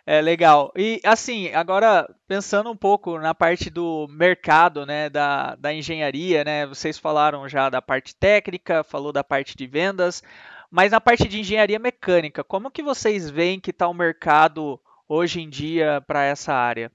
É 0.05 0.23
legal. 0.23 0.73
E 0.75 1.01
assim, 1.05 1.53
agora 1.53 2.09
pensando 2.27 2.71
um 2.71 2.77
pouco 2.77 3.19
na 3.19 3.35
parte 3.35 3.69
do 3.69 4.09
mercado, 4.09 4.87
né, 4.87 5.11
da, 5.11 5.55
da 5.57 5.73
engenharia, 5.73 6.43
né, 6.43 6.67
vocês 6.67 6.97
falaram 6.97 7.47
já 7.47 7.69
da 7.69 7.83
parte 7.83 8.17
técnica, 8.17 8.83
falou 8.83 9.13
da 9.13 9.23
parte 9.23 9.55
de 9.55 9.67
vendas, 9.67 10.23
mas 10.71 10.93
na 10.93 11.01
parte 11.01 11.27
de 11.27 11.41
engenharia 11.41 11.79
mecânica, 11.79 12.45
como 12.45 12.71
que 12.71 12.83
vocês 12.83 13.31
veem 13.31 13.61
que 13.61 13.71
está 13.71 13.89
o 13.89 13.95
mercado 13.95 14.81
hoje 15.09 15.41
em 15.41 15.49
dia 15.49 16.03
para 16.07 16.25
essa 16.25 16.53
área? 16.53 16.93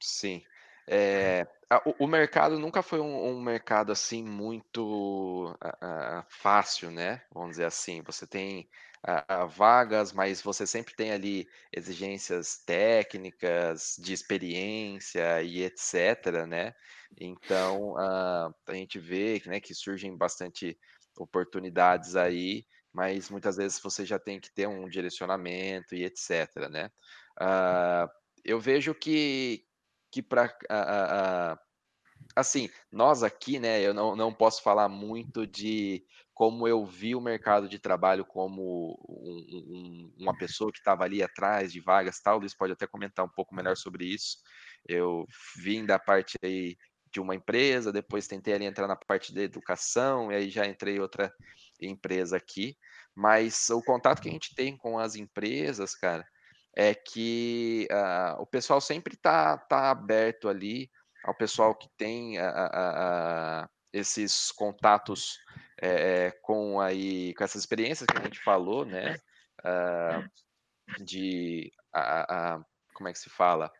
Sim. 0.00 0.42
É, 0.88 1.46
o, 1.84 2.04
o, 2.04 2.06
mercado 2.06 2.58
nunca 2.58 2.80
foi 2.80 3.00
um, 3.00 3.30
um 3.30 3.40
mercado 3.40 3.90
assim 3.90 4.22
muito 4.22 5.52
uh, 5.64 6.24
fácil, 6.28 6.90
né? 6.92 7.22
Vamos 7.32 7.50
dizer 7.50 7.64
assim. 7.64 8.02
Você 8.02 8.24
tem 8.24 8.68
uh, 9.04 9.48
vagas, 9.48 10.12
mas 10.12 10.40
você 10.40 10.64
sempre 10.66 10.94
tem 10.94 11.10
ali 11.10 11.48
exigências 11.72 12.58
técnicas, 12.58 13.96
de 13.98 14.12
experiência 14.12 15.42
e 15.42 15.64
etc, 15.64 16.46
né? 16.46 16.72
Então, 17.18 17.94
uh, 17.94 18.54
a 18.66 18.74
gente 18.74 18.98
vê 19.00 19.42
né, 19.46 19.58
que 19.58 19.74
surgem 19.74 20.16
bastante 20.16 20.78
oportunidades 21.16 22.16
aí, 22.16 22.64
mas 22.92 23.30
muitas 23.30 23.56
vezes 23.56 23.78
você 23.78 24.04
já 24.04 24.18
tem 24.18 24.40
que 24.40 24.52
ter 24.52 24.66
um 24.66 24.88
direcionamento 24.88 25.94
e 25.94 26.04
etc, 26.04 26.68
né? 26.70 26.90
eu 28.44 28.60
vejo 28.60 28.94
que, 28.94 29.64
que 30.10 30.22
para 30.22 30.56
assim, 32.34 32.70
nós 32.90 33.22
aqui, 33.22 33.58
né, 33.58 33.80
eu 33.80 33.92
não, 33.92 34.16
não 34.16 34.32
posso 34.32 34.62
falar 34.62 34.88
muito 34.88 35.46
de 35.46 36.04
como 36.34 36.68
eu 36.68 36.84
vi 36.84 37.14
o 37.14 37.20
mercado 37.20 37.68
de 37.68 37.78
trabalho 37.78 38.24
como 38.24 38.98
um, 39.08 39.46
um, 39.52 40.14
uma 40.18 40.36
pessoa 40.36 40.70
que 40.70 40.78
estava 40.78 41.02
ali 41.04 41.22
atrás 41.22 41.72
de 41.72 41.80
vagas 41.80 42.20
tal, 42.20 42.36
o 42.36 42.40
Luiz 42.40 42.54
pode 42.54 42.74
até 42.74 42.86
comentar 42.86 43.24
um 43.24 43.28
pouco 43.28 43.54
melhor 43.54 43.74
sobre 43.74 44.04
isso. 44.04 44.36
Eu 44.86 45.26
vim 45.56 45.86
da 45.86 45.98
parte 45.98 46.36
aí 46.42 46.76
de 47.16 47.20
uma 47.20 47.34
empresa, 47.34 47.90
depois 47.90 48.28
tentei 48.28 48.52
ali 48.52 48.66
entrar 48.66 48.86
na 48.86 48.94
parte 48.94 49.32
de 49.32 49.40
educação, 49.40 50.30
e 50.30 50.34
aí 50.34 50.50
já 50.50 50.66
entrei 50.66 51.00
outra 51.00 51.32
empresa 51.80 52.36
aqui. 52.36 52.76
Mas 53.14 53.70
o 53.70 53.82
contato 53.82 54.20
que 54.20 54.28
a 54.28 54.32
gente 54.32 54.54
tem 54.54 54.76
com 54.76 54.98
as 54.98 55.14
empresas, 55.14 55.94
cara, 55.94 56.26
é 56.76 56.94
que 56.94 57.88
uh, 57.90 58.42
o 58.42 58.46
pessoal 58.46 58.82
sempre 58.82 59.14
está 59.14 59.56
tá 59.56 59.90
aberto 59.90 60.46
ali 60.46 60.90
ao 61.24 61.34
pessoal 61.34 61.74
que 61.74 61.88
tem 61.96 62.36
a, 62.36 62.50
a, 62.50 63.62
a, 63.62 63.68
esses 63.94 64.52
contatos 64.52 65.38
é, 65.80 66.30
com 66.42 66.78
aí 66.78 67.32
com 67.34 67.44
essas 67.44 67.62
experiências 67.62 68.06
que 68.06 68.18
a 68.18 68.22
gente 68.22 68.44
falou, 68.44 68.84
né? 68.84 69.16
Uh, 69.64 71.02
de 71.02 71.72
como 72.92 73.08
é 73.08 73.12
que 73.12 73.18
se 73.18 73.30
fala? 73.30 73.72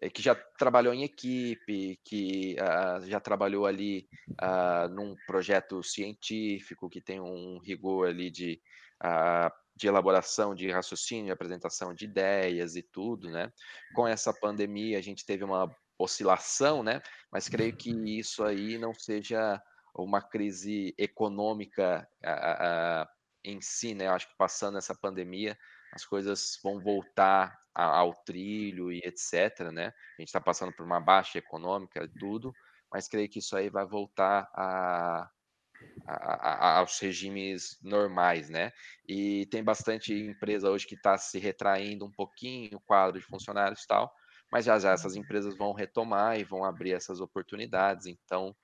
É, 0.00 0.08
que 0.08 0.22
já 0.22 0.34
trabalhou 0.34 0.94
em 0.94 1.04
equipe, 1.04 2.00
que 2.02 2.56
uh, 2.58 3.06
já 3.06 3.20
trabalhou 3.20 3.66
ali 3.66 4.08
uh, 4.30 4.88
num 4.88 5.14
projeto 5.26 5.82
científico, 5.82 6.88
que 6.88 7.02
tem 7.02 7.20
um 7.20 7.58
rigor 7.58 8.08
ali 8.08 8.30
de, 8.30 8.62
uh, 9.04 9.52
de 9.76 9.86
elaboração 9.86 10.54
de 10.54 10.70
raciocínio, 10.70 11.34
apresentação 11.34 11.92
de 11.92 12.06
ideias 12.06 12.76
e 12.76 12.82
tudo, 12.82 13.30
né? 13.30 13.52
Com 13.94 14.08
essa 14.08 14.32
pandemia, 14.32 14.96
a 14.96 15.02
gente 15.02 15.26
teve 15.26 15.44
uma 15.44 15.70
oscilação, 15.98 16.82
né? 16.82 17.02
Mas 17.30 17.46
creio 17.46 17.76
que 17.76 17.90
isso 18.18 18.42
aí 18.42 18.78
não 18.78 18.94
seja 18.94 19.62
uma 19.94 20.22
crise 20.22 20.94
econômica 20.96 22.08
em 23.44 23.60
si, 23.60 23.94
né? 23.94 24.06
Eu 24.06 24.12
acho 24.12 24.28
que 24.28 24.36
passando 24.38 24.78
essa 24.78 24.94
pandemia, 24.94 25.58
as 25.92 26.06
coisas 26.06 26.58
vão 26.62 26.80
voltar 26.80 27.59
ao 27.74 28.14
trilho 28.24 28.92
e 28.92 28.98
etc, 29.04 29.70
né? 29.72 29.86
A 29.86 30.20
gente 30.20 30.28
está 30.28 30.40
passando 30.40 30.72
por 30.72 30.84
uma 30.84 31.00
baixa 31.00 31.38
econômica 31.38 32.02
e 32.04 32.08
tudo, 32.18 32.52
mas 32.92 33.08
creio 33.08 33.28
que 33.28 33.38
isso 33.38 33.56
aí 33.56 33.70
vai 33.70 33.86
voltar 33.86 34.48
a, 34.54 35.30
a, 36.06 36.76
a, 36.76 36.78
aos 36.78 36.98
regimes 36.98 37.78
normais, 37.82 38.48
né? 38.48 38.72
E 39.08 39.46
tem 39.46 39.62
bastante 39.62 40.12
empresa 40.12 40.70
hoje 40.70 40.86
que 40.86 40.94
está 40.94 41.16
se 41.16 41.38
retraindo 41.38 42.04
um 42.04 42.10
pouquinho, 42.10 42.76
o 42.76 42.80
quadro 42.80 43.20
de 43.20 43.26
funcionários 43.26 43.82
e 43.82 43.86
tal, 43.86 44.12
mas 44.50 44.64
já 44.64 44.78
já 44.78 44.92
essas 44.92 45.14
empresas 45.16 45.56
vão 45.56 45.72
retomar 45.72 46.38
e 46.38 46.44
vão 46.44 46.64
abrir 46.64 46.92
essas 46.92 47.20
oportunidades, 47.20 48.06
então 48.06 48.54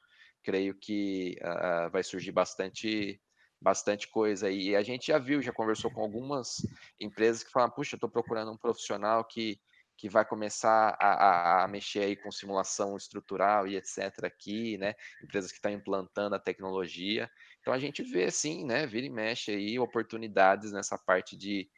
creio 0.43 0.77
que 0.79 1.37
uh, 1.43 1.91
vai 1.91 2.03
surgir 2.03 2.33
bastante 2.33 3.21
bastante 3.61 4.09
coisa. 4.09 4.51
E 4.51 4.77
a 4.77 4.83
gente 4.83 5.09
já 5.09 5.19
viu, 5.19 5.43
já 5.43 5.53
conversou 5.53 5.91
com 5.91 6.01
algumas 6.01 6.67
empresas 7.01 7.43
que 7.43 7.51
falam, 7.51 7.71
puxa, 7.71 7.97
estou 7.97 8.11
procurando 8.11 8.53
um 8.53 8.57
profissional 8.57 9.25
que, 9.25 9.61
que 9.97 10.09
vai 10.09 10.25
começar 10.25 10.97
a, 11.01 11.09
a, 11.09 11.65
a, 11.65 11.69
mexer 11.69 12.01
aí 12.01 12.17
com 12.17 12.31
simulação 12.31 12.97
estrutural 12.97 13.67
e 13.67 13.77
etc. 13.77 14.25
aqui, 14.25 14.77
né? 14.79 14.95
Empresas 15.23 15.51
que 15.51 15.59
estão 15.59 15.73
implantando 15.73 16.35
a 16.35 16.41
tecnologia. 16.41 17.31
Então 17.61 17.73
a 17.73 17.79
gente 17.79 18.03
vê 18.03 18.25
assim, 18.25 18.65
né? 18.65 18.87
Vira 18.87 19.07
e 19.07 19.11
mexe 19.11 19.51
aí 19.51 19.79
oportunidades 19.79 20.73
nessa 20.73 20.99
parte 20.99 21.37
de, 21.37 21.69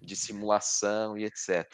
de 0.00 0.14
simulação 0.14 1.16
e 1.16 1.24
etc. 1.24 1.66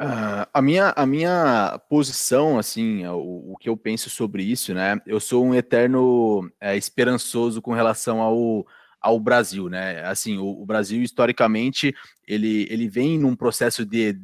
Uh, 0.00 0.46
a, 0.54 0.62
minha, 0.62 0.92
a 0.96 1.04
minha 1.04 1.80
posição, 1.88 2.56
assim, 2.56 3.04
o, 3.06 3.52
o, 3.52 3.56
que 3.56 3.68
eu 3.68 3.76
penso 3.76 4.08
sobre 4.08 4.44
isso, 4.44 4.72
né? 4.72 5.00
Eu 5.04 5.18
sou 5.18 5.44
um 5.44 5.52
eterno 5.52 6.48
é, 6.60 6.76
esperançoso 6.76 7.60
com 7.60 7.72
relação 7.72 8.20
ao, 8.20 8.64
ao 9.00 9.18
Brasil, 9.18 9.68
né? 9.68 10.04
Assim, 10.04 10.38
o, 10.38 10.62
o, 10.62 10.64
Brasil, 10.64 11.02
historicamente, 11.02 11.92
ele, 12.28 12.68
ele 12.70 12.88
vem 12.88 13.18
num 13.18 13.34
processo 13.34 13.84
de 13.84 14.16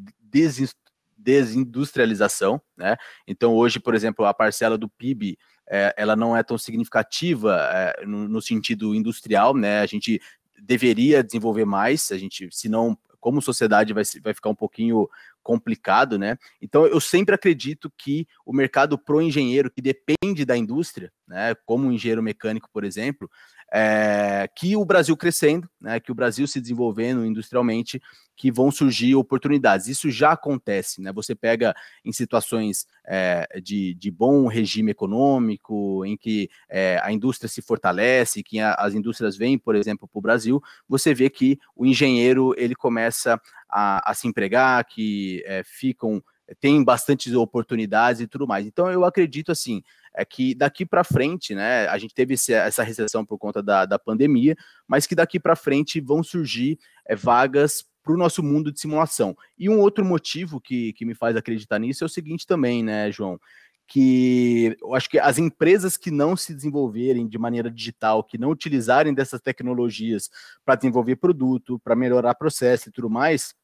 desindustrialização, 1.19 2.63
né? 2.77 2.97
Então, 3.27 3.53
hoje, 3.53 3.81
por 3.81 3.97
exemplo, 3.97 4.25
a 4.27 4.33
parcela 4.33 4.79
do 4.79 4.89
PIB, 4.89 5.37
é, 5.69 5.93
ela 5.97 6.15
não 6.15 6.37
é 6.37 6.45
tão 6.45 6.57
significativa 6.57 7.69
é, 7.73 8.07
no, 8.07 8.29
no 8.29 8.41
sentido 8.41 8.95
industrial, 8.95 9.57
né? 9.57 9.81
A 9.81 9.87
gente 9.87 10.21
deveria 10.63 11.25
desenvolver 11.25 11.65
mais, 11.65 12.13
a 12.13 12.17
gente, 12.17 12.49
se 12.53 12.69
não 12.69 12.97
como 13.25 13.41
sociedade 13.41 13.95
vai, 13.95 14.05
vai 14.23 14.35
ficar 14.35 14.51
um 14.51 14.55
pouquinho 14.55 15.09
complicado, 15.43 16.19
né? 16.19 16.37
Então 16.61 16.87
eu 16.87 17.01
sempre 17.01 17.35
acredito 17.35 17.91
que 17.97 18.29
o 18.45 18.53
mercado 18.53 18.99
pro 18.99 19.23
engenheiro 19.23 19.71
que 19.71 19.81
depende 19.81 20.45
da 20.45 20.55
indústria, 20.59 21.11
né, 21.27 21.55
como 21.65 21.87
um 21.87 21.93
engenheiro 21.93 22.23
mecânico, 22.23 22.69
por 22.71 22.85
exemplo, 22.85 23.31
é, 23.77 24.49
que 24.55 24.77
o 24.77 24.85
Brasil 24.85 25.17
crescendo, 25.17 25.69
né, 25.81 25.99
que 25.99 26.13
o 26.13 26.15
Brasil 26.15 26.47
se 26.47 26.61
desenvolvendo 26.61 27.27
industrialmente, 27.27 28.01
que 28.37 28.51
vão 28.53 28.71
surgir 28.71 29.17
oportunidades. 29.17 29.89
Isso 29.89 30.13
já 30.13 30.31
acontece, 30.31 31.01
né? 31.01 31.13
Você 31.13 31.35
pega 31.35 31.75
em 32.05 32.13
situações 32.13 32.87
é, 33.05 33.49
de, 33.61 33.95
de 33.95 34.13
bom 34.13 34.47
regime 34.47 34.93
econômico, 34.93 36.05
em 36.05 36.17
que 36.17 36.49
é, 36.69 37.01
a 37.03 37.13
indústria 37.13 37.49
se 37.49 37.61
fortalece, 37.63 38.45
que 38.45 38.61
a, 38.61 38.75
as 38.75 38.95
indústrias 38.95 39.37
vêm, 39.37 39.59
por 39.59 39.75
exemplo, 39.75 40.07
para 40.07 40.19
o 40.19 40.23
Brasil, 40.23 40.63
você 40.89 41.13
vê 41.13 41.29
que 41.29 41.59
o 41.75 41.85
engenheiro 41.85 42.55
ele 42.57 42.77
começa 42.77 43.41
a, 43.69 44.09
a 44.09 44.15
se 44.15 44.29
empregar, 44.29 44.85
que 44.85 45.43
é, 45.47 45.63
ficam 45.65 46.23
tem 46.61 46.85
bastante 46.85 47.35
oportunidades 47.35 48.21
e 48.21 48.27
tudo 48.27 48.47
mais. 48.47 48.67
Então 48.67 48.91
eu 48.91 49.05
acredito 49.05 49.51
assim, 49.51 49.83
é 50.15 50.25
que 50.25 50.55
daqui 50.55 50.87
para 50.87 51.03
frente, 51.03 51.55
né, 51.55 51.87
a 51.89 51.99
gente 51.99 52.15
teve 52.15 52.35
essa 52.35 52.83
recessão 52.83 53.25
por 53.25 53.37
conta 53.37 53.63
da, 53.63 53.85
da 53.85 53.99
pandemia, 53.99 54.57
mas 54.87 55.07
que 55.07 55.15
daqui 55.15 55.41
para 55.41 55.57
frente 55.57 56.01
vão 56.01 56.23
surgir 56.23 56.79
é, 57.07 57.17
vagas 57.17 57.85
para 58.03 58.13
o 58.13 58.17
nosso 58.17 58.43
mundo 58.43 58.71
de 58.71 58.79
simulação. 58.79 59.37
E 59.59 59.69
um 59.69 59.81
outro 59.81 60.05
motivo 60.05 60.61
que, 60.61 60.93
que 60.93 61.05
me 61.05 61.15
faz 61.15 61.35
acreditar 61.37 61.79
nisso 61.79 62.05
é 62.05 62.07
o 62.07 62.11
seguinte 62.11 62.47
também, 62.47 62.85
né, 62.85 63.11
João? 63.11 63.41
Que 63.87 64.77
eu 64.81 64.95
acho 64.95 65.09
que 65.11 65.19
as 65.19 65.39
empresas 65.39 65.97
que 65.97 66.11
não 66.11 66.37
se 66.37 66.55
desenvolverem 66.55 67.27
de 67.27 67.39
maneira 67.39 67.71
digital, 67.71 68.23
que 68.23 68.39
não 68.39 68.51
utilizarem 68.51 69.13
dessas 69.13 69.41
tecnologias 69.41 70.31
para 70.65 70.77
desenvolver 70.77 71.17
produto, 71.17 71.79
para 71.81 71.97
melhorar 71.97 72.35
processo 72.35 72.89
e 72.89 72.93
tudo 72.93 73.11
mais, 73.11 73.55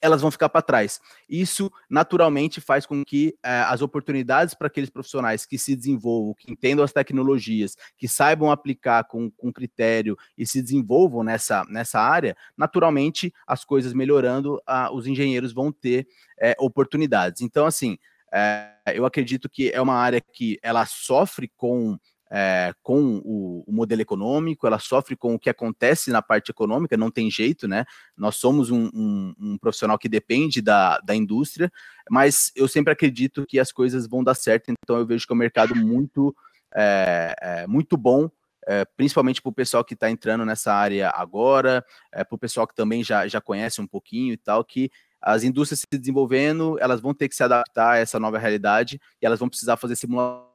elas 0.00 0.20
vão 0.22 0.30
ficar 0.30 0.48
para 0.48 0.62
trás. 0.62 1.00
Isso 1.28 1.70
naturalmente 1.88 2.60
faz 2.60 2.86
com 2.86 3.04
que 3.04 3.36
é, 3.42 3.60
as 3.62 3.82
oportunidades 3.82 4.54
para 4.54 4.66
aqueles 4.66 4.90
profissionais 4.90 5.44
que 5.44 5.58
se 5.58 5.76
desenvolvam, 5.76 6.34
que 6.34 6.50
entendam 6.50 6.84
as 6.84 6.92
tecnologias, 6.92 7.76
que 7.96 8.08
saibam 8.08 8.50
aplicar 8.50 9.04
com, 9.04 9.30
com 9.30 9.52
critério 9.52 10.16
e 10.36 10.46
se 10.46 10.62
desenvolvam 10.62 11.22
nessa, 11.22 11.64
nessa 11.68 12.00
área, 12.00 12.36
naturalmente 12.56 13.32
as 13.46 13.64
coisas 13.64 13.92
melhorando, 13.92 14.60
os 14.92 15.06
engenheiros 15.06 15.52
vão 15.52 15.70
ter 15.70 16.06
é, 16.38 16.54
oportunidades. 16.58 17.42
Então, 17.42 17.66
assim, 17.66 17.98
é, 18.32 18.72
eu 18.94 19.04
acredito 19.04 19.48
que 19.48 19.70
é 19.70 19.80
uma 19.80 19.94
área 19.94 20.20
que 20.20 20.58
ela 20.62 20.86
sofre 20.86 21.50
com 21.56 21.98
é, 22.30 22.72
com 22.82 23.20
o, 23.24 23.64
o, 23.66 23.72
modelo 23.72 24.00
econômico, 24.00 24.66
ela 24.66 24.78
sofre 24.78 25.16
com 25.16 25.34
o 25.34 25.38
que 25.38 25.50
acontece 25.50 26.10
na 26.10 26.22
parte 26.22 26.50
econômica, 26.50 26.96
não 26.96 27.10
tem 27.10 27.30
jeito, 27.30 27.66
né? 27.66 27.84
Nós 28.16 28.36
somos 28.36 28.70
um, 28.70 28.88
um, 28.94 29.34
um, 29.38 29.58
profissional 29.58 29.98
que 29.98 30.08
depende 30.08 30.62
da, 30.62 30.98
da 31.00 31.14
indústria, 31.14 31.70
mas 32.08 32.52
eu 32.54 32.68
sempre 32.68 32.92
acredito 32.92 33.44
que 33.46 33.58
as 33.58 33.72
coisas 33.72 34.06
vão 34.06 34.22
dar 34.22 34.34
certo, 34.34 34.70
então 34.70 34.96
eu 34.96 35.06
vejo 35.06 35.26
que 35.26 35.32
é 35.32 35.34
um 35.34 35.38
mercado 35.38 35.74
muito, 35.74 36.34
é, 36.74 37.34
é, 37.40 37.66
muito 37.66 37.96
bom 37.96 38.30
é, 38.66 38.84
principalmente 38.96 39.40
para 39.40 39.50
o 39.50 39.54
pessoal 39.54 39.84
que 39.84 39.94
está 39.94 40.10
entrando 40.10 40.44
nessa 40.44 40.72
área 40.72 41.10
agora, 41.14 41.84
é, 42.12 42.22
para 42.22 42.36
o 42.36 42.38
pessoal 42.38 42.66
que 42.66 42.74
também 42.74 43.02
já, 43.02 43.26
já 43.26 43.40
conhece 43.40 43.80
um 43.80 43.86
pouquinho 43.86 44.32
e 44.32 44.36
tal, 44.36 44.64
que 44.64 44.90
as 45.20 45.42
indústrias 45.42 45.80
se 45.80 45.98
desenvolvendo, 45.98 46.78
elas 46.80 47.00
vão 47.00 47.12
ter 47.12 47.28
que 47.28 47.34
se 47.34 47.42
adaptar 47.42 47.92
a 47.92 47.98
essa 47.98 48.18
nova 48.18 48.38
realidade 48.38 49.00
e 49.20 49.26
elas 49.26 49.38
vão 49.38 49.48
precisar 49.48 49.76
fazer 49.76 49.96
simulação. 49.96 50.49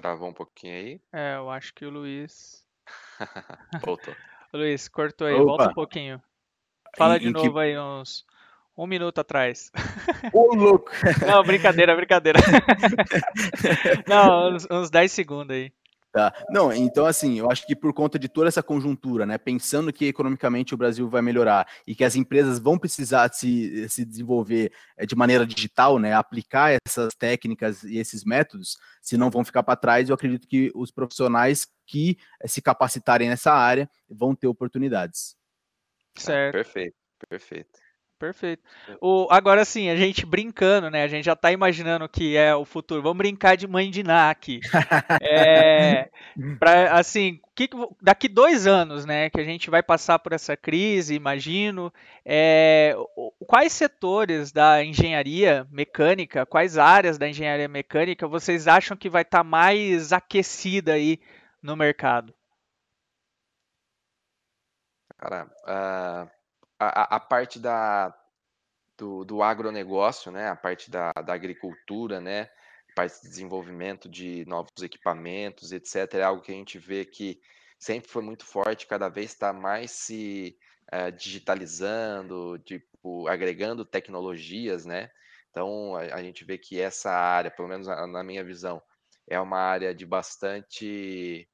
Travou 0.00 0.30
um 0.30 0.32
pouquinho 0.32 0.72
aí. 0.74 1.00
É, 1.12 1.36
eu 1.36 1.50
acho 1.50 1.74
que 1.74 1.84
o 1.84 1.90
Luiz. 1.90 2.64
Voltou. 3.84 4.14
Luiz, 4.52 4.88
cortou 4.88 5.26
aí, 5.26 5.34
Opa. 5.34 5.44
volta 5.44 5.68
um 5.68 5.74
pouquinho. 5.74 6.22
Fala 6.96 7.16
Em- 7.16 7.20
de 7.20 7.28
em 7.28 7.32
que- 7.34 7.44
novo 7.44 7.58
aí, 7.58 7.78
uns 7.78 8.24
um 8.76 8.86
minuto 8.86 9.18
atrás. 9.20 9.70
Ô, 10.32 10.54
louco! 10.54 10.90
Não, 11.26 11.42
brincadeira, 11.42 11.94
brincadeira. 11.94 12.38
Não, 14.08 14.54
uns, 14.54 14.66
uns 14.70 14.90
10 14.90 15.12
segundos 15.12 15.54
aí. 15.54 15.70
Tá. 16.12 16.34
Não, 16.50 16.72
então 16.72 17.06
assim, 17.06 17.38
eu 17.38 17.48
acho 17.48 17.64
que 17.64 17.76
por 17.76 17.92
conta 17.92 18.18
de 18.18 18.28
toda 18.28 18.48
essa 18.48 18.64
conjuntura, 18.64 19.24
né, 19.24 19.38
pensando 19.38 19.92
que 19.92 20.06
economicamente 20.06 20.74
o 20.74 20.76
Brasil 20.76 21.08
vai 21.08 21.22
melhorar 21.22 21.68
e 21.86 21.94
que 21.94 22.02
as 22.02 22.16
empresas 22.16 22.58
vão 22.58 22.76
precisar 22.76 23.32
se, 23.32 23.88
se 23.88 24.04
desenvolver 24.04 24.72
eh, 24.96 25.06
de 25.06 25.14
maneira 25.14 25.46
digital, 25.46 26.00
né, 26.00 26.12
aplicar 26.12 26.76
essas 26.84 27.14
técnicas 27.14 27.84
e 27.84 27.98
esses 27.98 28.24
métodos, 28.24 28.76
se 29.00 29.16
não 29.16 29.30
vão 29.30 29.44
ficar 29.44 29.62
para 29.62 29.76
trás, 29.76 30.08
eu 30.08 30.14
acredito 30.16 30.48
que 30.48 30.72
os 30.74 30.90
profissionais 30.90 31.64
que 31.86 32.18
eh, 32.42 32.48
se 32.48 32.60
capacitarem 32.60 33.28
nessa 33.28 33.52
área 33.52 33.88
vão 34.08 34.34
ter 34.34 34.48
oportunidades. 34.48 35.36
Certo. 36.16 36.54
Perfeito, 36.54 36.96
perfeito. 37.28 37.78
Perfeito. 38.20 38.62
O, 39.00 39.26
agora 39.30 39.64
sim, 39.64 39.88
a 39.88 39.96
gente 39.96 40.26
brincando, 40.26 40.90
né? 40.90 41.02
A 41.04 41.08
gente 41.08 41.24
já 41.24 41.34
tá 41.34 41.50
imaginando 41.50 42.06
que 42.06 42.36
é 42.36 42.54
o 42.54 42.66
futuro. 42.66 43.00
Vamos 43.00 43.16
brincar 43.16 43.56
de 43.56 43.66
mãe 43.66 43.90
de 43.90 44.02
Ná 44.02 44.28
aqui. 44.30 44.60
É, 45.22 46.10
pra, 46.58 46.92
assim, 46.98 47.40
que 47.54 47.68
daqui 48.00 48.28
dois 48.28 48.66
anos, 48.66 49.04
né, 49.04 49.30
que 49.30 49.40
a 49.40 49.44
gente 49.44 49.70
vai 49.70 49.82
passar 49.82 50.18
por 50.18 50.32
essa 50.32 50.56
crise, 50.56 51.14
imagino. 51.14 51.92
é, 52.24 52.94
quais 53.46 53.72
setores 53.72 54.52
da 54.52 54.84
engenharia 54.84 55.66
mecânica, 55.70 56.44
quais 56.44 56.76
áreas 56.78 57.16
da 57.18 57.28
engenharia 57.28 57.68
mecânica 57.68 58.28
vocês 58.28 58.66
acham 58.68 58.96
que 58.96 59.08
vai 59.08 59.22
estar 59.22 59.44
mais 59.44 60.12
aquecida 60.12 60.92
aí 60.94 61.18
no 61.62 61.76
mercado? 61.76 62.34
Cara, 65.18 65.50
ah, 65.66 66.28
a, 66.80 67.16
a- 67.16 67.20
parte 67.20 67.58
da, 67.58 68.14
do, 68.98 69.24
do 69.24 69.42
agronegócio, 69.42 70.30
né? 70.32 70.48
A 70.48 70.56
parte 70.56 70.90
da, 70.90 71.12
da 71.12 71.34
agricultura, 71.34 72.20
né? 72.20 72.50
A 72.92 72.94
parte 72.96 73.22
de 73.22 73.28
desenvolvimento 73.28 74.08
de 74.08 74.44
novos 74.46 74.70
equipamentos, 74.82 75.72
etc. 75.72 76.22
É 76.22 76.26
algo 76.26 76.42
que 76.42 76.52
a 76.52 76.54
gente 76.54 76.78
vê 76.78 77.04
que 77.04 77.40
sempre 77.78 78.10
foi 78.10 78.22
muito 78.22 78.44
forte, 78.44 78.86
cada 78.86 79.08
vez 79.08 79.30
está 79.32 79.52
mais 79.52 79.90
se 79.92 80.56
eh, 80.92 81.10
digitalizando, 81.10 82.58
tipo, 82.60 83.26
agregando 83.28 83.84
tecnologias, 83.84 84.84
né? 84.84 85.10
Então, 85.50 85.96
a, 85.96 86.00
a 86.16 86.22
gente 86.22 86.44
vê 86.44 86.58
que 86.58 86.80
essa 86.80 87.10
área, 87.10 87.50
pelo 87.50 87.68
menos 87.68 87.86
na, 87.86 88.06
na 88.06 88.22
minha 88.24 88.44
visão, 88.44 88.82
é 89.28 89.40
uma 89.40 89.58
área 89.58 89.94
de 89.94 90.04
bastante 90.06 91.48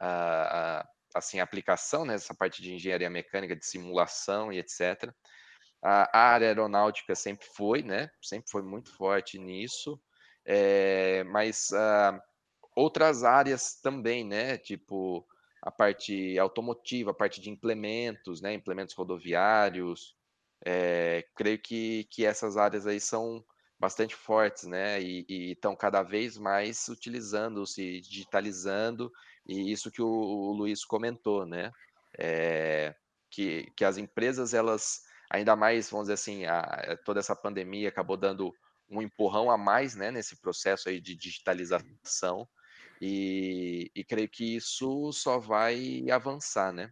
ah, 0.00 0.80
ah, 0.82 0.88
assim, 1.18 1.40
aplicação 1.40 2.04
nessa 2.04 2.34
parte 2.34 2.62
de 2.62 2.72
engenharia 2.74 3.10
mecânica, 3.10 3.56
de 3.56 3.66
simulação 3.66 4.52
e 4.52 4.58
etc. 4.58 5.12
A, 5.82 6.18
área 6.18 6.48
aeronáutica 6.48 7.14
sempre 7.14 7.46
foi, 7.54 7.82
né? 7.82 8.10
Sempre 8.22 8.50
foi 8.50 8.62
muito 8.62 8.94
forte 8.96 9.38
nisso, 9.38 10.00
é, 10.44 11.24
mas 11.24 11.72
ah, 11.72 12.20
outras 12.74 13.24
áreas 13.24 13.80
também, 13.80 14.24
né? 14.24 14.58
Tipo 14.58 15.26
a 15.62 15.70
parte 15.70 16.38
automotiva, 16.38 17.10
a 17.10 17.14
parte 17.14 17.40
de 17.40 17.50
implementos, 17.50 18.40
né? 18.40 18.52
Implementos 18.54 18.94
rodoviários. 18.94 20.16
é, 20.66 21.24
creio 21.36 21.58
que, 21.60 22.04
que 22.10 22.24
essas 22.26 22.56
áreas 22.56 22.86
aí 22.86 23.00
são 23.00 23.44
bastante 23.78 24.14
fortes, 24.14 24.64
né? 24.64 25.00
E 25.00 25.52
estão 25.52 25.76
cada 25.76 26.02
vez 26.02 26.36
mais 26.36 26.88
utilizando, 26.88 27.66
se 27.66 28.00
digitalizando 28.00 29.12
e 29.48 29.72
isso 29.72 29.90
que 29.90 30.02
o, 30.02 30.08
o 30.08 30.52
Luiz 30.52 30.84
comentou, 30.84 31.46
né? 31.46 31.70
É, 32.18 32.94
que, 33.30 33.70
que 33.76 33.84
as 33.84 33.98
empresas, 33.98 34.54
elas, 34.54 35.02
ainda 35.30 35.54
mais, 35.56 35.90
vamos 35.90 36.04
dizer 36.06 36.14
assim, 36.14 36.46
a, 36.46 36.96
toda 37.04 37.20
essa 37.20 37.36
pandemia 37.36 37.88
acabou 37.88 38.16
dando 38.16 38.52
um 38.90 39.02
empurrão 39.02 39.50
a 39.50 39.58
mais, 39.58 39.94
né, 39.94 40.10
nesse 40.10 40.40
processo 40.40 40.88
aí 40.88 41.00
de 41.00 41.14
digitalização, 41.16 42.48
e, 43.00 43.90
e 43.94 44.04
creio 44.04 44.28
que 44.28 44.56
isso 44.56 45.12
só 45.12 45.38
vai 45.38 46.04
avançar, 46.10 46.72
né? 46.72 46.90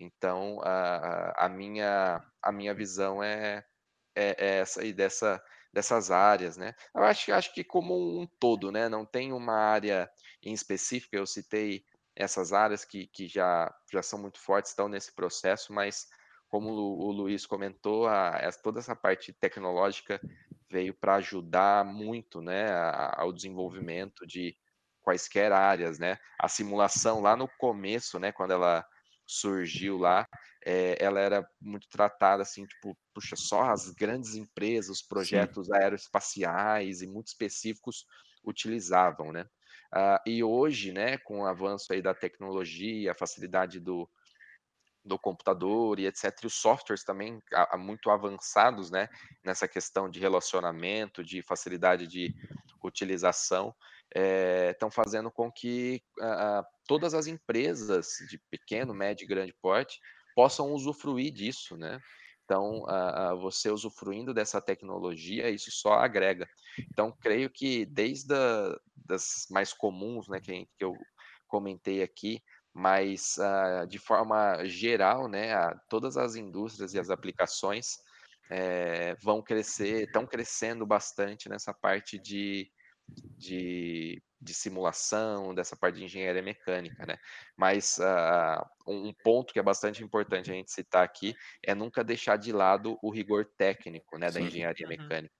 Então, 0.00 0.60
a, 0.62 1.46
a- 1.46 1.48
minha, 1.48 2.20
a 2.42 2.52
minha 2.52 2.74
visão 2.74 3.22
é, 3.22 3.64
é, 4.16 4.36
é 4.38 4.58
essa 4.60 4.82
aí 4.82 4.92
dessa, 4.92 5.42
dessas 5.76 6.10
áreas, 6.10 6.56
né? 6.56 6.74
Eu 6.94 7.04
acho, 7.04 7.30
acho 7.34 7.52
que 7.52 7.62
como 7.62 7.94
um 8.18 8.26
todo, 8.26 8.72
né? 8.72 8.88
Não 8.88 9.04
tem 9.04 9.30
uma 9.30 9.52
área 9.52 10.10
em 10.42 10.54
específico, 10.54 11.14
eu 11.14 11.26
citei 11.26 11.84
essas 12.16 12.54
áreas 12.54 12.82
que, 12.82 13.06
que 13.08 13.28
já, 13.28 13.70
já 13.92 14.02
são 14.02 14.18
muito 14.18 14.38
fortes, 14.40 14.70
estão 14.70 14.88
nesse 14.88 15.14
processo, 15.14 15.74
mas 15.74 16.06
como 16.48 16.70
o, 16.70 16.74
Lu- 16.74 16.98
o 17.08 17.12
Luiz 17.12 17.44
comentou, 17.44 18.08
a, 18.08 18.38
essa- 18.40 18.62
toda 18.62 18.78
essa 18.80 18.96
parte 18.96 19.34
tecnológica 19.34 20.18
veio 20.70 20.94
para 20.94 21.16
ajudar 21.16 21.84
muito, 21.84 22.40
né, 22.40 22.70
a- 22.72 23.14
ao 23.20 23.30
desenvolvimento 23.30 24.26
de 24.26 24.56
quaisquer 25.02 25.52
áreas, 25.52 25.98
né? 25.98 26.16
A 26.40 26.48
simulação 26.48 27.20
lá 27.20 27.36
no 27.36 27.46
começo, 27.58 28.18
né, 28.18 28.32
quando 28.32 28.52
ela 28.52 28.82
surgiu 29.26 29.98
lá, 29.98 30.26
eh, 30.66 30.96
ela 31.00 31.20
era 31.20 31.48
muito 31.60 31.88
tratada 31.88 32.42
assim, 32.42 32.66
tipo, 32.66 32.98
puxa, 33.14 33.36
só 33.36 33.62
as 33.70 33.90
grandes 33.92 34.34
empresas, 34.36 34.90
os 34.98 35.02
projetos 35.02 35.70
aeroespaciais 35.72 37.02
e 37.02 37.06
muito 37.08 37.28
específicos 37.28 38.06
utilizavam, 38.44 39.32
né? 39.32 39.46
Ah, 39.92 40.22
e 40.26 40.42
hoje, 40.44 40.92
né, 40.92 41.18
com 41.18 41.40
o 41.42 41.46
avanço 41.46 41.92
aí 41.92 42.02
da 42.02 42.14
tecnologia, 42.14 43.12
a 43.12 43.16
facilidade 43.16 43.80
do, 43.80 44.10
do 45.04 45.18
computador 45.18 46.00
e 46.00 46.06
etc, 46.06 46.36
e 46.42 46.46
os 46.46 46.54
softwares 46.54 47.04
também 47.04 47.40
a- 47.52 47.74
a 47.76 47.78
muito 47.78 48.10
avançados, 48.10 48.90
né, 48.90 49.08
nessa 49.44 49.68
questão 49.68 50.10
de 50.10 50.18
relacionamento, 50.18 51.22
de 51.22 51.42
facilidade 51.42 52.06
de 52.08 52.34
utilização, 52.82 53.74
estão 54.70 54.90
fazendo 54.90 55.30
com 55.30 55.50
que 55.50 56.02
ah, 56.20 56.64
todas 56.86 57.14
as 57.14 57.26
empresas 57.26 58.08
de 58.28 58.38
pequeno, 58.50 58.94
médio 58.94 59.24
e 59.24 59.28
grande 59.28 59.52
porte 59.60 59.98
possam 60.36 60.72
usufruir 60.74 61.32
disso, 61.34 61.76
né? 61.78 62.00
Então, 62.44 62.84
ah, 62.88 63.34
você 63.34 63.70
usufruindo 63.72 64.34
dessa 64.34 64.62
tecnologia, 64.62 65.50
isso 65.50 65.70
só 65.72 65.94
agrega. 65.94 66.48
Então, 66.92 67.12
creio 67.20 67.50
que 67.50 67.84
desde 67.86 68.34
a, 68.34 68.76
das 68.94 69.46
mais 69.50 69.72
comuns, 69.72 70.28
né, 70.28 70.40
que, 70.40 70.66
que 70.78 70.84
eu 70.84 70.94
comentei 71.48 72.02
aqui, 72.02 72.40
mas 72.74 73.38
ah, 73.40 73.84
de 73.86 73.98
forma 73.98 74.64
geral, 74.66 75.28
né, 75.28 75.54
a- 75.54 75.76
todas 75.88 76.16
as 76.16 76.36
indústrias 76.36 76.94
e 76.94 77.00
as 77.00 77.10
aplicações 77.10 77.86
eh, 78.50 79.14
vão 79.22 79.42
crescer, 79.42 80.04
estão 80.04 80.26
crescendo 80.26 80.86
bastante 80.86 81.48
nessa 81.48 81.74
parte 81.74 82.18
de, 82.18 82.70
de, 83.36 84.22
de 84.40 84.54
simulação, 84.54 85.54
dessa 85.54 85.76
parte 85.76 85.96
de 85.96 86.04
engenharia 86.04 86.42
mecânica, 86.42 87.04
né? 87.06 87.16
Mas 87.56 87.98
ah, 88.00 88.66
um 88.86 89.12
ponto 89.22 89.52
que 89.52 89.58
é 89.58 89.62
bastante 89.62 90.02
importante 90.02 90.50
a 90.50 90.54
gente 90.54 90.72
citar 90.72 91.04
aqui 91.04 91.34
é 91.64 91.74
nunca 91.74 92.04
deixar 92.04 92.36
de 92.36 92.52
lado 92.52 92.98
o 93.02 93.10
rigor 93.10 93.46
técnico, 93.58 94.18
né, 94.18 94.30
da 94.30 94.40
Sim. 94.40 94.42
engenharia 94.42 94.86
Uhum. 94.86 94.88
mecânica. 94.88 95.34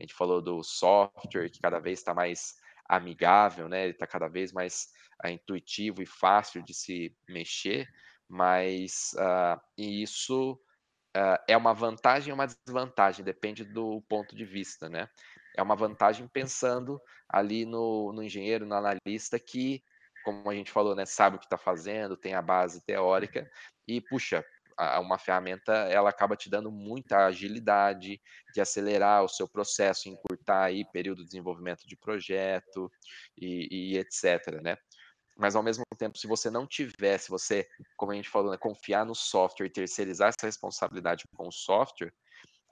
A 0.00 0.02
gente 0.02 0.14
falou 0.14 0.42
do 0.42 0.62
software 0.62 1.50
que 1.50 1.60
cada 1.60 1.80
vez 1.80 1.98
está 2.00 2.14
mais 2.14 2.54
amigável, 2.88 3.68
né? 3.68 3.84
Ele 3.84 3.92
está 3.92 4.06
cada 4.06 4.28
vez 4.28 4.52
mais 4.52 4.88
ah, 5.22 5.30
intuitivo 5.30 6.02
e 6.02 6.06
fácil 6.06 6.62
de 6.64 6.74
se 6.74 7.16
mexer, 7.28 7.88
mas 8.28 9.14
e 9.78 10.02
isso 10.02 10.60
ah, 11.16 11.42
é 11.48 11.56
uma 11.56 11.74
vantagem 11.74 12.30
e 12.30 12.32
uma 12.34 12.46
desvantagem, 12.46 13.24
depende 13.24 13.64
do 13.64 14.02
ponto 14.08 14.36
de 14.36 14.44
vista, 14.44 14.88
né? 14.88 15.08
É 15.58 15.62
uma 15.62 15.74
vantagem 15.74 16.28
pensando 16.28 17.02
ali 17.28 17.66
no, 17.66 18.12
no 18.12 18.22
engenheiro, 18.22 18.64
no 18.64 18.76
analista 18.76 19.40
que, 19.40 19.82
como 20.24 20.48
a 20.48 20.54
gente 20.54 20.70
falou, 20.70 20.94
né, 20.94 21.04
sabe 21.04 21.34
o 21.34 21.38
que 21.40 21.46
está 21.46 21.58
fazendo, 21.58 22.16
tem 22.16 22.34
a 22.34 22.40
base 22.40 22.80
teórica 22.86 23.50
e 23.86 24.00
puxa, 24.00 24.44
uma 25.00 25.18
ferramenta 25.18 25.72
ela 25.72 26.10
acaba 26.10 26.36
te 26.36 26.48
dando 26.48 26.70
muita 26.70 27.26
agilidade 27.26 28.20
de 28.54 28.60
acelerar 28.60 29.24
o 29.24 29.28
seu 29.28 29.48
processo, 29.48 30.08
encurtar 30.08 30.66
aí 30.66 30.84
período 30.92 31.22
de 31.22 31.30
desenvolvimento 31.30 31.88
de 31.88 31.96
projeto 31.96 32.88
e, 33.36 33.94
e 33.94 33.98
etc, 33.98 34.62
né? 34.62 34.76
Mas 35.36 35.56
ao 35.56 35.62
mesmo 35.62 35.84
tempo, 35.96 36.16
se 36.16 36.28
você 36.28 36.50
não 36.50 36.68
tiver, 36.68 37.18
se 37.18 37.30
você, 37.30 37.68
como 37.96 38.12
a 38.12 38.14
gente 38.14 38.28
falou, 38.28 38.52
né, 38.52 38.56
confiar 38.56 39.04
no 39.04 39.14
software 39.14 39.66
e 39.66 39.72
terceirizar 39.72 40.28
essa 40.28 40.46
responsabilidade 40.46 41.24
com 41.36 41.48
o 41.48 41.52
software, 41.52 42.12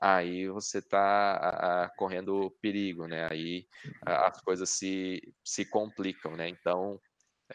aí 0.01 0.49
você 0.49 0.79
está 0.79 1.93
correndo 1.97 2.51
perigo, 2.61 3.07
né? 3.07 3.29
Aí 3.31 3.67
as 4.05 4.41
coisas 4.41 4.69
se, 4.71 5.23
se 5.45 5.65
complicam, 5.65 6.37
né? 6.37 6.49
Então, 6.49 7.01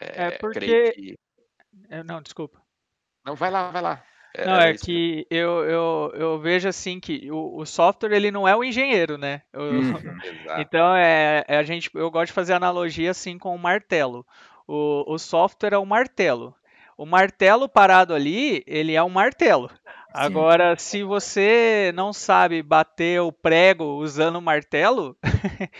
é, 0.00 0.24
é 0.24 0.30
porque... 0.32 0.92
Que... 0.92 1.18
É, 1.88 2.02
não, 2.02 2.20
desculpa. 2.20 2.60
Não, 3.24 3.34
vai 3.34 3.50
lá, 3.50 3.70
vai 3.70 3.82
lá. 3.82 4.04
É, 4.34 4.46
não, 4.46 4.56
é 4.56 4.74
que 4.74 5.26
eu, 5.30 5.64
eu, 5.64 6.12
eu 6.14 6.38
vejo 6.38 6.66
assim 6.66 6.98
que 6.98 7.30
o, 7.30 7.58
o 7.58 7.66
software 7.66 8.12
ele 8.12 8.30
não 8.30 8.48
é 8.48 8.56
o 8.56 8.64
engenheiro, 8.64 9.18
né? 9.18 9.42
Eu, 9.52 9.62
uhum, 9.62 9.92
então 10.58 10.96
é, 10.96 11.44
é, 11.46 11.58
a 11.58 11.62
gente, 11.62 11.90
eu 11.94 12.10
gosto 12.10 12.28
de 12.28 12.32
fazer 12.32 12.54
analogia 12.54 13.10
assim 13.10 13.38
com 13.38 13.54
o 13.54 13.58
martelo. 13.58 14.26
O, 14.66 15.04
o 15.06 15.18
software 15.18 15.74
é 15.74 15.78
o 15.78 15.84
martelo. 15.84 16.54
O 16.96 17.04
martelo 17.04 17.68
parado 17.68 18.14
ali, 18.14 18.62
ele 18.66 18.94
é 18.94 19.02
um 19.02 19.10
martelo. 19.10 19.70
Agora, 20.14 20.76
se 20.76 21.02
você 21.02 21.92
não 21.94 22.12
sabe 22.12 22.62
bater 22.62 23.20
o 23.20 23.32
prego 23.32 23.84
usando 23.96 24.36
o 24.36 24.42
martelo, 24.42 25.16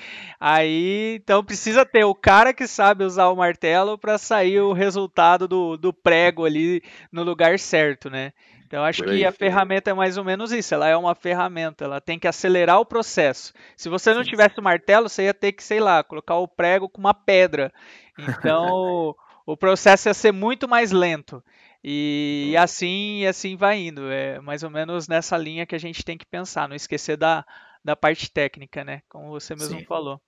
aí 0.41 1.19
então 1.23 1.45
precisa 1.45 1.85
ter 1.85 2.05
o 2.05 2.15
cara 2.15 2.55
que 2.55 2.67
sabe 2.67 3.05
usar 3.05 3.29
o 3.29 3.37
martelo 3.37 3.99
para 3.99 4.17
sair 4.19 4.61
o 4.61 4.73
resultado 4.73 5.47
do, 5.47 5.77
do 5.77 5.93
prego 5.93 6.45
ali 6.45 6.83
no 7.11 7.23
lugar 7.23 7.59
certo, 7.59 8.09
né? 8.09 8.33
Então 8.73 8.83
acho 8.83 9.03
que 9.03 9.23
a 9.23 9.31
ferramenta 9.31 9.91
é 9.91 9.95
mais 9.95 10.17
ou 10.17 10.25
menos 10.25 10.51
isso. 10.51 10.73
Ela 10.73 10.89
é 10.89 10.97
uma 10.97 11.15
ferramenta, 11.15 11.85
ela 11.85 12.01
tem 12.01 12.19
que 12.19 12.27
acelerar 12.27 12.81
o 12.81 12.87
processo. 12.87 13.53
Se 13.77 13.91
você 13.91 14.15
não 14.15 14.25
tivesse 14.25 14.59
o 14.59 14.63
martelo, 14.63 15.11
você 15.11 15.25
ia 15.25 15.35
ter 15.35 15.53
que, 15.53 15.63
sei 15.63 15.79
lá, 15.79 16.03
colocar 16.03 16.37
o 16.37 16.49
prego 16.49 16.89
com 16.89 16.99
uma 16.99 17.13
pedra. 17.13 17.71
Então 18.19 19.15
o 19.45 19.57
processo 19.59 20.09
ia 20.09 20.15
ser 20.15 20.33
muito 20.33 20.67
mais 20.67 20.91
lento. 20.91 21.45
E, 21.85 22.51
e, 22.53 22.57
assim 22.57 23.21
e 23.21 23.27
assim 23.27 23.57
vai 23.57 23.79
indo. 23.79 24.11
É 24.11 24.41
mais 24.41 24.63
ou 24.63 24.71
menos 24.71 25.09
nessa 25.09 25.37
linha 25.37 25.67
que 25.67 25.75
a 25.75 25.79
gente 25.79 26.05
tem 26.05 26.17
que 26.17 26.27
pensar, 26.27 26.69
não 26.69 26.77
esquecer 26.77 27.17
da, 27.17 27.45
da 27.85 27.97
parte 27.97 28.31
técnica, 28.31 28.85
né? 28.85 29.03
Como 29.09 29.31
você 29.31 29.55
mesmo 29.55 29.79
Sim. 29.79 29.85
falou. 29.85 30.21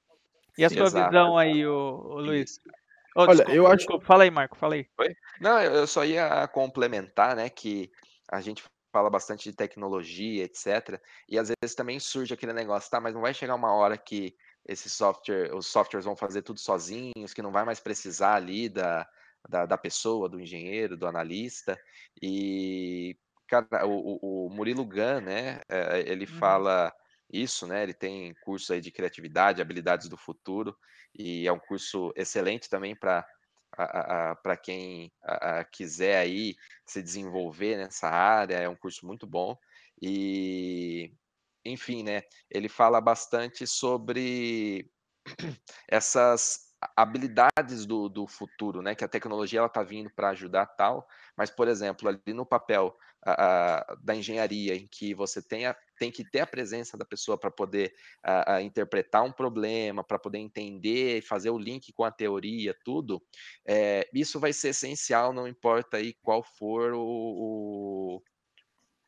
E 0.59 0.65
a 0.65 0.69
Sim, 0.69 0.77
sua 0.77 0.87
exato. 0.87 1.11
visão 1.11 1.39
aí, 1.39 1.67
o, 1.67 2.19
Luiz? 2.19 2.61
Oh, 3.17 3.23
Olha, 3.23 3.37
desculpa, 3.37 3.53
eu 3.53 3.67
acho. 3.67 3.77
Desculpa. 3.79 4.07
Fala 4.07 4.25
aí, 4.25 4.31
Marco, 4.31 4.57
fala 4.57 4.75
aí. 4.75 4.87
Oi? 4.99 5.17
Não, 5.41 5.61
eu 5.61 5.87
só 5.87 6.05
ia 6.05 6.47
complementar, 6.49 7.37
né, 7.37 7.49
que 7.49 7.91
a 8.29 8.41
gente 8.41 8.63
fala 8.93 9.11
bastante 9.11 9.51
de 9.51 9.57
tecnologia, 9.57 10.45
etc. 10.45 11.01
E 11.29 11.39
às 11.39 11.49
vezes 11.49 11.75
também 11.75 11.99
surge 11.99 12.33
aquele 12.33 12.53
negócio, 12.53 12.91
tá, 12.91 13.01
mas 13.01 13.15
não 13.15 13.21
vai 13.21 13.35
chegar 13.35 13.57
uma 13.57 13.73
hora 13.73 13.99
que 13.99 14.37
esse 14.67 14.89
software, 14.89 15.53
os 15.55 15.67
softwares 15.67 16.05
vão 16.05 16.17
fazer 16.17 16.43
tudo 16.43 16.61
sozinhos, 16.61 17.35
que 17.35 17.43
não 17.43 17.51
vai 17.53 17.65
mais 17.65 17.81
precisar 17.81 18.35
ali 18.35 18.69
da, 18.69 19.07
da, 19.49 19.67
da 19.67 19.79
pessoa, 19.79 20.29
do 20.29 20.41
engenheiro, 20.41 20.97
do 20.97 21.07
analista. 21.07 21.79
E, 22.21 23.17
cara, 23.47 23.87
o, 23.87 24.47
o 24.47 24.51
Murilo 24.51 24.85
Gun, 24.85 25.21
né, 25.23 25.61
eh, 25.69 26.05
ele 26.07 26.25
uhum. 26.27 26.39
fala 26.39 26.93
isso, 27.33 27.67
né? 27.67 27.83
Ele 27.83 27.95
tem 27.95 28.35
curso 28.43 28.73
aí 28.73 28.81
de 28.81 28.93
criatividade, 28.93 29.61
habilidades 29.61 30.09
do 30.09 30.17
futuro, 30.17 30.77
e 31.15 31.47
é 31.47 31.53
um 31.53 31.59
curso 31.59 32.13
excelente 32.17 32.69
também 32.69 32.95
para 32.95 33.27
para 34.41 34.57
quem 34.57 35.13
a, 35.21 35.59
a, 35.59 35.65
quiser 35.65 36.19
aí 36.19 36.55
se 36.87 37.03
desenvolver 37.03 37.77
nessa 37.77 38.09
área, 38.09 38.55
é 38.55 38.69
um 38.69 38.77
curso 38.77 39.05
muito 39.05 39.27
bom. 39.27 39.59
E, 40.01 41.13
enfim, 41.65 42.05
né? 42.05 42.23
Ele 42.49 42.69
fala 42.69 43.01
bastante 43.01 43.67
sobre 43.67 44.89
essas 45.89 46.64
habilidades 46.97 47.87
do, 47.87 48.09
do 48.09 48.27
futuro, 48.27 48.83
né? 48.83 48.95
Que 48.95 49.05
a 49.05 49.09
tecnologia 49.09 49.59
ela 49.59 49.67
está 49.67 49.83
vindo 49.83 50.11
para 50.11 50.31
ajudar 50.31 50.67
tal, 50.67 51.07
mas 51.37 51.51
por 51.51 51.69
exemplo 51.69 52.09
ali 52.09 52.33
no 52.35 52.47
papel 52.47 52.97
a, 53.25 53.33
a, 53.93 53.97
da 54.03 54.15
engenharia 54.15 54.75
em 54.75 54.87
que 54.87 55.15
você 55.15 55.41
tenha, 55.41 55.75
tem 55.99 56.11
que 56.11 56.25
ter 56.25 56.41
a 56.41 56.47
presença 56.47 56.97
da 56.97 57.05
pessoa 57.05 57.39
para 57.39 57.51
poder 57.51 57.95
a, 58.23 58.61
interpretar 58.61 59.23
um 59.25 59.33
problema, 59.33 60.05
para 60.05 60.19
poder 60.19 60.39
entender, 60.39 61.23
fazer 61.23 61.51
o 61.51 61.59
link 61.59 61.93
com 61.93 62.05
a 62.05 62.11
teoria, 62.11 62.77
tudo, 62.85 63.23
é, 63.67 64.09
isso 64.13 64.39
vai 64.39 64.53
ser 64.53 64.69
essencial, 64.69 65.33
não 65.33 65.49
importa 65.49 65.97
aí 65.97 66.15
qual 66.23 66.43
for 66.43 66.93
o, 66.93 68.21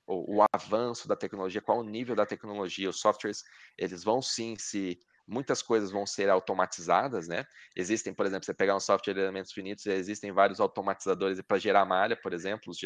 o, 0.07 0.37
o 0.39 0.45
avanço 0.53 1.07
da 1.07 1.17
tecnologia, 1.17 1.61
qual 1.61 1.81
o 1.81 1.85
nível 1.85 2.17
da 2.17 2.25
tecnologia, 2.25 2.89
os 2.89 3.01
softwares 3.01 3.45
eles 3.77 4.03
vão 4.03 4.23
sim 4.23 4.57
se 4.57 4.99
muitas 5.27 5.63
coisas 5.63 5.91
vão 5.91 6.07
ser 6.07 6.31
automatizadas, 6.31 7.27
né? 7.27 7.45
Existem, 7.75 8.15
por 8.15 8.27
exemplo, 8.27 8.45
você 8.45 8.55
pegar 8.55 8.77
um 8.77 8.81
software 8.81 9.15
de 9.15 9.21
elementos 9.21 9.53
finitos, 9.53 9.85
existem 9.87 10.33
vários 10.33 10.61
automatizadores 10.61 11.41
para 11.43 11.59
gerar 11.59 11.85
malha, 11.85 12.17
por 12.17 12.33
exemplo, 12.33 12.71
os, 12.71 12.79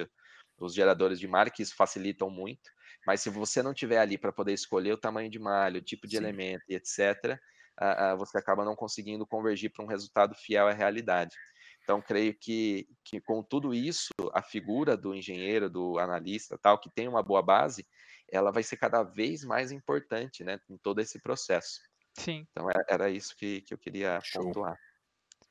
os 0.59 0.75
geradores 0.75 1.21
de 1.21 1.29
malha, 1.29 1.51
que 1.51 1.63
isso 1.63 1.75
facilitam 1.77 2.31
muito. 2.31 2.71
Mas 3.07 3.21
se 3.21 3.31
você 3.31 3.63
não 3.63 3.75
tiver 3.75 3.99
ali 3.99 4.19
para 4.19 4.33
poder 4.33 4.53
escolher 4.53 4.93
o 4.93 4.99
tamanho 4.99 5.31
de 5.31 5.39
malha, 5.39 5.79
o 5.79 5.85
tipo 5.85 6.07
de 6.07 6.17
Sim. 6.17 6.23
elemento 6.23 6.63
e 6.69 6.75
etc., 6.75 7.39
uh, 7.81 8.15
uh, 8.15 8.19
você 8.19 8.39
acaba 8.39 8.65
não 8.65 8.77
conseguindo 8.77 9.27
convergir 9.27 9.71
para 9.73 9.85
um 9.85 9.89
resultado 9.89 10.35
fiel 10.35 10.69
à 10.69 10.73
realidade. 10.73 11.35
Então, 11.83 12.01
creio 12.01 12.35
que, 12.39 12.87
que 13.05 13.21
com 13.21 13.43
tudo 13.43 13.75
isso, 13.75 14.13
a 14.33 14.43
figura 14.43 14.97
do 14.97 15.15
engenheiro, 15.15 15.69
do 15.69 15.99
analista, 15.99 16.59
tal, 16.59 16.79
que 16.79 16.91
tem 16.91 17.09
uma 17.09 17.23
boa 17.23 17.43
base, 17.43 17.87
ela 18.31 18.53
vai 18.53 18.63
ser 18.63 18.77
cada 18.77 19.03
vez 19.03 19.43
mais 19.43 19.73
importante 19.73 20.45
né, 20.45 20.61
em 20.69 20.77
todo 20.77 21.01
esse 21.01 21.21
processo. 21.21 21.81
Sim. 22.21 22.47
Então 22.51 22.69
é, 22.71 22.75
era 22.89 23.09
isso 23.11 23.35
que, 23.37 23.63
que 23.63 23.73
eu 23.73 23.79
queria 23.79 24.21
Show. 24.23 24.45
pontuar. 24.45 24.77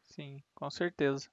Sim, 0.05 0.39
com 0.53 0.69
certeza. 0.69 1.27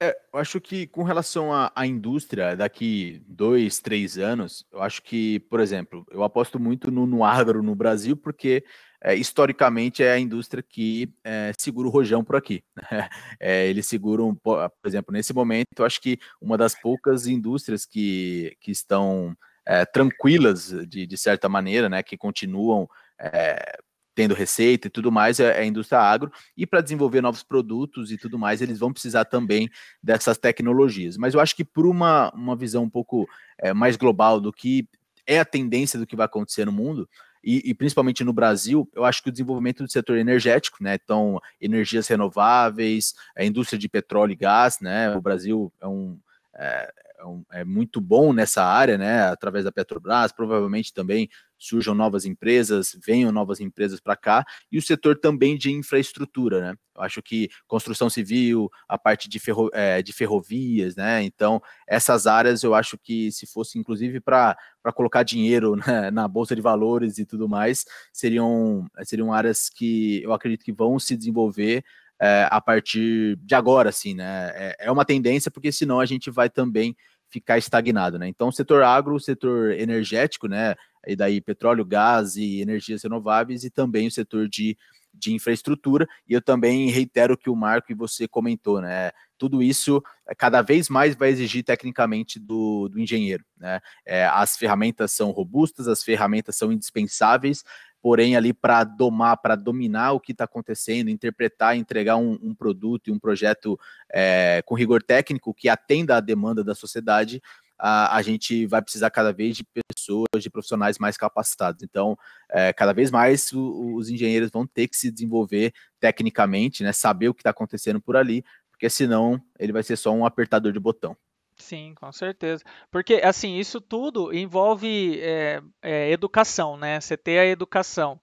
É, 0.00 0.16
eu 0.32 0.38
acho 0.38 0.60
que 0.60 0.86
com 0.86 1.02
relação 1.02 1.52
à, 1.52 1.72
à, 1.74 1.84
indústria, 1.84 2.54
daqui 2.54 3.20
dois, 3.26 3.80
três 3.80 4.16
anos, 4.16 4.64
eu 4.70 4.80
acho 4.80 5.02
que, 5.02 5.40
por 5.40 5.58
exemplo, 5.58 6.06
eu 6.10 6.22
aposto 6.22 6.58
muito 6.60 6.88
no, 6.88 7.04
no 7.04 7.24
agro 7.24 7.64
no 7.64 7.74
Brasil, 7.74 8.16
porque 8.16 8.64
é, 9.02 9.14
historicamente 9.16 10.02
é 10.02 10.12
a 10.12 10.18
indústria 10.18 10.62
que 10.62 11.12
é, 11.24 11.52
segura 11.58 11.88
o 11.88 11.90
rojão 11.90 12.24
por 12.24 12.36
aqui. 12.36 12.62
Né? 12.92 13.08
É, 13.40 13.66
eles 13.66 13.86
seguram, 13.86 14.34
por 14.36 14.70
exemplo, 14.84 15.12
nesse 15.12 15.34
momento, 15.34 15.66
eu 15.78 15.84
acho 15.84 16.00
que 16.00 16.18
uma 16.40 16.56
das 16.56 16.74
poucas 16.80 17.26
indústrias 17.26 17.84
que, 17.84 18.56
que 18.60 18.70
estão 18.70 19.36
é, 19.66 19.84
tranquilas, 19.84 20.70
de, 20.88 21.06
de 21.06 21.16
certa 21.16 21.48
maneira, 21.48 21.88
né, 21.88 22.02
que 22.02 22.16
continuam 22.16 22.88
é, 23.20 23.78
tendo 24.18 24.34
receita 24.34 24.88
e 24.88 24.90
tudo 24.90 25.12
mais, 25.12 25.38
é, 25.38 25.44
é 25.44 25.60
a 25.60 25.64
indústria 25.64 26.00
agro, 26.00 26.32
e 26.56 26.66
para 26.66 26.80
desenvolver 26.80 27.20
novos 27.20 27.44
produtos 27.44 28.10
e 28.10 28.18
tudo 28.18 28.36
mais, 28.36 28.60
eles 28.60 28.80
vão 28.80 28.92
precisar 28.92 29.24
também 29.24 29.70
dessas 30.02 30.36
tecnologias. 30.36 31.16
Mas 31.16 31.34
eu 31.34 31.40
acho 31.40 31.54
que 31.54 31.64
por 31.64 31.86
uma, 31.86 32.32
uma 32.34 32.56
visão 32.56 32.82
um 32.82 32.90
pouco 32.90 33.28
é, 33.60 33.72
mais 33.72 33.96
global 33.96 34.40
do 34.40 34.52
que 34.52 34.88
é 35.24 35.38
a 35.38 35.44
tendência 35.44 36.00
do 36.00 36.04
que 36.04 36.16
vai 36.16 36.26
acontecer 36.26 36.64
no 36.64 36.72
mundo, 36.72 37.08
e, 37.44 37.62
e, 37.70 37.72
principalmente 37.72 38.24
no 38.24 38.32
Brasil, 38.32 38.90
eu 38.92 39.04
acho 39.04 39.22
que 39.22 39.28
o 39.28 39.32
desenvolvimento 39.32 39.84
do 39.84 39.88
setor 39.88 40.18
energético, 40.18 40.78
né, 40.82 40.98
então 41.00 41.40
energias 41.60 42.08
renováveis, 42.08 43.14
a 43.36 43.44
indústria 43.44 43.78
de 43.78 43.88
petróleo 43.88 44.32
e 44.32 44.36
gás, 44.36 44.80
né, 44.80 45.14
o 45.14 45.20
Brasil 45.20 45.72
é 45.80 45.86
um, 45.86 46.18
é, 46.56 46.92
é, 47.18 47.60
é, 47.60 47.64
muito 47.64 48.00
bom 48.00 48.32
nessa 48.32 48.64
área, 48.64 48.96
né? 48.96 49.22
Através 49.22 49.64
da 49.64 49.72
Petrobras, 49.72 50.32
provavelmente 50.32 50.92
também 50.92 51.28
surjam 51.58 51.94
novas 51.94 52.24
empresas, 52.24 52.96
venham 53.04 53.32
novas 53.32 53.60
empresas 53.60 54.00
para 54.00 54.16
cá, 54.16 54.44
e 54.70 54.78
o 54.78 54.82
setor 54.82 55.18
também 55.18 55.56
de 55.56 55.70
infraestrutura, 55.72 56.60
né? 56.60 56.74
Eu 56.96 57.02
acho 57.02 57.22
que 57.22 57.48
construção 57.66 58.10
civil, 58.10 58.68
a 58.88 58.98
parte 58.98 59.28
de, 59.28 59.38
ferro, 59.38 59.70
é, 59.72 60.02
de 60.02 60.12
ferrovias, 60.12 60.96
né? 60.96 61.22
Então, 61.22 61.62
essas 61.86 62.26
áreas 62.26 62.62
eu 62.62 62.74
acho 62.74 62.98
que 62.98 63.30
se 63.30 63.46
fosse 63.46 63.78
inclusive 63.78 64.20
para 64.20 64.56
colocar 64.94 65.22
dinheiro 65.22 65.76
né, 65.86 66.10
na 66.10 66.26
Bolsa 66.26 66.56
de 66.56 66.62
Valores 66.62 67.18
e 67.18 67.24
tudo 67.24 67.48
mais, 67.48 67.84
seriam, 68.12 68.86
seriam 69.04 69.32
áreas 69.32 69.68
que 69.68 70.22
eu 70.22 70.32
acredito 70.32 70.64
que 70.64 70.72
vão 70.72 70.98
se 70.98 71.16
desenvolver 71.16 71.84
é, 72.20 72.48
a 72.50 72.60
partir 72.60 73.36
de 73.36 73.54
agora, 73.54 73.90
assim, 73.90 74.14
né? 74.14 74.50
É, 74.54 74.76
é, 74.80 74.90
uma 74.90 75.04
tendência, 75.04 75.50
porque 75.50 75.70
senão 75.70 76.00
a 76.00 76.06
gente 76.06 76.30
vai 76.30 76.50
também 76.50 76.96
ficar 77.30 77.58
estagnado, 77.58 78.18
né? 78.18 78.26
Então, 78.28 78.48
o 78.48 78.52
setor 78.52 78.82
agro, 78.82 79.14
o 79.14 79.20
setor 79.20 79.72
energético, 79.72 80.48
né? 80.48 80.74
E 81.08 81.16
daí 81.16 81.40
petróleo, 81.40 81.84
gás 81.84 82.36
e 82.36 82.60
energias 82.60 83.02
renováveis, 83.02 83.64
e 83.64 83.70
também 83.70 84.06
o 84.06 84.10
setor 84.10 84.48
de, 84.48 84.76
de 85.12 85.32
infraestrutura. 85.32 86.06
E 86.28 86.32
eu 86.32 86.42
também 86.42 86.90
reitero 86.90 87.34
o 87.34 87.36
que 87.36 87.50
o 87.50 87.56
Marco 87.56 87.90
e 87.90 87.94
você 87.94 88.28
comentou, 88.28 88.80
né? 88.80 89.10
Tudo 89.36 89.62
isso 89.62 90.02
é, 90.28 90.34
cada 90.34 90.62
vez 90.62 90.88
mais 90.88 91.14
vai 91.14 91.30
exigir 91.30 91.64
tecnicamente 91.64 92.38
do, 92.38 92.88
do 92.88 93.00
engenheiro, 93.00 93.44
né? 93.56 93.80
É, 94.04 94.26
as 94.26 94.56
ferramentas 94.56 95.12
são 95.12 95.30
robustas, 95.30 95.88
as 95.88 96.02
ferramentas 96.02 96.56
são 96.56 96.72
indispensáveis, 96.72 97.64
porém 98.00 98.36
ali 98.36 98.52
para 98.52 98.84
domar, 98.84 99.36
para 99.38 99.56
dominar 99.56 100.12
o 100.12 100.20
que 100.20 100.32
está 100.32 100.44
acontecendo, 100.44 101.10
interpretar, 101.10 101.76
entregar 101.76 102.16
um, 102.16 102.38
um, 102.42 102.54
produto 102.54 103.08
e 103.08 103.12
um 103.12 103.18
projeto 103.18 103.78
é, 104.12 104.62
com 104.64 104.74
rigor 104.74 105.02
técnico 105.02 105.54
que 105.54 105.68
atenda 105.68 106.16
à 106.16 106.20
demanda 106.20 106.62
da 106.62 106.74
sociedade, 106.74 107.42
a, 107.78 108.16
a, 108.16 108.22
gente 108.22 108.66
vai 108.66 108.82
precisar 108.82 109.10
cada 109.10 109.32
vez 109.32 109.56
de 109.56 109.64
pessoas, 109.64 110.42
de 110.42 110.50
profissionais 110.50 110.98
mais 110.98 111.16
capacitados. 111.16 111.82
Então, 111.82 112.16
é, 112.50 112.72
cada 112.72 112.92
vez 112.92 113.10
mais 113.10 113.52
o, 113.52 113.94
os 113.94 114.08
engenheiros 114.08 114.50
vão 114.50 114.66
ter 114.66 114.88
que 114.88 114.96
se 114.96 115.10
desenvolver 115.10 115.72
tecnicamente, 116.00 116.82
né, 116.82 116.92
saber 116.92 117.28
o 117.28 117.34
que 117.34 117.40
está 117.40 117.50
acontecendo 117.50 118.00
por 118.00 118.16
ali, 118.16 118.44
porque 118.70 118.90
senão 118.90 119.40
ele 119.58 119.72
vai 119.72 119.82
ser 119.82 119.96
só 119.96 120.12
um 120.12 120.24
apertador 120.26 120.72
de 120.72 120.80
botão. 120.80 121.16
Sim, 121.56 121.92
com 121.96 122.12
certeza. 122.12 122.62
Porque, 122.90 123.14
assim, 123.14 123.58
isso 123.58 123.80
tudo 123.80 124.32
envolve 124.32 125.20
é, 125.20 125.60
é, 125.82 126.10
educação, 126.10 126.76
né? 126.76 127.00
Você 127.00 127.16
ter 127.16 127.40
a 127.40 127.46
educação. 127.46 128.20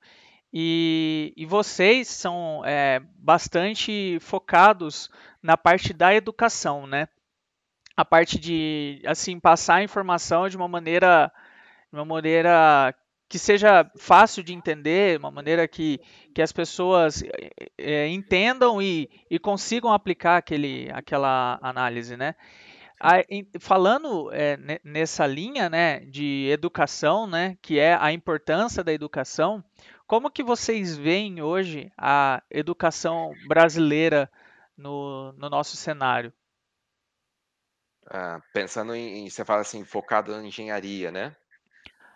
E, 0.54 1.34
e 1.36 1.46
vocês 1.46 2.08
são 2.08 2.64
é, 2.66 3.02
bastante 3.18 4.18
focados 4.22 5.10
na 5.44 5.58
parte 5.58 5.92
da 5.92 6.16
educação, 6.16 6.88
né? 6.88 7.10
A 7.96 8.04
parte 8.04 8.38
de, 8.40 9.02
assim, 9.06 9.40
passar 9.40 9.76
a 9.76 9.84
informação 9.84 10.50
de 10.50 10.58
uma 10.58 10.68
maneira, 10.68 11.32
de 11.92 11.98
uma 11.98 12.06
maneira 12.06 12.94
que 13.28 13.40
seja 13.40 13.90
fácil 13.98 14.44
de 14.44 14.54
entender, 14.54 15.18
uma 15.18 15.32
maneira 15.32 15.68
que, 15.68 16.00
que 16.34 16.42
as 16.42 16.52
pessoas 16.52 17.24
é, 17.78 18.08
entendam 18.08 18.82
e, 18.82 19.10
e 19.30 19.40
consigam 19.40 19.92
aplicar 19.92 20.38
aquele, 20.38 20.90
aquela 20.92 21.58
análise, 21.62 22.16
né? 22.16 22.36
falando 23.60 24.32
é, 24.32 24.58
nessa 24.84 25.28
linha 25.28 25.70
né, 25.70 26.00
de 26.00 26.48
educação, 26.50 27.28
né, 27.28 27.58
que 27.62 27.78
é 27.78 27.96
a 28.00 28.12
importância 28.12 28.84
da 28.84 28.94
educação, 28.94 29.64
como 30.08 30.32
que 30.32 30.44
vocês 30.44 30.96
veem 30.96 31.42
hoje 31.42 31.92
a 31.98 32.42
educação 32.50 33.34
brasileira 33.48 34.32
no, 34.78 35.34
no 35.34 35.50
nosso 35.50 35.76
cenário? 35.76 36.32
Ah, 38.10 38.40
pensando 38.54 38.94
em, 38.96 39.30
você 39.30 39.44
fala 39.44 39.62
assim, 39.62 39.84
focado 39.84 40.32
em 40.34 40.48
engenharia, 40.48 41.12
né? 41.12 41.36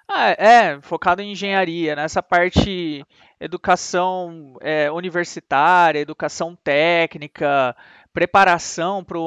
Ah, 0.08 0.32
é, 0.32 0.82
focado 0.82 1.22
em 1.22 1.32
engenharia, 1.32 1.96
nessa 1.96 2.22
parte 2.22 3.06
educação 3.40 4.56
é, 4.60 4.92
universitária, 4.92 6.00
educação 6.00 6.56
técnica, 6.56 7.76
preparação 8.12 9.04
para 9.04 9.20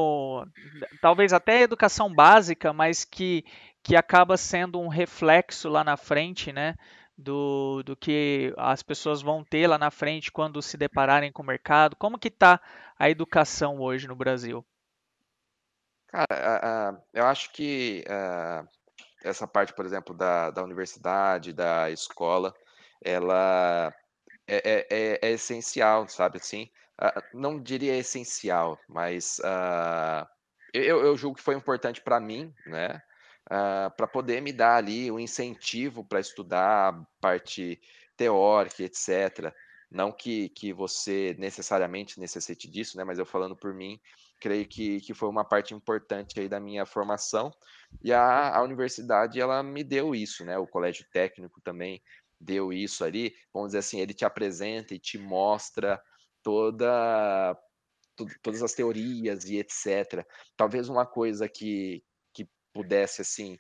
talvez 1.01 1.33
até 1.33 1.63
educação 1.63 2.13
básica, 2.13 2.73
mas 2.73 3.05
que, 3.05 3.45
que 3.83 3.95
acaba 3.95 4.37
sendo 4.37 4.81
um 4.81 4.89
reflexo 4.89 5.69
lá 5.69 5.85
na 5.85 5.97
frente, 5.97 6.53
né? 6.53 6.75
Do, 7.17 7.83
do 7.85 7.95
que 7.95 8.53
as 8.57 8.83
pessoas 8.83 9.23
vão 9.23 9.45
ter 9.45 9.67
lá 9.69 9.79
na 9.79 9.91
frente 9.91 10.33
quando 10.33 10.61
se 10.63 10.77
depararem 10.77 11.31
com 11.31 11.43
o 11.43 11.47
mercado. 11.47 11.95
Como 11.97 12.19
que 12.19 12.29
está 12.29 12.61
a 12.99 13.09
educação 13.09 13.81
hoje 13.81 14.09
no 14.09 14.17
Brasil? 14.17 14.65
Cara, 16.13 16.93
uh, 16.95 17.03
eu 17.15 17.25
acho 17.25 17.51
que 17.53 18.05
uh, 18.07 18.69
essa 19.25 19.47
parte, 19.47 19.73
por 19.73 19.87
exemplo, 19.87 20.15
da, 20.15 20.51
da 20.51 20.63
universidade, 20.63 21.55
da 21.55 21.91
escola, 21.91 22.55
ela 23.03 23.95
é, 24.47 24.57
é, 24.57 24.87
é, 24.91 25.19
é 25.23 25.31
essencial, 25.33 26.07
sabe 26.09 26.37
assim? 26.37 26.71
Uh, 27.01 27.23
não 27.33 27.59
diria 27.59 27.97
essencial, 27.97 28.79
mas 28.87 29.39
uh, 29.39 30.29
eu, 30.75 31.01
eu 31.03 31.17
julgo 31.17 31.37
que 31.39 31.43
foi 31.43 31.55
importante 31.55 32.03
para 32.03 32.21
mim, 32.21 32.53
né? 32.67 33.01
Uh, 33.51 33.91
para 33.97 34.07
poder 34.07 34.43
me 34.43 34.53
dar 34.53 34.77
ali 34.77 35.11
o 35.11 35.15
um 35.15 35.19
incentivo 35.19 36.05
para 36.05 36.21
estudar 36.21 36.91
a 36.95 37.07
parte 37.21 37.81
teórica, 38.17 38.83
etc. 38.83 39.53
Não 39.91 40.13
que, 40.13 40.51
que 40.51 40.73
você 40.75 41.35
necessariamente 41.39 42.21
necessite 42.21 42.71
disso, 42.71 42.99
né? 42.99 43.05
Mas 43.05 43.19
eu 43.19 43.27
falando 43.27 43.57
por 43.57 43.75
mim, 43.75 43.99
creio 44.43 44.67
que, 44.67 45.01
que 45.01 45.15
foi 45.15 45.29
uma 45.29 45.45
parte 45.45 45.73
importante 45.73 46.41
aí 46.41 46.49
da 46.49 46.59
minha 46.59 46.85
formação. 46.85 47.53
E 48.03 48.13
a, 48.13 48.57
a 48.57 48.63
universidade, 48.63 49.41
ela 49.41 49.63
me 49.63 49.85
deu 49.85 50.17
isso, 50.17 50.45
né? 50.45 50.59
O 50.59 50.67
colégio 50.67 51.07
técnico 51.13 51.61
também 51.61 52.03
deu 52.41 52.73
isso 52.73 53.05
ali. 53.05 53.33
Vamos 53.55 53.69
dizer 53.69 53.79
assim, 53.79 54.01
ele 54.01 54.13
te 54.13 54.25
apresenta 54.25 54.95
e 54.95 54.99
te 54.99 55.17
mostra 55.17 56.03
toda 56.43 57.57
todas 58.43 58.63
as 58.63 58.75
teorias 58.75 59.45
e 59.45 59.57
etc. 59.57 60.27
Talvez 60.57 60.89
uma 60.89 61.07
coisa 61.07 61.49
que, 61.49 62.05
que 62.35 62.47
pudesse 62.73 63.23
assim 63.23 63.55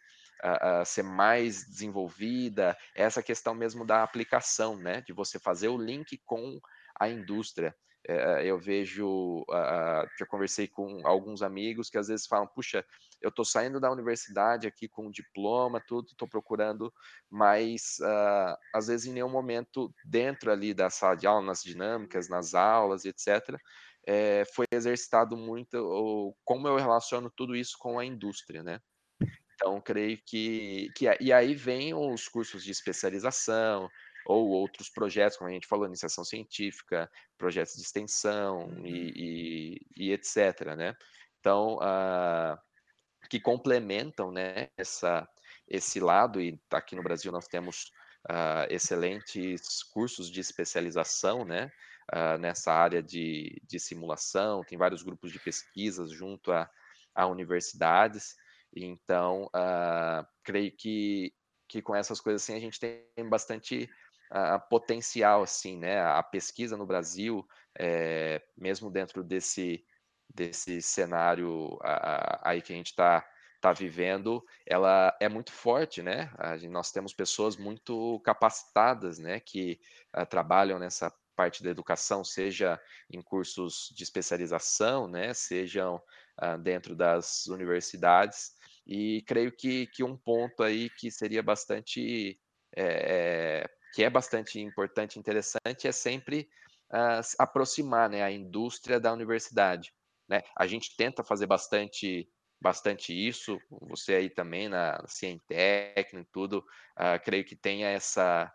uh, 0.45 0.83
uh, 0.83 0.85
ser 0.85 1.03
mais 1.03 1.64
desenvolvida 1.64 2.76
é 2.95 3.05
essa 3.05 3.22
questão 3.22 3.55
mesmo 3.55 3.87
da 3.87 4.03
aplicação, 4.03 4.76
né? 4.76 5.01
De 5.01 5.12
você 5.12 5.39
fazer 5.39 5.68
o 5.68 5.78
link 5.78 6.20
com 6.24 6.61
a 6.99 7.09
indústria. 7.09 7.74
É, 8.09 8.44
eu 8.44 8.59
vejo, 8.59 9.42
uh, 9.42 10.09
já 10.18 10.26
conversei 10.26 10.66
com 10.66 11.07
alguns 11.07 11.40
amigos 11.40 11.88
que 11.88 11.96
às 11.96 12.09
vezes 12.09 12.26
falam, 12.26 12.48
puxa, 12.48 12.84
eu 13.20 13.28
estou 13.28 13.44
saindo 13.44 13.78
da 13.78 13.92
universidade 13.92 14.66
aqui 14.66 14.88
com 14.88 15.11
diploma, 15.11 15.80
tudo, 15.80 16.09
estou 16.09 16.26
procurando, 16.26 16.92
mas 17.30 17.98
uh, 18.00 18.57
às 18.74 18.88
vezes 18.88 19.07
em 19.07 19.12
nenhum 19.12 19.28
momento 19.28 19.94
dentro 20.05 20.50
ali 20.50 20.74
da 20.74 20.90
sala 20.90 21.14
de 21.14 21.26
aula, 21.26 21.42
nas 21.42 21.62
dinâmicas, 21.62 22.28
nas 22.28 22.55
aulas, 22.55 23.05
etc., 23.05 23.57
é, 24.05 24.44
foi 24.53 24.66
exercitado 24.72 25.36
muito 25.36 26.34
como 26.44 26.66
eu 26.66 26.76
relaciono 26.76 27.30
tudo 27.30 27.55
isso 27.55 27.76
com 27.78 28.00
a 28.00 28.05
indústria, 28.05 28.61
né? 28.61 28.80
Então, 29.55 29.80
creio 29.80 30.18
que, 30.26 30.90
que. 30.96 31.07
E 31.20 31.32
aí 31.32 31.55
vem 31.55 31.94
os 31.94 32.26
cursos 32.26 32.64
de 32.64 32.72
especialização, 32.72 33.88
ou 34.26 34.48
outros 34.48 34.88
projetos, 34.88 35.36
como 35.36 35.50
a 35.50 35.52
gente 35.52 35.66
falou, 35.66 35.86
iniciação 35.86 36.24
científica, 36.24 37.10
projetos 37.36 37.74
de 37.74 37.82
extensão 37.82 38.68
uhum. 38.68 38.86
e, 38.86 39.80
e, 39.96 40.04
e, 40.08 40.12
etc. 40.12 40.76
Né? 40.76 40.96
Então, 41.40 41.76
uh, 41.78 42.56
que 43.28 43.40
complementam 43.40 44.30
né, 44.30 44.68
essa, 44.76 45.28
esse 45.66 45.98
lado, 45.98 46.40
e 46.40 46.60
aqui 46.70 46.94
no 46.94 47.02
Brasil 47.02 47.32
nós 47.32 47.48
temos 47.48 47.92
uh, 48.30 48.66
excelentes 48.70 49.82
cursos 49.82 50.30
de 50.30 50.40
especialização 50.40 51.44
né, 51.44 51.72
uh, 52.14 52.38
nessa 52.38 52.72
área 52.72 53.02
de, 53.02 53.60
de 53.66 53.80
simulação, 53.80 54.62
tem 54.62 54.78
vários 54.78 55.02
grupos 55.02 55.32
de 55.32 55.40
pesquisas 55.40 56.12
junto 56.12 56.52
a, 56.52 56.70
a 57.12 57.26
universidades, 57.26 58.36
então 58.74 59.50
creio 60.42 60.72
que, 60.74 61.34
que 61.68 61.82
com 61.82 61.94
essas 61.94 62.20
coisas 62.20 62.42
assim 62.42 62.54
a 62.54 62.60
gente 62.60 62.80
tem 62.80 63.28
bastante 63.28 63.86
a, 64.33 64.59
potencial, 64.59 65.43
assim, 65.43 65.76
né? 65.76 66.01
A 66.01 66.22
pesquisa 66.22 66.76
no 66.76 66.87
Brasil, 66.87 67.47
é, 67.78 68.43
mesmo 68.57 68.91
dentro 68.91 69.22
desse, 69.22 69.85
desse 70.35 70.80
cenário 70.80 71.78
a, 71.83 71.93
a, 71.93 72.51
aí 72.51 72.62
que 72.62 72.72
a 72.72 72.76
gente 72.76 72.87
está 72.87 73.26
tá 73.61 73.72
vivendo, 73.72 74.45
ela 74.66 75.16
é 75.20 75.28
muito 75.28 75.53
forte, 75.53 76.03
né? 76.03 76.33
nós 76.68 76.91
temos 76.91 77.14
pessoas 77.14 77.57
muito 77.57 78.18
capacitadas, 78.24 79.20
né? 79.20 79.39
Que 79.39 79.78
uh, 80.16 80.26
trabalham 80.26 80.80
nessa 80.80 81.14
parte 81.37 81.62
da 81.62 81.70
educação, 81.70 82.24
seja 82.24 82.80
em 83.09 83.22
cursos 83.22 83.93
de 83.95 84.03
especialização, 84.03 85.07
né? 85.07 85.33
Sejam 85.33 86.03
uh, 86.43 86.59
dentro 86.59 86.97
das 86.97 87.47
universidades. 87.47 88.51
E 88.85 89.22
creio 89.28 89.53
que, 89.53 89.87
que 89.87 90.03
um 90.03 90.16
ponto 90.16 90.64
aí 90.64 90.91
que 90.91 91.09
seria 91.09 91.43
bastante 91.43 92.41
é, 92.76 93.70
que 93.93 94.03
é 94.03 94.11
bastante 94.11 94.61
importante 94.61 95.18
interessante, 95.18 95.86
é 95.86 95.93
sempre 95.93 96.49
uh, 96.90 97.20
aproximar 97.38 98.09
né, 98.09 98.22
a 98.22 98.30
indústria 98.30 98.99
da 98.99 99.12
universidade. 99.12 99.93
Né? 100.28 100.43
A 100.57 100.66
gente 100.66 100.97
tenta 100.97 101.22
fazer 101.22 101.47
bastante 101.47 102.28
bastante 102.62 103.12
isso, 103.12 103.61
você 103.68 104.14
aí 104.14 104.30
também 104.30 104.68
na 104.68 105.03
Cientec 105.09 106.16
e 106.16 106.24
tudo, 106.26 106.59
uh, 106.59 107.22
creio 107.24 107.45
que 107.45 107.57
tenha 107.57 107.88
essa, 107.88 108.51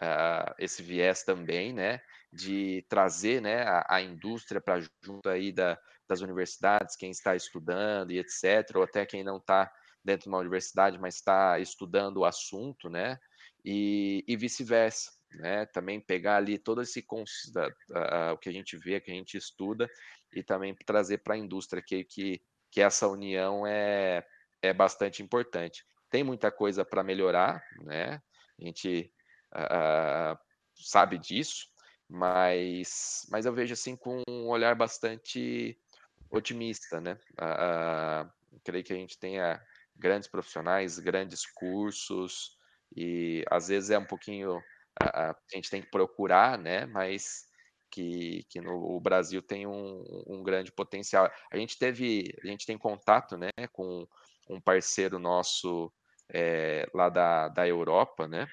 uh, 0.00 0.54
esse 0.58 0.80
viés 0.80 1.24
também, 1.24 1.72
né, 1.72 2.00
de 2.32 2.86
trazer, 2.88 3.42
né, 3.42 3.64
a, 3.64 3.96
a 3.96 4.00
indústria 4.00 4.60
para 4.60 4.80
junto 5.02 5.28
aí 5.28 5.50
da, 5.50 5.76
das 6.08 6.20
universidades, 6.20 6.94
quem 6.94 7.10
está 7.10 7.34
estudando 7.34 8.12
e 8.12 8.18
etc, 8.18 8.76
ou 8.76 8.84
até 8.84 9.04
quem 9.04 9.24
não 9.24 9.38
está 9.38 9.70
dentro 10.04 10.24
de 10.24 10.28
uma 10.28 10.38
universidade, 10.38 10.96
mas 10.96 11.16
está 11.16 11.58
estudando 11.58 12.18
o 12.18 12.24
assunto, 12.24 12.88
né, 12.88 13.18
e, 13.70 14.24
e 14.26 14.34
vice-versa. 14.34 15.12
Né? 15.30 15.66
Também 15.66 16.00
pegar 16.00 16.36
ali 16.36 16.58
todo 16.58 16.80
esse 16.80 17.00
uh, 17.00 18.32
o 18.32 18.38
que 18.38 18.48
a 18.48 18.52
gente 18.52 18.78
vê, 18.78 18.98
que 18.98 19.10
a 19.10 19.14
gente 19.14 19.36
estuda, 19.36 19.86
e 20.34 20.42
também 20.42 20.74
trazer 20.86 21.18
para 21.18 21.34
a 21.34 21.38
indústria 21.38 21.82
que, 21.86 22.02
que, 22.04 22.40
que 22.70 22.80
essa 22.80 23.06
união 23.06 23.66
é, 23.66 24.26
é 24.62 24.72
bastante 24.72 25.22
importante. 25.22 25.84
Tem 26.08 26.24
muita 26.24 26.50
coisa 26.50 26.82
para 26.82 27.04
melhorar, 27.04 27.62
né? 27.82 28.22
A 28.58 28.64
gente 28.64 29.12
uh, 29.54 30.38
sabe 30.74 31.18
disso, 31.18 31.68
mas, 32.08 33.26
mas 33.30 33.44
eu 33.44 33.52
vejo 33.52 33.74
assim 33.74 33.94
com 33.94 34.22
um 34.26 34.48
olhar 34.48 34.74
bastante 34.74 35.78
otimista, 36.30 37.02
né? 37.02 37.18
Creio 38.64 38.82
que 38.84 38.92
a 38.94 38.96
gente 38.96 39.18
tenha 39.18 39.62
grandes 39.94 40.26
profissionais, 40.26 40.98
grandes 40.98 41.44
cursos, 41.44 42.57
e 42.94 43.44
às 43.50 43.68
vezes 43.68 43.90
é 43.90 43.98
um 43.98 44.04
pouquinho 44.04 44.62
a, 45.00 45.30
a 45.30 45.36
gente 45.54 45.70
tem 45.70 45.82
que 45.82 45.90
procurar, 45.90 46.58
né? 46.58 46.86
Mas 46.86 47.46
que, 47.90 48.44
que 48.50 48.60
no 48.60 49.00
Brasil 49.00 49.42
tem 49.42 49.66
um, 49.66 50.04
um, 50.26 50.42
grande 50.42 50.72
potencial. 50.72 51.30
A 51.50 51.56
gente 51.56 51.78
teve, 51.78 52.34
a 52.42 52.46
gente 52.46 52.66
tem 52.66 52.76
contato, 52.76 53.36
né, 53.36 53.50
com 53.72 54.06
um 54.48 54.60
parceiro 54.60 55.18
nosso 55.18 55.92
é, 56.32 56.88
lá 56.94 57.08
da, 57.08 57.48
da 57.48 57.66
Europa, 57.66 58.28
né? 58.28 58.46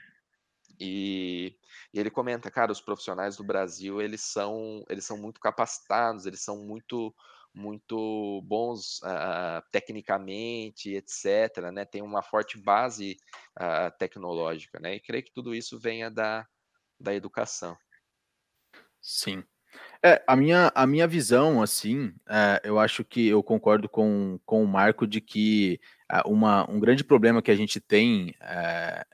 E, 0.80 1.58
e, 1.94 2.00
ele 2.00 2.10
comenta, 2.10 2.52
cara, 2.52 2.72
os 2.72 2.82
profissionais 2.82 3.38
do 3.38 3.44
Brasil 3.44 4.02
eles 4.02 4.22
são 4.22 4.84
eles 4.90 5.06
são 5.06 5.18
muito 5.18 5.40
capacitados, 5.40 6.26
eles 6.26 6.42
são 6.42 6.58
muito 6.58 7.14
muito 7.56 8.42
bons 8.44 9.00
uh, 9.04 9.64
tecnicamente, 9.72 10.94
etc. 10.94 11.72
Né? 11.74 11.86
Tem 11.86 12.02
uma 12.02 12.22
forte 12.22 12.58
base 12.58 13.18
uh, 13.58 13.98
tecnológica, 13.98 14.80
né? 14.80 14.96
E 14.96 15.00
creio 15.00 15.24
que 15.24 15.34
tudo 15.34 15.56
isso 15.56 15.80
venha 15.80 16.12
da, 16.12 16.46
da 17.00 17.16
educação. 17.16 17.78
Sim. 19.02 19.44
É, 20.04 20.24
a 20.28 20.36
minha, 20.36 20.72
a 20.76 20.86
minha 20.86 21.08
visão, 21.08 21.62
assim, 21.62 22.14
é, 22.30 22.62
eu 22.64 22.80
acho 22.80 23.04
que 23.04 23.28
eu 23.28 23.44
concordo 23.44 23.90
com, 23.90 24.40
com 24.46 24.64
o 24.64 24.68
Marco 24.68 25.06
de 25.06 25.20
que 25.20 25.80
uma, 26.26 26.70
um 26.70 26.80
grande 26.80 27.04
problema 27.04 27.42
que 27.42 27.52
a 27.52 27.56
gente 27.56 27.82
tem 27.82 28.34
é, 28.40 29.06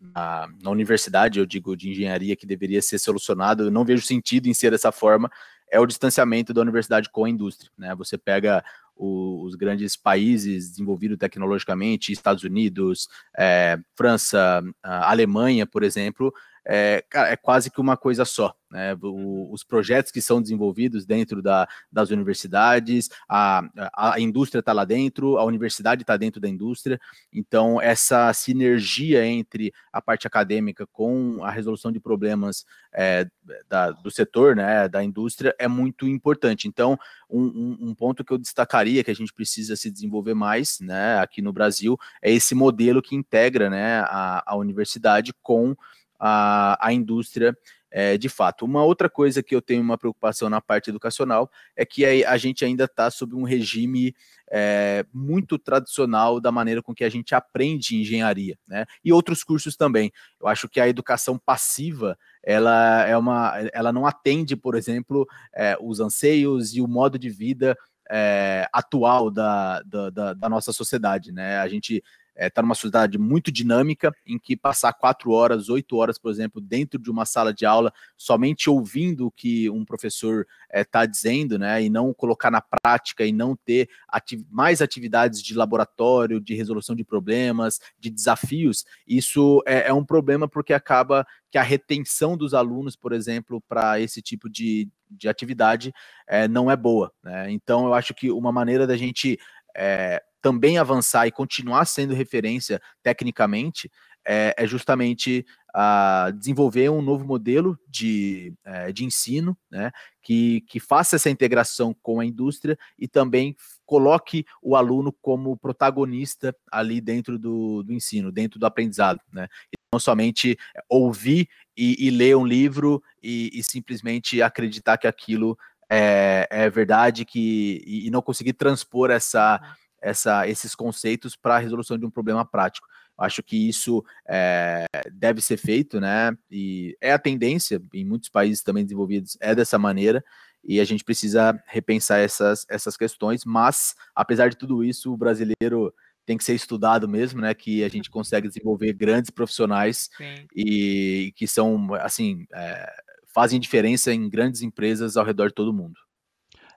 na, 0.00 0.48
na, 0.62 0.70
universidade, 0.70 1.38
eu 1.38 1.46
digo 1.46 1.76
de 1.76 1.90
engenharia, 1.90 2.36
que 2.36 2.46
deveria 2.46 2.80
ser 2.80 2.98
solucionado, 2.98 3.64
eu 3.64 3.70
não 3.70 3.84
vejo 3.84 4.04
sentido 4.04 4.48
em 4.48 4.54
ser 4.54 4.70
dessa 4.70 4.92
forma, 4.92 5.30
é 5.70 5.78
o 5.80 5.86
distanciamento 5.86 6.52
da 6.52 6.60
universidade 6.60 7.08
com 7.10 7.24
a 7.24 7.30
indústria. 7.30 7.70
Né? 7.76 7.94
Você 7.94 8.16
pega 8.16 8.64
o, 8.96 9.42
os 9.44 9.54
grandes 9.54 9.96
países 9.96 10.70
desenvolvidos 10.70 11.18
tecnologicamente, 11.18 12.12
Estados 12.12 12.42
Unidos, 12.42 13.08
é, 13.36 13.78
França, 13.96 14.62
Alemanha, 14.82 15.66
por 15.66 15.82
exemplo, 15.82 16.32
é, 16.68 17.02
é 17.14 17.36
quase 17.36 17.70
que 17.70 17.80
uma 17.80 17.96
coisa 17.96 18.26
só. 18.26 18.54
Né? 18.70 18.94
O, 19.02 19.50
os 19.50 19.64
projetos 19.64 20.12
que 20.12 20.20
são 20.20 20.42
desenvolvidos 20.42 21.06
dentro 21.06 21.40
da, 21.40 21.66
das 21.90 22.10
universidades, 22.10 23.08
a, 23.26 23.62
a, 23.94 24.20
indústria 24.20 24.60
está 24.60 24.74
lá 24.74 24.84
dentro, 24.84 25.38
a 25.38 25.44
universidade 25.44 26.02
está 26.02 26.18
dentro 26.18 26.38
da 26.38 26.48
indústria, 26.48 27.00
então 27.32 27.80
essa 27.80 28.30
sinergia 28.34 29.24
entre 29.24 29.72
a 29.90 30.02
parte 30.02 30.26
acadêmica 30.26 30.86
com 30.86 31.42
a 31.42 31.50
resolução 31.50 31.90
de 31.90 31.98
problemas 31.98 32.66
é, 32.92 33.26
da, 33.66 33.90
do 33.90 34.10
setor, 34.10 34.54
né, 34.54 34.86
da 34.88 35.02
indústria, 35.02 35.54
é 35.58 35.66
muito 35.66 36.06
importante. 36.06 36.68
Então, 36.68 36.98
um, 37.30 37.44
um, 37.44 37.78
um, 37.88 37.94
ponto 37.94 38.22
que 38.22 38.32
eu 38.32 38.38
destacaria 38.38 39.02
que 39.02 39.10
a 39.10 39.14
gente 39.14 39.32
precisa 39.32 39.74
se 39.76 39.90
desenvolver 39.90 40.34
mais 40.34 40.78
né, 40.80 41.18
aqui 41.18 41.40
no 41.40 41.52
Brasil 41.52 41.96
é 42.20 42.30
esse 42.30 42.54
modelo 42.54 43.00
que 43.00 43.16
integra 43.16 43.70
né, 43.70 44.00
a, 44.00 44.42
a 44.46 44.56
universidade 44.56 45.32
com 45.42 45.74
a, 46.18 46.78
a 46.86 46.92
indústria 46.92 47.56
é, 47.90 48.18
de 48.18 48.28
fato. 48.28 48.64
Uma 48.64 48.84
outra 48.84 49.08
coisa 49.08 49.42
que 49.42 49.54
eu 49.54 49.62
tenho 49.62 49.82
uma 49.82 49.96
preocupação 49.96 50.50
na 50.50 50.60
parte 50.60 50.90
educacional 50.90 51.50
é 51.76 51.84
que 51.84 52.04
a, 52.04 52.30
a 52.30 52.36
gente 52.36 52.64
ainda 52.64 52.84
está 52.84 53.10
sob 53.10 53.34
um 53.34 53.44
regime 53.44 54.14
é, 54.50 55.04
muito 55.12 55.58
tradicional 55.58 56.40
da 56.40 56.50
maneira 56.50 56.82
com 56.82 56.94
que 56.94 57.04
a 57.04 57.08
gente 57.08 57.34
aprende 57.34 57.96
engenharia, 57.96 58.58
né? 58.66 58.84
E 59.04 59.12
outros 59.12 59.42
cursos 59.42 59.76
também. 59.76 60.10
Eu 60.40 60.48
acho 60.48 60.68
que 60.68 60.80
a 60.80 60.88
educação 60.88 61.38
passiva 61.38 62.18
ela 62.42 63.06
é 63.06 63.16
uma, 63.16 63.54
ela 63.72 63.92
não 63.92 64.06
atende, 64.06 64.56
por 64.56 64.74
exemplo, 64.74 65.26
é, 65.54 65.76
os 65.80 66.00
anseios 66.00 66.74
e 66.74 66.80
o 66.80 66.88
modo 66.88 67.18
de 67.18 67.28
vida 67.28 67.76
é, 68.10 68.66
atual 68.72 69.30
da, 69.30 69.82
da, 69.82 70.10
da, 70.10 70.34
da, 70.34 70.48
nossa 70.48 70.72
sociedade, 70.72 71.30
né? 71.30 71.58
A 71.58 71.68
gente 71.68 72.02
está 72.38 72.46
é, 72.46 72.50
tá 72.50 72.62
numa 72.62 72.74
sociedade 72.74 73.18
muito 73.18 73.50
dinâmica, 73.50 74.14
em 74.24 74.38
que 74.38 74.56
passar 74.56 74.92
quatro 74.92 75.32
horas, 75.32 75.68
oito 75.68 75.96
horas, 75.96 76.18
por 76.18 76.30
exemplo, 76.30 76.60
dentro 76.60 76.98
de 76.98 77.10
uma 77.10 77.24
sala 77.24 77.52
de 77.52 77.66
aula, 77.66 77.92
somente 78.16 78.70
ouvindo 78.70 79.26
o 79.26 79.30
que 79.30 79.68
um 79.68 79.84
professor 79.84 80.46
está 80.72 81.02
é, 81.02 81.06
dizendo, 81.06 81.58
né, 81.58 81.82
e 81.82 81.90
não 81.90 82.14
colocar 82.14 82.50
na 82.50 82.60
prática 82.60 83.26
e 83.26 83.32
não 83.32 83.56
ter 83.56 83.88
ati 84.08 84.46
mais 84.50 84.80
atividades 84.80 85.42
de 85.42 85.54
laboratório, 85.54 86.40
de 86.40 86.54
resolução 86.54 86.94
de 86.94 87.04
problemas, 87.04 87.80
de 87.98 88.08
desafios, 88.08 88.84
isso 89.06 89.62
é, 89.66 89.88
é 89.88 89.92
um 89.92 90.04
problema 90.04 90.48
porque 90.48 90.72
acaba 90.72 91.26
que 91.50 91.58
a 91.58 91.62
retenção 91.62 92.36
dos 92.36 92.54
alunos, 92.54 92.94
por 92.94 93.12
exemplo, 93.12 93.60
para 93.68 93.98
esse 93.98 94.20
tipo 94.22 94.48
de, 94.48 94.88
de 95.10 95.28
atividade 95.28 95.92
é, 96.26 96.46
não 96.46 96.70
é 96.70 96.76
boa. 96.76 97.12
Né? 97.22 97.50
Então, 97.50 97.86
eu 97.86 97.94
acho 97.94 98.14
que 98.14 98.30
uma 98.30 98.52
maneira 98.52 98.86
da 98.86 98.96
gente 98.96 99.38
é, 99.74 100.22
também 100.40 100.78
avançar 100.78 101.26
e 101.26 101.32
continuar 101.32 101.84
sendo 101.84 102.14
referência 102.14 102.80
tecnicamente 103.02 103.90
é, 104.26 104.54
é 104.58 104.66
justamente 104.66 105.44
a 105.74 106.32
desenvolver 106.36 106.90
um 106.90 107.00
novo 107.00 107.24
modelo 107.24 107.78
de, 107.88 108.52
é, 108.64 108.92
de 108.92 109.04
ensino, 109.04 109.56
né, 109.70 109.90
que, 110.22 110.62
que 110.62 110.80
faça 110.80 111.16
essa 111.16 111.30
integração 111.30 111.94
com 112.02 112.20
a 112.20 112.26
indústria 112.26 112.78
e 112.98 113.06
também 113.06 113.56
coloque 113.86 114.44
o 114.62 114.76
aluno 114.76 115.12
como 115.22 115.56
protagonista 115.56 116.54
ali 116.70 117.00
dentro 117.00 117.38
do, 117.38 117.82
do 117.82 117.92
ensino, 117.92 118.32
dentro 118.32 118.58
do 118.58 118.66
aprendizado, 118.66 119.20
né, 119.32 119.46
e 119.72 119.76
não 119.92 120.00
somente 120.00 120.58
ouvir 120.88 121.48
e, 121.76 122.06
e 122.06 122.10
ler 122.10 122.36
um 122.36 122.44
livro 122.44 123.02
e, 123.22 123.50
e, 123.54 123.62
simplesmente 123.62 124.42
acreditar 124.42 124.98
que 124.98 125.06
aquilo 125.06 125.56
é, 125.90 126.46
é 126.50 126.68
verdade 126.68 127.24
que, 127.24 127.82
e, 127.86 128.06
e 128.06 128.10
não 128.10 128.20
conseguir 128.20 128.52
transpor 128.54 129.10
essa 129.10 129.60
essa, 130.00 130.48
esses 130.48 130.74
conceitos 130.74 131.36
para 131.36 131.56
a 131.56 131.58
resolução 131.58 131.98
de 131.98 132.06
um 132.06 132.10
problema 132.10 132.44
prático. 132.44 132.86
Acho 133.16 133.42
que 133.42 133.68
isso 133.68 134.04
é, 134.28 134.84
deve 135.12 135.40
ser 135.40 135.56
feito, 135.56 136.00
né? 136.00 136.36
E 136.50 136.96
é 137.00 137.12
a 137.12 137.18
tendência 137.18 137.82
em 137.92 138.04
muitos 138.04 138.28
países 138.28 138.62
também 138.62 138.84
desenvolvidos 138.84 139.36
é 139.40 139.54
dessa 139.54 139.78
maneira, 139.78 140.24
e 140.64 140.80
a 140.80 140.84
gente 140.84 141.04
precisa 141.04 141.60
repensar 141.66 142.18
essas, 142.18 142.64
essas 142.68 142.96
questões, 142.96 143.44
mas 143.44 143.94
apesar 144.14 144.48
de 144.50 144.56
tudo 144.56 144.84
isso, 144.84 145.12
o 145.12 145.16
brasileiro 145.16 145.92
tem 146.26 146.36
que 146.36 146.44
ser 146.44 146.54
estudado 146.54 147.08
mesmo, 147.08 147.40
né? 147.40 147.54
Que 147.54 147.82
a 147.82 147.88
gente 147.88 148.10
consegue 148.10 148.48
desenvolver 148.48 148.92
grandes 148.92 149.30
profissionais 149.30 150.10
e, 150.54 151.28
e, 151.28 151.32
que 151.32 151.46
são 151.48 151.94
assim 151.94 152.46
é, 152.54 152.92
fazem 153.34 153.58
diferença 153.58 154.12
em 154.12 154.28
grandes 154.28 154.62
empresas 154.62 155.16
ao 155.16 155.24
redor 155.24 155.48
de 155.48 155.54
todo 155.54 155.72
mundo. 155.72 155.98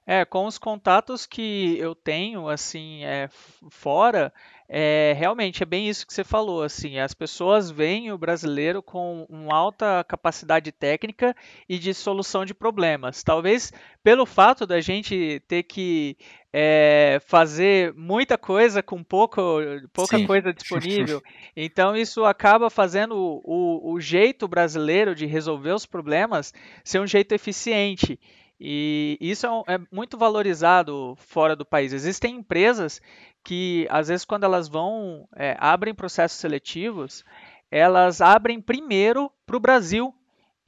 É, 0.05 0.25
com 0.25 0.45
os 0.45 0.57
contatos 0.57 1.25
que 1.25 1.77
eu 1.77 1.93
tenho, 1.93 2.47
assim, 2.47 3.03
é, 3.03 3.29
fora, 3.69 4.33
é, 4.73 5.13
realmente 5.17 5.61
é 5.61 5.65
bem 5.65 5.89
isso 5.89 6.07
que 6.07 6.13
você 6.13 6.23
falou, 6.23 6.63
assim, 6.63 6.97
as 6.97 7.13
pessoas 7.13 7.69
veem 7.69 8.09
o 8.09 8.17
brasileiro 8.17 8.81
com 8.81 9.25
uma 9.29 9.53
alta 9.53 10.01
capacidade 10.07 10.71
técnica 10.71 11.35
e 11.67 11.77
de 11.77 11.93
solução 11.93 12.45
de 12.45 12.53
problemas. 12.53 13.21
Talvez 13.21 13.73
pelo 14.01 14.25
fato 14.25 14.65
da 14.65 14.79
gente 14.79 15.41
ter 15.45 15.63
que 15.63 16.15
é, 16.53 17.19
fazer 17.27 17.93
muita 17.95 18.37
coisa 18.37 18.81
com 18.81 19.03
pouco, 19.03 19.41
pouca 19.91 20.17
Sim. 20.17 20.25
coisa 20.25 20.51
disponível, 20.55 21.21
então 21.53 21.93
isso 21.93 22.23
acaba 22.23 22.69
fazendo 22.69 23.17
o, 23.17 23.41
o, 23.43 23.93
o 23.93 23.99
jeito 23.99 24.47
brasileiro 24.47 25.13
de 25.13 25.25
resolver 25.25 25.73
os 25.73 25.85
problemas 25.85 26.53
ser 26.81 27.01
um 27.01 27.07
jeito 27.07 27.33
eficiente. 27.33 28.17
E 28.63 29.17
isso 29.19 29.47
é, 29.47 29.73
é, 29.73 29.79
muito 29.91 30.19
valorizado 30.19 31.15
fora 31.17 31.55
do 31.55 31.65
país. 31.65 31.93
Existem 31.93 32.35
empresas 32.35 33.01
que, 33.43 33.87
às 33.89 34.07
vezes, 34.07 34.23
quando 34.23 34.43
elas 34.43 34.67
vão, 34.67 35.27
é, 35.35 35.57
abrem 35.59 35.95
processos 35.95 36.37
seletivos, 36.39 37.25
elas 37.71 38.21
abrem 38.21 38.61
primeiro 38.61 39.31
para 39.47 39.57
o 39.57 39.59
Brasil 39.59 40.13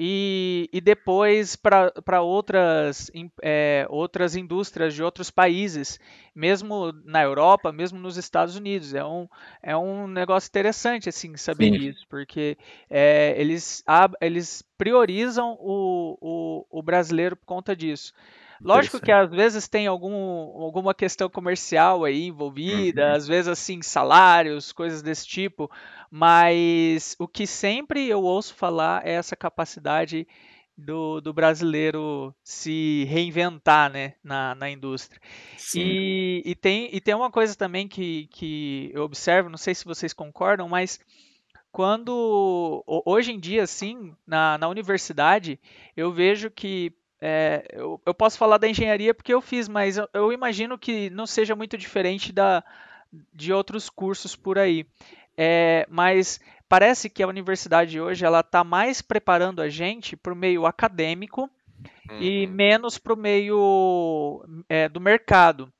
e, 0.05 0.69
e 0.73 0.81
depois 0.81 1.55
para 1.55 2.21
outras, 2.21 3.09
é, 3.41 3.87
outras 3.89 4.35
indústrias 4.35 4.93
de 4.93 5.01
outros 5.01 5.31
países, 5.31 5.97
mesmo 6.35 6.91
na 7.05 7.23
Europa, 7.23 7.71
mesmo 7.71 7.97
nos 7.97 8.17
Estados 8.17 8.57
Unidos. 8.57 8.93
É 8.93 9.05
um, 9.05 9.29
é 9.61 9.77
um 9.77 10.05
negócio 10.05 10.49
interessante 10.49 11.07
assim 11.07 11.37
saber 11.37 11.71
Sim. 11.71 11.87
isso, 11.87 12.05
porque 12.09 12.57
é, 12.89 13.33
eles, 13.37 13.81
eles 14.19 14.61
priorizam 14.77 15.57
o, 15.57 16.17
o, 16.19 16.79
o 16.79 16.83
brasileiro 16.83 17.37
por 17.37 17.45
conta 17.45 17.73
disso. 17.73 18.11
Lógico 18.61 18.99
que 18.99 19.11
às 19.11 19.29
vezes 19.29 19.67
tem 19.67 19.87
algum, 19.87 20.13
alguma 20.13 20.93
questão 20.93 21.29
comercial 21.29 22.03
aí 22.03 22.27
envolvida, 22.27 23.09
uhum. 23.09 23.15
às 23.15 23.27
vezes 23.27 23.47
assim, 23.47 23.81
salários, 23.81 24.71
coisas 24.71 25.01
desse 25.01 25.27
tipo, 25.27 25.69
mas 26.09 27.15
o 27.19 27.27
que 27.27 27.47
sempre 27.47 28.07
eu 28.07 28.21
ouço 28.21 28.53
falar 28.53 29.05
é 29.05 29.13
essa 29.13 29.35
capacidade 29.35 30.27
do, 30.77 31.21
do 31.21 31.33
brasileiro 31.33 32.33
se 32.43 33.05
reinventar 33.05 33.91
né, 33.91 34.15
na, 34.23 34.55
na 34.55 34.69
indústria. 34.69 35.21
E, 35.75 36.41
e, 36.45 36.55
tem, 36.55 36.89
e 36.93 36.99
tem 36.99 37.13
uma 37.13 37.31
coisa 37.31 37.55
também 37.55 37.87
que, 37.87 38.27
que 38.27 38.91
eu 38.93 39.03
observo, 39.03 39.49
não 39.49 39.57
sei 39.57 39.75
se 39.75 39.85
vocês 39.85 40.13
concordam, 40.13 40.67
mas 40.67 40.99
quando 41.71 42.83
hoje 42.85 43.31
em 43.31 43.39
dia, 43.39 43.63
assim, 43.63 44.15
na, 44.27 44.57
na 44.59 44.67
universidade, 44.67 45.59
eu 45.97 46.11
vejo 46.11 46.51
que 46.51 46.93
é, 47.25 47.65
eu, 47.71 48.01
eu, 48.05 48.13
posso 48.13 48.37
falar 48.37 48.57
da 48.57 48.67
engenharia 48.67 49.13
porque 49.13 49.33
eu 49.33 49.39
fiz, 49.39 49.69
mas 49.69 49.95
eu, 49.95 50.09
eu, 50.13 50.33
imagino 50.33 50.77
que 50.77 51.09
não 51.09 51.25
seja 51.25 51.55
muito 51.55 51.77
diferente 51.77 52.33
da, 52.33 52.61
de 53.33 53.53
outros 53.53 53.89
cursos 53.89 54.35
por 54.35 54.59
aí. 54.59 54.85
É, 55.37 55.87
mas 55.89 56.41
parece 56.67 57.09
que 57.09 57.23
a 57.23 57.27
universidade 57.27 57.97
hoje 57.97 58.25
ela 58.25 58.41
está 58.41 58.61
mais 58.61 59.01
preparando 59.01 59.61
a 59.61 59.69
gente 59.69 60.17
para 60.17 60.33
o 60.33 60.35
meio 60.35 60.65
acadêmico 60.65 61.49
uhum. 62.09 62.19
e 62.19 62.45
menos 62.45 62.97
para 62.97 63.13
o 63.13 63.17
meio 63.17 64.45
é, 64.67 64.89
do 64.89 64.99
mercado. 64.99 65.71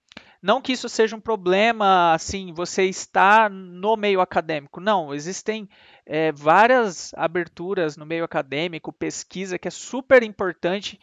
Não 0.41 0.61
que 0.61 0.71
isso 0.71 0.87
seja 0.87 1.13
um 1.13 1.21
problema, 1.21 2.13
assim, 2.13 2.53
você 2.53 2.85
está 2.85 3.49
no 3.49 3.97
meio 3.97 4.21
acadêmico. 4.21 4.79
Não, 4.79 5.13
existem 5.13 5.67
é, 6.05 6.31
várias 6.31 7.13
aberturas 7.15 7.97
no 7.97 8.05
meio 8.05 8.23
acadêmico, 8.23 8.93
pesquisa, 8.93 9.59
que 9.59 9.67
é 9.67 9.71
super 9.71 10.23
importante 10.23 10.97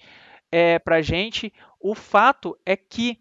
é, 0.51 0.79
para 0.79 0.97
a 0.97 1.03
gente. 1.03 1.53
O 1.81 1.95
fato 1.95 2.59
é 2.65 2.77
que 2.77 3.19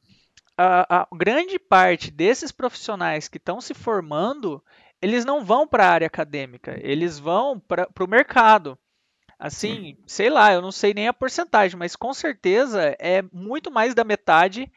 a, 0.57 1.01
a 1.01 1.07
grande 1.15 1.57
parte 1.57 2.11
desses 2.11 2.51
profissionais 2.51 3.27
que 3.27 3.38
estão 3.38 3.61
se 3.61 3.73
formando, 3.73 4.64
eles 5.01 5.23
não 5.23 5.43
vão 5.43 5.68
para 5.68 5.85
a 5.85 5.91
área 5.91 6.07
acadêmica, 6.07 6.77
eles 6.81 7.18
vão 7.18 7.60
para 7.60 7.88
o 7.99 8.07
mercado. 8.07 8.77
Assim, 9.39 9.97
sei 10.06 10.30
lá, 10.30 10.51
eu 10.51 10.61
não 10.61 10.72
sei 10.72 10.93
nem 10.93 11.07
a 11.07 11.14
porcentagem, 11.14 11.80
mas 11.80 11.95
com 11.95 12.14
certeza 12.14 12.93
é 12.99 13.22
muito 13.31 13.72
mais 13.72 13.95
da 13.95 14.03
metade 14.03 14.69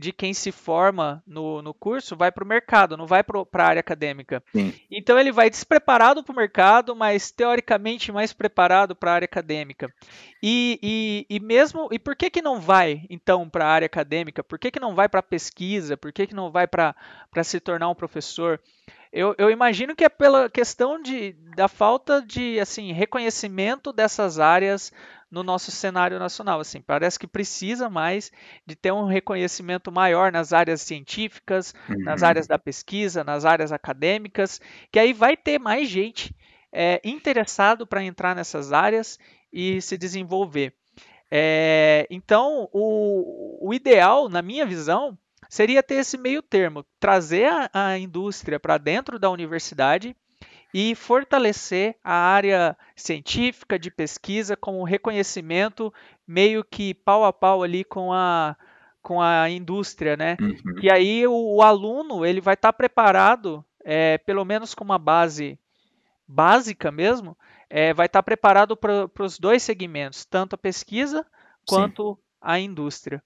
de 0.00 0.12
quem 0.12 0.32
se 0.32 0.50
forma 0.50 1.22
no, 1.26 1.60
no 1.60 1.74
curso 1.74 2.16
vai 2.16 2.32
para 2.32 2.42
o 2.42 2.46
mercado, 2.46 2.96
não 2.96 3.06
vai 3.06 3.22
para 3.22 3.38
a 3.52 3.66
área 3.66 3.80
acadêmica. 3.80 4.42
Sim. 4.50 4.72
Então 4.90 5.18
ele 5.18 5.30
vai 5.30 5.50
despreparado 5.50 6.24
para 6.24 6.32
o 6.32 6.36
mercado, 6.36 6.96
mas 6.96 7.30
teoricamente 7.30 8.10
mais 8.10 8.32
preparado 8.32 8.96
para 8.96 9.10
a 9.10 9.14
área 9.14 9.26
acadêmica. 9.26 9.92
E, 10.42 10.78
e, 10.82 11.36
e, 11.36 11.38
mesmo 11.38 11.88
e 11.92 11.98
por 11.98 12.16
que, 12.16 12.30
que 12.30 12.40
não 12.40 12.58
vai 12.58 13.04
então 13.10 13.48
para 13.48 13.66
a 13.66 13.68
área 13.68 13.86
acadêmica? 13.86 14.42
Por 14.42 14.58
que, 14.58 14.70
que 14.70 14.80
não 14.80 14.94
vai 14.94 15.06
para 15.06 15.20
a 15.20 15.22
pesquisa? 15.22 15.98
Por 15.98 16.12
que, 16.12 16.26
que 16.26 16.34
não 16.34 16.50
vai 16.50 16.66
para 16.66 16.94
se 17.44 17.60
tornar 17.60 17.90
um 17.90 17.94
professor? 17.94 18.58
Eu, 19.12 19.34
eu, 19.36 19.50
imagino 19.50 19.94
que 19.94 20.04
é 20.04 20.08
pela 20.08 20.48
questão 20.48 21.02
de, 21.02 21.32
da 21.56 21.66
falta 21.68 22.22
de 22.22 22.58
assim 22.60 22.92
reconhecimento 22.92 23.92
dessas 23.92 24.38
áreas 24.38 24.92
no 25.30 25.42
nosso 25.42 25.70
cenário 25.70 26.18
nacional. 26.18 26.60
Assim, 26.60 26.80
parece 26.80 27.18
que 27.18 27.26
precisa 27.26 27.88
mais 27.88 28.32
de 28.66 28.74
ter 28.74 28.92
um 28.92 29.04
reconhecimento 29.04 29.92
maior 29.92 30.32
nas 30.32 30.52
áreas 30.52 30.80
científicas, 30.82 31.74
uhum. 31.88 32.04
nas 32.04 32.22
áreas 32.22 32.46
da 32.46 32.58
pesquisa, 32.58 33.22
nas 33.22 33.44
áreas 33.44 33.72
acadêmicas, 33.72 34.60
que 34.90 34.98
aí 34.98 35.12
vai 35.12 35.36
ter 35.36 35.58
mais 35.58 35.88
gente 35.88 36.34
é, 36.72 37.00
interessado 37.04 37.86
para 37.86 38.02
entrar 38.02 38.34
nessas 38.34 38.72
áreas 38.72 39.18
e 39.52 39.80
se 39.80 39.96
desenvolver. 39.96 40.74
É, 41.30 42.06
então, 42.10 42.68
o, 42.72 43.68
o 43.68 43.72
ideal, 43.72 44.28
na 44.28 44.42
minha 44.42 44.66
visão, 44.66 45.16
seria 45.48 45.82
ter 45.82 45.96
esse 45.96 46.18
meio 46.18 46.42
termo, 46.42 46.84
trazer 46.98 47.46
a, 47.46 47.70
a 47.72 47.98
indústria 47.98 48.58
para 48.58 48.78
dentro 48.78 49.18
da 49.18 49.30
universidade 49.30 50.16
e 50.72 50.94
fortalecer 50.94 51.96
a 52.02 52.14
área 52.14 52.76
científica 52.94 53.78
de 53.78 53.90
pesquisa 53.90 54.56
com 54.56 54.80
o 54.80 54.84
reconhecimento 54.84 55.92
meio 56.26 56.64
que 56.64 56.94
pau 56.94 57.24
a 57.24 57.32
pau 57.32 57.62
ali 57.62 57.84
com 57.84 58.12
a, 58.12 58.56
com 59.02 59.20
a 59.20 59.50
indústria, 59.50 60.16
né? 60.16 60.36
Uhum. 60.40 60.80
E 60.80 60.90
aí 60.90 61.26
o, 61.26 61.56
o, 61.56 61.62
aluno 61.62 62.24
ele 62.24 62.40
vai 62.40 62.54
estar 62.54 62.72
tá 62.72 62.76
preparado, 62.76 63.64
é, 63.84 64.18
pelo 64.18 64.44
menos 64.44 64.74
com 64.74 64.84
uma 64.84 64.98
base 64.98 65.58
básica 66.26 66.92
mesmo, 66.92 67.36
é, 67.68 67.92
vai 67.92 68.06
estar 68.06 68.20
tá 68.20 68.22
preparado 68.22 68.76
para 68.76 69.10
os 69.18 69.38
dois 69.38 69.62
segmentos, 69.62 70.24
tanto 70.24 70.54
a 70.54 70.58
pesquisa 70.58 71.26
quanto 71.66 72.14
Sim. 72.14 72.20
a 72.40 72.60
indústria. 72.60 73.22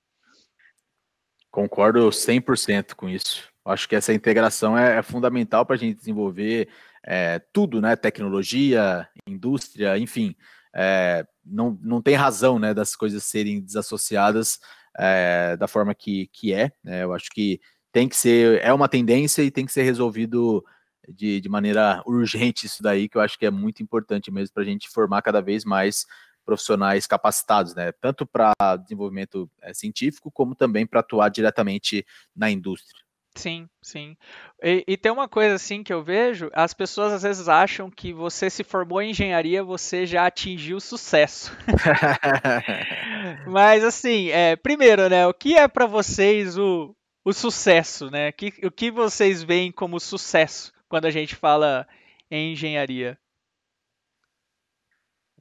Concordo 1.51 2.09
100% 2.09 2.95
com 2.95 3.09
isso. 3.09 3.49
Acho 3.65 3.89
que 3.89 3.95
essa 3.95 4.13
integração 4.13 4.77
é, 4.77 4.99
é 4.99 5.03
fundamental 5.03 5.65
para 5.65 5.77
a 5.77 5.79
gente 5.79 5.97
desenvolver 5.97 6.69
é, 7.07 7.41
tudo, 7.53 7.81
né? 7.81 7.97
Tecnologia, 7.97 9.09
indústria, 9.27 9.99
enfim. 9.99 10.35
É, 10.75 11.25
não, 11.45 11.79
não 11.83 12.03
tem 12.03 12.15
razão 12.15 12.59
né, 12.59 12.75
das 12.75 12.97
coisas 12.97 13.23
serem 13.25 13.61
desassociadas 13.61 14.59
é, 14.99 15.57
da 15.57 15.69
forma 15.69 15.95
que, 15.95 16.29
que 16.33 16.53
é. 16.53 16.73
Né? 16.83 17.05
Eu 17.05 17.13
acho 17.13 17.31
que 17.31 17.61
tem 17.93 18.09
que 18.09 18.17
ser, 18.17 18.61
é 18.63 18.73
uma 18.73 18.89
tendência 18.89 19.43
e 19.43 19.51
tem 19.51 19.67
que 19.67 19.73
ser 19.73 19.83
resolvido 19.83 20.65
de, 21.09 21.41
de 21.41 21.49
maneira 21.49 22.03
urgente 22.07 22.67
isso 22.67 22.83
daí, 22.83 23.09
que 23.09 23.17
eu 23.17 23.21
acho 23.21 23.39
que 23.39 23.47
é 23.47 23.51
muito 23.51 23.83
importante 23.83 24.31
mesmo 24.31 24.55
para 24.55 24.63
a 24.63 24.67
gente 24.67 24.89
formar 24.89 25.23
cada 25.23 25.41
vez 25.41 25.65
mais 25.65 26.07
profissionais 26.45 27.07
capacitados, 27.07 27.75
né? 27.75 27.93
Tanto 27.93 28.27
para 28.27 28.53
desenvolvimento 28.83 29.51
é, 29.63 29.73
científico, 29.73 30.31
como 30.31 30.55
também 30.55 30.87
para 30.87 31.01
atuar 31.01 31.29
diretamente 31.31 32.05
na 32.37 32.51
indústria. 32.51 33.04
Sim, 33.37 33.69
sim. 33.83 34.17
E, 34.63 34.85
e, 34.87 34.97
tem 34.97 35.11
uma 35.11 35.29
coisa 35.29 35.57
assim 35.57 35.83
que 35.83 35.93
eu 35.93 36.03
vejo, 36.03 36.51
as 36.55 36.73
pessoas 36.73 37.13
às 37.13 37.23
vezes 37.25 37.49
acham 37.49 37.91
que 37.91 38.13
você 38.13 38.49
se 38.49 38.63
formou 38.63 39.03
em 39.03 39.11
engenharia, 39.11 39.65
você 39.65 40.07
já 40.07 40.27
atingiu 40.27 40.79
sucesso. 40.79 41.53
Mas 43.47 43.83
assim, 43.83 44.29
é, 44.31 44.55
primeiro, 44.55 45.09
né, 45.09 45.27
o 45.27 45.35
que 45.35 45.57
é 45.57 45.67
para 45.67 45.85
vocês 45.85 46.57
o, 46.57 46.95
o 47.25 47.33
sucesso, 47.33 48.09
né? 48.11 48.31
Que, 48.31 48.53
o 48.65 48.71
que 48.71 48.91
vocês 48.91 49.43
veem 49.43 49.73
como 49.73 49.99
sucesso 49.99 50.73
quando 50.89 51.07
a 51.07 51.11
gente 51.11 51.35
fala 51.35 51.87
em 52.31 52.53
engenharia? 52.53 53.19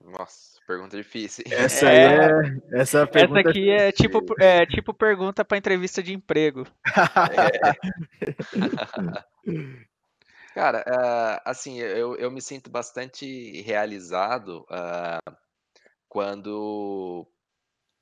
Nossa. 0.02 0.53
Pergunta 0.66 0.96
difícil. 0.96 1.44
Essa 1.52 1.90
é, 1.90 2.32
é 2.32 2.80
essa, 2.80 3.10
essa 3.14 3.40
aqui 3.40 3.70
é 3.70 3.92
tipo, 3.92 4.24
é 4.40 4.66
tipo 4.66 4.94
pergunta 4.94 5.44
para 5.44 5.58
entrevista 5.58 6.02
de 6.02 6.14
emprego. 6.14 6.66
É. 7.32 7.74
Cara, 10.54 10.86
uh, 10.88 11.42
assim, 11.46 11.80
eu, 11.80 12.16
eu 12.16 12.30
me 12.30 12.40
sinto 12.40 12.70
bastante 12.70 13.62
realizado 13.64 14.64
uh, 14.70 15.36
quando, 16.08 17.28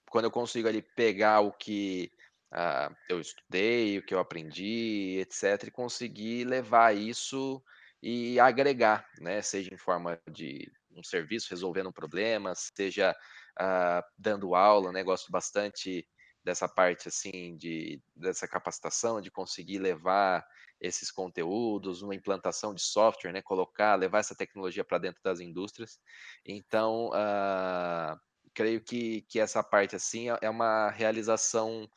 quando 0.09 0.25
eu 0.25 0.31
consigo 0.31 0.67
ali 0.67 0.81
pegar 0.81 1.39
o 1.39 1.53
que 1.53 2.11
uh, 2.51 2.93
eu 3.07 3.21
estudei, 3.21 3.97
o 3.97 4.05
que 4.05 4.13
eu 4.13 4.19
aprendi, 4.19 5.17
etc., 5.19 5.67
e 5.67 5.71
conseguir 5.71 6.43
levar 6.43 6.93
isso 6.93 7.63
e 8.03 8.37
agregar, 8.37 9.07
né? 9.19 9.41
Seja 9.41 9.73
em 9.73 9.77
forma 9.77 10.19
de 10.29 10.69
um 10.95 11.03
serviço 11.03 11.49
resolvendo 11.49 11.89
um 11.89 11.93
problema, 11.93 12.53
seja 12.55 13.15
uh, 13.59 14.03
dando 14.17 14.55
aula, 14.55 14.91
né? 14.91 15.03
Gosto 15.03 15.31
bastante 15.31 16.07
dessa 16.43 16.67
parte 16.67 17.07
assim 17.07 17.55
de 17.55 18.01
dessa 18.15 18.47
capacitação 18.47 19.21
de 19.21 19.29
conseguir 19.29 19.79
levar 19.79 20.45
esses 20.79 21.11
conteúdos, 21.11 22.01
uma 22.01 22.15
implantação 22.15 22.73
de 22.73 22.81
software, 22.81 23.31
né? 23.31 23.41
Colocar, 23.41 23.95
levar 23.95 24.19
essa 24.19 24.35
tecnologia 24.35 24.83
para 24.83 24.97
dentro 24.97 25.21
das 25.23 25.39
indústrias. 25.39 25.99
Então, 26.43 27.09
uh, 27.09 28.19
creio 28.53 28.81
que, 28.81 29.21
que 29.29 29.39
essa 29.39 29.63
parte 29.63 29.95
assim 29.95 30.31
é, 30.31 30.37
é 30.41 30.49
uma 30.49 30.89
realização 30.89 31.87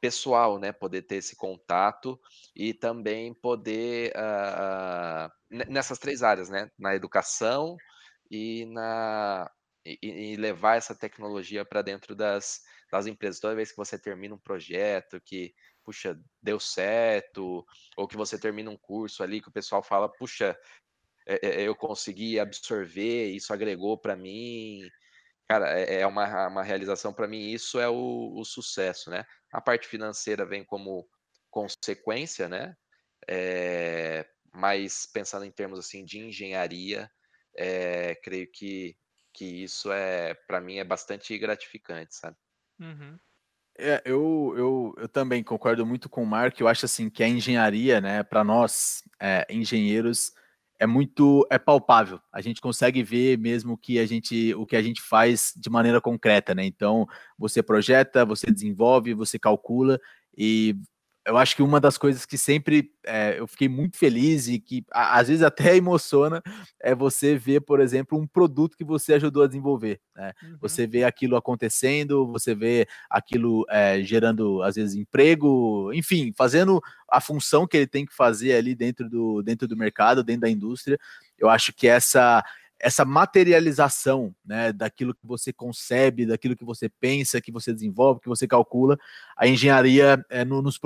pessoal, 0.00 0.58
né? 0.58 0.70
Poder 0.72 1.02
ter 1.02 1.16
esse 1.16 1.34
contato 1.34 2.18
e 2.54 2.72
também 2.72 3.34
poder 3.34 4.12
uh, 4.12 5.28
nessas 5.50 5.98
três 5.98 6.22
áreas, 6.22 6.48
né? 6.48 6.70
Na 6.78 6.94
educação, 6.94 7.76
e, 8.30 8.66
na, 8.66 9.50
e, 9.84 9.98
e 10.02 10.36
levar 10.36 10.76
essa 10.76 10.94
tecnologia 10.94 11.64
para 11.64 11.82
dentro 11.82 12.14
das, 12.14 12.62
das 12.90 13.06
empresas. 13.06 13.40
Toda 13.40 13.54
vez 13.54 13.70
que 13.70 13.76
você 13.76 13.98
termina 13.98 14.34
um 14.34 14.38
projeto 14.38 15.20
que, 15.20 15.54
puxa, 15.84 16.18
deu 16.42 16.60
certo, 16.60 17.64
ou 17.96 18.08
que 18.08 18.16
você 18.16 18.38
termina 18.38 18.70
um 18.70 18.76
curso 18.76 19.22
ali 19.22 19.40
que 19.40 19.48
o 19.48 19.52
pessoal 19.52 19.82
fala, 19.82 20.08
puxa, 20.08 20.58
é, 21.26 21.46
é, 21.46 21.62
eu 21.62 21.76
consegui 21.76 22.40
absorver, 22.40 23.30
isso 23.30 23.52
agregou 23.52 23.98
para 23.98 24.16
mim. 24.16 24.88
Cara, 25.46 25.78
é, 25.78 26.00
é 26.00 26.06
uma, 26.06 26.48
uma 26.48 26.62
realização 26.62 27.12
para 27.12 27.28
mim, 27.28 27.50
isso 27.50 27.78
é 27.78 27.88
o, 27.88 28.34
o, 28.34 28.44
sucesso, 28.44 29.10
né? 29.10 29.24
A 29.52 29.60
parte 29.60 29.86
financeira 29.86 30.46
vem 30.46 30.64
como 30.64 31.08
consequência, 31.50 32.48
né? 32.48 32.74
É, 33.28 34.26
mas 34.52 35.06
pensando 35.12 35.44
em 35.44 35.50
termos 35.50 35.78
assim 35.78 36.04
de 36.04 36.18
engenharia, 36.18 37.10
é, 37.58 38.14
creio 38.22 38.48
que, 38.50 38.96
que 39.34 39.44
isso 39.64 39.90
é, 39.90 40.34
para 40.46 40.60
mim, 40.60 40.76
é 40.76 40.84
bastante 40.84 41.36
gratificante, 41.36 42.14
sabe? 42.14 42.36
Uhum. 42.78 43.18
É, 43.76 44.00
eu, 44.04 44.54
eu, 44.56 44.94
eu 44.98 45.08
também 45.08 45.42
concordo 45.42 45.84
muito 45.84 46.08
com 46.08 46.22
o 46.22 46.26
Marco. 46.26 46.62
Eu 46.62 46.68
acho 46.68 46.86
assim 46.86 47.10
que 47.10 47.22
a 47.22 47.28
engenharia, 47.28 48.00
né, 48.00 48.22
para 48.22 48.44
nós 48.44 49.02
é, 49.20 49.46
engenheiros, 49.50 50.32
é 50.78 50.86
muito 50.86 51.46
é 51.50 51.58
palpável. 51.58 52.20
A 52.32 52.40
gente 52.40 52.60
consegue 52.60 53.02
ver 53.02 53.36
mesmo 53.38 53.76
que 53.76 53.98
a 53.98 54.06
gente 54.06 54.54
o 54.54 54.64
que 54.64 54.76
a 54.76 54.82
gente 54.82 55.02
faz 55.02 55.52
de 55.56 55.68
maneira 55.68 56.00
concreta, 56.00 56.54
né? 56.54 56.64
Então 56.64 57.06
você 57.36 57.62
projeta, 57.62 58.24
você 58.24 58.50
desenvolve, 58.50 59.14
você 59.14 59.38
calcula 59.38 60.00
e 60.36 60.76
eu 61.28 61.36
acho 61.36 61.54
que 61.54 61.62
uma 61.62 61.78
das 61.78 61.98
coisas 61.98 62.24
que 62.24 62.38
sempre 62.38 62.90
é, 63.04 63.38
eu 63.38 63.46
fiquei 63.46 63.68
muito 63.68 63.98
feliz 63.98 64.48
e 64.48 64.58
que 64.58 64.82
às 64.90 65.28
vezes 65.28 65.42
até 65.42 65.76
emociona 65.76 66.42
é 66.80 66.94
você 66.94 67.36
ver, 67.36 67.60
por 67.60 67.80
exemplo, 67.80 68.18
um 68.18 68.26
produto 68.26 68.74
que 68.74 68.84
você 68.84 69.12
ajudou 69.12 69.42
a 69.42 69.46
desenvolver. 69.46 70.00
Né? 70.16 70.32
Uhum. 70.42 70.56
Você 70.62 70.86
vê 70.86 71.04
aquilo 71.04 71.36
acontecendo, 71.36 72.26
você 72.32 72.54
vê 72.54 72.88
aquilo 73.10 73.66
é, 73.68 74.02
gerando, 74.02 74.62
às 74.62 74.76
vezes, 74.76 74.94
emprego, 74.94 75.92
enfim, 75.92 76.32
fazendo 76.34 76.80
a 77.10 77.20
função 77.20 77.66
que 77.66 77.76
ele 77.76 77.86
tem 77.86 78.06
que 78.06 78.14
fazer 78.14 78.54
ali 78.54 78.74
dentro 78.74 79.06
do, 79.06 79.42
dentro 79.42 79.68
do 79.68 79.76
mercado, 79.76 80.24
dentro 80.24 80.42
da 80.42 80.50
indústria. 80.50 80.98
Eu 81.38 81.50
acho 81.50 81.74
que 81.74 81.86
essa 81.86 82.42
essa 82.80 83.04
materialização 83.04 84.32
né, 84.44 84.72
daquilo 84.72 85.12
que 85.12 85.26
você 85.26 85.52
concebe, 85.52 86.24
daquilo 86.24 86.54
que 86.54 86.64
você 86.64 86.88
pensa, 86.88 87.40
que 87.40 87.50
você 87.50 87.72
desenvolve, 87.72 88.20
que 88.20 88.28
você 88.28 88.46
calcula, 88.46 88.96
a 89.36 89.48
engenharia 89.48 90.24
é, 90.30 90.44
no, 90.44 90.62
nos 90.62 90.78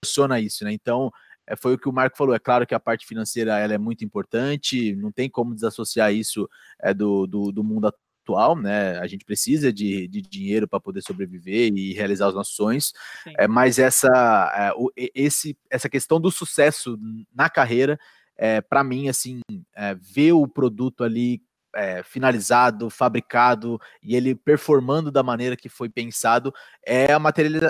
proporciona 0.00 0.40
isso, 0.40 0.64
né? 0.64 0.72
Então, 0.72 1.10
é, 1.46 1.56
foi 1.56 1.74
o 1.74 1.78
que 1.78 1.88
o 1.88 1.92
Marco 1.92 2.16
falou. 2.16 2.34
É 2.34 2.38
claro 2.38 2.66
que 2.66 2.74
a 2.74 2.80
parte 2.80 3.06
financeira 3.06 3.58
ela 3.58 3.74
é 3.74 3.78
muito 3.78 4.04
importante, 4.04 4.94
não 4.96 5.12
tem 5.12 5.28
como 5.28 5.54
desassociar 5.54 6.12
isso 6.12 6.48
é, 6.80 6.92
do, 6.92 7.26
do, 7.26 7.52
do 7.52 7.64
mundo 7.64 7.86
atual, 8.26 8.56
né? 8.56 8.98
A 8.98 9.06
gente 9.06 9.24
precisa 9.24 9.72
de, 9.72 10.08
de 10.08 10.20
dinheiro 10.20 10.66
para 10.66 10.80
poder 10.80 11.02
sobreviver 11.02 11.72
e 11.74 11.92
realizar 11.92 12.28
os 12.28 12.34
nossos 12.34 12.54
sonhos, 12.54 12.92
é, 13.38 13.46
mas 13.46 13.78
essa, 13.78 14.08
é, 14.56 14.72
o, 14.76 14.90
esse, 15.14 15.56
essa 15.70 15.88
questão 15.88 16.20
do 16.20 16.30
sucesso 16.30 16.98
na 17.34 17.48
carreira, 17.48 17.98
é, 18.36 18.60
para 18.60 18.84
mim, 18.84 19.08
assim, 19.08 19.40
é, 19.74 19.94
ver 19.94 20.32
o 20.32 20.46
produto 20.46 21.04
ali 21.04 21.40
é, 21.76 22.02
finalizado, 22.02 22.88
fabricado 22.88 23.78
e 24.02 24.16
ele 24.16 24.34
performando 24.34 25.12
da 25.12 25.22
maneira 25.22 25.56
que 25.56 25.68
foi 25.68 25.88
pensado 25.90 26.52
é 26.84 27.12
a 27.12 27.20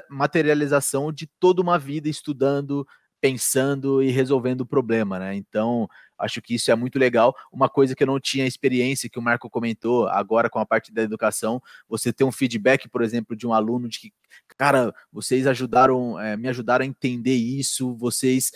materialização 0.09 1.13
de 1.13 1.27
toda 1.41 1.61
uma 1.61 1.77
vida 1.77 2.09
estudando, 2.09 2.87
pensando 3.21 4.01
e 4.01 4.11
resolvendo 4.11 4.61
o 4.61 4.67
problema, 4.67 5.19
né? 5.19 5.35
Então, 5.35 5.89
acho 6.19 6.41
que 6.41 6.55
isso 6.55 6.71
é 6.71 6.77
muito 6.77 6.99
legal. 6.99 7.35
Uma 7.53 7.69
coisa 7.69 7.97
que 7.97 8.03
eu 8.03 8.07
não 8.07 8.21
tinha 8.21 8.47
experiência, 8.47 9.11
que 9.11 9.19
o 9.19 9.23
Marco 9.23 9.51
comentou 9.51 10.07
agora 10.09 10.49
com 10.49 10.61
a 10.61 10.67
parte 10.67 10.93
da 10.93 11.03
educação, 11.03 11.61
você 11.89 12.13
ter 12.13 12.25
um 12.25 12.33
feedback, 12.33 12.89
por 12.89 13.03
exemplo, 13.03 13.37
de 13.37 13.47
um 13.47 13.53
aluno 13.53 13.89
de 13.89 13.99
que, 13.99 14.13
cara, 14.57 14.95
vocês 15.13 15.47
ajudaram, 15.47 16.19
é, 16.19 16.37
me 16.37 16.49
ajudaram 16.49 16.83
a 16.85 16.87
entender 16.87 17.35
isso, 17.35 17.95
vocês 17.97 18.51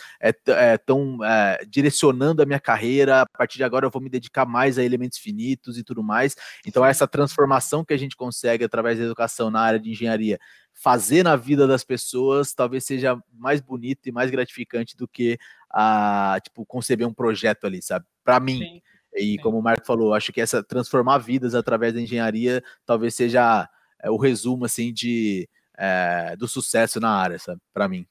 estão 0.72 1.18
é, 1.22 1.58
é, 1.60 1.64
direcionando 1.66 2.42
a 2.42 2.46
minha 2.46 2.60
carreira, 2.60 3.22
a 3.22 3.26
partir 3.26 3.58
de 3.58 3.64
agora 3.64 3.86
eu 3.86 3.90
vou 3.90 4.00
me 4.00 4.08
dedicar 4.08 4.46
mais 4.46 4.78
a 4.78 4.82
elementos 4.82 5.18
finitos 5.18 5.76
e 5.78 5.84
tudo 5.84 6.02
mais. 6.02 6.34
Então, 6.66 6.84
essa 6.84 7.06
transformação 7.06 7.84
que 7.84 7.92
a 7.92 7.98
gente 7.98 8.16
consegue 8.16 8.64
através 8.64 8.98
da 8.98 9.04
educação 9.04 9.50
na 9.50 9.60
área 9.60 9.78
de 9.78 9.90
engenharia 9.90 10.38
fazer 10.72 11.22
na 11.22 11.36
vida 11.36 11.66
das 11.66 11.84
pessoas 11.84 12.54
talvez 12.54 12.84
seja 12.84 13.20
mais 13.32 13.60
bonito 13.60 14.08
e 14.08 14.12
mais 14.12 14.30
gratificante 14.30 14.96
do 14.96 15.06
que 15.06 15.38
a 15.70 16.38
tipo 16.42 16.64
conceber 16.64 17.06
um 17.06 17.12
projeto 17.12 17.66
ali, 17.66 17.82
sabe? 17.82 18.06
Para 18.24 18.40
mim. 18.40 18.58
Sim, 18.58 18.82
e 19.14 19.32
sim. 19.32 19.36
como 19.38 19.58
o 19.58 19.62
Marco 19.62 19.84
falou, 19.84 20.14
acho 20.14 20.32
que 20.32 20.40
essa 20.40 20.62
transformar 20.62 21.18
vidas 21.18 21.54
através 21.54 21.92
da 21.92 22.00
engenharia 22.00 22.62
talvez 22.86 23.14
seja 23.14 23.68
é, 24.02 24.10
o 24.10 24.16
resumo 24.16 24.64
assim 24.64 24.92
de 24.92 25.48
é, 25.80 26.36
do 26.36 26.46
sucesso 26.46 27.00
na 27.00 27.10
área, 27.10 27.38
sabe? 27.38 27.60
Para 27.72 27.88
mim. 27.88 28.06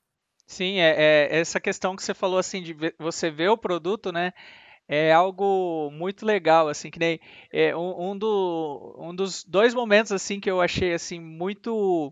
Sim, 0.48 0.80
é, 0.80 0.96
é, 0.98 1.40
essa 1.40 1.60
questão 1.60 1.96
que 1.96 2.04
você 2.04 2.14
falou 2.14 2.40
assim 2.40 2.64
de 2.64 2.76
você 2.98 3.30
ver 3.30 3.50
o 3.50 3.58
produto, 3.58 4.12
né? 4.12 4.34
é 4.92 5.14
algo 5.14 5.92
muito 5.92 6.26
legal, 6.26 6.68
assim, 6.68 6.90
que 6.90 6.98
nem 6.98 7.20
é, 7.54 7.76
um, 7.76 8.10
um, 8.10 8.18
do, 8.18 8.96
um 8.98 9.14
dos 9.14 9.44
dois 9.44 9.76
momentos, 9.76 10.12
assim, 10.12 10.40
que 10.40 10.50
eu 10.50 10.60
achei, 10.60 10.96
assim, 10.96 11.20
muito 11.20 12.12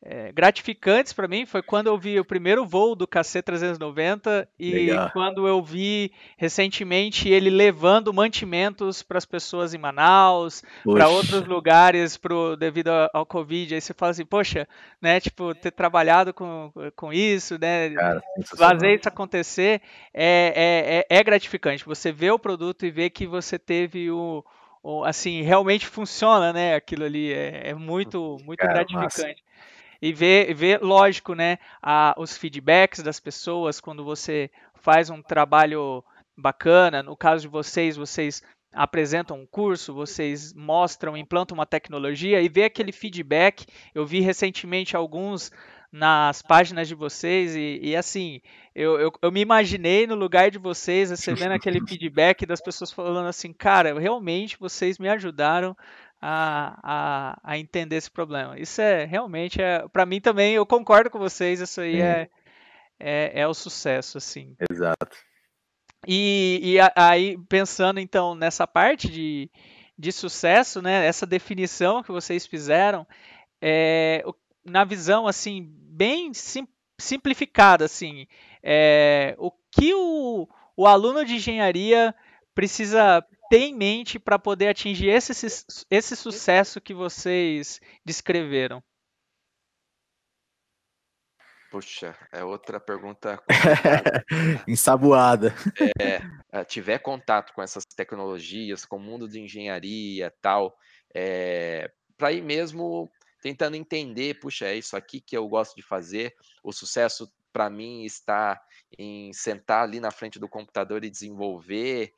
é, 0.00 0.30
gratificantes 0.30 1.12
para 1.12 1.26
mim 1.26 1.44
foi 1.44 1.60
quando 1.60 1.88
eu 1.88 1.98
vi 1.98 2.20
o 2.20 2.24
primeiro 2.24 2.64
voo 2.64 2.94
do 2.94 3.06
KC-390 3.06 4.46
e 4.58 4.70
Legal. 4.72 5.10
quando 5.12 5.48
eu 5.48 5.60
vi 5.60 6.12
recentemente 6.36 7.28
ele 7.28 7.50
levando 7.50 8.14
mantimentos 8.14 9.02
para 9.02 9.18
as 9.18 9.26
pessoas 9.26 9.74
em 9.74 9.78
Manaus, 9.78 10.62
para 10.84 11.08
outros 11.08 11.44
lugares 11.46 12.16
pro, 12.16 12.56
devido 12.56 12.90
ao, 13.12 13.26
Covid. 13.26 13.74
Aí 13.74 13.80
você 13.80 13.92
fala 13.92 14.10
assim, 14.10 14.24
poxa, 14.24 14.68
né, 15.02 15.18
tipo, 15.18 15.52
ter 15.54 15.72
trabalhado 15.72 16.32
com, 16.32 16.72
com 16.94 17.12
isso, 17.12 17.58
né, 17.58 17.90
Cara, 17.90 18.22
fazer 18.56 18.94
isso 18.94 19.08
acontecer 19.08 19.82
é, 20.14 21.04
é, 21.10 21.16
é, 21.16 21.18
é 21.18 21.24
gratificante. 21.24 21.84
Você 21.84 22.12
vê 22.12 22.30
o 22.30 22.38
produto 22.38 22.86
e 22.86 22.90
vê 22.90 23.10
que 23.10 23.26
você 23.26 23.58
teve 23.58 24.10
o, 24.12 24.44
assim, 25.04 25.42
realmente 25.42 25.86
funciona, 25.86 26.52
né? 26.52 26.76
Aquilo 26.76 27.04
ali 27.04 27.32
é, 27.32 27.70
é 27.70 27.74
muito, 27.74 28.38
muito 28.44 28.60
Cara, 28.60 28.74
gratificante. 28.74 29.42
Massa 29.42 29.47
e 30.00 30.12
ver, 30.12 30.54
ver 30.54 30.80
lógico, 30.80 31.34
né, 31.34 31.58
a, 31.82 32.14
os 32.16 32.36
feedbacks 32.36 33.02
das 33.02 33.18
pessoas 33.20 33.80
quando 33.80 34.04
você 34.04 34.50
faz 34.74 35.10
um 35.10 35.22
trabalho 35.22 36.04
bacana. 36.36 37.02
No 37.02 37.16
caso 37.16 37.42
de 37.42 37.48
vocês, 37.48 37.96
vocês 37.96 38.42
apresentam 38.72 39.40
um 39.40 39.46
curso, 39.46 39.94
vocês 39.94 40.52
mostram, 40.54 41.16
implantam 41.16 41.56
uma 41.56 41.66
tecnologia 41.66 42.40
e 42.40 42.48
ver 42.48 42.64
aquele 42.64 42.92
feedback. 42.92 43.66
Eu 43.94 44.06
vi 44.06 44.20
recentemente 44.20 44.96
alguns 44.96 45.50
nas 45.90 46.42
páginas 46.42 46.86
de 46.86 46.94
vocês 46.94 47.56
e, 47.56 47.80
e 47.82 47.96
assim, 47.96 48.42
eu, 48.74 49.00
eu, 49.00 49.12
eu, 49.22 49.32
me 49.32 49.40
imaginei 49.40 50.06
no 50.06 50.14
lugar 50.14 50.50
de 50.50 50.58
vocês 50.58 51.08
recebendo 51.10 51.52
aquele 51.56 51.80
feedback 51.86 52.44
das 52.44 52.60
pessoas 52.60 52.92
falando 52.92 53.26
assim, 53.26 53.52
cara, 53.54 53.98
realmente 53.98 54.58
vocês 54.58 54.98
me 54.98 55.08
ajudaram 55.08 55.74
a, 56.20 56.78
a, 56.82 57.40
a 57.42 57.58
entender 57.58 57.96
esse 57.96 58.10
problema. 58.10 58.58
Isso 58.58 58.80
é 58.80 59.04
realmente, 59.04 59.60
é, 59.60 59.86
para 59.88 60.06
mim 60.06 60.20
também, 60.20 60.54
eu 60.54 60.66
concordo 60.66 61.10
com 61.10 61.18
vocês, 61.18 61.60
isso 61.60 61.80
aí 61.80 62.00
é, 62.00 62.28
é, 62.98 63.40
é, 63.40 63.46
o 63.46 63.54
sucesso, 63.54 64.18
assim. 64.18 64.56
Exato. 64.70 65.16
E, 66.06 66.60
e 66.62 66.76
aí, 66.94 67.36
pensando 67.48 67.98
então 68.00 68.34
nessa 68.34 68.66
parte 68.66 69.10
de, 69.10 69.50
de 69.96 70.12
sucesso, 70.12 70.80
né, 70.80 71.06
essa 71.06 71.26
definição 71.26 72.02
que 72.02 72.12
vocês 72.12 72.46
fizeram, 72.46 73.06
é, 73.60 74.24
na 74.64 74.84
visão, 74.84 75.26
assim, 75.26 75.66
bem 75.70 76.32
sim, 76.34 76.66
simplificada, 76.98 77.84
assim, 77.84 78.26
é, 78.62 79.34
o 79.38 79.50
que 79.70 79.94
o, 79.94 80.48
o 80.76 80.86
aluno 80.86 81.24
de 81.24 81.36
engenharia 81.36 82.14
precisa 82.54 83.24
ter 83.48 83.60
em 83.60 83.74
mente 83.74 84.18
para 84.18 84.38
poder 84.38 84.68
atingir 84.68 85.08
esse, 85.08 85.32
esse 85.90 86.16
sucesso 86.16 86.80
que 86.80 86.94
vocês 86.94 87.80
descreveram? 88.04 88.82
Puxa, 91.70 92.16
é 92.32 92.42
outra 92.42 92.80
pergunta 92.80 93.42
ensaboada. 94.66 95.54
É, 96.00 96.20
é, 96.50 96.64
tiver 96.64 96.98
contato 96.98 97.52
com 97.52 97.62
essas 97.62 97.84
tecnologias, 97.84 98.86
com 98.86 98.96
o 98.96 99.00
mundo 99.00 99.28
de 99.28 99.38
engenharia 99.38 100.32
tal, 100.40 100.74
é, 101.14 101.90
para 102.16 102.32
ir 102.32 102.42
mesmo 102.42 103.10
tentando 103.42 103.76
entender, 103.76 104.40
puxa, 104.40 104.66
é 104.66 104.76
isso 104.76 104.96
aqui 104.96 105.20
que 105.20 105.36
eu 105.36 105.46
gosto 105.46 105.76
de 105.76 105.82
fazer. 105.82 106.34
O 106.62 106.72
sucesso 106.72 107.30
para 107.52 107.68
mim 107.68 108.02
está 108.04 108.60
em 108.98 109.32
sentar 109.34 109.82
ali 109.84 110.00
na 110.00 110.10
frente 110.10 110.38
do 110.38 110.48
computador 110.48 111.04
e 111.04 111.10
desenvolver 111.10 112.14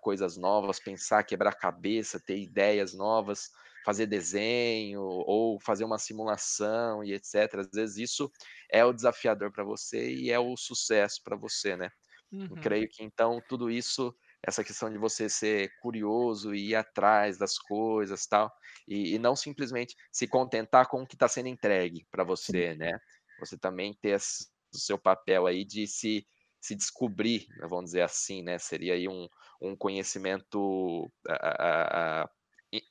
coisas 0.00 0.36
novas, 0.36 0.80
pensar, 0.80 1.24
quebrar 1.24 1.54
cabeça, 1.54 2.20
ter 2.24 2.38
ideias 2.38 2.94
novas, 2.94 3.50
fazer 3.84 4.06
desenho 4.06 5.02
ou 5.02 5.58
fazer 5.60 5.84
uma 5.84 5.98
simulação 5.98 7.02
e 7.04 7.12
etc. 7.12 7.60
Às 7.60 7.70
vezes 7.72 7.96
isso 7.96 8.30
é 8.70 8.84
o 8.84 8.92
desafiador 8.92 9.50
para 9.52 9.64
você 9.64 10.12
e 10.14 10.30
é 10.30 10.38
o 10.38 10.56
sucesso 10.56 11.20
para 11.24 11.36
você, 11.36 11.76
né? 11.76 11.90
Uhum. 12.32 12.48
Eu 12.50 12.56
creio 12.56 12.88
que 12.88 13.02
então 13.02 13.40
tudo 13.48 13.70
isso, 13.70 14.14
essa 14.46 14.62
questão 14.62 14.90
de 14.90 14.98
você 14.98 15.28
ser 15.28 15.70
curioso 15.80 16.54
e 16.54 16.70
ir 16.70 16.74
atrás 16.74 17.38
das 17.38 17.58
coisas 17.58 18.26
tal, 18.26 18.52
e, 18.86 19.14
e 19.14 19.18
não 19.18 19.34
simplesmente 19.34 19.94
se 20.12 20.28
contentar 20.28 20.88
com 20.88 21.02
o 21.02 21.06
que 21.06 21.14
está 21.16 21.28
sendo 21.28 21.48
entregue 21.48 22.06
para 22.10 22.24
você, 22.24 22.74
né? 22.74 22.98
Você 23.40 23.58
também 23.58 23.94
ter 24.00 24.16
o 24.16 24.78
seu 24.78 24.98
papel 24.98 25.46
aí 25.46 25.64
de 25.64 25.86
se 25.86 26.26
se 26.62 26.74
descobrir, 26.74 27.46
né, 27.56 27.66
vamos 27.66 27.86
dizer 27.86 28.02
assim, 28.02 28.42
né? 28.42 28.58
Seria 28.58 28.92
aí 28.92 29.08
um, 29.08 29.26
um 29.60 29.76
conhecimento 29.76 31.10
a, 31.28 32.22
a, 32.22 32.30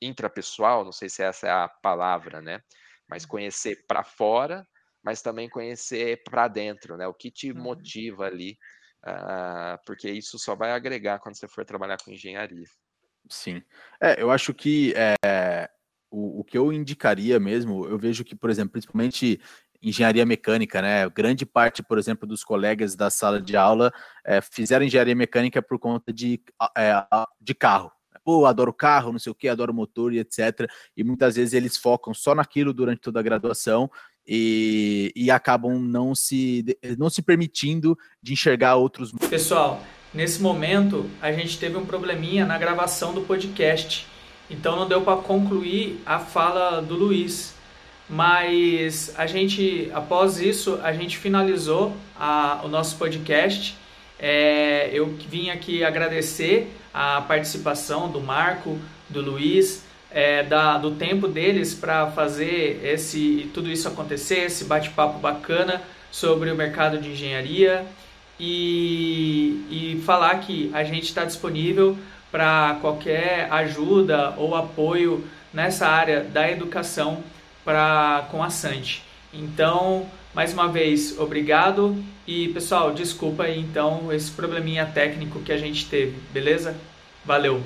intrapessoal, 0.00 0.84
não 0.84 0.92
sei 0.92 1.08
se 1.08 1.22
essa 1.22 1.46
é 1.46 1.50
a 1.50 1.68
palavra, 1.68 2.40
né? 2.40 2.62
Mas 3.08 3.24
uhum. 3.24 3.30
conhecer 3.30 3.84
para 3.86 4.04
fora, 4.04 4.66
mas 5.02 5.22
também 5.22 5.48
conhecer 5.48 6.22
para 6.22 6.48
dentro, 6.48 6.96
né? 6.96 7.06
O 7.06 7.14
que 7.14 7.30
te 7.30 7.50
uhum. 7.50 7.62
motiva 7.62 8.26
ali, 8.26 8.58
uh, 9.04 9.78
porque 9.86 10.10
isso 10.10 10.38
só 10.38 10.54
vai 10.54 10.70
agregar 10.72 11.18
quando 11.18 11.36
você 11.36 11.48
for 11.48 11.64
trabalhar 11.64 11.98
com 12.02 12.10
engenharia. 12.10 12.66
Sim. 13.28 13.62
É, 14.00 14.20
eu 14.20 14.30
acho 14.30 14.52
que 14.52 14.94
é, 14.96 15.68
o, 16.10 16.40
o 16.40 16.44
que 16.44 16.58
eu 16.58 16.72
indicaria 16.72 17.38
mesmo, 17.38 17.86
eu 17.86 17.98
vejo 17.98 18.24
que, 18.24 18.34
por 18.34 18.50
exemplo, 18.50 18.72
principalmente 18.72 19.40
engenharia 19.82 20.26
mecânica, 20.26 20.82
né? 20.82 21.08
Grande 21.08 21.46
parte, 21.46 21.82
por 21.82 21.98
exemplo, 21.98 22.26
dos 22.26 22.44
colegas 22.44 22.94
da 22.94 23.10
sala 23.10 23.40
de 23.40 23.56
aula 23.56 23.92
é, 24.24 24.40
fizeram 24.40 24.84
engenharia 24.84 25.14
mecânica 25.14 25.62
por 25.62 25.78
conta 25.78 26.12
de, 26.12 26.40
é, 26.76 26.92
de 27.40 27.54
carro. 27.54 27.90
Pô, 28.22 28.44
adoro 28.44 28.72
carro, 28.72 29.12
não 29.12 29.18
sei 29.18 29.32
o 29.32 29.34
que, 29.34 29.48
adoro 29.48 29.72
motor 29.72 30.12
e 30.12 30.18
etc. 30.18 30.68
E 30.96 31.02
muitas 31.02 31.36
vezes 31.36 31.54
eles 31.54 31.76
focam 31.76 32.12
só 32.12 32.34
naquilo 32.34 32.72
durante 32.74 33.00
toda 33.00 33.18
a 33.18 33.22
graduação 33.22 33.90
e, 34.26 35.12
e 35.16 35.30
acabam 35.30 35.78
não 35.78 36.14
se, 36.14 36.64
não 36.98 37.08
se 37.08 37.22
permitindo 37.22 37.96
de 38.22 38.32
enxergar 38.34 38.76
outros. 38.76 39.12
Pessoal, 39.28 39.82
nesse 40.12 40.40
momento 40.42 41.08
a 41.20 41.32
gente 41.32 41.58
teve 41.58 41.76
um 41.76 41.86
probleminha 41.86 42.44
na 42.44 42.58
gravação 42.58 43.14
do 43.14 43.22
podcast, 43.22 44.06
então 44.50 44.76
não 44.76 44.86
deu 44.86 45.00
para 45.00 45.20
concluir 45.22 46.00
a 46.04 46.18
fala 46.18 46.80
do 46.80 46.94
Luiz. 46.94 47.54
Mas 48.10 49.14
a 49.16 49.24
gente, 49.24 49.88
após 49.94 50.40
isso, 50.40 50.80
a 50.82 50.92
gente 50.92 51.16
finalizou 51.16 51.96
a, 52.18 52.60
o 52.64 52.68
nosso 52.68 52.96
podcast. 52.96 53.76
É, 54.18 54.90
eu 54.92 55.14
vim 55.28 55.48
aqui 55.48 55.84
agradecer 55.84 56.74
a 56.92 57.20
participação 57.20 58.10
do 58.10 58.20
Marco, 58.20 58.76
do 59.08 59.20
Luiz, 59.20 59.84
é, 60.10 60.42
da, 60.42 60.76
do 60.76 60.90
tempo 60.96 61.28
deles 61.28 61.72
para 61.72 62.10
fazer 62.10 62.80
esse 62.82 63.48
tudo 63.54 63.70
isso 63.70 63.86
acontecer, 63.86 64.40
esse 64.40 64.64
bate-papo 64.64 65.20
bacana 65.20 65.80
sobre 66.10 66.50
o 66.50 66.56
mercado 66.56 66.98
de 66.98 67.10
engenharia 67.10 67.86
e, 68.40 69.64
e 69.70 70.02
falar 70.04 70.40
que 70.40 70.68
a 70.74 70.82
gente 70.82 71.04
está 71.04 71.24
disponível 71.24 71.96
para 72.32 72.76
qualquer 72.80 73.46
ajuda 73.52 74.34
ou 74.36 74.56
apoio 74.56 75.24
nessa 75.54 75.86
área 75.86 76.24
da 76.24 76.50
educação 76.50 77.22
para 77.64 78.28
com 78.30 78.42
a 78.42 78.50
Sante. 78.50 79.02
Então, 79.32 80.06
mais 80.34 80.52
uma 80.52 80.68
vez, 80.68 81.18
obrigado 81.18 82.02
e 82.26 82.48
pessoal, 82.48 82.92
desculpa 82.92 83.44
aí 83.44 83.58
então 83.58 84.12
esse 84.12 84.30
probleminha 84.30 84.86
técnico 84.86 85.40
que 85.40 85.52
a 85.52 85.56
gente 85.56 85.86
teve, 85.86 86.16
beleza? 86.32 86.76
Valeu! 87.24 87.62